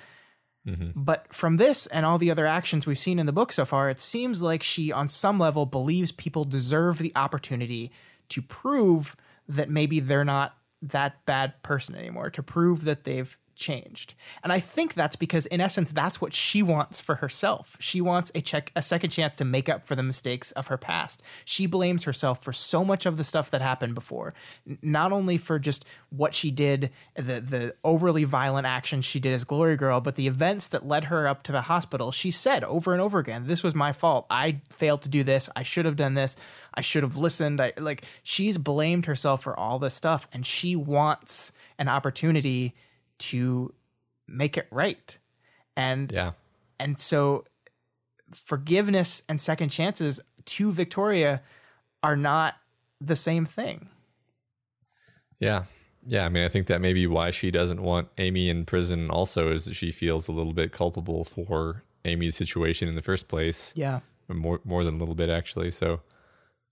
Mm-hmm. 0.67 1.03
But 1.03 1.33
from 1.33 1.57
this 1.57 1.87
and 1.89 2.07
all 2.07 2.19
the 2.19 2.31
other 2.31 2.47
actions 2.47 2.87
we've 2.87 2.99
seen 2.99 3.19
in 3.19 3.27
the 3.27 3.33
book 3.33 3.53
so 3.53 3.65
far, 3.65 3.91
it 3.91 4.01
seems 4.01 4.43
like 4.43 4.63
she, 4.63 4.93
on 4.93 5.09
some 5.09 5.39
level, 5.39 5.67
believes 5.67 6.13
people 6.13 6.45
deserve 6.45 6.99
the 6.99 7.13
opportunity 7.17 7.91
to 8.31 8.43
prove 8.43 9.17
that 9.49 9.69
maybe 9.69 10.01
they're 10.01 10.25
not 10.25 10.57
that 10.83 11.25
bad 11.27 11.63
person 11.63 11.95
anymore, 11.95 12.31
to 12.31 12.43
prove 12.43 12.85
that 12.85 13.05
they've 13.05 13.37
changed. 13.55 14.15
And 14.43 14.53
I 14.53 14.61
think 14.61 14.95
that's 14.95 15.17
because 15.17 15.47
in 15.47 15.61
essence 15.61 15.91
that's 15.91 16.21
what 16.21 16.35
she 16.35 16.63
wants 16.63 17.01
for 17.01 17.17
herself. 17.17 17.77
She 17.81 18.01
wants 18.01 18.31
a 18.35 18.41
check 18.41 18.73
a 18.77 18.83
second 18.83 19.11
chance 19.11 19.37
to 19.37 19.45
make 19.45 19.69
up 19.69 19.87
for 19.87 19.95
the 19.95 20.03
mistakes 20.03 20.51
of 20.53 20.69
her 20.69 20.77
past. 20.77 21.23
She 21.45 21.67
blames 21.67 22.05
herself 22.05 22.43
for 22.43 22.53
so 22.53 22.85
much 22.85 23.07
of 23.07 23.17
the 23.17 23.25
stuff 23.25 23.51
that 23.51 23.61
happened 23.61 23.95
before. 23.95 24.35
Not 24.83 25.13
only 25.13 25.39
for 25.39 25.59
just 25.59 25.85
what 26.11 26.35
she 26.35 26.51
did, 26.51 26.91
the 27.15 27.41
the 27.41 27.75
overly 27.85 28.25
violent 28.25 28.67
actions 28.67 29.05
she 29.05 29.21
did 29.21 29.33
as 29.33 29.45
Glory 29.45 29.77
Girl, 29.77 30.01
but 30.01 30.17
the 30.17 30.27
events 30.27 30.69
that 30.69 30.87
led 30.87 31.05
her 31.05 31.27
up 31.27 31.43
to 31.45 31.53
the 31.53 31.63
hospital. 31.63 32.13
She 32.13 32.31
said 32.31 32.65
over 32.65 32.93
and 32.93 33.01
over 33.01 33.19
again, 33.19 33.47
"This 33.47 33.63
was 33.63 33.75
my 33.75 33.93
fault. 33.93 34.27
I 34.31 34.61
failed 34.71 35.03
to 35.03 35.09
do 35.09 35.25
this. 35.25 35.49
I 35.57 35.63
should 35.63 35.85
have 35.85 35.97
done 35.97 36.15
this. 36.15 36.37
I 36.75 36.81
should 36.81 37.03
have 37.03 37.17
listened." 37.17 37.61
I 37.61 37.73
like 37.79 38.05
she's 38.23 38.59
blamed 38.59 39.07
herself 39.07 39.43
for 39.43 39.59
all 39.59 39.79
this 39.79 39.95
stuff 39.95 40.29
and 40.33 40.45
she 40.45 40.77
wants 40.77 41.53
an 41.79 41.89
opportunity 41.89 42.75
to 43.19 43.75
make 44.27 44.57
it 44.57 44.67
right. 44.71 45.19
And 45.77 46.11
Yeah. 46.13 46.33
and 46.79 46.99
so 46.99 47.45
forgiveness 48.33 49.23
and 49.29 49.41
second 49.41 49.69
chances 49.71 50.21
to 50.45 50.73
Victoria 50.73 51.43
are 52.03 52.17
not 52.17 52.57
the 53.01 53.17
same 53.17 53.45
thing. 53.45 53.89
Yeah. 55.39 55.65
Yeah. 56.07 56.25
I 56.27 56.29
mean, 56.29 56.45
I 56.45 56.49
think 56.49 56.67
that 56.69 56.81
may 56.81 56.93
be 56.93 57.07
why 57.07 57.31
she 57.31 57.51
doesn't 57.51 57.83
want 57.83 58.09
Amy 58.19 58.49
in 58.49 58.65
prison 58.65 59.11
also 59.11 59.51
is 59.53 59.65
that 59.67 59.75
she 59.75 59.91
feels 59.91 60.29
a 60.29 60.33
little 60.33 60.53
bit 60.53 60.73
culpable 60.73 61.25
for 61.25 61.83
Amy's 62.05 62.37
situation 62.37 62.89
in 62.89 62.95
the 62.95 63.03
first 63.03 63.29
place. 63.29 63.73
Yeah. 63.77 64.01
More, 64.29 64.61
more 64.65 64.85
than 64.85 64.95
a 64.95 64.99
little 64.99 65.15
bit, 65.15 65.29
actually. 65.29 65.71
So, 65.71 66.01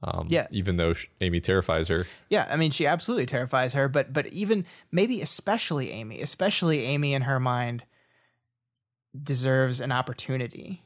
um, 0.03 0.27
Yeah. 0.31 0.47
even 0.51 0.77
though 0.77 0.95
Amy 1.20 1.41
terrifies 1.41 1.89
her. 1.89 2.07
Yeah, 2.29 2.47
I 2.51 2.57
mean 2.57 2.70
she 2.70 2.87
absolutely 2.87 3.27
terrifies 3.27 3.74
her, 3.74 3.89
but 3.89 4.12
but 4.12 4.27
even 4.29 4.65
maybe 4.91 5.20
especially 5.20 5.91
Amy, 5.91 6.20
especially 6.20 6.85
Amy 6.85 7.15
in 7.15 7.23
her 7.23 7.39
mind 7.41 7.85
deserves 9.20 9.81
an 9.81 9.93
opportunity 9.93 10.83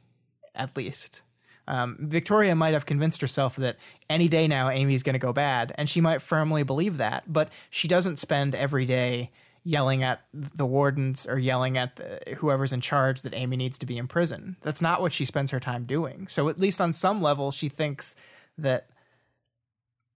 at 0.54 0.76
least. 0.76 1.22
Um, 1.68 1.96
Victoria 2.00 2.54
might 2.54 2.74
have 2.74 2.86
convinced 2.86 3.20
herself 3.20 3.56
that 3.56 3.76
any 4.08 4.28
day 4.28 4.46
now 4.46 4.70
Amy's 4.70 5.02
going 5.02 5.14
to 5.14 5.18
go 5.18 5.32
bad, 5.32 5.72
and 5.76 5.88
she 5.90 6.00
might 6.00 6.22
firmly 6.22 6.62
believe 6.62 6.96
that, 6.98 7.24
but 7.32 7.50
she 7.70 7.88
doesn't 7.88 8.18
spend 8.18 8.54
every 8.54 8.86
day 8.86 9.32
yelling 9.64 10.04
at 10.04 10.22
the 10.32 10.64
wardens 10.64 11.26
or 11.26 11.38
yelling 11.38 11.76
at 11.76 11.96
the, 11.96 12.20
whoever's 12.36 12.72
in 12.72 12.80
charge 12.80 13.22
that 13.22 13.34
Amy 13.34 13.56
needs 13.56 13.78
to 13.78 13.86
be 13.86 13.98
in 13.98 14.06
prison. 14.06 14.56
That's 14.62 14.80
not 14.80 15.00
what 15.00 15.12
she 15.12 15.24
spends 15.24 15.50
her 15.50 15.58
time 15.58 15.86
doing. 15.86 16.28
So 16.28 16.48
at 16.48 16.58
least 16.60 16.80
on 16.80 16.92
some 16.92 17.20
level, 17.20 17.50
she 17.50 17.68
thinks 17.68 18.16
that 18.58 18.88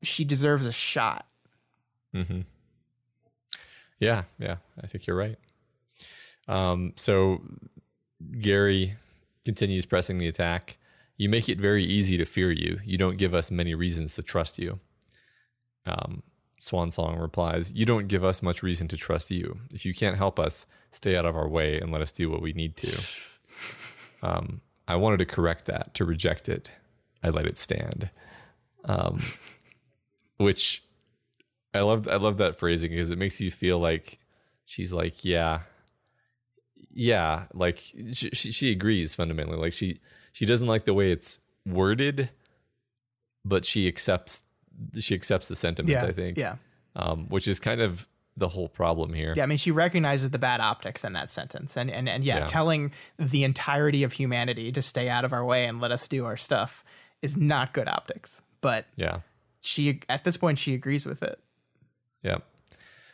she 0.02 0.24
deserves 0.24 0.66
a 0.66 0.72
shot. 0.72 1.26
hmm 2.14 2.40
Yeah, 3.98 4.24
yeah, 4.38 4.56
I 4.82 4.86
think 4.86 5.06
you're 5.06 5.16
right. 5.16 5.38
Um, 6.48 6.92
so 6.96 7.42
Gary 8.40 8.96
continues 9.44 9.86
pressing 9.86 10.18
the 10.18 10.28
attack. 10.28 10.78
You 11.16 11.28
make 11.28 11.48
it 11.48 11.60
very 11.60 11.84
easy 11.84 12.16
to 12.16 12.24
fear 12.24 12.50
you. 12.50 12.80
You 12.84 12.98
don't 12.98 13.18
give 13.18 13.34
us 13.34 13.50
many 13.50 13.74
reasons 13.74 14.14
to 14.14 14.22
trust 14.22 14.58
you. 14.58 14.80
Um, 15.86 16.22
Swansong 16.58 17.20
replies, 17.20 17.72
You 17.72 17.86
don't 17.86 18.08
give 18.08 18.24
us 18.24 18.42
much 18.42 18.62
reason 18.62 18.88
to 18.88 18.96
trust 18.96 19.30
you. 19.30 19.60
If 19.72 19.84
you 19.86 19.94
can't 19.94 20.16
help 20.16 20.38
us, 20.38 20.66
stay 20.90 21.16
out 21.16 21.24
of 21.26 21.36
our 21.36 21.48
way 21.48 21.78
and 21.80 21.90
let 21.92 22.02
us 22.02 22.12
do 22.12 22.30
what 22.30 22.42
we 22.42 22.52
need 22.52 22.76
to. 22.76 22.92
Um, 24.22 24.60
I 24.86 24.96
wanted 24.96 25.18
to 25.20 25.24
correct 25.24 25.64
that, 25.64 25.94
to 25.94 26.04
reject 26.04 26.46
it. 26.46 26.70
I 27.22 27.30
let 27.30 27.46
it 27.46 27.58
stand. 27.58 28.10
Um, 28.84 29.18
which 30.40 30.82
I 31.74 31.80
love 31.82 32.08
I 32.08 32.16
love 32.16 32.38
that 32.38 32.56
phrasing 32.56 32.90
because 32.90 33.10
it 33.10 33.18
makes 33.18 33.40
you 33.40 33.50
feel 33.50 33.78
like 33.78 34.18
she's 34.64 34.92
like, 34.92 35.24
yeah, 35.24 35.60
yeah, 36.92 37.44
like 37.54 37.78
she, 37.78 38.30
she, 38.32 38.52
she 38.52 38.70
agrees 38.72 39.14
fundamentally. 39.14 39.58
Like 39.58 39.72
she 39.72 40.00
she 40.32 40.46
doesn't 40.46 40.66
like 40.66 40.84
the 40.84 40.94
way 40.94 41.12
it's 41.12 41.40
worded, 41.66 42.30
but 43.44 43.64
she 43.64 43.86
accepts 43.86 44.42
she 44.98 45.14
accepts 45.14 45.48
the 45.48 45.56
sentiment. 45.56 45.96
I 45.98 46.12
think, 46.12 46.38
Yeah. 46.38 46.56
um, 46.96 47.28
which 47.28 47.46
is 47.46 47.60
kind 47.60 47.80
of 47.80 48.08
the 48.36 48.48
whole 48.48 48.68
problem 48.68 49.12
here. 49.12 49.34
Yeah, 49.36 49.42
I 49.42 49.46
mean, 49.46 49.58
she 49.58 49.70
recognizes 49.70 50.30
the 50.30 50.38
bad 50.38 50.60
optics 50.60 51.04
in 51.04 51.12
that 51.12 51.30
sentence, 51.30 51.76
and 51.76 51.90
and 51.90 52.08
and 52.08 52.24
yeah, 52.24 52.38
Yeah. 52.38 52.46
telling 52.46 52.92
the 53.18 53.44
entirety 53.44 54.02
of 54.02 54.12
humanity 54.12 54.72
to 54.72 54.80
stay 54.82 55.08
out 55.08 55.24
of 55.24 55.32
our 55.32 55.44
way 55.44 55.66
and 55.66 55.80
let 55.80 55.92
us 55.92 56.08
do 56.08 56.24
our 56.24 56.36
stuff 56.36 56.82
is 57.22 57.36
not 57.36 57.72
good 57.74 57.86
optics. 57.88 58.42
But 58.62 58.86
yeah. 58.96 59.20
She, 59.60 60.00
at 60.08 60.24
this 60.24 60.36
point, 60.36 60.58
she 60.58 60.74
agrees 60.74 61.06
with 61.06 61.22
it. 61.22 61.38
Yeah. 62.22 62.38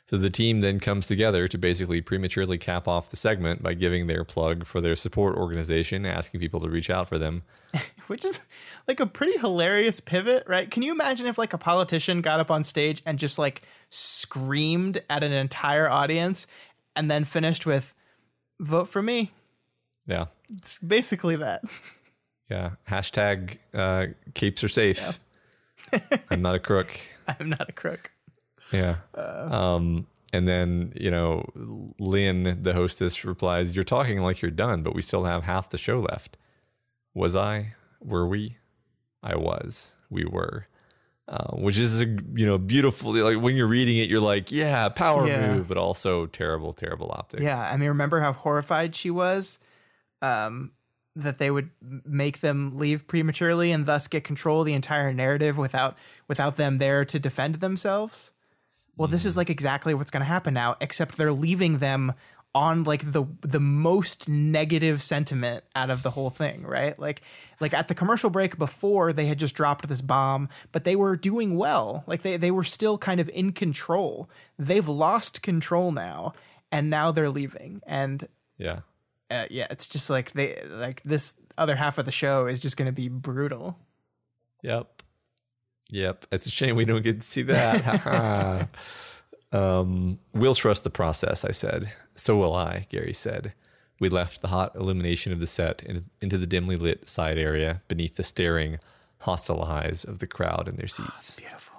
So 0.08 0.16
the 0.16 0.30
team 0.30 0.60
then 0.60 0.78
comes 0.78 1.08
together 1.08 1.48
to 1.48 1.58
basically 1.58 2.00
prematurely 2.00 2.58
cap 2.58 2.86
off 2.86 3.10
the 3.10 3.16
segment 3.16 3.60
by 3.60 3.74
giving 3.74 4.06
their 4.06 4.22
plug 4.22 4.64
for 4.64 4.80
their 4.80 4.94
support 4.94 5.36
organization, 5.36 6.06
asking 6.06 6.38
people 6.38 6.60
to 6.60 6.68
reach 6.68 6.90
out 6.90 7.08
for 7.08 7.18
them. 7.18 7.42
which 8.06 8.24
is 8.24 8.46
like 8.86 9.00
a 9.00 9.06
pretty 9.06 9.36
hilarious 9.38 9.98
pivot, 9.98 10.44
right? 10.46 10.70
Can 10.70 10.84
you 10.84 10.92
imagine 10.92 11.26
if 11.26 11.38
like 11.38 11.52
a 11.52 11.58
politician 11.58 12.20
got 12.20 12.38
up 12.38 12.52
on 12.52 12.62
stage 12.62 13.02
and 13.04 13.18
just 13.18 13.36
like 13.36 13.62
screamed 13.90 15.02
at 15.10 15.24
an 15.24 15.32
entire 15.32 15.88
audience 15.90 16.46
and 16.94 17.10
then 17.10 17.24
finished 17.24 17.66
with 17.66 17.92
vote 18.60 18.86
for 18.86 19.02
me? 19.02 19.32
Yeah. 20.06 20.26
It's 20.50 20.78
basically 20.78 21.36
that. 21.36 21.62
Yeah. 22.48 22.70
Hashtag 22.88 23.56
uh, 23.74 24.06
capes 24.34 24.62
are 24.62 24.68
safe. 24.68 25.18
I'm 26.30 26.42
not 26.42 26.54
a 26.54 26.58
crook. 26.58 26.90
I'm 27.26 27.48
not 27.50 27.68
a 27.68 27.72
crook. 27.72 28.12
Yeah. 28.72 28.96
um, 29.14 30.06
and 30.32 30.46
then, 30.48 30.92
you 30.96 31.10
know, 31.10 31.48
Lynn, 31.98 32.62
the 32.62 32.74
hostess, 32.74 33.24
replies, 33.24 33.74
You're 33.76 33.84
talking 33.84 34.20
like 34.20 34.42
you're 34.42 34.50
done, 34.50 34.82
but 34.82 34.94
we 34.94 35.02
still 35.02 35.24
have 35.24 35.44
half 35.44 35.70
the 35.70 35.78
show 35.78 36.00
left. 36.00 36.36
Was 37.14 37.34
I? 37.36 37.74
Were 38.00 38.26
we? 38.26 38.56
I 39.22 39.36
was. 39.36 39.94
We 40.10 40.24
were. 40.24 40.66
Uh, 41.28 41.56
which 41.56 41.76
is 41.76 42.00
a 42.02 42.06
you 42.06 42.46
know 42.46 42.56
beautiful 42.56 43.12
like 43.12 43.40
when 43.42 43.56
you're 43.56 43.66
reading 43.66 43.96
it 43.98 44.08
you're 44.08 44.20
like 44.20 44.52
yeah 44.52 44.88
power 44.88 45.26
Yeah. 45.26 45.54
move 45.56 45.66
but 45.66 45.76
also 45.76 46.26
terrible 46.26 46.72
terrible 46.72 47.10
optics 47.12 47.42
Yeah, 47.42 47.58
I 47.60 47.76
mean, 47.76 47.88
remember 47.88 48.20
how 48.20 48.32
horrified 48.32 48.94
she 48.94 49.10
was 49.10 49.58
um, 50.22 50.70
that 51.16 51.38
they 51.38 51.50
would 51.50 51.70
make 51.80 52.40
them 52.40 52.76
leave 52.76 53.06
prematurely 53.06 53.72
and 53.72 53.86
thus 53.86 54.06
get 54.06 54.22
control 54.22 54.60
of 54.60 54.66
the 54.66 54.74
entire 54.74 55.12
narrative 55.12 55.56
without 55.56 55.96
without 56.28 56.56
them 56.56 56.78
there 56.78 57.04
to 57.06 57.18
defend 57.18 57.56
themselves. 57.56 58.32
Well, 58.96 59.08
this 59.08 59.24
is 59.24 59.34
mm. 59.34 59.38
like 59.38 59.50
exactly 59.50 59.94
what's 59.94 60.10
going 60.10 60.20
to 60.20 60.26
happen 60.26 60.54
now, 60.54 60.76
except 60.80 61.16
they're 61.16 61.32
leaving 61.32 61.78
them 61.78 62.12
on 62.54 62.84
like 62.84 63.12
the 63.12 63.24
the 63.40 63.60
most 63.60 64.28
negative 64.28 65.02
sentiment 65.02 65.64
out 65.74 65.90
of 65.90 66.02
the 66.02 66.10
whole 66.10 66.30
thing, 66.30 66.62
right? 66.62 66.98
Like 66.98 67.22
like 67.60 67.72
at 67.72 67.88
the 67.88 67.94
commercial 67.94 68.28
break 68.28 68.58
before 68.58 69.12
they 69.12 69.26
had 69.26 69.38
just 69.38 69.54
dropped 69.54 69.88
this 69.88 70.02
bomb, 70.02 70.50
but 70.70 70.84
they 70.84 70.96
were 70.96 71.16
doing 71.16 71.56
well. 71.56 72.04
Like 72.06 72.22
they 72.22 72.36
they 72.36 72.50
were 72.50 72.64
still 72.64 72.98
kind 72.98 73.20
of 73.20 73.28
in 73.30 73.52
control. 73.52 74.28
They've 74.58 74.86
lost 74.86 75.42
control 75.42 75.92
now, 75.92 76.34
and 76.70 76.90
now 76.90 77.10
they're 77.10 77.30
leaving. 77.30 77.82
And 77.86 78.26
yeah 78.58 78.80
uh, 79.30 79.46
yeah, 79.50 79.66
it's 79.70 79.86
just 79.86 80.10
like 80.10 80.32
they 80.32 80.62
like 80.68 81.02
this 81.04 81.36
other 81.58 81.76
half 81.76 81.98
of 81.98 82.04
the 82.04 82.12
show 82.12 82.46
is 82.46 82.60
just 82.60 82.76
going 82.76 82.86
to 82.86 82.92
be 82.92 83.08
brutal. 83.08 83.78
Yep. 84.62 85.02
Yep. 85.90 86.26
It's 86.32 86.46
a 86.46 86.50
shame 86.50 86.76
we 86.76 86.84
don't 86.84 87.02
get 87.02 87.20
to 87.20 87.26
see 87.26 87.42
that. 87.42 88.68
um, 89.52 90.18
we'll 90.32 90.54
trust 90.54 90.84
the 90.84 90.90
process, 90.90 91.44
I 91.44 91.52
said. 91.52 91.92
So 92.14 92.36
will 92.36 92.54
I, 92.54 92.86
Gary 92.88 93.12
said. 93.12 93.52
We 93.98 94.08
left 94.08 94.42
the 94.42 94.48
hot 94.48 94.74
illumination 94.76 95.32
of 95.32 95.40
the 95.40 95.46
set 95.46 95.82
in, 95.82 96.04
into 96.20 96.36
the 96.36 96.46
dimly 96.46 96.76
lit 96.76 97.08
side 97.08 97.38
area 97.38 97.82
beneath 97.88 98.16
the 98.16 98.22
staring, 98.22 98.78
hostile 99.20 99.62
eyes 99.62 100.04
of 100.04 100.18
the 100.18 100.26
crowd 100.26 100.68
in 100.68 100.76
their 100.76 100.86
seats. 100.86 101.40
Beautiful. 101.40 101.76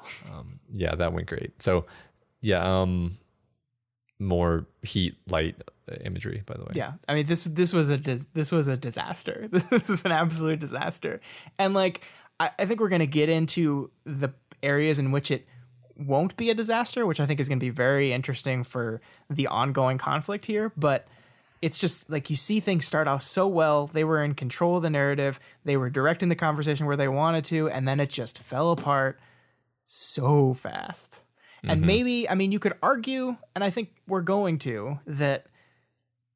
Yeah, 0.72 0.96
that 0.96 1.14
went 1.14 1.28
great. 1.28 1.62
So, 1.62 1.86
yeah, 2.42 2.82
um, 2.82 3.18
more 4.20 4.66
heat, 4.82 5.16
light 5.30 5.62
imagery, 6.06 6.44
by 6.46 6.56
the 6.56 6.64
way. 6.64 6.72
Yeah, 6.74 6.94
I 7.08 7.14
mean 7.14 7.26
this 7.26 7.44
this 7.44 7.74
was 7.74 7.90
a 7.90 7.98
dis- 7.98 8.26
this 8.34 8.52
was 8.52 8.68
a 8.68 8.78
disaster. 8.78 9.48
This 9.52 9.90
is 9.90 10.06
an 10.06 10.12
absolute 10.12 10.60
disaster, 10.60 11.22
and 11.58 11.74
like 11.74 12.02
I, 12.40 12.52
I 12.60 12.66
think 12.66 12.80
we're 12.80 12.90
gonna 12.90 13.06
get 13.06 13.30
into 13.30 13.92
the 14.06 14.34
areas 14.64 15.00
in 15.00 15.12
which 15.12 15.32
it 15.32 15.48
won't 15.96 16.38
be 16.38 16.50
a 16.50 16.56
disaster, 16.56 17.06
which 17.06 17.20
I 17.20 17.26
think 17.26 17.40
is 17.40 17.50
gonna 17.50 17.60
be 17.60 17.70
very 17.70 18.14
interesting 18.14 18.64
for 18.64 19.02
the 19.30 19.48
ongoing 19.48 19.98
conflict 19.98 20.46
here. 20.46 20.72
But 20.78 21.08
it's 21.62 21.78
just 21.78 22.10
like 22.10 22.30
you 22.30 22.36
see 22.36 22.60
things 22.60 22.86
start 22.86 23.08
off 23.08 23.22
so 23.22 23.48
well. 23.48 23.88
They 23.88 24.04
were 24.04 24.24
in 24.24 24.36
control 24.36 24.78
of 24.78 24.84
the 24.84 24.90
narrative. 24.90 25.40
They 25.66 25.78
were 25.78 25.90
directing 25.90 26.30
the 26.30 26.36
conversation 26.36 26.86
where 26.86 26.98
they 26.98 27.08
wanted 27.08 27.46
to, 27.46 27.70
and 27.70 27.88
then 27.88 28.00
it 28.00 28.10
just 28.10 28.38
fell 28.40 28.72
apart 28.72 29.20
so 29.86 30.54
fast. 30.54 31.24
And 31.64 31.80
mm-hmm. 31.80 31.88
maybe, 31.88 32.30
I 32.30 32.36
mean, 32.36 32.52
you 32.52 32.60
could 32.60 32.76
argue, 32.84 33.36
and 33.56 33.64
I 33.64 33.70
think 33.70 33.90
we're 34.08 34.22
going 34.22 34.60
to, 34.60 35.00
that 35.08 35.48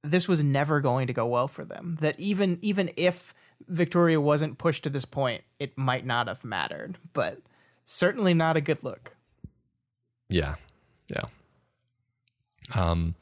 this 0.04 0.28
was 0.28 0.44
never 0.44 0.82
going 0.82 1.08
to 1.08 1.14
go 1.14 1.26
well 1.26 1.48
for 1.48 1.64
them. 1.66 1.98
That 2.02 2.20
even 2.20 2.60
even 2.62 2.92
if 2.98 3.34
Victoria 3.68 4.20
wasn't 4.20 4.58
pushed 4.58 4.84
to 4.84 4.90
this 4.90 5.06
point, 5.06 5.44
it 5.60 5.78
might 5.78 6.06
not 6.06 6.28
have 6.28 6.44
mattered. 6.44 6.98
But 7.14 7.40
certainly 7.84 8.34
not 8.34 8.58
a 8.58 8.62
good 8.62 8.84
look. 8.84 9.16
Yeah. 10.30 10.56
Yeah. 11.08 11.26
Um, 12.76 13.16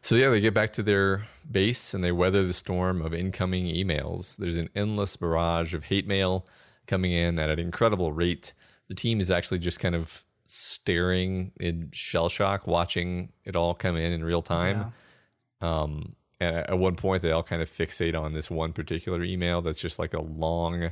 So 0.00 0.16
yeah, 0.16 0.30
they 0.30 0.40
get 0.40 0.54
back 0.54 0.72
to 0.74 0.82
their 0.82 1.28
base 1.48 1.94
and 1.94 2.02
they 2.02 2.12
weather 2.12 2.44
the 2.44 2.52
storm 2.52 3.00
of 3.02 3.14
incoming 3.14 3.66
emails. 3.66 4.36
There's 4.36 4.56
an 4.56 4.68
endless 4.74 5.16
barrage 5.16 5.74
of 5.74 5.84
hate 5.84 6.06
mail 6.08 6.44
coming 6.86 7.12
in 7.12 7.38
at 7.38 7.50
an 7.50 7.60
incredible 7.60 8.12
rate. 8.12 8.52
The 8.88 8.94
team 8.94 9.20
is 9.20 9.30
actually 9.30 9.60
just 9.60 9.78
kind 9.78 9.94
of 9.94 10.24
staring 10.44 11.52
in 11.60 11.90
shell 11.92 12.28
shock, 12.28 12.66
watching 12.66 13.32
it 13.44 13.54
all 13.54 13.74
come 13.74 13.96
in 13.96 14.12
in 14.12 14.24
real 14.24 14.42
time. 14.42 14.92
Yeah. 15.62 15.82
Um, 15.82 16.16
and 16.42 16.56
at 16.56 16.78
one 16.78 16.96
point, 16.96 17.22
they 17.22 17.30
all 17.30 17.44
kind 17.44 17.62
of 17.62 17.68
fixate 17.68 18.20
on 18.20 18.32
this 18.32 18.50
one 18.50 18.72
particular 18.72 19.22
email 19.22 19.62
that's 19.62 19.80
just 19.80 19.98
like 19.98 20.12
a 20.12 20.20
long, 20.20 20.90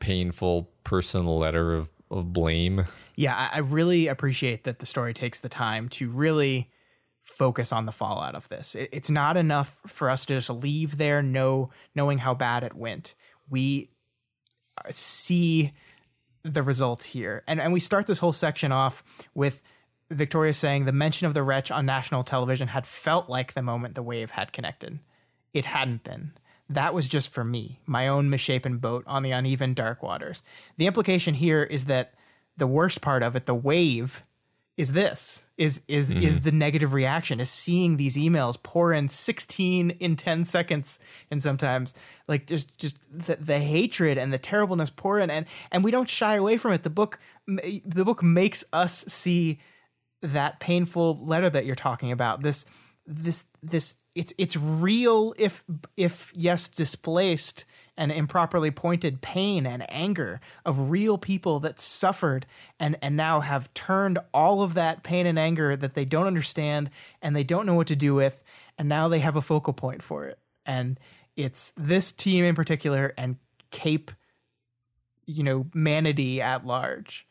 painful 0.00 0.68
personal 0.82 1.38
letter 1.38 1.72
of, 1.74 1.90
of 2.10 2.32
blame. 2.32 2.84
Yeah, 3.14 3.50
I 3.52 3.58
really 3.58 4.08
appreciate 4.08 4.64
that 4.64 4.80
the 4.80 4.86
story 4.86 5.14
takes 5.14 5.38
the 5.38 5.48
time 5.48 5.88
to 5.90 6.10
really 6.10 6.70
focus 7.22 7.72
on 7.72 7.86
the 7.86 7.92
fallout 7.92 8.34
of 8.34 8.48
this. 8.48 8.74
it's 8.74 9.08
not 9.10 9.36
enough 9.36 9.80
for 9.86 10.10
us 10.10 10.24
to 10.24 10.34
just 10.34 10.50
leave 10.50 10.96
there 10.96 11.22
know, 11.22 11.70
knowing 11.94 12.18
how 12.18 12.34
bad 12.34 12.64
it 12.64 12.74
went. 12.74 13.14
We 13.48 13.90
uh, 14.76 14.88
see 14.90 15.72
the 16.42 16.64
results 16.64 17.04
here. 17.04 17.44
And, 17.46 17.60
and 17.60 17.72
we 17.72 17.78
start 17.78 18.08
this 18.08 18.18
whole 18.18 18.32
section 18.32 18.72
off 18.72 19.04
with 19.34 19.62
Victoria 20.10 20.52
saying 20.52 20.84
the 20.84 20.92
mention 20.92 21.26
of 21.26 21.34
the 21.34 21.42
wretch 21.42 21.70
on 21.70 21.86
national 21.86 22.24
television 22.24 22.68
had 22.68 22.86
felt 22.86 23.28
like 23.28 23.52
the 23.54 23.62
moment 23.62 23.94
the 23.94 24.02
wave 24.02 24.32
had 24.32 24.52
connected. 24.52 24.98
It 25.54 25.66
hadn't 25.66 26.04
been. 26.04 26.32
That 26.68 26.94
was 26.94 27.08
just 27.08 27.32
for 27.32 27.44
me, 27.44 27.80
my 27.86 28.06
own 28.06 28.30
misshapen 28.30 28.78
boat 28.78 29.04
on 29.06 29.22
the 29.22 29.32
uneven 29.32 29.74
dark 29.74 30.02
waters. 30.02 30.42
The 30.76 30.86
implication 30.86 31.34
here 31.34 31.62
is 31.62 31.86
that 31.86 32.14
the 32.56 32.66
worst 32.66 33.00
part 33.00 33.22
of 33.22 33.34
it, 33.34 33.46
the 33.46 33.54
wave, 33.54 34.24
is 34.80 34.94
this 34.94 35.50
is 35.58 35.82
is 35.88 36.10
mm-hmm. 36.10 36.22
is 36.22 36.40
the 36.40 36.52
negative 36.52 36.94
reaction 36.94 37.38
is 37.38 37.50
seeing 37.50 37.98
these 37.98 38.16
emails 38.16 38.60
pour 38.62 38.94
in 38.94 39.10
16 39.10 39.90
in 39.90 40.16
10 40.16 40.44
seconds 40.46 41.00
and 41.30 41.42
sometimes 41.42 41.94
like 42.28 42.46
just 42.46 42.78
just 42.78 43.06
the, 43.12 43.36
the 43.36 43.58
hatred 43.58 44.16
and 44.16 44.32
the 44.32 44.38
terribleness 44.38 44.88
pour 44.88 45.18
in 45.18 45.28
and 45.28 45.44
and 45.70 45.84
we 45.84 45.90
don't 45.90 46.08
shy 46.08 46.36
away 46.36 46.56
from 46.56 46.72
it 46.72 46.82
the 46.82 46.88
book 46.88 47.18
the 47.46 48.04
book 48.06 48.22
makes 48.22 48.64
us 48.72 49.04
see 49.04 49.60
that 50.22 50.60
painful 50.60 51.24
letter 51.24 51.50
that 51.50 51.64
you're 51.64 51.74
talking 51.74 52.12
about 52.12 52.42
this 52.42 52.66
this 53.06 53.48
this 53.62 54.00
it's 54.14 54.32
it's 54.38 54.56
real 54.56 55.34
if 55.38 55.64
if 55.96 56.32
yes 56.36 56.68
displaced 56.68 57.64
and 58.00 58.10
improperly 58.10 58.70
pointed 58.70 59.20
pain 59.20 59.66
and 59.66 59.84
anger 59.92 60.40
of 60.64 60.90
real 60.90 61.18
people 61.18 61.60
that 61.60 61.78
suffered 61.78 62.46
and, 62.78 62.96
and 63.02 63.14
now 63.14 63.40
have 63.40 63.72
turned 63.74 64.18
all 64.32 64.62
of 64.62 64.72
that 64.72 65.02
pain 65.02 65.26
and 65.26 65.38
anger 65.38 65.76
that 65.76 65.92
they 65.92 66.06
don't 66.06 66.26
understand 66.26 66.88
and 67.20 67.36
they 67.36 67.44
don't 67.44 67.66
know 67.66 67.74
what 67.74 67.88
to 67.88 67.94
do 67.94 68.14
with. 68.14 68.42
And 68.78 68.88
now 68.88 69.08
they 69.08 69.18
have 69.18 69.36
a 69.36 69.42
focal 69.42 69.74
point 69.74 70.02
for 70.02 70.24
it. 70.24 70.38
And 70.64 70.98
it's 71.36 71.72
this 71.72 72.10
team 72.10 72.42
in 72.42 72.54
particular 72.54 73.12
and 73.18 73.36
Cape, 73.70 74.10
you 75.26 75.42
know, 75.42 75.64
manity 75.74 76.38
at 76.38 76.66
large. 76.66 77.26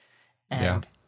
And 0.51 0.85
yeah. 0.85 0.98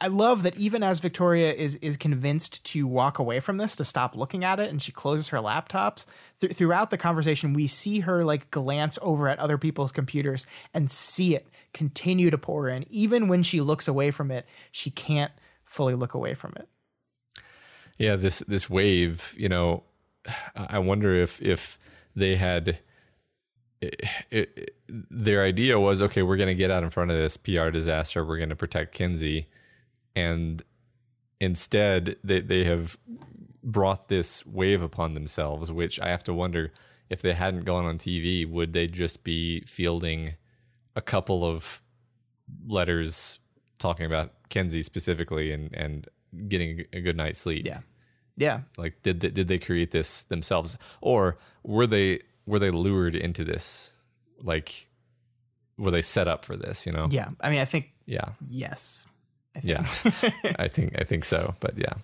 I 0.00 0.08
love 0.08 0.42
that 0.42 0.58
even 0.58 0.82
as 0.82 1.00
Victoria 1.00 1.52
is 1.52 1.76
is 1.76 1.96
convinced 1.96 2.64
to 2.66 2.86
walk 2.86 3.18
away 3.18 3.40
from 3.40 3.56
this, 3.56 3.76
to 3.76 3.84
stop 3.84 4.14
looking 4.14 4.44
at 4.44 4.60
it, 4.60 4.70
and 4.70 4.82
she 4.82 4.92
closes 4.92 5.28
her 5.30 5.38
laptops. 5.38 6.06
Th- 6.40 6.54
throughout 6.54 6.90
the 6.90 6.98
conversation, 6.98 7.54
we 7.54 7.66
see 7.66 8.00
her 8.00 8.22
like 8.22 8.50
glance 8.50 8.98
over 9.00 9.28
at 9.28 9.38
other 9.38 9.56
people's 9.56 9.90
computers 9.90 10.46
and 10.74 10.90
see 10.90 11.34
it 11.34 11.48
continue 11.72 12.30
to 12.30 12.36
pour 12.36 12.68
in. 12.68 12.84
Even 12.90 13.26
when 13.26 13.42
she 13.42 13.60
looks 13.60 13.88
away 13.88 14.10
from 14.10 14.30
it, 14.30 14.46
she 14.70 14.90
can't 14.90 15.32
fully 15.64 15.94
look 15.94 16.12
away 16.12 16.34
from 16.34 16.52
it. 16.56 16.68
Yeah, 17.98 18.16
this 18.16 18.40
this 18.40 18.68
wave, 18.68 19.34
you 19.38 19.48
know, 19.48 19.84
I 20.54 20.78
wonder 20.78 21.14
if 21.14 21.40
if 21.40 21.78
they 22.14 22.36
had. 22.36 22.80
It, 23.80 24.02
it, 24.30 24.74
their 24.88 25.42
idea 25.42 25.80
was 25.80 26.02
okay, 26.02 26.20
we're 26.20 26.36
going 26.36 26.48
to 26.48 26.54
get 26.54 26.70
out 26.70 26.82
in 26.82 26.90
front 26.90 27.10
of 27.10 27.16
this 27.16 27.38
PR 27.38 27.70
disaster. 27.70 28.22
We're 28.22 28.36
going 28.36 28.50
to 28.50 28.56
protect 28.56 28.92
Kenzie 28.92 29.48
and 30.14 30.62
instead 31.40 32.16
they, 32.22 32.40
they 32.40 32.64
have 32.64 32.96
brought 33.62 34.08
this 34.08 34.44
wave 34.46 34.82
upon 34.82 35.14
themselves 35.14 35.70
which 35.70 36.00
i 36.00 36.08
have 36.08 36.24
to 36.24 36.32
wonder 36.32 36.72
if 37.08 37.20
they 37.20 37.34
hadn't 37.34 37.64
gone 37.64 37.84
on 37.84 37.98
tv 37.98 38.48
would 38.48 38.72
they 38.72 38.86
just 38.86 39.22
be 39.24 39.60
fielding 39.62 40.34
a 40.96 41.00
couple 41.00 41.44
of 41.44 41.82
letters 42.66 43.38
talking 43.78 44.06
about 44.06 44.32
kenzie 44.48 44.82
specifically 44.82 45.52
and 45.52 45.72
and 45.74 46.08
getting 46.48 46.84
a 46.92 47.00
good 47.00 47.16
night's 47.16 47.40
sleep? 47.40 47.66
Yeah. 47.66 47.80
Yeah. 48.36 48.60
Like 48.78 49.02
did 49.02 49.20
they, 49.20 49.30
did 49.30 49.48
they 49.48 49.58
create 49.58 49.90
this 49.90 50.24
themselves? 50.24 50.78
Or 51.00 51.38
were 51.62 51.86
they 51.86 52.20
were 52.46 52.58
they 52.58 52.70
lured 52.70 53.14
into 53.14 53.44
this? 53.44 53.92
Like 54.42 54.88
were 55.76 55.90
they 55.90 56.02
set 56.02 56.28
up 56.28 56.44
for 56.44 56.56
this 56.56 56.86
you 56.86 56.92
know? 56.92 57.06
Yeah. 57.10 57.30
I 57.40 57.50
mean 57.50 57.60
i 57.60 57.64
think 57.64 57.92
yeah. 58.06 58.30
yes 58.48 59.06
I 59.56 59.60
yeah, 59.62 59.80
I 60.58 60.68
think 60.68 60.98
I 60.98 61.04
think 61.04 61.24
so. 61.24 61.54
But 61.60 61.76
yeah. 61.76 61.94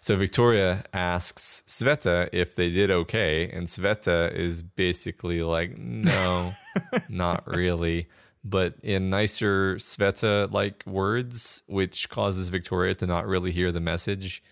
So 0.00 0.16
Victoria 0.16 0.84
asks 0.94 1.62
Sveta 1.66 2.30
if 2.32 2.56
they 2.56 2.70
did 2.70 2.90
okay, 2.90 3.50
and 3.50 3.66
Sveta 3.66 4.34
is 4.34 4.62
basically 4.62 5.42
like, 5.42 5.76
no, 5.76 6.52
not 7.08 7.46
really. 7.46 8.08
But 8.42 8.74
in 8.82 9.10
nicer 9.10 9.76
Sveta 9.76 10.50
like 10.50 10.82
words, 10.86 11.62
which 11.66 12.08
causes 12.08 12.48
Victoria 12.48 12.94
to 12.94 13.06
not 13.06 13.26
really 13.26 13.52
hear 13.52 13.70
the 13.70 13.80
message. 13.80 14.42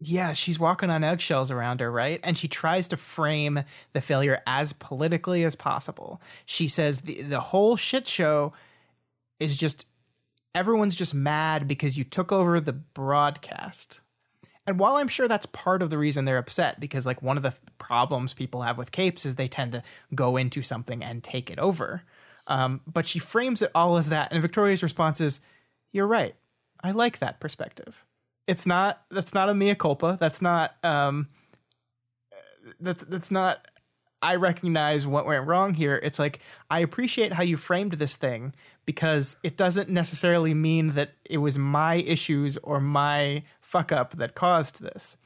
Yeah, 0.00 0.32
she's 0.32 0.58
walking 0.58 0.90
on 0.90 1.04
eggshells 1.04 1.52
around 1.52 1.78
her, 1.78 1.88
right? 1.90 2.18
And 2.24 2.36
she 2.36 2.48
tries 2.48 2.88
to 2.88 2.96
frame 2.96 3.62
the 3.92 4.00
failure 4.00 4.40
as 4.48 4.72
politically 4.72 5.44
as 5.44 5.54
possible. 5.54 6.20
She 6.44 6.66
says 6.66 7.02
the 7.02 7.22
the 7.22 7.40
whole 7.40 7.76
shit 7.76 8.08
show 8.08 8.52
is 9.38 9.56
just 9.56 9.86
everyone's 10.54 10.96
just 10.96 11.14
mad 11.14 11.66
because 11.66 11.96
you 11.96 12.04
took 12.04 12.32
over 12.32 12.60
the 12.60 12.72
broadcast. 12.72 14.00
And 14.66 14.78
while 14.78 14.96
I'm 14.96 15.08
sure 15.08 15.26
that's 15.26 15.46
part 15.46 15.82
of 15.82 15.90
the 15.90 15.98
reason 15.98 16.24
they're 16.24 16.38
upset, 16.38 16.78
because 16.78 17.06
like 17.06 17.22
one 17.22 17.36
of 17.36 17.42
the 17.42 17.54
problems 17.78 18.32
people 18.32 18.62
have 18.62 18.78
with 18.78 18.92
capes 18.92 19.26
is 19.26 19.34
they 19.34 19.48
tend 19.48 19.72
to 19.72 19.82
go 20.14 20.36
into 20.36 20.62
something 20.62 21.02
and 21.02 21.22
take 21.22 21.50
it 21.50 21.58
over. 21.58 22.02
Um, 22.46 22.80
but 22.86 23.06
she 23.06 23.18
frames 23.18 23.62
it 23.62 23.70
all 23.74 23.96
as 23.96 24.08
that, 24.10 24.32
and 24.32 24.42
Victoria's 24.42 24.82
response 24.82 25.20
is, 25.20 25.40
"You're 25.92 26.06
right. 26.06 26.34
I 26.82 26.90
like 26.90 27.18
that 27.18 27.40
perspective. 27.40 28.04
It's 28.46 28.66
not 28.66 29.02
that's 29.10 29.34
not 29.34 29.48
a 29.48 29.54
mea 29.54 29.74
culpa. 29.74 30.16
That's 30.18 30.42
not 30.42 30.74
um, 30.82 31.28
that's 32.80 33.04
that's 33.04 33.30
not 33.30 33.66
I 34.20 34.36
recognize 34.36 35.06
what 35.06 35.26
went 35.26 35.46
wrong 35.46 35.74
here. 35.74 36.00
It's 36.02 36.18
like 36.18 36.40
I 36.70 36.80
appreciate 36.80 37.34
how 37.34 37.42
you 37.42 37.56
framed 37.56 37.94
this 37.94 38.16
thing 38.16 38.54
because 38.84 39.36
it 39.42 39.56
doesn't 39.56 39.88
necessarily 39.88 40.54
mean 40.54 40.94
that 40.94 41.12
it 41.28 41.38
was 41.38 41.58
my 41.58 41.96
issues 41.96 42.56
or 42.58 42.80
my 42.80 43.42
fuck 43.60 43.92
up 43.92 44.12
that 44.16 44.34
caused 44.34 44.82
this. 44.82 45.16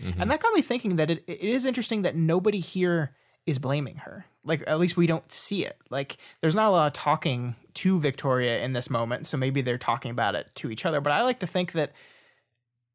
Mm-hmm. 0.00 0.20
And 0.20 0.30
that 0.30 0.40
got 0.40 0.52
me 0.52 0.62
thinking 0.62 0.96
that 0.96 1.10
it, 1.10 1.24
it 1.26 1.40
is 1.40 1.64
interesting 1.64 2.02
that 2.02 2.14
nobody 2.14 2.60
here 2.60 3.14
is 3.46 3.58
blaming 3.58 3.96
her. 3.96 4.26
Like 4.44 4.62
at 4.66 4.78
least 4.78 4.96
we 4.96 5.06
don't 5.06 5.30
see 5.32 5.64
it. 5.64 5.78
Like 5.90 6.18
there's 6.40 6.54
not 6.54 6.68
a 6.68 6.70
lot 6.70 6.86
of 6.86 6.92
talking 6.92 7.56
to 7.74 8.00
Victoria 8.00 8.62
in 8.62 8.72
this 8.72 8.90
moment, 8.90 9.26
so 9.26 9.36
maybe 9.36 9.60
they're 9.60 9.78
talking 9.78 10.10
about 10.10 10.34
it 10.34 10.50
to 10.56 10.70
each 10.70 10.84
other. 10.84 11.00
But 11.00 11.12
I 11.12 11.22
like 11.22 11.40
to 11.40 11.46
think 11.46 11.72
that 11.72 11.92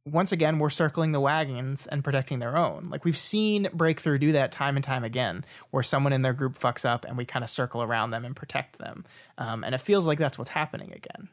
once 0.05 0.31
again, 0.31 0.59
we're 0.59 0.69
circling 0.69 1.13
the 1.13 1.19
wagons 1.19 1.87
and 1.87 2.03
protecting 2.03 2.39
their 2.39 2.57
own. 2.57 2.89
Like 2.89 3.05
we've 3.05 3.17
seen 3.17 3.69
Breakthrough 3.73 4.17
do 4.17 4.33
that 4.33 4.51
time 4.51 4.75
and 4.75 4.83
time 4.83 5.03
again, 5.03 5.45
where 5.71 5.83
someone 5.83 6.11
in 6.11 6.23
their 6.23 6.33
group 6.33 6.57
fucks 6.57 6.85
up 6.85 7.05
and 7.05 7.17
we 7.17 7.25
kind 7.25 7.43
of 7.43 7.49
circle 7.49 7.81
around 7.81 8.11
them 8.11 8.25
and 8.25 8.35
protect 8.35 8.79
them. 8.79 9.05
Um, 9.37 9.63
and 9.63 9.73
it 9.73 9.79
feels 9.79 10.05
like 10.05 10.19
that's 10.19 10.37
what's 10.37 10.49
happening 10.49 10.91
again. 10.91 11.29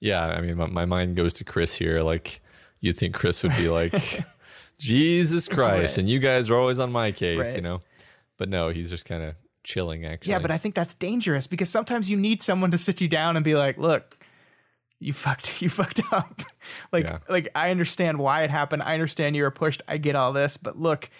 Yeah, 0.00 0.26
I 0.26 0.40
mean, 0.40 0.56
my, 0.56 0.66
my 0.66 0.84
mind 0.84 1.16
goes 1.16 1.32
to 1.34 1.44
Chris 1.44 1.76
here. 1.76 2.02
Like, 2.02 2.40
you 2.80 2.92
think 2.92 3.14
Chris 3.14 3.42
would 3.42 3.56
be 3.56 3.68
like, 3.68 3.94
Jesus 4.78 5.48
Christ, 5.48 5.96
right. 5.96 5.98
and 5.98 6.10
you 6.10 6.18
guys 6.18 6.50
are 6.50 6.56
always 6.56 6.78
on 6.78 6.92
my 6.92 7.12
case, 7.12 7.38
right. 7.38 7.56
you 7.56 7.62
know? 7.62 7.80
But 8.36 8.48
no, 8.48 8.70
he's 8.70 8.90
just 8.90 9.06
kind 9.06 9.22
of 9.22 9.36
chilling, 9.62 10.04
actually. 10.04 10.32
Yeah, 10.32 10.40
but 10.40 10.50
I 10.50 10.58
think 10.58 10.74
that's 10.74 10.94
dangerous 10.94 11.46
because 11.46 11.70
sometimes 11.70 12.10
you 12.10 12.16
need 12.16 12.42
someone 12.42 12.72
to 12.72 12.78
sit 12.78 13.00
you 13.00 13.08
down 13.08 13.36
and 13.36 13.44
be 13.44 13.54
like, 13.54 13.78
look, 13.78 14.18
you 15.04 15.12
fucked 15.12 15.62
you 15.62 15.68
fucked 15.68 16.00
up. 16.12 16.40
Like 16.90 17.04
yeah. 17.04 17.18
like 17.28 17.48
i 17.54 17.70
understand 17.70 18.18
why 18.18 18.42
it 18.42 18.50
happened. 18.50 18.82
I 18.82 18.94
understand 18.94 19.36
you 19.36 19.42
were 19.42 19.50
pushed. 19.50 19.82
I 19.86 19.98
get 19.98 20.16
all 20.16 20.32
this. 20.32 20.56
But 20.56 20.78
look 20.78 21.10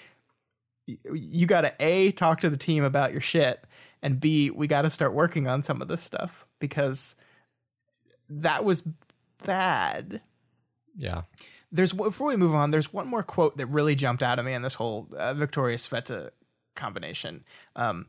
you, 0.86 0.98
you 1.14 1.46
got 1.46 1.62
to 1.62 1.74
a 1.80 2.10
talk 2.12 2.40
to 2.40 2.50
the 2.50 2.56
team 2.56 2.82
about 2.82 3.12
your 3.12 3.20
shit. 3.20 3.62
And 4.02 4.20
b 4.20 4.50
we 4.50 4.66
got 4.66 4.82
to 4.82 4.90
start 4.90 5.12
working 5.12 5.46
on 5.46 5.62
some 5.62 5.80
of 5.82 5.88
this 5.88 6.02
stuff 6.02 6.46
because 6.58 7.16
that 8.28 8.64
was 8.64 8.84
bad. 9.44 10.20
Yeah. 10.96 11.22
There's 11.70 11.92
before 11.92 12.28
we 12.28 12.36
move 12.36 12.54
on 12.54 12.70
there's 12.70 12.92
one 12.92 13.06
more 13.06 13.22
quote 13.22 13.56
that 13.58 13.66
really 13.66 13.94
jumped 13.94 14.22
out 14.22 14.38
at 14.38 14.44
me 14.44 14.54
in 14.54 14.62
this 14.62 14.74
whole 14.74 15.08
uh, 15.16 15.34
victoria 15.34 15.76
sveta 15.76 16.30
combination. 16.74 17.44
Um, 17.76 18.06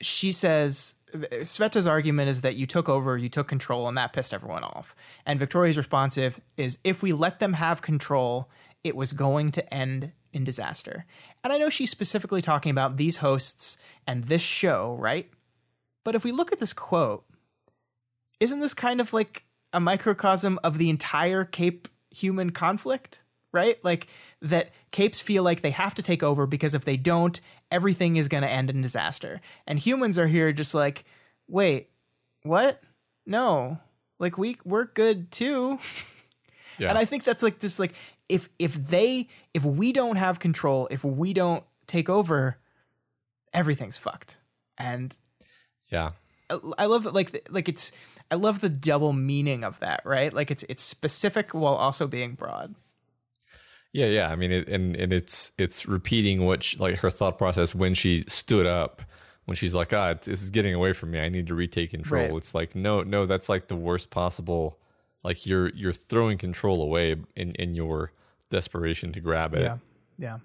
she 0.00 0.32
says 0.32 0.96
Sveta's 1.14 1.86
argument 1.86 2.28
is 2.28 2.42
that 2.42 2.56
you 2.56 2.66
took 2.66 2.88
over, 2.88 3.16
you 3.16 3.28
took 3.28 3.48
control, 3.48 3.88
and 3.88 3.96
that 3.96 4.12
pissed 4.12 4.34
everyone 4.34 4.64
off. 4.64 4.94
And 5.24 5.38
Victoria's 5.38 5.76
responsive 5.76 6.40
is 6.56 6.78
if 6.84 7.02
we 7.02 7.12
let 7.12 7.40
them 7.40 7.54
have 7.54 7.82
control, 7.82 8.50
it 8.84 8.94
was 8.94 9.12
going 9.12 9.52
to 9.52 9.74
end 9.74 10.12
in 10.32 10.44
disaster. 10.44 11.06
And 11.42 11.52
I 11.52 11.58
know 11.58 11.70
she's 11.70 11.90
specifically 11.90 12.42
talking 12.42 12.70
about 12.70 12.96
these 12.96 13.18
hosts 13.18 13.78
and 14.06 14.24
this 14.24 14.42
show, 14.42 14.96
right? 15.00 15.30
But 16.04 16.14
if 16.14 16.24
we 16.24 16.32
look 16.32 16.52
at 16.52 16.60
this 16.60 16.72
quote, 16.72 17.24
isn't 18.38 18.60
this 18.60 18.74
kind 18.74 19.00
of 19.00 19.12
like 19.12 19.44
a 19.72 19.80
microcosm 19.80 20.58
of 20.62 20.78
the 20.78 20.90
entire 20.90 21.44
Cape 21.44 21.88
human 22.10 22.50
conflict, 22.50 23.22
right? 23.52 23.82
Like 23.82 24.06
that 24.42 24.70
Capes 24.90 25.20
feel 25.20 25.42
like 25.42 25.62
they 25.62 25.70
have 25.70 25.94
to 25.94 26.02
take 26.02 26.22
over 26.22 26.46
because 26.46 26.74
if 26.74 26.84
they 26.84 26.96
don't, 26.96 27.40
everything 27.70 28.16
is 28.16 28.28
going 28.28 28.42
to 28.42 28.50
end 28.50 28.70
in 28.70 28.82
disaster. 28.82 29.40
And 29.66 29.78
humans 29.78 30.18
are 30.18 30.26
here 30.26 30.52
just 30.52 30.74
like, 30.74 31.04
wait, 31.48 31.90
what? 32.42 32.80
No. 33.26 33.80
Like 34.18 34.38
we 34.38 34.56
we're 34.64 34.86
good 34.86 35.30
too. 35.30 35.78
Yeah. 36.78 36.90
And 36.90 36.98
I 36.98 37.04
think 37.04 37.24
that's 37.24 37.42
like 37.42 37.58
just 37.58 37.80
like 37.80 37.94
if 38.28 38.48
if 38.58 38.74
they 38.74 39.28
if 39.54 39.64
we 39.64 39.92
don't 39.92 40.16
have 40.16 40.38
control, 40.38 40.88
if 40.90 41.04
we 41.04 41.32
don't 41.32 41.64
take 41.86 42.08
over, 42.08 42.58
everything's 43.52 43.96
fucked. 43.96 44.38
And 44.76 45.16
yeah. 45.88 46.12
I, 46.50 46.58
I 46.78 46.86
love 46.86 47.04
that 47.04 47.14
like 47.14 47.48
like 47.50 47.68
it's 47.68 47.92
I 48.30 48.34
love 48.34 48.60
the 48.60 48.68
double 48.68 49.12
meaning 49.12 49.64
of 49.64 49.78
that, 49.80 50.02
right? 50.04 50.32
Like 50.32 50.50
it's 50.50 50.64
it's 50.68 50.82
specific 50.82 51.54
while 51.54 51.74
also 51.74 52.06
being 52.06 52.34
broad. 52.34 52.74
Yeah, 53.96 54.06
yeah. 54.08 54.28
I 54.28 54.36
mean, 54.36 54.52
it, 54.52 54.68
and 54.68 54.94
and 54.94 55.10
it's 55.10 55.52
it's 55.56 55.86
repeating 55.86 56.44
what 56.44 56.62
she, 56.62 56.76
like 56.76 56.96
her 56.96 57.08
thought 57.08 57.38
process 57.38 57.74
when 57.74 57.94
she 57.94 58.24
stood 58.28 58.66
up, 58.66 59.00
when 59.46 59.56
she's 59.56 59.74
like, 59.74 59.90
"Ah, 59.94 60.12
this 60.12 60.42
is 60.42 60.50
getting 60.50 60.74
away 60.74 60.92
from 60.92 61.12
me. 61.12 61.18
I 61.18 61.30
need 61.30 61.46
to 61.46 61.54
retake 61.54 61.92
control." 61.92 62.24
Right. 62.24 62.36
It's 62.36 62.54
like, 62.54 62.74
no, 62.74 63.02
no, 63.02 63.24
that's 63.24 63.48
like 63.48 63.68
the 63.68 63.74
worst 63.74 64.10
possible. 64.10 64.78
Like 65.24 65.46
you're 65.46 65.70
you're 65.70 65.94
throwing 65.94 66.36
control 66.36 66.82
away 66.82 67.16
in 67.34 67.52
in 67.52 67.72
your 67.72 68.12
desperation 68.50 69.12
to 69.12 69.20
grab 69.20 69.54
it. 69.54 69.62
Yeah. 69.62 69.78
Yeah. 70.18 70.38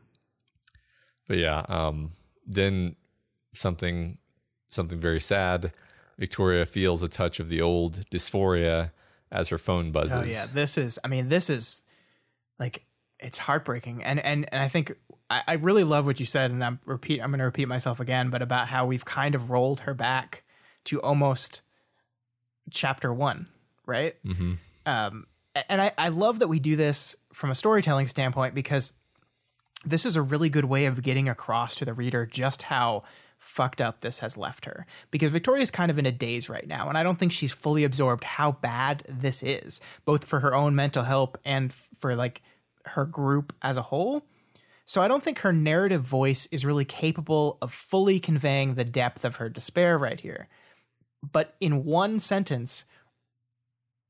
But 1.27 1.37
yeah, 1.37 1.65
um, 1.67 2.13
then 2.47 2.95
something 3.51 4.17
something 4.69 4.99
very 4.99 5.19
sad. 5.19 5.73
Victoria 6.17 6.65
feels 6.65 7.03
a 7.03 7.09
touch 7.09 7.41
of 7.41 7.49
the 7.49 7.61
old 7.61 8.09
dysphoria 8.09 8.91
as 9.29 9.49
her 9.49 9.57
phone 9.57 9.91
buzzes. 9.91 10.15
Oh 10.15 10.23
yeah, 10.23 10.45
this 10.53 10.77
is. 10.77 10.99
I 11.03 11.09
mean, 11.09 11.27
this 11.27 11.49
is 11.49 11.83
like 12.57 12.85
it's 13.21 13.37
heartbreaking, 13.37 14.03
and 14.03 14.19
and 14.19 14.47
and 14.51 14.63
I 14.63 14.67
think 14.67 14.95
I, 15.29 15.41
I 15.47 15.53
really 15.53 15.83
love 15.83 16.05
what 16.05 16.19
you 16.19 16.25
said, 16.25 16.51
and 16.51 16.63
I'm 16.63 16.79
repeat. 16.85 17.21
I'm 17.21 17.29
going 17.31 17.39
to 17.39 17.45
repeat 17.45 17.67
myself 17.67 17.99
again, 17.99 18.29
but 18.29 18.41
about 18.41 18.67
how 18.67 18.85
we've 18.85 19.05
kind 19.05 19.35
of 19.35 19.49
rolled 19.49 19.81
her 19.81 19.93
back 19.93 20.43
to 20.85 21.01
almost 21.01 21.61
chapter 22.69 23.13
one, 23.13 23.47
right? 23.85 24.15
Mm-hmm. 24.25 24.53
Um, 24.85 25.27
and 25.69 25.81
I 25.81 25.91
I 25.97 26.09
love 26.09 26.39
that 26.39 26.47
we 26.47 26.59
do 26.59 26.75
this 26.75 27.15
from 27.33 27.49
a 27.49 27.55
storytelling 27.55 28.07
standpoint 28.07 28.55
because 28.55 28.93
this 29.85 30.05
is 30.05 30.15
a 30.15 30.21
really 30.21 30.49
good 30.49 30.65
way 30.65 30.85
of 30.85 31.01
getting 31.01 31.27
across 31.27 31.75
to 31.75 31.85
the 31.85 31.93
reader 31.93 32.25
just 32.25 32.63
how 32.63 33.01
fucked 33.39 33.81
up 33.81 34.01
this 34.01 34.19
has 34.19 34.37
left 34.37 34.65
her 34.65 34.85
because 35.09 35.31
Victoria's 35.31 35.71
kind 35.71 35.89
of 35.89 35.97
in 35.97 36.05
a 36.05 36.11
daze 36.11 36.47
right 36.47 36.67
now 36.67 36.87
and 36.87 36.97
I 36.97 37.01
don't 37.01 37.17
think 37.17 37.31
she's 37.31 37.51
fully 37.51 37.83
absorbed 37.83 38.23
how 38.23 38.51
bad 38.51 39.03
this 39.09 39.41
is 39.41 39.81
both 40.05 40.25
for 40.25 40.41
her 40.41 40.53
own 40.53 40.75
mental 40.75 41.03
health 41.03 41.35
and 41.43 41.73
for 41.73 42.15
like 42.15 42.43
her 42.85 43.05
group 43.05 43.53
as 43.61 43.77
a 43.77 43.83
whole. 43.83 44.23
So 44.85 45.01
I 45.01 45.07
don't 45.07 45.23
think 45.23 45.39
her 45.39 45.53
narrative 45.53 46.01
voice 46.01 46.47
is 46.47 46.65
really 46.65 46.85
capable 46.85 47.57
of 47.61 47.71
fully 47.73 48.19
conveying 48.19 48.75
the 48.75 48.83
depth 48.83 49.23
of 49.23 49.37
her 49.37 49.49
despair 49.49 49.97
right 49.97 50.19
here. 50.19 50.47
But 51.31 51.55
in 51.59 51.85
one 51.85 52.19
sentence 52.19 52.85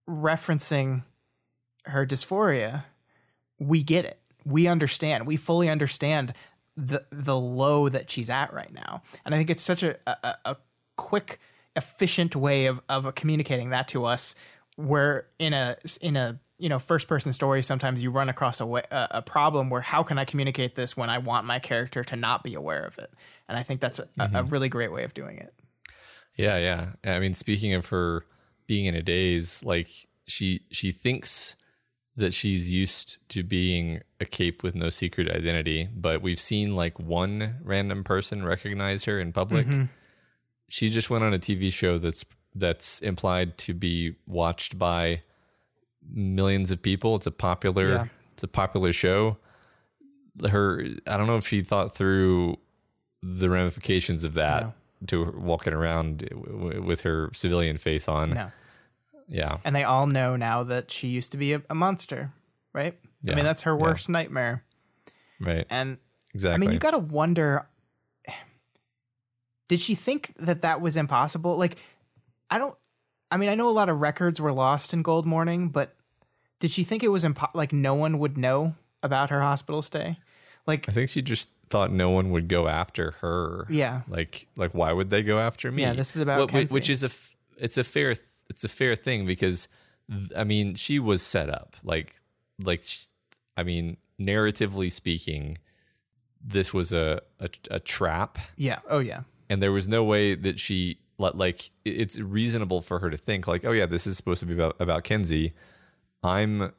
referencing 0.10 1.04
her 1.86 2.06
dysphoria 2.06 2.86
we 3.62 3.84
get 3.84 4.06
it. 4.06 4.20
We 4.44 4.68
understand. 4.68 5.28
We 5.28 5.38
fully 5.38 5.70
understand 5.70 6.34
the 6.76 7.06
the 7.12 7.38
low 7.38 7.90
that 7.90 8.10
she's 8.10 8.30
at 8.30 8.52
right 8.54 8.74
now. 8.74 9.04
And 9.24 9.36
i 9.36 9.38
think 9.38 9.50
it's 9.50 9.62
such 9.62 9.84
a 9.84 9.98
a, 10.08 10.36
a 10.46 10.58
quick 10.96 11.40
efficient 11.76 12.36
way 12.36 12.66
of 12.66 12.82
of 12.90 13.14
communicating 13.14 13.70
that 13.70 13.88
to 13.90 14.06
us. 14.06 14.36
Where 14.78 15.28
in 15.38 15.54
a 15.54 15.78
in 16.02 16.16
a 16.16 16.40
you 16.62 16.70
know 16.70 16.80
first 16.80 17.08
person 17.08 17.34
story 17.34 17.62
sometimes 17.62 18.04
you 18.04 18.12
run 18.12 18.30
across 18.30 18.62
a 18.62 18.66
way, 18.66 18.84
a, 18.92 19.22
problem 19.22 19.70
where 19.70 19.82
how 19.82 20.04
can 20.04 20.18
i 20.18 20.26
communicate 20.26 20.76
this 20.76 20.96
when 20.96 21.10
i 21.10 21.18
want 21.18 21.46
my 21.46 21.60
character 21.60 22.04
to 22.04 22.16
not 22.16 22.44
be 22.44 22.54
aware 22.54 22.84
of 22.84 22.98
it 22.98 23.12
and 23.50 23.58
i 23.58 23.64
think 23.64 23.82
that's 23.82 24.00
a, 24.00 24.04
a 24.20 24.28
mm-hmm. 24.28 24.50
really 24.50 24.70
great 24.70 24.92
way 24.92 25.04
of 25.04 25.14
doing 25.14 25.38
it 25.38 25.54
Yeah, 26.36 26.58
yeah. 26.58 27.12
I 27.12 27.20
mean, 27.20 27.34
speaking 27.34 27.74
of 27.74 27.88
her 27.88 28.26
being 28.68 28.86
in 28.86 28.96
a 28.96 29.02
daze, 29.02 29.64
like 29.64 29.90
she 30.28 30.62
she 30.72 30.92
thinks 30.92 31.56
that 32.16 32.34
she's 32.34 32.72
used 32.72 33.18
to 33.30 33.44
being 33.44 34.02
a 34.20 34.26
cape 34.26 34.64
with 34.64 34.76
no 34.76 34.90
secret 34.90 35.30
identity, 35.30 35.88
but 35.96 36.22
we've 36.22 36.40
seen 36.40 36.76
like 36.76 37.00
one 37.00 37.56
random 37.64 38.04
person 38.04 38.44
recognize 38.44 39.06
her 39.06 39.20
in 39.20 39.32
public. 39.32 39.66
Mm-hmm. 39.66 39.86
She 40.70 40.90
just 40.90 41.10
went 41.10 41.24
on 41.24 41.34
a 41.34 41.40
TV 41.40 41.72
show 41.72 41.98
that's 41.98 42.26
that's 42.54 43.00
implied 43.02 43.58
to 43.58 43.74
be 43.74 44.16
watched 44.26 44.78
by 44.78 45.24
millions 46.10 46.72
of 46.72 46.82
people. 46.82 47.16
It's 47.16 47.28
a 47.28 47.32
popular 47.32 47.90
Yeah. 47.90 48.06
it's 48.34 48.44
a 48.44 48.48
popular 48.48 48.94
show. 48.94 49.38
Her 50.50 50.86
I 51.08 51.18
don't 51.18 51.28
know 51.28 51.38
if 51.38 51.48
she 51.48 51.62
thought 51.62 51.94
through 51.96 52.58
the 53.22 53.50
ramifications 53.50 54.24
of 54.24 54.34
that 54.36 54.64
No. 54.64 54.74
to 55.08 55.26
her 55.26 55.32
walking 55.40 55.74
around 55.74 56.28
with 56.34 57.02
her 57.02 57.30
civilian 57.34 57.78
face 57.78 58.08
on. 58.08 58.32
no 58.32 58.52
Yeah. 59.28 59.58
and 59.64 59.76
they 59.76 59.84
all 59.84 60.08
know 60.08 60.36
now 60.36 60.64
that 60.64 60.90
she 60.92 61.08
used 61.10 61.32
to 61.34 61.38
be 61.38 61.54
a, 61.54 61.62
a 61.70 61.76
monster 61.76 62.34
right 62.74 62.98
Yeah. 63.22 63.34
i 63.34 63.36
mean 63.36 63.46
that's 63.46 63.62
her 63.64 63.72
yeah. 63.78 63.82
worst 63.84 64.10
nightmare 64.10 64.64
Right. 65.40 65.66
and 65.70 65.98
Exactly. 66.34 66.54
I 66.56 66.58
mean, 66.60 66.72
you 66.72 66.80
got 66.80 66.92
to 66.92 66.98
wonder 67.00 67.68
did 69.68 69.80
she 69.80 69.96
think 69.96 70.34
that 70.38 70.62
that 70.62 70.82
was 70.82 70.98
impossible? 70.98 71.58
Like, 71.58 71.78
I 72.50 72.58
don't, 72.58 72.76
I 73.32 73.38
mean, 73.38 73.50
I 73.50 73.56
know 73.56 73.70
a 73.70 73.72
lot 73.72 73.90
of 73.90 74.02
records 74.02 74.42
were 74.42 74.52
lost 74.52 74.94
in 74.94 75.02
Gold 75.02 75.26
Morning, 75.26 75.70
but 75.70 75.96
did 76.60 76.70
she 76.72 76.84
think 76.84 77.04
it 77.04 77.08
was 77.08 77.24
impo- 77.24 77.54
like 77.56 77.72
no 77.74 77.96
one 77.96 78.20
would 78.20 78.38
know 78.38 78.76
about 79.02 79.30
her 79.30 79.42
hospital 79.42 79.82
stay? 79.82 80.18
Like, 80.68 80.88
I 80.90 80.92
think 80.92 81.10
she 81.10 81.22
just 81.22 81.50
thought 81.70 81.92
no 81.92 82.12
one 82.12 82.32
would 82.32 82.48
go 82.48 82.68
after 82.68 83.12
her. 83.22 83.66
yeah, 83.70 84.02
Like, 84.08 84.48
like 84.58 84.74
why 84.74 84.92
would 84.92 85.10
they 85.10 85.24
go 85.24 85.40
after 85.40 85.72
me? 85.72 85.82
Yeah, 85.84 85.94
this 85.94 86.16
is 86.16 86.22
about 86.22 86.52
wh- 86.52 86.72
which 86.72 86.90
is 86.90 87.04
a, 87.04 87.08
f- 87.08 87.36
it's 87.58 87.78
a 87.78 87.84
fair, 87.84 88.14
th- 88.14 88.28
it's 88.50 88.64
a 88.64 88.68
fair 88.68 88.94
thing 88.96 89.26
because, 89.26 89.68
th- 90.10 90.32
I 90.36 90.44
mean, 90.44 90.76
she 90.76 91.00
was 91.00 91.22
set 91.24 91.50
up. 91.50 91.78
Like, 91.84 92.20
like, 92.62 92.84
sh- 92.84 93.06
I 93.58 93.64
mean, 93.64 93.98
narratively 94.20 94.92
speaking, 94.92 95.58
this 96.44 96.74
was 96.74 96.92
a, 96.92 97.22
a 97.40 97.50
a 97.70 97.80
trap, 97.80 98.38
yeah, 98.58 98.80
oh 98.90 98.98
yeah, 99.00 99.22
and 99.50 99.62
there 99.62 99.72
was 99.72 99.88
no 99.88 100.04
way 100.04 100.34
that 100.36 100.60
she 100.60 100.98
like 101.22 101.70
it's 101.86 102.18
reasonable 102.20 102.82
for 102.82 103.00
her 103.00 103.10
to 103.10 103.18
think 103.18 103.48
like, 103.48 103.64
oh 103.66 103.72
yeah, 103.72 103.86
this 103.86 104.06
is 104.08 104.18
supposed 104.18 104.40
to 104.42 104.46
be 104.46 104.54
about 104.54 104.76
about 104.80 105.04
Kenzie. 105.04 105.54
I'm 106.24 106.72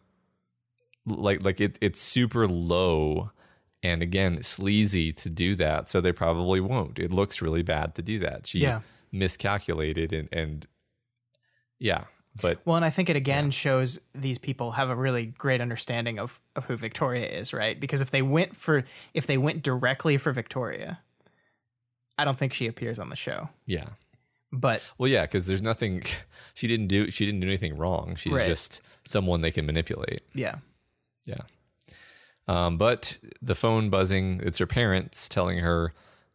like 1.06 1.43
like 1.44 1.60
it 1.60 1.78
it's 1.81 2.01
super 2.01 2.47
low 2.47 3.31
and 3.82 4.02
again 4.02 4.40
sleazy 4.43 5.12
to 5.12 5.28
do 5.28 5.56
that 5.56 5.89
so 5.89 6.01
they 6.01 6.12
probably 6.12 6.60
won't 6.60 6.98
it 7.01 7.12
looks 7.12 7.43
really 7.43 7.62
bad 7.62 7.97
to 7.97 8.02
do 8.02 8.20
that 8.20 8.47
she 8.47 8.60
Yeah. 8.60 8.82
miscalculated 9.10 10.12
and 10.12 10.28
and 10.31 10.66
yeah 11.81 12.05
but 12.40 12.60
Well, 12.64 12.77
and 12.77 12.85
I 12.85 12.89
think 12.90 13.10
it 13.10 13.16
again 13.16 13.51
shows 13.51 14.01
these 14.14 14.39
people 14.39 14.70
have 14.73 14.89
a 14.89 14.94
really 14.97 15.27
great 15.27 15.60
understanding 15.60 16.19
of 16.20 16.40
of 16.56 16.64
who 16.66 16.77
Victoria 16.78 17.27
is, 17.27 17.52
right? 17.52 17.78
Because 17.78 18.01
if 18.01 18.10
they 18.10 18.23
went 18.23 18.56
for 18.56 18.85
if 19.12 19.27
they 19.27 19.36
went 19.36 19.62
directly 19.62 20.16
for 20.16 20.32
Victoria, 20.32 21.01
I 22.16 22.24
don't 22.24 22.39
think 22.39 22.55
she 22.55 22.66
appears 22.69 22.98
on 22.98 23.10
the 23.10 23.16
show. 23.16 23.48
yeah 23.66 23.89
But 24.52 24.82
well 24.98 25.08
yeah 25.08 25.22
because 25.22 25.46
there's 25.46 25.62
nothing 25.62 26.02
she 26.54 26.68
didn't 26.68 26.88
do 26.88 27.10
she 27.10 27.24
didn't 27.24 27.40
do 27.40 27.46
anything 27.46 27.76
wrong 27.76 28.14
she's 28.16 28.34
Right. 28.34 28.46
just 28.46 28.80
someone 29.04 29.40
they 29.40 29.50
can 29.50 29.66
manipulate 29.66 30.22
yeah, 30.34 30.56
Yeah. 31.26 31.38
Um, 32.48 32.76
but 32.76 33.18
the 33.40 33.54
phone 33.54 33.88
buzzing, 33.88 34.40
it's 34.42 34.58
her 34.58 34.66
parents 34.66 35.28
telling 35.28 35.58
her 35.60 35.92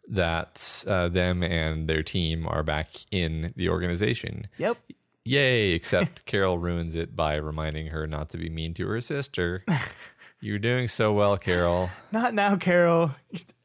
that 0.07 0.83
uh, 0.87 1.09
them 1.09 1.43
and 1.43 1.87
their 1.89 2.01
team 2.01 2.47
are 2.47 2.63
back 2.63 2.87
in 3.11 3.53
the 3.57 3.67
organization. 3.69 4.47
yep, 4.57 4.77
Yay, 5.25 5.71
except 5.73 6.25
Carol 6.25 6.57
ruins 6.59 6.95
it 6.95 7.13
by 7.15 7.35
reminding 7.35 7.87
her 7.87 8.07
not 8.07 8.29
to 8.29 8.37
be 8.37 8.49
mean 8.49 8.73
to 8.75 8.87
her 8.87 9.01
sister. 9.01 9.65
You're 10.41 10.59
doing 10.59 10.87
so 10.87 11.11
well, 11.11 11.35
Carol. 11.37 11.89
Not 12.13 12.33
now, 12.33 12.55
Carol. 12.55 13.13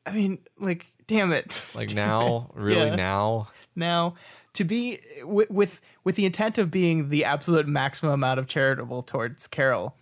I 0.04 0.10
mean, 0.10 0.38
like, 0.58 0.86
damn 1.06 1.32
it. 1.32 1.72
Like 1.76 1.94
now, 1.94 2.50
really 2.54 2.88
Yeah. 2.88 2.96
now? 2.96 3.48
now 3.76 4.14
to 4.54 4.64
be 4.64 5.00
with, 5.22 5.50
with 5.50 5.80
with 6.04 6.16
the 6.16 6.26
intent 6.26 6.58
of 6.58 6.70
being 6.70 7.08
the 7.08 7.24
absolute 7.24 7.66
maximum 7.66 8.12
amount 8.12 8.38
of 8.38 8.46
charitable 8.46 9.02
towards 9.02 9.46
Carol. 9.46 9.96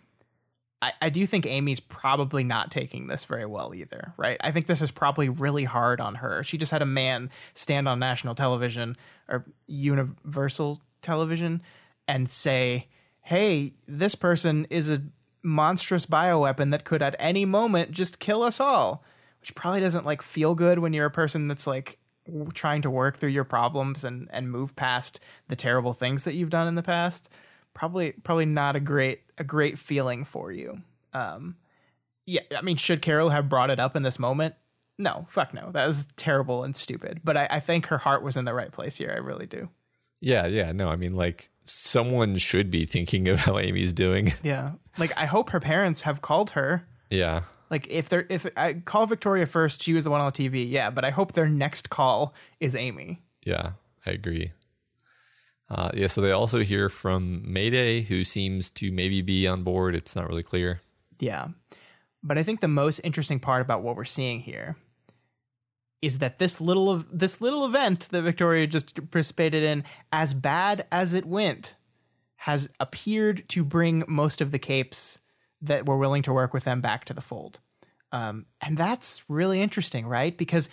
I, 0.83 0.93
I 1.03 1.11
do 1.11 1.27
think 1.27 1.47
Amy's 1.47 1.81
probably 1.81 2.43
not 2.43 2.71
taking 2.71 3.07
this 3.07 3.27
very 3.27 3.45
well 3.45 3.75
either, 3.75 4.15
right? 4.17 4.39
I 4.41 4.51
think 4.51 4.67
this 4.67 4.81
is 4.81 4.91
probably 4.91 5.29
really 5.29 5.65
hard 5.65 6.01
on 6.01 6.17
her. 6.17 6.43
She 6.43 6.57
just 6.57 6.73
had 6.73 6.81
a 6.81 6.87
man 6.87 7.31
stand 7.53 7.87
on 7.87 7.99
national 7.99 8.35
television 8.35 8.97
or 9.29 9.45
universal 9.67 10.81
television 11.03 11.61
and 12.09 12.31
say, 12.31 12.89
"Hey, 13.21 13.75
this 13.87 14.15
person 14.15 14.67
is 14.71 14.91
a 14.91 15.03
monstrous 15.43 16.07
bioweapon 16.07 16.71
that 16.71 16.85
could 16.85 17.03
at 17.03 17.17
any 17.19 17.45
moment 17.45 17.93
just 17.93 18.21
kill 18.21 18.43
us 18.43 18.61
all, 18.61 19.05
which 19.41 19.55
probably 19.55 19.81
doesn't 19.81 20.07
like 20.07 20.23
feel 20.23 20.55
good 20.55 20.79
when 20.79 20.93
you're 20.93 21.07
a 21.07 21.11
person 21.11 21.49
that's 21.49 21.67
like 21.67 21.99
trying 22.55 22.83
to 22.83 22.91
work 22.91 23.17
through 23.17 23.31
your 23.31 23.45
problems 23.45 24.05
and 24.05 24.29
and 24.31 24.51
move 24.51 24.77
past 24.77 25.21
the 25.49 25.57
terrible 25.57 25.93
things 25.93 26.25
that 26.25 26.35
you've 26.35 26.51
done 26.51 26.69
in 26.69 26.75
the 26.75 26.83
past. 26.83 27.33
Probably 27.75 28.13
probably 28.13 28.47
not 28.47 28.77
a 28.77 28.81
great 28.81 29.21
a 29.39 29.45
great 29.45 29.79
feeling 29.79 30.25
for 30.25 30.53
you. 30.53 30.83
Um, 31.13 31.57
yeah, 32.27 32.43
I 32.57 32.63
mean, 32.63 32.77
should 32.77 33.03
Carol 33.03 33.31
have 33.31 33.49
brought 33.49 33.71
it 33.71 33.81
up 33.81 33.97
in 33.97 34.03
this 34.03 34.19
moment? 34.19 34.55
No, 34.99 35.25
fuck 35.29 35.55
no. 35.55 35.71
That 35.73 35.87
was 35.87 36.07
terrible 36.17 36.63
and 36.63 36.77
stupid. 36.77 37.21
But 37.25 37.37
I, 37.37 37.49
I 37.53 37.61
think 37.61 37.87
her 37.87 37.99
heart 37.99 38.23
was 38.23 38.37
in 38.37 38.45
the 38.45 38.55
right 38.55 38.71
place 38.71 38.97
here. 38.99 39.13
I 39.15 39.19
really 39.19 39.47
do. 39.47 39.71
Yeah, 40.21 40.47
yeah. 40.47 40.73
No, 40.73 40.91
I 40.91 40.97
mean, 40.97 41.17
like 41.17 41.49
someone 41.65 42.37
should 42.37 42.71
be 42.71 42.85
thinking 42.85 43.27
of 43.33 43.41
how 43.41 43.59
Amy's 43.59 43.93
doing. 43.93 44.33
Yeah. 44.43 44.73
Like 44.99 45.17
I 45.17 45.25
hope 45.25 45.51
her 45.51 45.61
parents 45.61 46.03
have 46.03 46.21
called 46.21 46.51
her. 46.51 46.87
yeah. 47.11 47.43
Like 47.71 47.87
if 47.89 48.09
they're 48.09 48.27
if 48.29 48.47
I 48.57 48.75
call 48.75 49.07
Victoria 49.07 49.47
first, 49.47 49.83
she 49.83 49.93
was 49.93 50.05
the 50.05 50.11
one 50.11 50.21
on 50.21 50.33
the 50.33 50.49
TV. 50.49 50.69
Yeah, 50.69 50.91
but 50.91 51.05
I 51.05 51.11
hope 51.11 51.33
their 51.33 51.49
next 51.49 51.89
call 51.89 52.35
is 52.59 52.75
Amy. 52.75 53.23
Yeah, 53.45 53.73
I 54.05 54.11
agree. 54.11 54.53
Uh, 55.71 55.91
yeah, 55.95 56.09
so 56.09 56.21
they 56.21 56.33
also 56.33 56.61
hear 56.61 56.89
from 56.89 57.43
Mayday, 57.47 58.03
who 58.03 58.25
seems 58.25 58.71
to 58.71 58.91
maybe 58.91 59.23
be 59.23 59.47
on 59.47 59.63
board. 59.63 59.95
It's 59.95 60.17
not 60.17 60.29
really 60.29 60.43
clear. 60.43 60.81
Yeah. 61.21 61.49
But 62.23 62.39
I 62.39 62.43
think 62.43 62.61
the 62.61 62.69
most 62.69 62.99
interesting 63.01 63.39
part 63.39 63.63
about 63.63 63.83
what 63.83 63.97
we're 63.97 64.05
seeing 64.05 64.41
here 64.41 64.77
is 66.03 66.19
that 66.19 66.39
this 66.39 66.61
little 66.61 66.91
of 66.91 67.07
this 67.17 67.41
little 67.41 67.65
event 67.65 68.09
that 68.11 68.23
Victoria 68.23 68.67
just 68.67 68.97
participated 68.97 69.63
in, 69.63 69.85
as 70.13 70.35
bad 70.35 70.87
as 70.91 71.15
it 71.15 71.25
went, 71.25 71.77
has 72.37 72.73
appeared 72.81 73.49
to 73.51 73.63
bring 73.63 74.03
most 74.09 74.41
of 74.41 74.51
the 74.51 74.59
capes 74.59 75.21
that 75.63 75.87
were 75.87 75.97
willing 75.97 76.23
to 76.23 76.33
work 76.33 76.55
with 76.55 76.65
them 76.65 76.81
back 76.81 77.05
to 77.07 77.15
the 77.15 77.21
fold. 77.21 77.61
Um, 78.13 78.47
and 78.61 78.77
that's 78.77 79.25
really 79.29 79.61
interesting, 79.61 80.07
right? 80.07 80.37
Because 80.37 80.69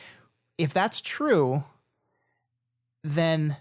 if 0.57 0.73
that's 0.73 1.01
true, 1.01 1.63
then 3.03 3.57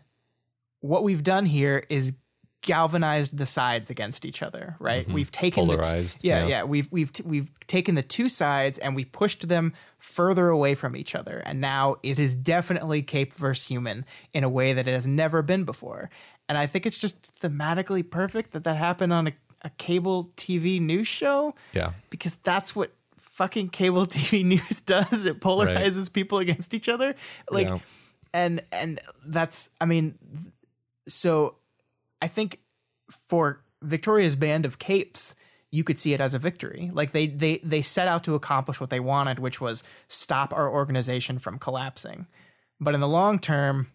what 0.81 1.03
we've 1.03 1.23
done 1.23 1.47
here 1.47 1.85
is 1.90 2.16
galvanized 2.62 3.36
the 3.36 3.47
sides 3.47 3.90
against 3.90 4.24
each 4.24 4.43
other, 4.43 4.77
right? 4.81 5.09
We've 5.09 5.31
taken 5.31 5.69
the 5.69 5.77
t- 5.77 5.82
Polarized, 5.82 6.24
yeah, 6.24 6.40
yeah. 6.40 6.48
yeah, 6.48 6.62
We've 6.65 6.90
we've 6.90 7.12
t- 7.12 7.23
we've 7.24 7.51
taken 7.66 7.94
the 7.94 8.03
two 8.03 8.28
sides 8.28 8.78
and 8.78 8.97
we 8.97 9.05
pushed 9.05 9.47
them 9.48 9.73
further 9.98 10.48
away 10.48 10.74
from 10.74 10.97
each 10.97 11.15
other, 11.15 11.43
and 11.47 11.61
now 11.61 11.97
it 12.03 12.19
is 12.19 12.35
definitely 12.35 13.03
Cape 13.03 13.35
versus 13.35 13.69
human 13.69 14.05
in 14.32 14.43
a 14.43 14.48
way 14.48 14.73
that 14.73 14.89
it 14.89 14.93
has 14.93 15.07
never 15.07 15.43
been 15.43 15.65
before. 15.65 16.11
And 16.48 16.59
I 16.59 16.66
think 16.66 16.86
it's 16.86 16.98
just 16.98 17.40
thematically 17.40 18.09
perfect 18.09 18.53
that 18.53 18.65
that 18.65 18.77
happened 18.77 19.12
on 19.12 19.28
a, 19.28 19.32
a 19.62 19.70
cable 19.70 20.33
TV 20.37 20.81
news 20.81 21.09
show 21.09 21.55
Yeah. 21.73 21.93
because 22.11 22.37
that's 22.37 22.74
what 22.77 22.93
fucking 23.16 23.69
cable 23.70 24.07
TV 24.07 24.45
news 24.45 24.81
does. 24.81 25.27
It 25.27 25.41
polarizes 25.41 26.12
people 26.12 26.39
against 26.39 26.74
each 26.74 26.89
other. 26.89 27.15
Like 27.51 27.69
Yeah. 27.69 27.78
and 28.33 28.62
and 28.73 29.01
that's 29.24 29.70
I 29.81 29.85
mean 29.87 30.19
so 31.09 31.57
I 32.23 32.28
think 32.28 32.61
for 33.11 33.62
Victoria's 33.83 34.37
band 34.37 34.65
of 34.66 34.78
capes 34.78 35.37
you 35.73 35.85
could 35.85 35.99
see 35.99 36.12
it 36.15 36.20
as 36.20 36.33
a 36.33 36.39
victory. 36.39 36.91
Like 36.93 37.12
they 37.12 37.27
they 37.27 37.59
they 37.59 37.83
set 37.83 38.09
out 38.09 38.24
to 38.24 38.35
accomplish 38.35 38.81
what 38.81 38.89
they 38.91 39.01
wanted, 39.01 39.39
which 39.39 39.61
was 39.61 39.85
stop 40.07 40.53
our 40.55 40.70
organization 40.70 41.39
from 41.39 41.59
collapsing. 41.59 42.27
But 42.81 42.95
in 42.95 43.01
the 43.01 43.09
long 43.09 43.39
term, 43.39 43.89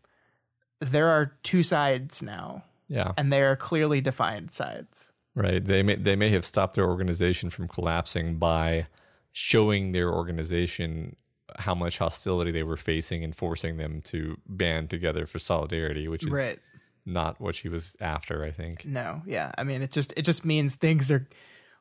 there 0.79 1.07
are 1.07 1.33
two 1.43 1.63
sides 1.63 2.21
now, 2.21 2.63
Yeah. 2.87 3.13
and 3.17 3.31
they 3.31 3.41
are 3.41 3.55
clearly 3.55 4.01
defined 4.01 4.51
sides. 4.51 5.10
Right. 5.33 5.63
They 5.63 5.81
may 5.83 5.95
they 5.95 6.15
may 6.15 6.29
have 6.29 6.43
stopped 6.45 6.75
their 6.75 6.87
organization 6.87 7.49
from 7.49 7.67
collapsing 7.67 8.37
by 8.37 8.87
showing 9.31 9.91
their 9.93 10.11
organization 10.11 11.15
how 11.59 11.73
much 11.75 11.97
hostility 11.99 12.51
they 12.51 12.63
were 12.63 12.77
facing 12.77 13.23
and 13.23 13.35
forcing 13.35 13.77
them 13.77 14.01
to 14.01 14.37
band 14.47 14.89
together 14.89 15.25
for 15.25 15.39
solidarity, 15.39 16.07
which 16.07 16.25
is 16.25 16.31
Right. 16.33 16.59
not 17.05 17.39
what 17.39 17.55
she 17.55 17.69
was 17.69 17.95
after, 18.01 18.43
I 18.43 18.51
think. 18.51 18.85
No, 18.85 19.21
yeah. 19.25 19.51
I 19.57 19.63
mean, 19.63 19.81
it 19.81 19.91
just 19.91 20.13
it 20.17 20.23
just 20.23 20.45
means 20.45 20.75
things 20.75 21.09
are 21.11 21.27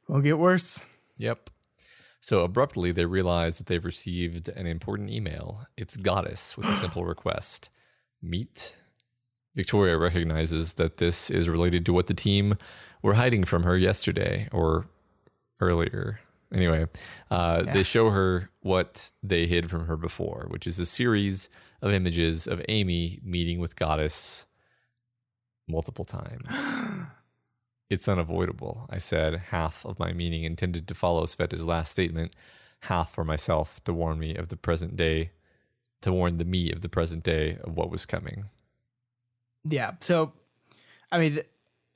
will 0.09 0.21
get 0.21 0.39
worse. 0.39 0.87
Yep. 1.19 1.51
So 2.21 2.43
abruptly, 2.43 2.93
they 2.93 3.07
realize 3.07 3.59
that 3.59 3.67
they've 3.67 3.85
received 3.85 4.49
an 4.51 4.67
important 4.67 5.11
email. 5.11 5.67
It's 5.77 5.97
Goddess 5.97 6.57
with 6.57 6.67
a 6.67 6.73
simple 6.73 7.05
request 7.15 7.69
meet. 8.23 8.77
Victoria 9.57 9.99
recognizes 9.99 10.75
that 10.75 10.99
this 10.99 11.31
is 11.31 11.49
related 11.49 11.85
to 11.87 11.93
what 11.93 12.07
the 12.07 12.15
team 12.15 12.57
were 13.03 13.15
hiding 13.15 13.45
from 13.45 13.63
her 13.65 13.77
yesterday 13.77 14.49
or 14.53 14.87
earlier. 15.61 16.21
Anyway, 16.53 16.87
uh, 17.31 17.63
Yeah. 17.67 17.73
they 17.73 17.83
show 17.83 18.11
her 18.11 18.51
what 18.61 19.11
they 19.23 19.47
hid 19.47 19.71
from 19.71 19.87
her 19.87 19.97
before, 19.97 20.47
which 20.51 20.67
is 20.67 20.79
a 20.79 20.87
series 20.87 21.49
of 21.81 21.93
images 21.93 22.47
of 22.47 22.61
Amy 22.69 23.21
meeting 23.23 23.59
with 23.61 23.77
Goddess 23.77 24.47
multiple 25.69 26.05
times. 26.05 26.49
It's 27.89 28.07
unavoidable, 28.07 28.87
I 28.89 28.99
said, 28.99 29.35
half 29.51 29.85
of 29.85 29.99
my 29.99 30.13
meaning 30.13 30.45
intended 30.45 30.87
to 30.87 30.95
follow 30.95 31.25
Sveta's 31.27 31.65
last 31.65 31.91
statement, 31.91 32.37
half 32.83 33.11
for 33.11 33.25
myself 33.25 33.83
to 33.83 33.93
warn 33.93 34.21
me 34.21 34.37
of 34.37 34.47
the 34.47 34.57
present 34.57 34.95
day, 34.95 35.33
to 36.03 36.13
warn 36.13 36.39
the 36.39 36.45
me 36.45 36.71
of 36.71 36.83
the 36.83 36.89
present 36.89 37.25
day 37.25 37.59
of 37.65 37.77
what 37.77 37.91
was 37.91 38.07
coming. 38.07 38.45
Yeah. 39.65 39.95
So, 39.99 40.33
I 41.11 41.19
mean, 41.19 41.41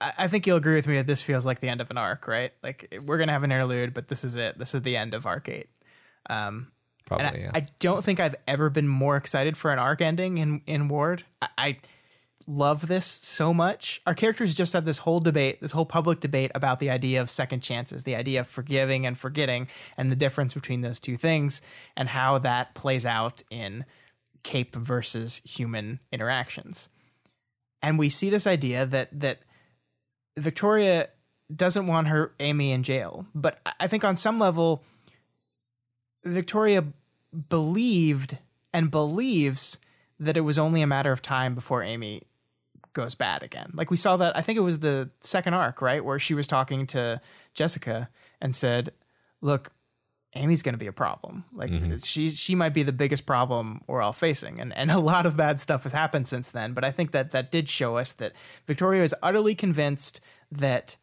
I 0.00 0.28
think 0.28 0.46
you'll 0.46 0.56
agree 0.56 0.74
with 0.74 0.86
me 0.86 0.96
that 0.96 1.06
this 1.06 1.22
feels 1.22 1.46
like 1.46 1.60
the 1.60 1.68
end 1.68 1.80
of 1.80 1.90
an 1.90 1.98
arc, 1.98 2.26
right? 2.28 2.52
Like 2.62 2.94
we're 3.04 3.18
gonna 3.18 3.32
have 3.32 3.44
an 3.44 3.52
interlude, 3.52 3.94
but 3.94 4.08
this 4.08 4.24
is 4.24 4.36
it. 4.36 4.58
This 4.58 4.74
is 4.74 4.82
the 4.82 4.96
end 4.96 5.14
of 5.14 5.26
arc 5.26 5.48
eight. 5.48 5.68
Um, 6.28 6.72
Probably, 7.06 7.26
I, 7.26 7.34
yeah. 7.34 7.50
I 7.54 7.68
don't 7.80 8.02
think 8.02 8.18
I've 8.18 8.34
ever 8.48 8.70
been 8.70 8.88
more 8.88 9.16
excited 9.16 9.56
for 9.56 9.70
an 9.70 9.78
arc 9.78 10.00
ending 10.00 10.38
in 10.38 10.62
in 10.66 10.88
Ward. 10.88 11.24
I, 11.40 11.48
I 11.58 11.78
love 12.46 12.86
this 12.88 13.06
so 13.06 13.54
much. 13.54 14.02
Our 14.06 14.14
characters 14.14 14.54
just 14.54 14.72
had 14.72 14.84
this 14.84 14.98
whole 14.98 15.20
debate, 15.20 15.60
this 15.60 15.72
whole 15.72 15.86
public 15.86 16.20
debate 16.20 16.50
about 16.54 16.80
the 16.80 16.90
idea 16.90 17.20
of 17.20 17.30
second 17.30 17.62
chances, 17.62 18.04
the 18.04 18.16
idea 18.16 18.40
of 18.40 18.46
forgiving 18.46 19.06
and 19.06 19.16
forgetting, 19.16 19.68
and 19.96 20.10
the 20.10 20.16
difference 20.16 20.54
between 20.54 20.80
those 20.80 21.00
two 21.00 21.16
things, 21.16 21.62
and 21.96 22.08
how 22.08 22.38
that 22.38 22.74
plays 22.74 23.06
out 23.06 23.42
in 23.50 23.84
cape 24.42 24.74
versus 24.74 25.40
human 25.44 26.00
interactions. 26.12 26.90
And 27.82 27.98
we 27.98 28.08
see 28.08 28.30
this 28.30 28.46
idea 28.46 28.86
that 28.86 29.08
that 29.20 29.40
Victoria 30.36 31.08
doesn't 31.54 31.86
want 31.86 32.08
her 32.08 32.32
Amy 32.40 32.72
in 32.72 32.82
jail, 32.82 33.26
but 33.34 33.60
I- 33.80 33.86
think 33.86 34.04
on 34.04 34.16
some 34.16 34.38
level 34.38 34.82
Victoria 36.24 36.84
believed 37.48 38.38
and 38.72 38.90
believes 38.90 39.78
that 40.18 40.36
it 40.36 40.40
was 40.40 40.58
only 40.58 40.80
a 40.82 40.86
matter 40.86 41.12
of 41.12 41.20
time 41.22 41.54
before 41.54 41.82
Amy 41.82 42.22
goes 42.92 43.14
bad 43.14 43.42
again. 43.42 43.70
Like 43.74 43.90
we 43.90 43.96
saw 43.96 44.16
that 44.16 44.36
I 44.36 44.40
think 44.40 44.56
it 44.56 44.62
was 44.62 44.80
the 44.80 45.10
second 45.20 45.54
arc, 45.54 45.82
right, 45.82 46.04
where 46.04 46.18
she 46.18 46.34
was 46.34 46.46
talking 46.46 46.86
to 46.88 47.20
Jessica 47.52 48.08
and 48.40 48.54
said, 48.54 48.92
"Look, 49.40 49.72
Amy's 50.34 50.62
going 50.62 50.74
to 50.74 50.78
be 50.78 50.86
a 50.86 50.92
problem. 50.92 51.44
Like 51.52 51.70
mm-hmm. 51.70 51.98
she 51.98 52.30
she 52.30 52.54
might 52.54 52.74
be 52.74 52.82
the 52.82 52.92
biggest 52.92 53.26
problem 53.26 53.82
we're 53.86 54.02
all 54.02 54.12
facing." 54.12 54.60
And 54.60 54.72
and 54.76 54.90
a 54.90 54.98
lot 54.98 55.26
of 55.26 55.36
bad 55.36 55.60
stuff 55.60 55.84
has 55.84 55.92
happened 55.92 56.26
since 56.26 56.50
then, 56.50 56.72
but 56.72 56.84
I 56.84 56.90
think 56.90 57.12
that 57.12 57.30
that 57.32 57.50
did 57.50 57.68
show 57.68 57.96
us 57.96 58.12
that 58.14 58.34
Victoria 58.66 59.02
is 59.02 59.14
utterly 59.22 59.54
convinced 59.54 60.20
that 60.50 60.96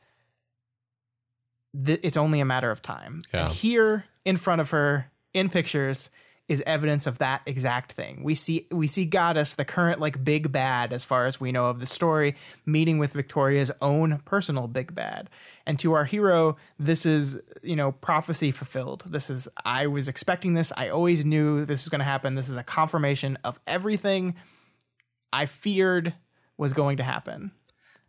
th- 1.86 2.00
it's 2.04 2.18
only 2.18 2.40
a 2.40 2.46
matter 2.46 2.72
of 2.72 2.82
time. 2.82 3.22
Yeah. 3.34 3.50
Here 3.50 4.06
in 4.26 4.38
front 4.38 4.62
of 4.62 4.72
her 4.72 5.12
in 5.34 5.50
pictures 5.50 6.12
is 6.52 6.62
evidence 6.66 7.08
of 7.08 7.18
that 7.20 7.42
exact 7.46 7.94
thing. 7.94 8.24
We 8.24 8.36
see 8.36 8.68
we 8.72 8.86
see 8.86 9.06
Goddess, 9.06 9.56
the 9.56 9.64
current 9.64 10.02
like 10.02 10.22
big 10.22 10.52
bad 10.52 10.92
as 10.92 11.06
far 11.06 11.26
as 11.26 11.40
we 11.40 11.54
know 11.54 11.70
of 11.70 11.80
the 11.80 11.86
story, 11.86 12.36
meeting 12.66 13.00
with 13.00 13.14
Victoria's 13.14 13.72
own 13.82 14.20
personal 14.26 14.68
big 14.68 14.94
bad. 14.94 15.30
And 15.66 15.80
to 15.80 15.94
our 15.94 16.04
hero, 16.04 16.58
this 16.78 17.06
is, 17.06 17.40
you 17.64 17.78
know, 17.78 17.94
prophecy 17.94 18.52
fulfilled. 18.52 19.06
This 19.08 19.30
is 19.30 19.48
I 19.64 19.88
was 19.88 20.10
expecting 20.10 20.54
this. 20.54 20.74
I 20.76 20.90
always 20.90 21.24
knew 21.24 21.64
this 21.64 21.86
was 21.86 21.90
going 21.90 22.00
to 22.00 22.06
happen. 22.06 22.36
This 22.36 22.50
is 22.50 22.58
a 22.58 22.64
confirmation 22.64 23.38
of 23.46 23.58
everything 23.66 24.36
I 25.32 25.46
feared 25.46 26.14
was 26.58 26.74
going 26.74 26.98
to 26.98 27.04
happen. 27.04 27.52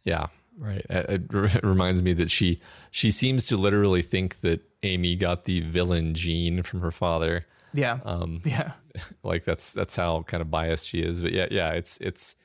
Yeah, 0.02 0.26
right. 0.58 0.84
It, 0.90 1.32
it 1.32 1.62
reminds 1.62 2.02
me 2.02 2.12
that 2.14 2.30
she 2.32 2.60
she 2.90 3.12
seems 3.12 3.46
to 3.46 3.56
literally 3.56 4.02
think 4.02 4.40
that 4.40 4.62
Amy 4.82 5.14
got 5.14 5.44
the 5.44 5.60
villain 5.60 6.14
gene 6.14 6.64
from 6.64 6.80
her 6.80 6.90
father. 6.90 7.46
Yeah. 7.74 8.00
Um, 8.04 8.40
yeah. 8.44 8.72
like 9.22 9.44
that's 9.44 9.72
that's 9.72 9.96
how 9.96 10.22
kind 10.22 10.40
of 10.40 10.50
biased 10.50 10.88
she 10.88 11.00
is. 11.00 11.22
But 11.22 11.32
yeah, 11.32 11.46
yeah, 11.50 11.70
it's 11.72 11.98
it's 12.00 12.36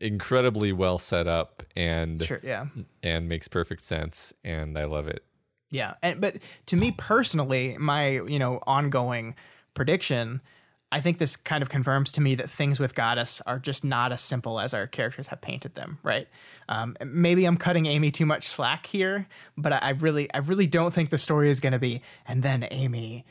incredibly 0.00 0.72
well 0.72 0.98
set 0.98 1.26
up 1.26 1.62
and 1.76 2.22
Sure. 2.22 2.40
Yeah. 2.42 2.66
and 3.02 3.28
makes 3.28 3.48
perfect 3.48 3.82
sense, 3.82 4.32
and 4.44 4.78
I 4.78 4.84
love 4.84 5.08
it. 5.08 5.24
Yeah, 5.70 5.94
and 6.02 6.20
but 6.20 6.36
to 6.66 6.76
me 6.76 6.92
personally, 6.92 7.76
my 7.78 8.20
you 8.26 8.38
know 8.38 8.60
ongoing 8.66 9.34
prediction, 9.74 10.42
I 10.90 11.00
think 11.00 11.16
this 11.18 11.34
kind 11.36 11.62
of 11.62 11.70
confirms 11.70 12.12
to 12.12 12.20
me 12.20 12.34
that 12.34 12.50
things 12.50 12.78
with 12.78 12.94
Goddess 12.94 13.40
are 13.46 13.58
just 13.58 13.82
not 13.82 14.12
as 14.12 14.20
simple 14.20 14.60
as 14.60 14.74
our 14.74 14.86
characters 14.86 15.28
have 15.28 15.40
painted 15.40 15.74
them, 15.74 15.98
right? 16.02 16.28
Um, 16.68 16.94
maybe 17.04 17.46
I'm 17.46 17.56
cutting 17.56 17.86
Amy 17.86 18.10
too 18.10 18.26
much 18.26 18.44
slack 18.44 18.84
here, 18.84 19.26
but 19.56 19.72
I, 19.72 19.78
I 19.78 19.90
really, 19.90 20.32
I 20.34 20.38
really 20.38 20.66
don't 20.66 20.92
think 20.92 21.08
the 21.08 21.16
story 21.18 21.48
is 21.48 21.58
going 21.60 21.72
to 21.72 21.78
be. 21.78 22.02
And 22.26 22.42
then 22.42 22.66
Amy 22.70 23.24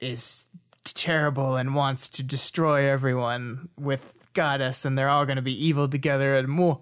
is 0.00 0.46
terrible 0.84 1.56
and 1.56 1.74
wants 1.74 2.08
to 2.10 2.22
destroy 2.22 2.88
everyone 2.88 3.68
with 3.78 4.26
Goddess, 4.34 4.84
and 4.84 4.98
they're 4.98 5.08
all 5.08 5.24
going 5.26 5.36
to 5.36 5.42
be 5.42 5.66
evil 5.66 5.88
together. 5.88 6.36
And 6.36 6.48
more, 6.48 6.80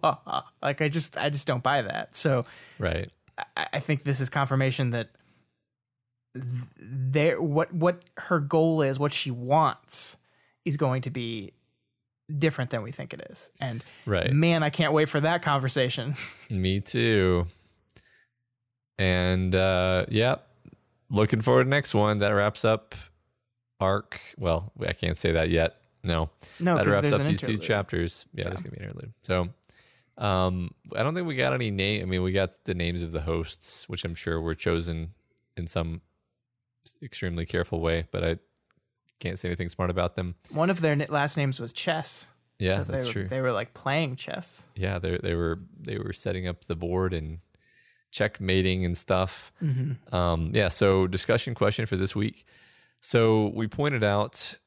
like 0.63 0.81
I 0.81 0.89
just, 0.89 1.17
I 1.19 1.29
just 1.31 1.47
don't 1.47 1.63
buy 1.63 1.83
that. 1.83 2.17
So, 2.17 2.45
Right. 2.79 3.11
I, 3.57 3.67
I 3.75 3.81
think 3.81 4.05
this 4.05 4.21
is 4.21 4.31
confirmation 4.31 4.91
that 4.91 5.11
there 6.35 7.41
what 7.41 7.73
what 7.75 8.03
her 8.17 8.41
goal 8.41 8.81
is, 8.83 8.99
what 8.99 9.13
she 9.13 9.31
wants, 9.31 10.17
is 10.65 10.77
going 10.77 11.03
to 11.03 11.11
be 11.11 11.53
different 12.39 12.71
than 12.71 12.83
we 12.83 12.91
think 12.91 13.13
it 13.13 13.27
is. 13.31 13.51
And 13.61 13.85
Right. 14.07 14.33
man, 14.33 14.63
I 14.63 14.71
can't 14.71 14.93
wait 14.95 15.09
for 15.11 15.21
that 15.21 15.43
conversation. 15.43 16.15
Me 16.51 16.81
too. 16.81 17.47
And 18.99 19.55
uh 19.55 20.07
yeah, 20.09 20.37
looking 21.13 21.41
forward 21.41 21.65
to 21.65 21.71
next 21.71 21.95
one. 21.95 22.19
That 22.19 22.31
wraps 22.31 22.65
up 22.65 22.95
arc. 23.79 24.21
Well, 24.37 24.73
I 24.81 24.93
can't 24.93 25.17
say 25.17 25.33
that 25.33 25.51
yet. 25.51 25.77
No. 26.03 26.31
No, 26.59 26.77
that 26.79 26.87
wraps 26.87 27.13
up 27.13 27.23
these 27.27 27.41
two 27.41 27.57
chapters. 27.59 28.27
Yeah, 28.35 28.45
there's 28.45 28.61
gonna 28.63 28.77
be 28.77 28.79
an 28.83 28.91
interlude. 28.91 29.13
So 29.23 29.49
um 30.19 30.73
I 30.97 31.03
don't 31.03 31.15
think 31.15 31.27
we 31.27 31.37
got 31.37 31.55
any 31.55 31.71
name 31.71 32.03
I 32.03 32.05
mean 32.07 32.23
we 32.23 32.33
got 32.33 32.65
the 32.65 32.75
names 32.75 33.03
of 33.03 33.13
the 33.13 33.21
hosts, 33.23 33.89
which 33.89 34.05
I'm 34.05 34.15
sure 34.15 34.41
were 34.41 34.55
chosen 34.55 35.15
in 35.57 35.67
some 35.67 36.01
extremely 37.03 37.47
careful 37.47 37.81
way, 37.81 38.07
but 38.11 38.25
I 38.25 38.39
can't 39.21 39.39
say 39.39 39.49
anything 39.49 39.69
smart 39.69 39.91
about 39.91 40.17
them. 40.17 40.35
One 40.51 40.69
of 40.71 40.81
their 40.81 40.97
last 40.97 41.37
names 41.37 41.61
was 41.61 41.73
Chess. 41.73 42.33
Yeah, 42.59 42.79
So 42.79 42.85
they 42.85 42.93
that's 42.93 43.07
were, 43.07 43.13
true. 43.13 43.25
They 43.27 43.41
were 43.41 43.53
like 43.53 43.75
playing 43.75 44.17
chess. 44.17 44.69
yeah, 44.77 44.99
they 44.99 45.17
they 45.19 45.35
were 45.35 45.61
they 45.81 45.99
were 45.99 46.13
setting 46.13 46.47
up 46.47 46.65
the 46.65 46.77
board 46.77 47.13
and 47.15 47.39
checkmating 48.13 48.85
and 48.85 48.97
stuff. 48.97 49.53
Um, 50.15 50.53
yeah, 50.55 50.69
so 50.69 51.09
discussion 51.09 51.55
question 51.57 51.87
for 51.87 51.97
this 51.97 52.15
week. 52.15 52.47
So 53.01 53.49
we 53.57 53.67
pointed 53.67 54.05
out 54.05 54.59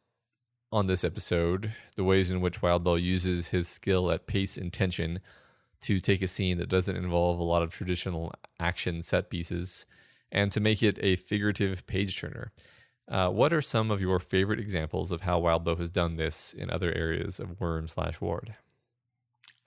on 0.74 0.88
this 0.88 1.06
episode 1.06 1.72
the 1.96 2.04
ways 2.04 2.30
in 2.30 2.42
which 2.42 2.60
Wildbow 2.60 3.02
uses 3.02 3.48
his 3.48 3.70
skill 3.70 4.12
at 4.12 4.28
pace 4.28 4.58
and 4.58 4.74
tension 4.74 5.22
to 5.82 6.02
take 6.02 6.22
a 6.22 6.28
scene 6.28 6.58
that 6.58 6.68
doesn't 6.68 6.98
involve 6.98 7.40
a 7.40 7.44
lot 7.44 7.62
of 7.62 7.72
traditional 7.72 8.34
action 8.60 9.02
set 9.02 9.30
pieces 9.30 9.86
and 10.32 10.52
to 10.52 10.60
make 10.60 10.84
it 10.84 10.98
a 11.02 11.16
figurative 11.16 11.86
page 11.88 12.20
turner. 12.20 12.52
Uh, 13.08 13.30
what 13.30 13.54
are 13.54 13.62
some 13.62 13.92
of 13.92 14.02
your 14.02 14.20
favorite 14.20 14.60
examples 14.60 15.12
of 15.12 15.22
how 15.22 15.40
Wildbow 15.40 15.78
has 15.78 15.92
done 15.92 16.16
this 16.16 16.54
in 16.54 16.72
other 16.72 16.92
areas 16.94 17.40
of 17.40 17.60
Worm 17.62 17.88
slash 17.88 18.20
Ward? 18.20 18.56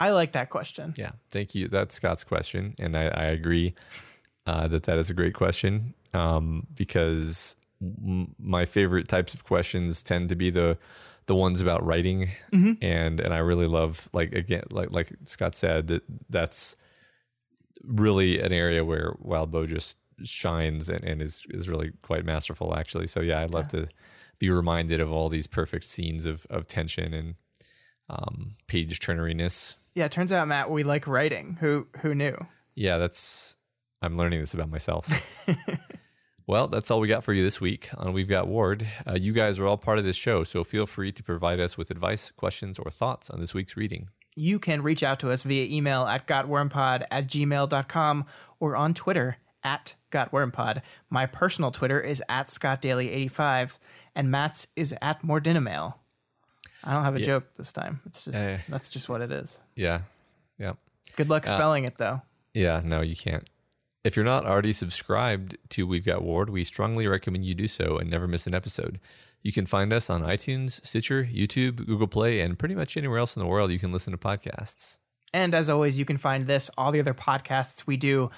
I 0.01 0.11
like 0.11 0.33
that 0.33 0.51
question. 0.51 0.95
Yeah, 0.97 1.11
thank 1.31 1.55
you. 1.55 1.69
That's 1.69 1.95
Scott's 1.95 2.25
question, 2.25 2.75
and 2.79 2.97
I, 2.97 3.09
I 3.09 3.25
agree 3.25 3.75
uh, 4.47 4.69
that 4.69 4.85
that 4.85 4.99
is 4.99 5.11
a 5.11 5.15
great 5.15 5.35
question 5.35 5.95
um, 6.15 6.67
because 6.75 7.57
m- 7.83 8.35
my 8.39 8.65
favorite 8.65 9.09
types 9.09 9.35
of 9.35 9.45
questions 9.45 10.03
tend 10.03 10.29
to 10.29 10.37
be 10.37 10.51
the 10.51 10.79
the 11.27 11.35
ones 11.35 11.61
about 11.61 11.85
writing, 11.85 12.31
and 12.81 13.21
and 13.21 13.35
I 13.35 13.39
really 13.39 13.67
love 13.67 14.09
like 14.13 14.33
again 14.33 14.65
like 14.71 14.91
like 14.91 15.09
Scott 15.25 15.55
said 15.55 15.89
that 15.89 16.03
that's 16.31 16.77
really 17.85 18.41
an 18.41 18.53
area 18.53 18.85
where 18.85 19.13
Wildbow 19.25 19.69
just 19.69 19.99
shines 20.25 20.89
and, 20.89 21.05
and 21.05 21.23
is 21.23 21.45
is 21.51 21.69
really 21.69 21.93
quite 22.03 22.25
masterful 22.25 22.77
actually. 22.77 23.07
So 23.09 23.21
yeah, 23.21 23.41
I'd 23.41 23.53
love 23.53 23.69
to 23.69 23.89
be 24.39 24.51
reminded 24.51 25.01
of 25.01 25.13
all 25.13 25.29
these 25.29 25.47
perfect 25.47 25.85
scenes 25.85 26.25
of 26.25 26.47
of 26.51 26.67
tension 26.67 27.13
and 27.13 27.35
um, 28.09 28.57
page 28.67 28.99
turneriness. 29.01 29.77
Yeah, 29.99 30.05
it 30.05 30.13
turns 30.13 30.31
out, 30.31 30.47
Matt, 30.47 30.71
we 30.71 30.85
like 30.85 31.09
writing. 31.09 31.57
Who 31.59 31.89
who 32.03 32.15
knew? 32.15 32.37
Yeah, 32.77 32.99
that's 32.99 33.57
I'm 34.01 34.17
learning 34.17 34.39
this 34.39 34.55
about 34.55 34.71
myself. 34.71 35.45
well, 36.47 36.69
that's 36.69 36.93
all 36.93 37.01
we 37.01 37.09
got 37.09 37.25
for 37.25 37.33
you 37.33 37.43
this 37.43 37.61
week 37.61 37.91
on 37.97 38.13
We've 38.13 38.29
Got 38.29 38.47
Ward. 38.47 38.87
Uh, 39.05 39.15
you 39.15 39.33
guys 39.33 39.59
are 39.59 39.67
all 39.67 39.77
part 39.77 39.99
of 39.99 40.05
this 40.05 40.15
show, 40.15 40.45
so 40.45 40.63
feel 40.63 40.87
free 40.87 41.11
to 41.11 41.23
provide 41.25 41.59
us 41.59 41.77
with 41.77 41.91
advice, 41.91 42.31
questions, 42.31 42.79
or 42.79 42.93
thoughts 42.93 43.29
on 43.29 43.41
this 43.41 43.55
week's 43.55 43.77
reading. 43.77 44.09
You 44.37 44.61
can 44.61 44.83
reach 44.83 45.03
out 45.03 45.19
to 45.19 45.33
us 45.33 45.43
via 45.43 45.67
email 45.69 46.07
at 46.07 46.29
gotwormpod 46.29 47.03
at 47.11 47.27
gmail.com 47.27 48.25
or 48.61 48.77
on 48.77 48.95
Twitter 48.95 49.39
at 49.65 49.97
gotwormpod. 50.13 50.83
My 51.11 51.27
personal 51.27 51.73
Twitter 51.73 52.01
is 52.01 52.23
at 52.29 52.47
scottdaily85 52.47 53.81
and 54.15 54.31
Matt's 54.31 54.69
is 54.77 54.95
at 55.03 55.23
moredinamail. 55.23 55.95
I 56.85 56.93
don't 56.95 57.05
have 57.05 57.17
a 57.17 57.21
joke 57.21 57.55
this 57.57 57.73
time. 57.73 58.01
It's 58.07 58.25
just 58.27 58.47
Eh. 58.47 58.59
that's 58.69 58.91
just 58.91 59.09
what 59.09 59.21
it 59.21 59.33
is. 59.33 59.63
Yeah, 59.75 60.03
yeah, 60.59 60.75
Good 61.17 61.29
luck 61.29 61.45
spelling 61.47 61.85
it 61.85 61.97
though. 61.99 62.23
yeah. 62.55 62.81
No, 62.85 63.01
you 63.01 63.17
can't. 63.17 63.49
If 64.05 64.17
you're 64.17 64.25
not 64.25 64.47
already 64.47 64.73
subscribed 64.73 65.57
to 65.71 65.87
We've 65.87 66.05
Got 66.05 66.23
Ward, 66.23 66.51
we 66.51 66.65
strongly 66.65 67.07
recommend 67.07 67.45
you 67.45 67.55
do 67.55 67.69
so 67.69 67.99
and 67.99 68.09
never 68.09 68.27
miss 68.29 68.47
an 68.47 68.55
episode. 68.55 69.01
You 69.43 69.53
can 69.53 69.67
find 69.67 69.93
us 69.93 70.09
on 70.09 70.23
iTunes, 70.23 70.85
Stitcher, 70.87 71.25
YouTube, 71.25 71.85
Google 71.87 72.07
Play, 72.09 72.41
and 72.41 72.59
pretty 72.59 72.75
much 72.75 72.97
anywhere 72.97 73.19
else 73.19 73.37
in 73.37 73.41
the 73.43 73.49
world 73.49 73.71
you 73.71 73.79
can 73.79 73.93
listen 73.93 74.13
to 74.13 74.19
podcasts. 74.19 74.99
And 75.35 75.55
as 75.55 75.69
always, 75.69 75.99
you 75.99 76.05
can 76.05 76.17
find 76.17 76.47
this, 76.47 76.71
all 76.79 76.91
the 76.91 77.01
other 77.01 77.15
podcasts 77.15 77.87
we 77.87 77.97
do, 77.97 78.31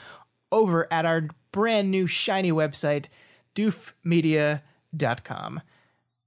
over 0.51 0.93
at 0.93 1.07
our 1.07 1.29
brand 1.53 1.91
new 1.91 2.07
shiny 2.07 2.51
website, 2.53 3.07
doofmedia.com. 3.55 5.61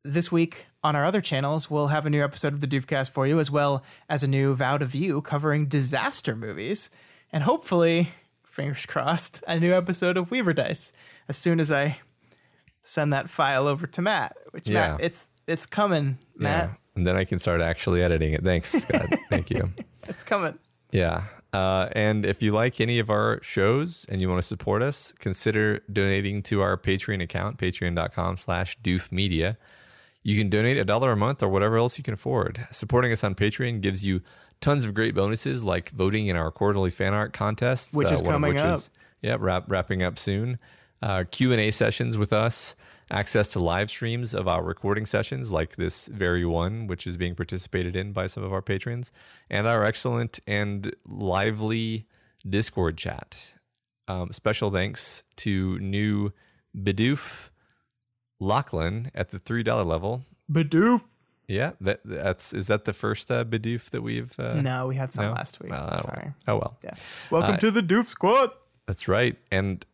This 0.05 0.31
week 0.31 0.65
on 0.84 0.95
our 0.97 1.05
other 1.05 1.21
channels, 1.21 1.69
we'll 1.71 1.88
have 1.88 2.05
a 2.05 2.09
new 2.09 2.23
episode 2.23 2.51
of 2.53 2.59
the 2.59 2.67
Doofcast 2.67 3.11
for 3.11 3.25
you, 3.25 3.39
as 3.39 3.49
well 3.49 3.84
as 4.09 4.21
a 4.21 4.27
new 4.27 4.53
Vow 4.53 4.77
to 4.77 4.85
View 4.85 5.21
covering 5.21 5.67
disaster 5.67 6.35
movies. 6.35 6.89
And 7.31 7.43
hopefully, 7.43 8.11
fingers 8.45 8.85
crossed, 8.85 9.43
a 9.47 9.59
new 9.59 9.73
episode 9.73 10.17
of 10.17 10.30
Weaver 10.30 10.51
Dice 10.53 10.91
as 11.30 11.38
soon 11.38 11.59
as 11.61 11.71
I 11.71 11.99
send 12.81 13.13
that 13.13 13.30
file 13.30 13.65
over 13.65 13.88
to 13.88 14.01
Matt. 14.01 14.35
Which 14.51 14.67
Matt, 14.69 14.99
Yeah. 14.99 15.05
it's 15.05 15.30
it's 15.47 15.65
coming, 15.65 16.17
Matt. 16.35 16.69
Yeah. 16.69 16.75
And 16.95 17.07
then 17.07 17.15
I 17.15 17.23
can 17.23 17.39
start 17.39 17.61
actually 17.61 18.03
editing 18.03 18.34
it. 18.34 18.43
Thanks, 18.43 18.71
Scott. 18.73 19.07
Thank 19.30 19.49
you. 19.49 19.71
It's 20.09 20.23
coming. 20.25 20.59
Yeah. 20.91 21.23
Uh, 21.53 21.88
and 21.93 22.25
if 22.25 22.43
you 22.43 22.51
like 22.51 22.81
any 22.81 22.99
of 22.99 23.09
our 23.09 23.39
shows 23.41 24.05
and 24.09 24.21
you 24.21 24.27
want 24.27 24.39
to 24.41 24.47
support 24.47 24.81
us, 24.84 25.13
consider 25.17 25.80
donating 25.91 26.43
to 26.43 26.61
our 26.61 26.77
Patreon 26.77 27.21
account, 27.21 27.57
patreon.com 27.57 28.38
slash 28.38 28.77
doofmedia. 28.81 29.55
You 30.23 30.37
can 30.37 30.49
donate 30.49 30.77
a 30.77 30.85
dollar 30.85 31.11
a 31.11 31.17
month 31.17 31.43
or 31.43 31.49
whatever 31.49 31.77
else 31.77 31.97
you 31.97 32.03
can 32.03 32.13
afford. 32.13 32.65
Supporting 32.71 33.11
us 33.11 33.23
on 33.23 33.35
Patreon 33.35 33.81
gives 33.81 34.05
you 34.05 34.21
tons 34.61 34.85
of 34.85 34.93
great 34.93 35.13
bonuses 35.13 35.63
like 35.63 35.89
voting 35.91 36.27
in 36.27 36.37
our 36.37 36.49
quarterly 36.49 36.89
fan 36.89 37.13
art 37.13 37.33
contest, 37.33 37.93
Which 37.93 38.11
is 38.11 38.21
one 38.23 38.35
of 38.35 38.41
coming 38.41 38.57
up. 38.57 38.79
yeah, 39.21 39.35
wrap, 39.39 39.65
wrapping 39.67 40.01
up 40.01 40.17
soon. 40.17 40.59
Uh, 41.01 41.25
Q 41.29 41.51
and 41.51 41.59
A 41.59 41.69
sessions 41.71 42.17
with 42.17 42.31
us, 42.31 42.77
access 43.11 43.49
to 43.49 43.59
live 43.59 43.89
streams 43.89 44.33
of 44.33 44.47
our 44.47 44.63
recording 44.63 45.05
sessions, 45.05 45.51
like 45.51 45.75
this 45.75 46.07
very 46.07 46.45
one, 46.45 46.87
which 46.87 47.05
is 47.05 47.17
being 47.17 47.35
participated 47.35 47.93
in 47.97 48.13
by 48.13 48.25
some 48.25 48.41
of 48.43 48.53
our 48.53 48.61
patrons, 48.61 49.11
and 49.49 49.67
our 49.67 49.83
excellent 49.83 50.39
and 50.47 50.95
lively 51.05 52.07
Discord 52.49 52.97
chat. 52.97 53.55
Um, 54.07 54.31
special 54.31 54.71
thanks 54.71 55.23
to 55.37 55.77
new 55.79 56.31
Bidoof 56.77 57.49
Lachlan 58.39 59.11
at 59.15 59.30
the 59.30 59.39
three 59.39 59.64
dollar 59.64 59.84
level. 59.84 60.26
Badoof. 60.51 61.01
Yeah, 61.47 61.72
that 61.81 61.99
that's 62.05 62.53
is 62.53 62.68
that 62.68 62.85
the 62.85 62.93
first 62.93 63.30
uh, 63.30 63.43
Bidoof 63.43 63.89
that 63.91 64.01
we've 64.01 64.38
uh, 64.39 64.61
No, 64.61 64.88
we 64.88 64.95
had 64.95 65.11
some 65.11 65.26
no? 65.26 65.31
last 65.34 65.60
week. 65.61 65.72
Well, 65.72 66.01
Sorry. 66.01 66.31
Oh 66.47 66.57
well. 66.57 66.77
Yeah. 66.84 66.93
Welcome 67.31 67.55
Uh, 67.55 67.57
to 67.57 67.72
the 67.72 67.81
Doof 67.81 68.05
Squad. 68.07 68.51
That's 68.88 69.07
right. 69.07 69.38
And 69.51 69.85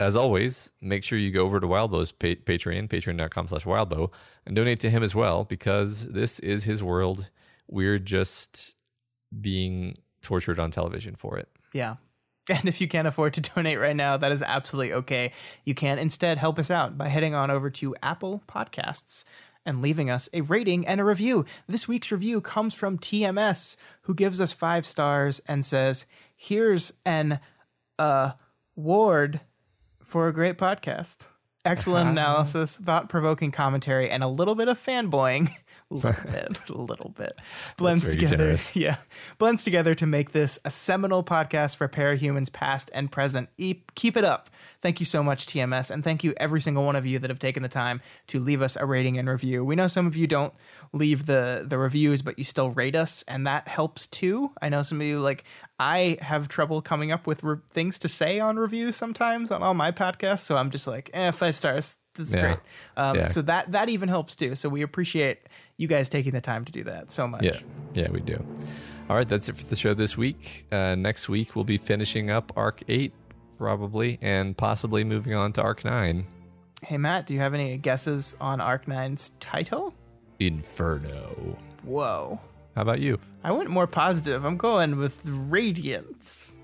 as 0.00 0.16
always, 0.16 0.70
make 0.80 1.04
sure 1.04 1.18
you 1.18 1.30
go 1.30 1.44
over 1.44 1.60
to 1.60 1.66
Wildbow's 1.66 2.12
pa- 2.12 2.40
Patreon, 2.44 2.88
patreon.com 2.88 3.48
slash 3.48 3.64
wildbow, 3.64 4.10
and 4.46 4.56
donate 4.56 4.80
to 4.80 4.90
him 4.90 5.02
as 5.02 5.14
well 5.14 5.44
because 5.44 6.06
this 6.06 6.38
is 6.40 6.64
his 6.64 6.82
world. 6.82 7.28
We're 7.68 7.98
just 7.98 8.74
being 9.40 9.94
tortured 10.22 10.58
on 10.58 10.70
television 10.70 11.16
for 11.16 11.36
it. 11.38 11.48
Yeah. 11.74 11.96
And 12.58 12.66
if 12.66 12.80
you 12.80 12.88
can't 12.88 13.06
afford 13.06 13.34
to 13.34 13.40
donate 13.40 13.78
right 13.78 13.94
now, 13.94 14.16
that 14.16 14.32
is 14.32 14.42
absolutely 14.42 14.94
okay. 14.94 15.32
You 15.64 15.74
can 15.74 15.98
instead 15.98 16.38
help 16.38 16.58
us 16.58 16.70
out 16.70 16.96
by 16.96 17.08
heading 17.08 17.34
on 17.34 17.50
over 17.50 17.68
to 17.70 17.94
Apple 18.02 18.42
Podcasts 18.48 19.24
and 19.66 19.82
leaving 19.82 20.08
us 20.08 20.30
a 20.32 20.40
rating 20.40 20.86
and 20.86 21.00
a 21.00 21.04
review. 21.04 21.44
This 21.66 21.86
week's 21.86 22.10
review 22.10 22.40
comes 22.40 22.74
from 22.74 22.98
TMS, 22.98 23.76
who 24.02 24.14
gives 24.14 24.40
us 24.40 24.52
five 24.52 24.86
stars 24.86 25.40
and 25.46 25.64
says, 25.64 26.06
Here's 26.34 26.94
an 27.04 27.38
uh, 27.98 28.32
award 28.76 29.40
for 30.02 30.28
a 30.28 30.32
great 30.32 30.56
podcast. 30.56 31.26
Excellent 31.64 32.08
analysis, 32.10 32.78
thought 32.78 33.10
provoking 33.10 33.50
commentary, 33.50 34.08
and 34.08 34.22
a 34.22 34.28
little 34.28 34.54
bit 34.54 34.68
of 34.68 34.78
fanboying. 34.78 35.50
a 35.90 35.94
little 35.96 36.30
bit, 36.30 36.70
a 36.70 36.72
little 36.80 37.08
bit. 37.10 37.32
Blends 37.76 38.14
together. 38.14 38.36
generous. 38.36 38.76
Yeah. 38.76 38.96
Blends 39.38 39.64
together 39.64 39.94
to 39.94 40.06
make 40.06 40.32
this 40.32 40.58
a 40.64 40.70
seminal 40.70 41.24
podcast 41.24 41.76
for 41.76 41.88
parahumans 41.88 42.52
past 42.52 42.90
and 42.94 43.10
present. 43.10 43.48
E- 43.56 43.82
keep 43.94 44.16
it 44.16 44.24
up. 44.24 44.50
Thank 44.80 45.00
you 45.00 45.06
so 45.06 45.24
much, 45.24 45.46
TMS, 45.46 45.90
and 45.90 46.04
thank 46.04 46.22
you 46.22 46.34
every 46.36 46.60
single 46.60 46.84
one 46.84 46.94
of 46.94 47.04
you 47.04 47.18
that 47.18 47.30
have 47.30 47.40
taken 47.40 47.64
the 47.64 47.68
time 47.68 48.00
to 48.28 48.38
leave 48.38 48.62
us 48.62 48.76
a 48.76 48.86
rating 48.86 49.18
and 49.18 49.28
review. 49.28 49.64
We 49.64 49.74
know 49.74 49.88
some 49.88 50.06
of 50.06 50.14
you 50.14 50.28
don't 50.28 50.54
leave 50.92 51.26
the 51.26 51.64
the 51.66 51.78
reviews, 51.78 52.22
but 52.22 52.38
you 52.38 52.44
still 52.44 52.70
rate 52.70 52.94
us, 52.94 53.24
and 53.26 53.44
that 53.48 53.66
helps 53.66 54.06
too. 54.06 54.50
I 54.62 54.68
know 54.68 54.82
some 54.82 55.00
of 55.00 55.06
you 55.06 55.18
like 55.18 55.42
I 55.80 56.16
have 56.20 56.46
trouble 56.46 56.80
coming 56.80 57.10
up 57.10 57.26
with 57.26 57.42
re- 57.42 57.56
things 57.70 57.98
to 58.00 58.08
say 58.08 58.38
on 58.38 58.56
reviews 58.56 58.94
sometimes 58.94 59.50
on 59.50 59.64
all 59.64 59.74
my 59.74 59.90
podcasts, 59.90 60.40
so 60.40 60.56
I'm 60.56 60.70
just 60.70 60.86
like, 60.86 61.10
eh, 61.12 61.32
five 61.32 61.56
stars. 61.56 61.98
This 62.14 62.28
is 62.28 62.34
Yeah. 62.36 62.42
great. 62.42 62.58
Um, 62.96 63.16
Yeah. 63.16 63.26
So 63.26 63.42
that 63.42 63.72
that 63.72 63.88
even 63.88 64.08
helps 64.08 64.36
too. 64.36 64.54
So 64.54 64.68
we 64.68 64.82
appreciate 64.82 65.40
you 65.78 65.88
guys 65.88 66.08
taking 66.10 66.32
the 66.32 66.40
time 66.40 66.64
to 66.66 66.72
do 66.72 66.84
that 66.84 67.10
so 67.10 67.26
much. 67.26 67.42
Yeah, 67.42 67.58
yeah, 67.94 68.10
we 68.10 68.20
do. 68.20 68.44
All 69.08 69.16
right, 69.16 69.26
that's 69.26 69.48
it 69.48 69.56
for 69.56 69.64
the 69.64 69.76
show 69.76 69.94
this 69.94 70.18
week. 70.18 70.66
Uh, 70.70 70.94
next 70.94 71.30
week 71.30 71.56
we'll 71.56 71.64
be 71.64 71.78
finishing 71.78 72.30
up 72.30 72.52
Arc 72.56 72.82
Eight, 72.88 73.14
probably, 73.56 74.18
and 74.20 74.54
possibly 74.54 75.02
moving 75.04 75.34
on 75.34 75.54
to 75.54 75.62
Arc 75.62 75.84
Nine, 75.84 76.26
Hey 76.82 76.96
Matt, 76.96 77.26
do 77.26 77.34
you 77.34 77.40
have 77.40 77.54
any 77.54 77.76
guesses 77.76 78.36
on 78.40 78.60
Arc 78.60 78.86
9's 78.86 79.30
title? 79.40 79.92
Inferno. 80.38 81.58
Whoa. 81.82 82.40
How 82.76 82.82
about 82.82 83.00
you? 83.00 83.18
I 83.42 83.50
went 83.50 83.68
more 83.68 83.88
positive. 83.88 84.44
I'm 84.44 84.56
going 84.56 84.96
with 84.96 85.20
Radiance. 85.24 86.62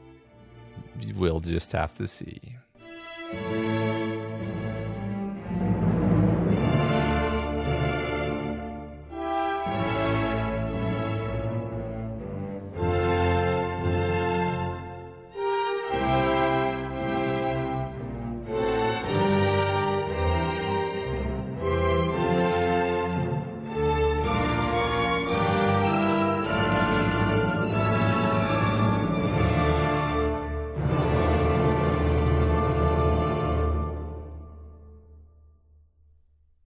We'll 1.17 1.41
just 1.41 1.73
have 1.73 1.97
to 1.97 2.07
see. 2.07 2.41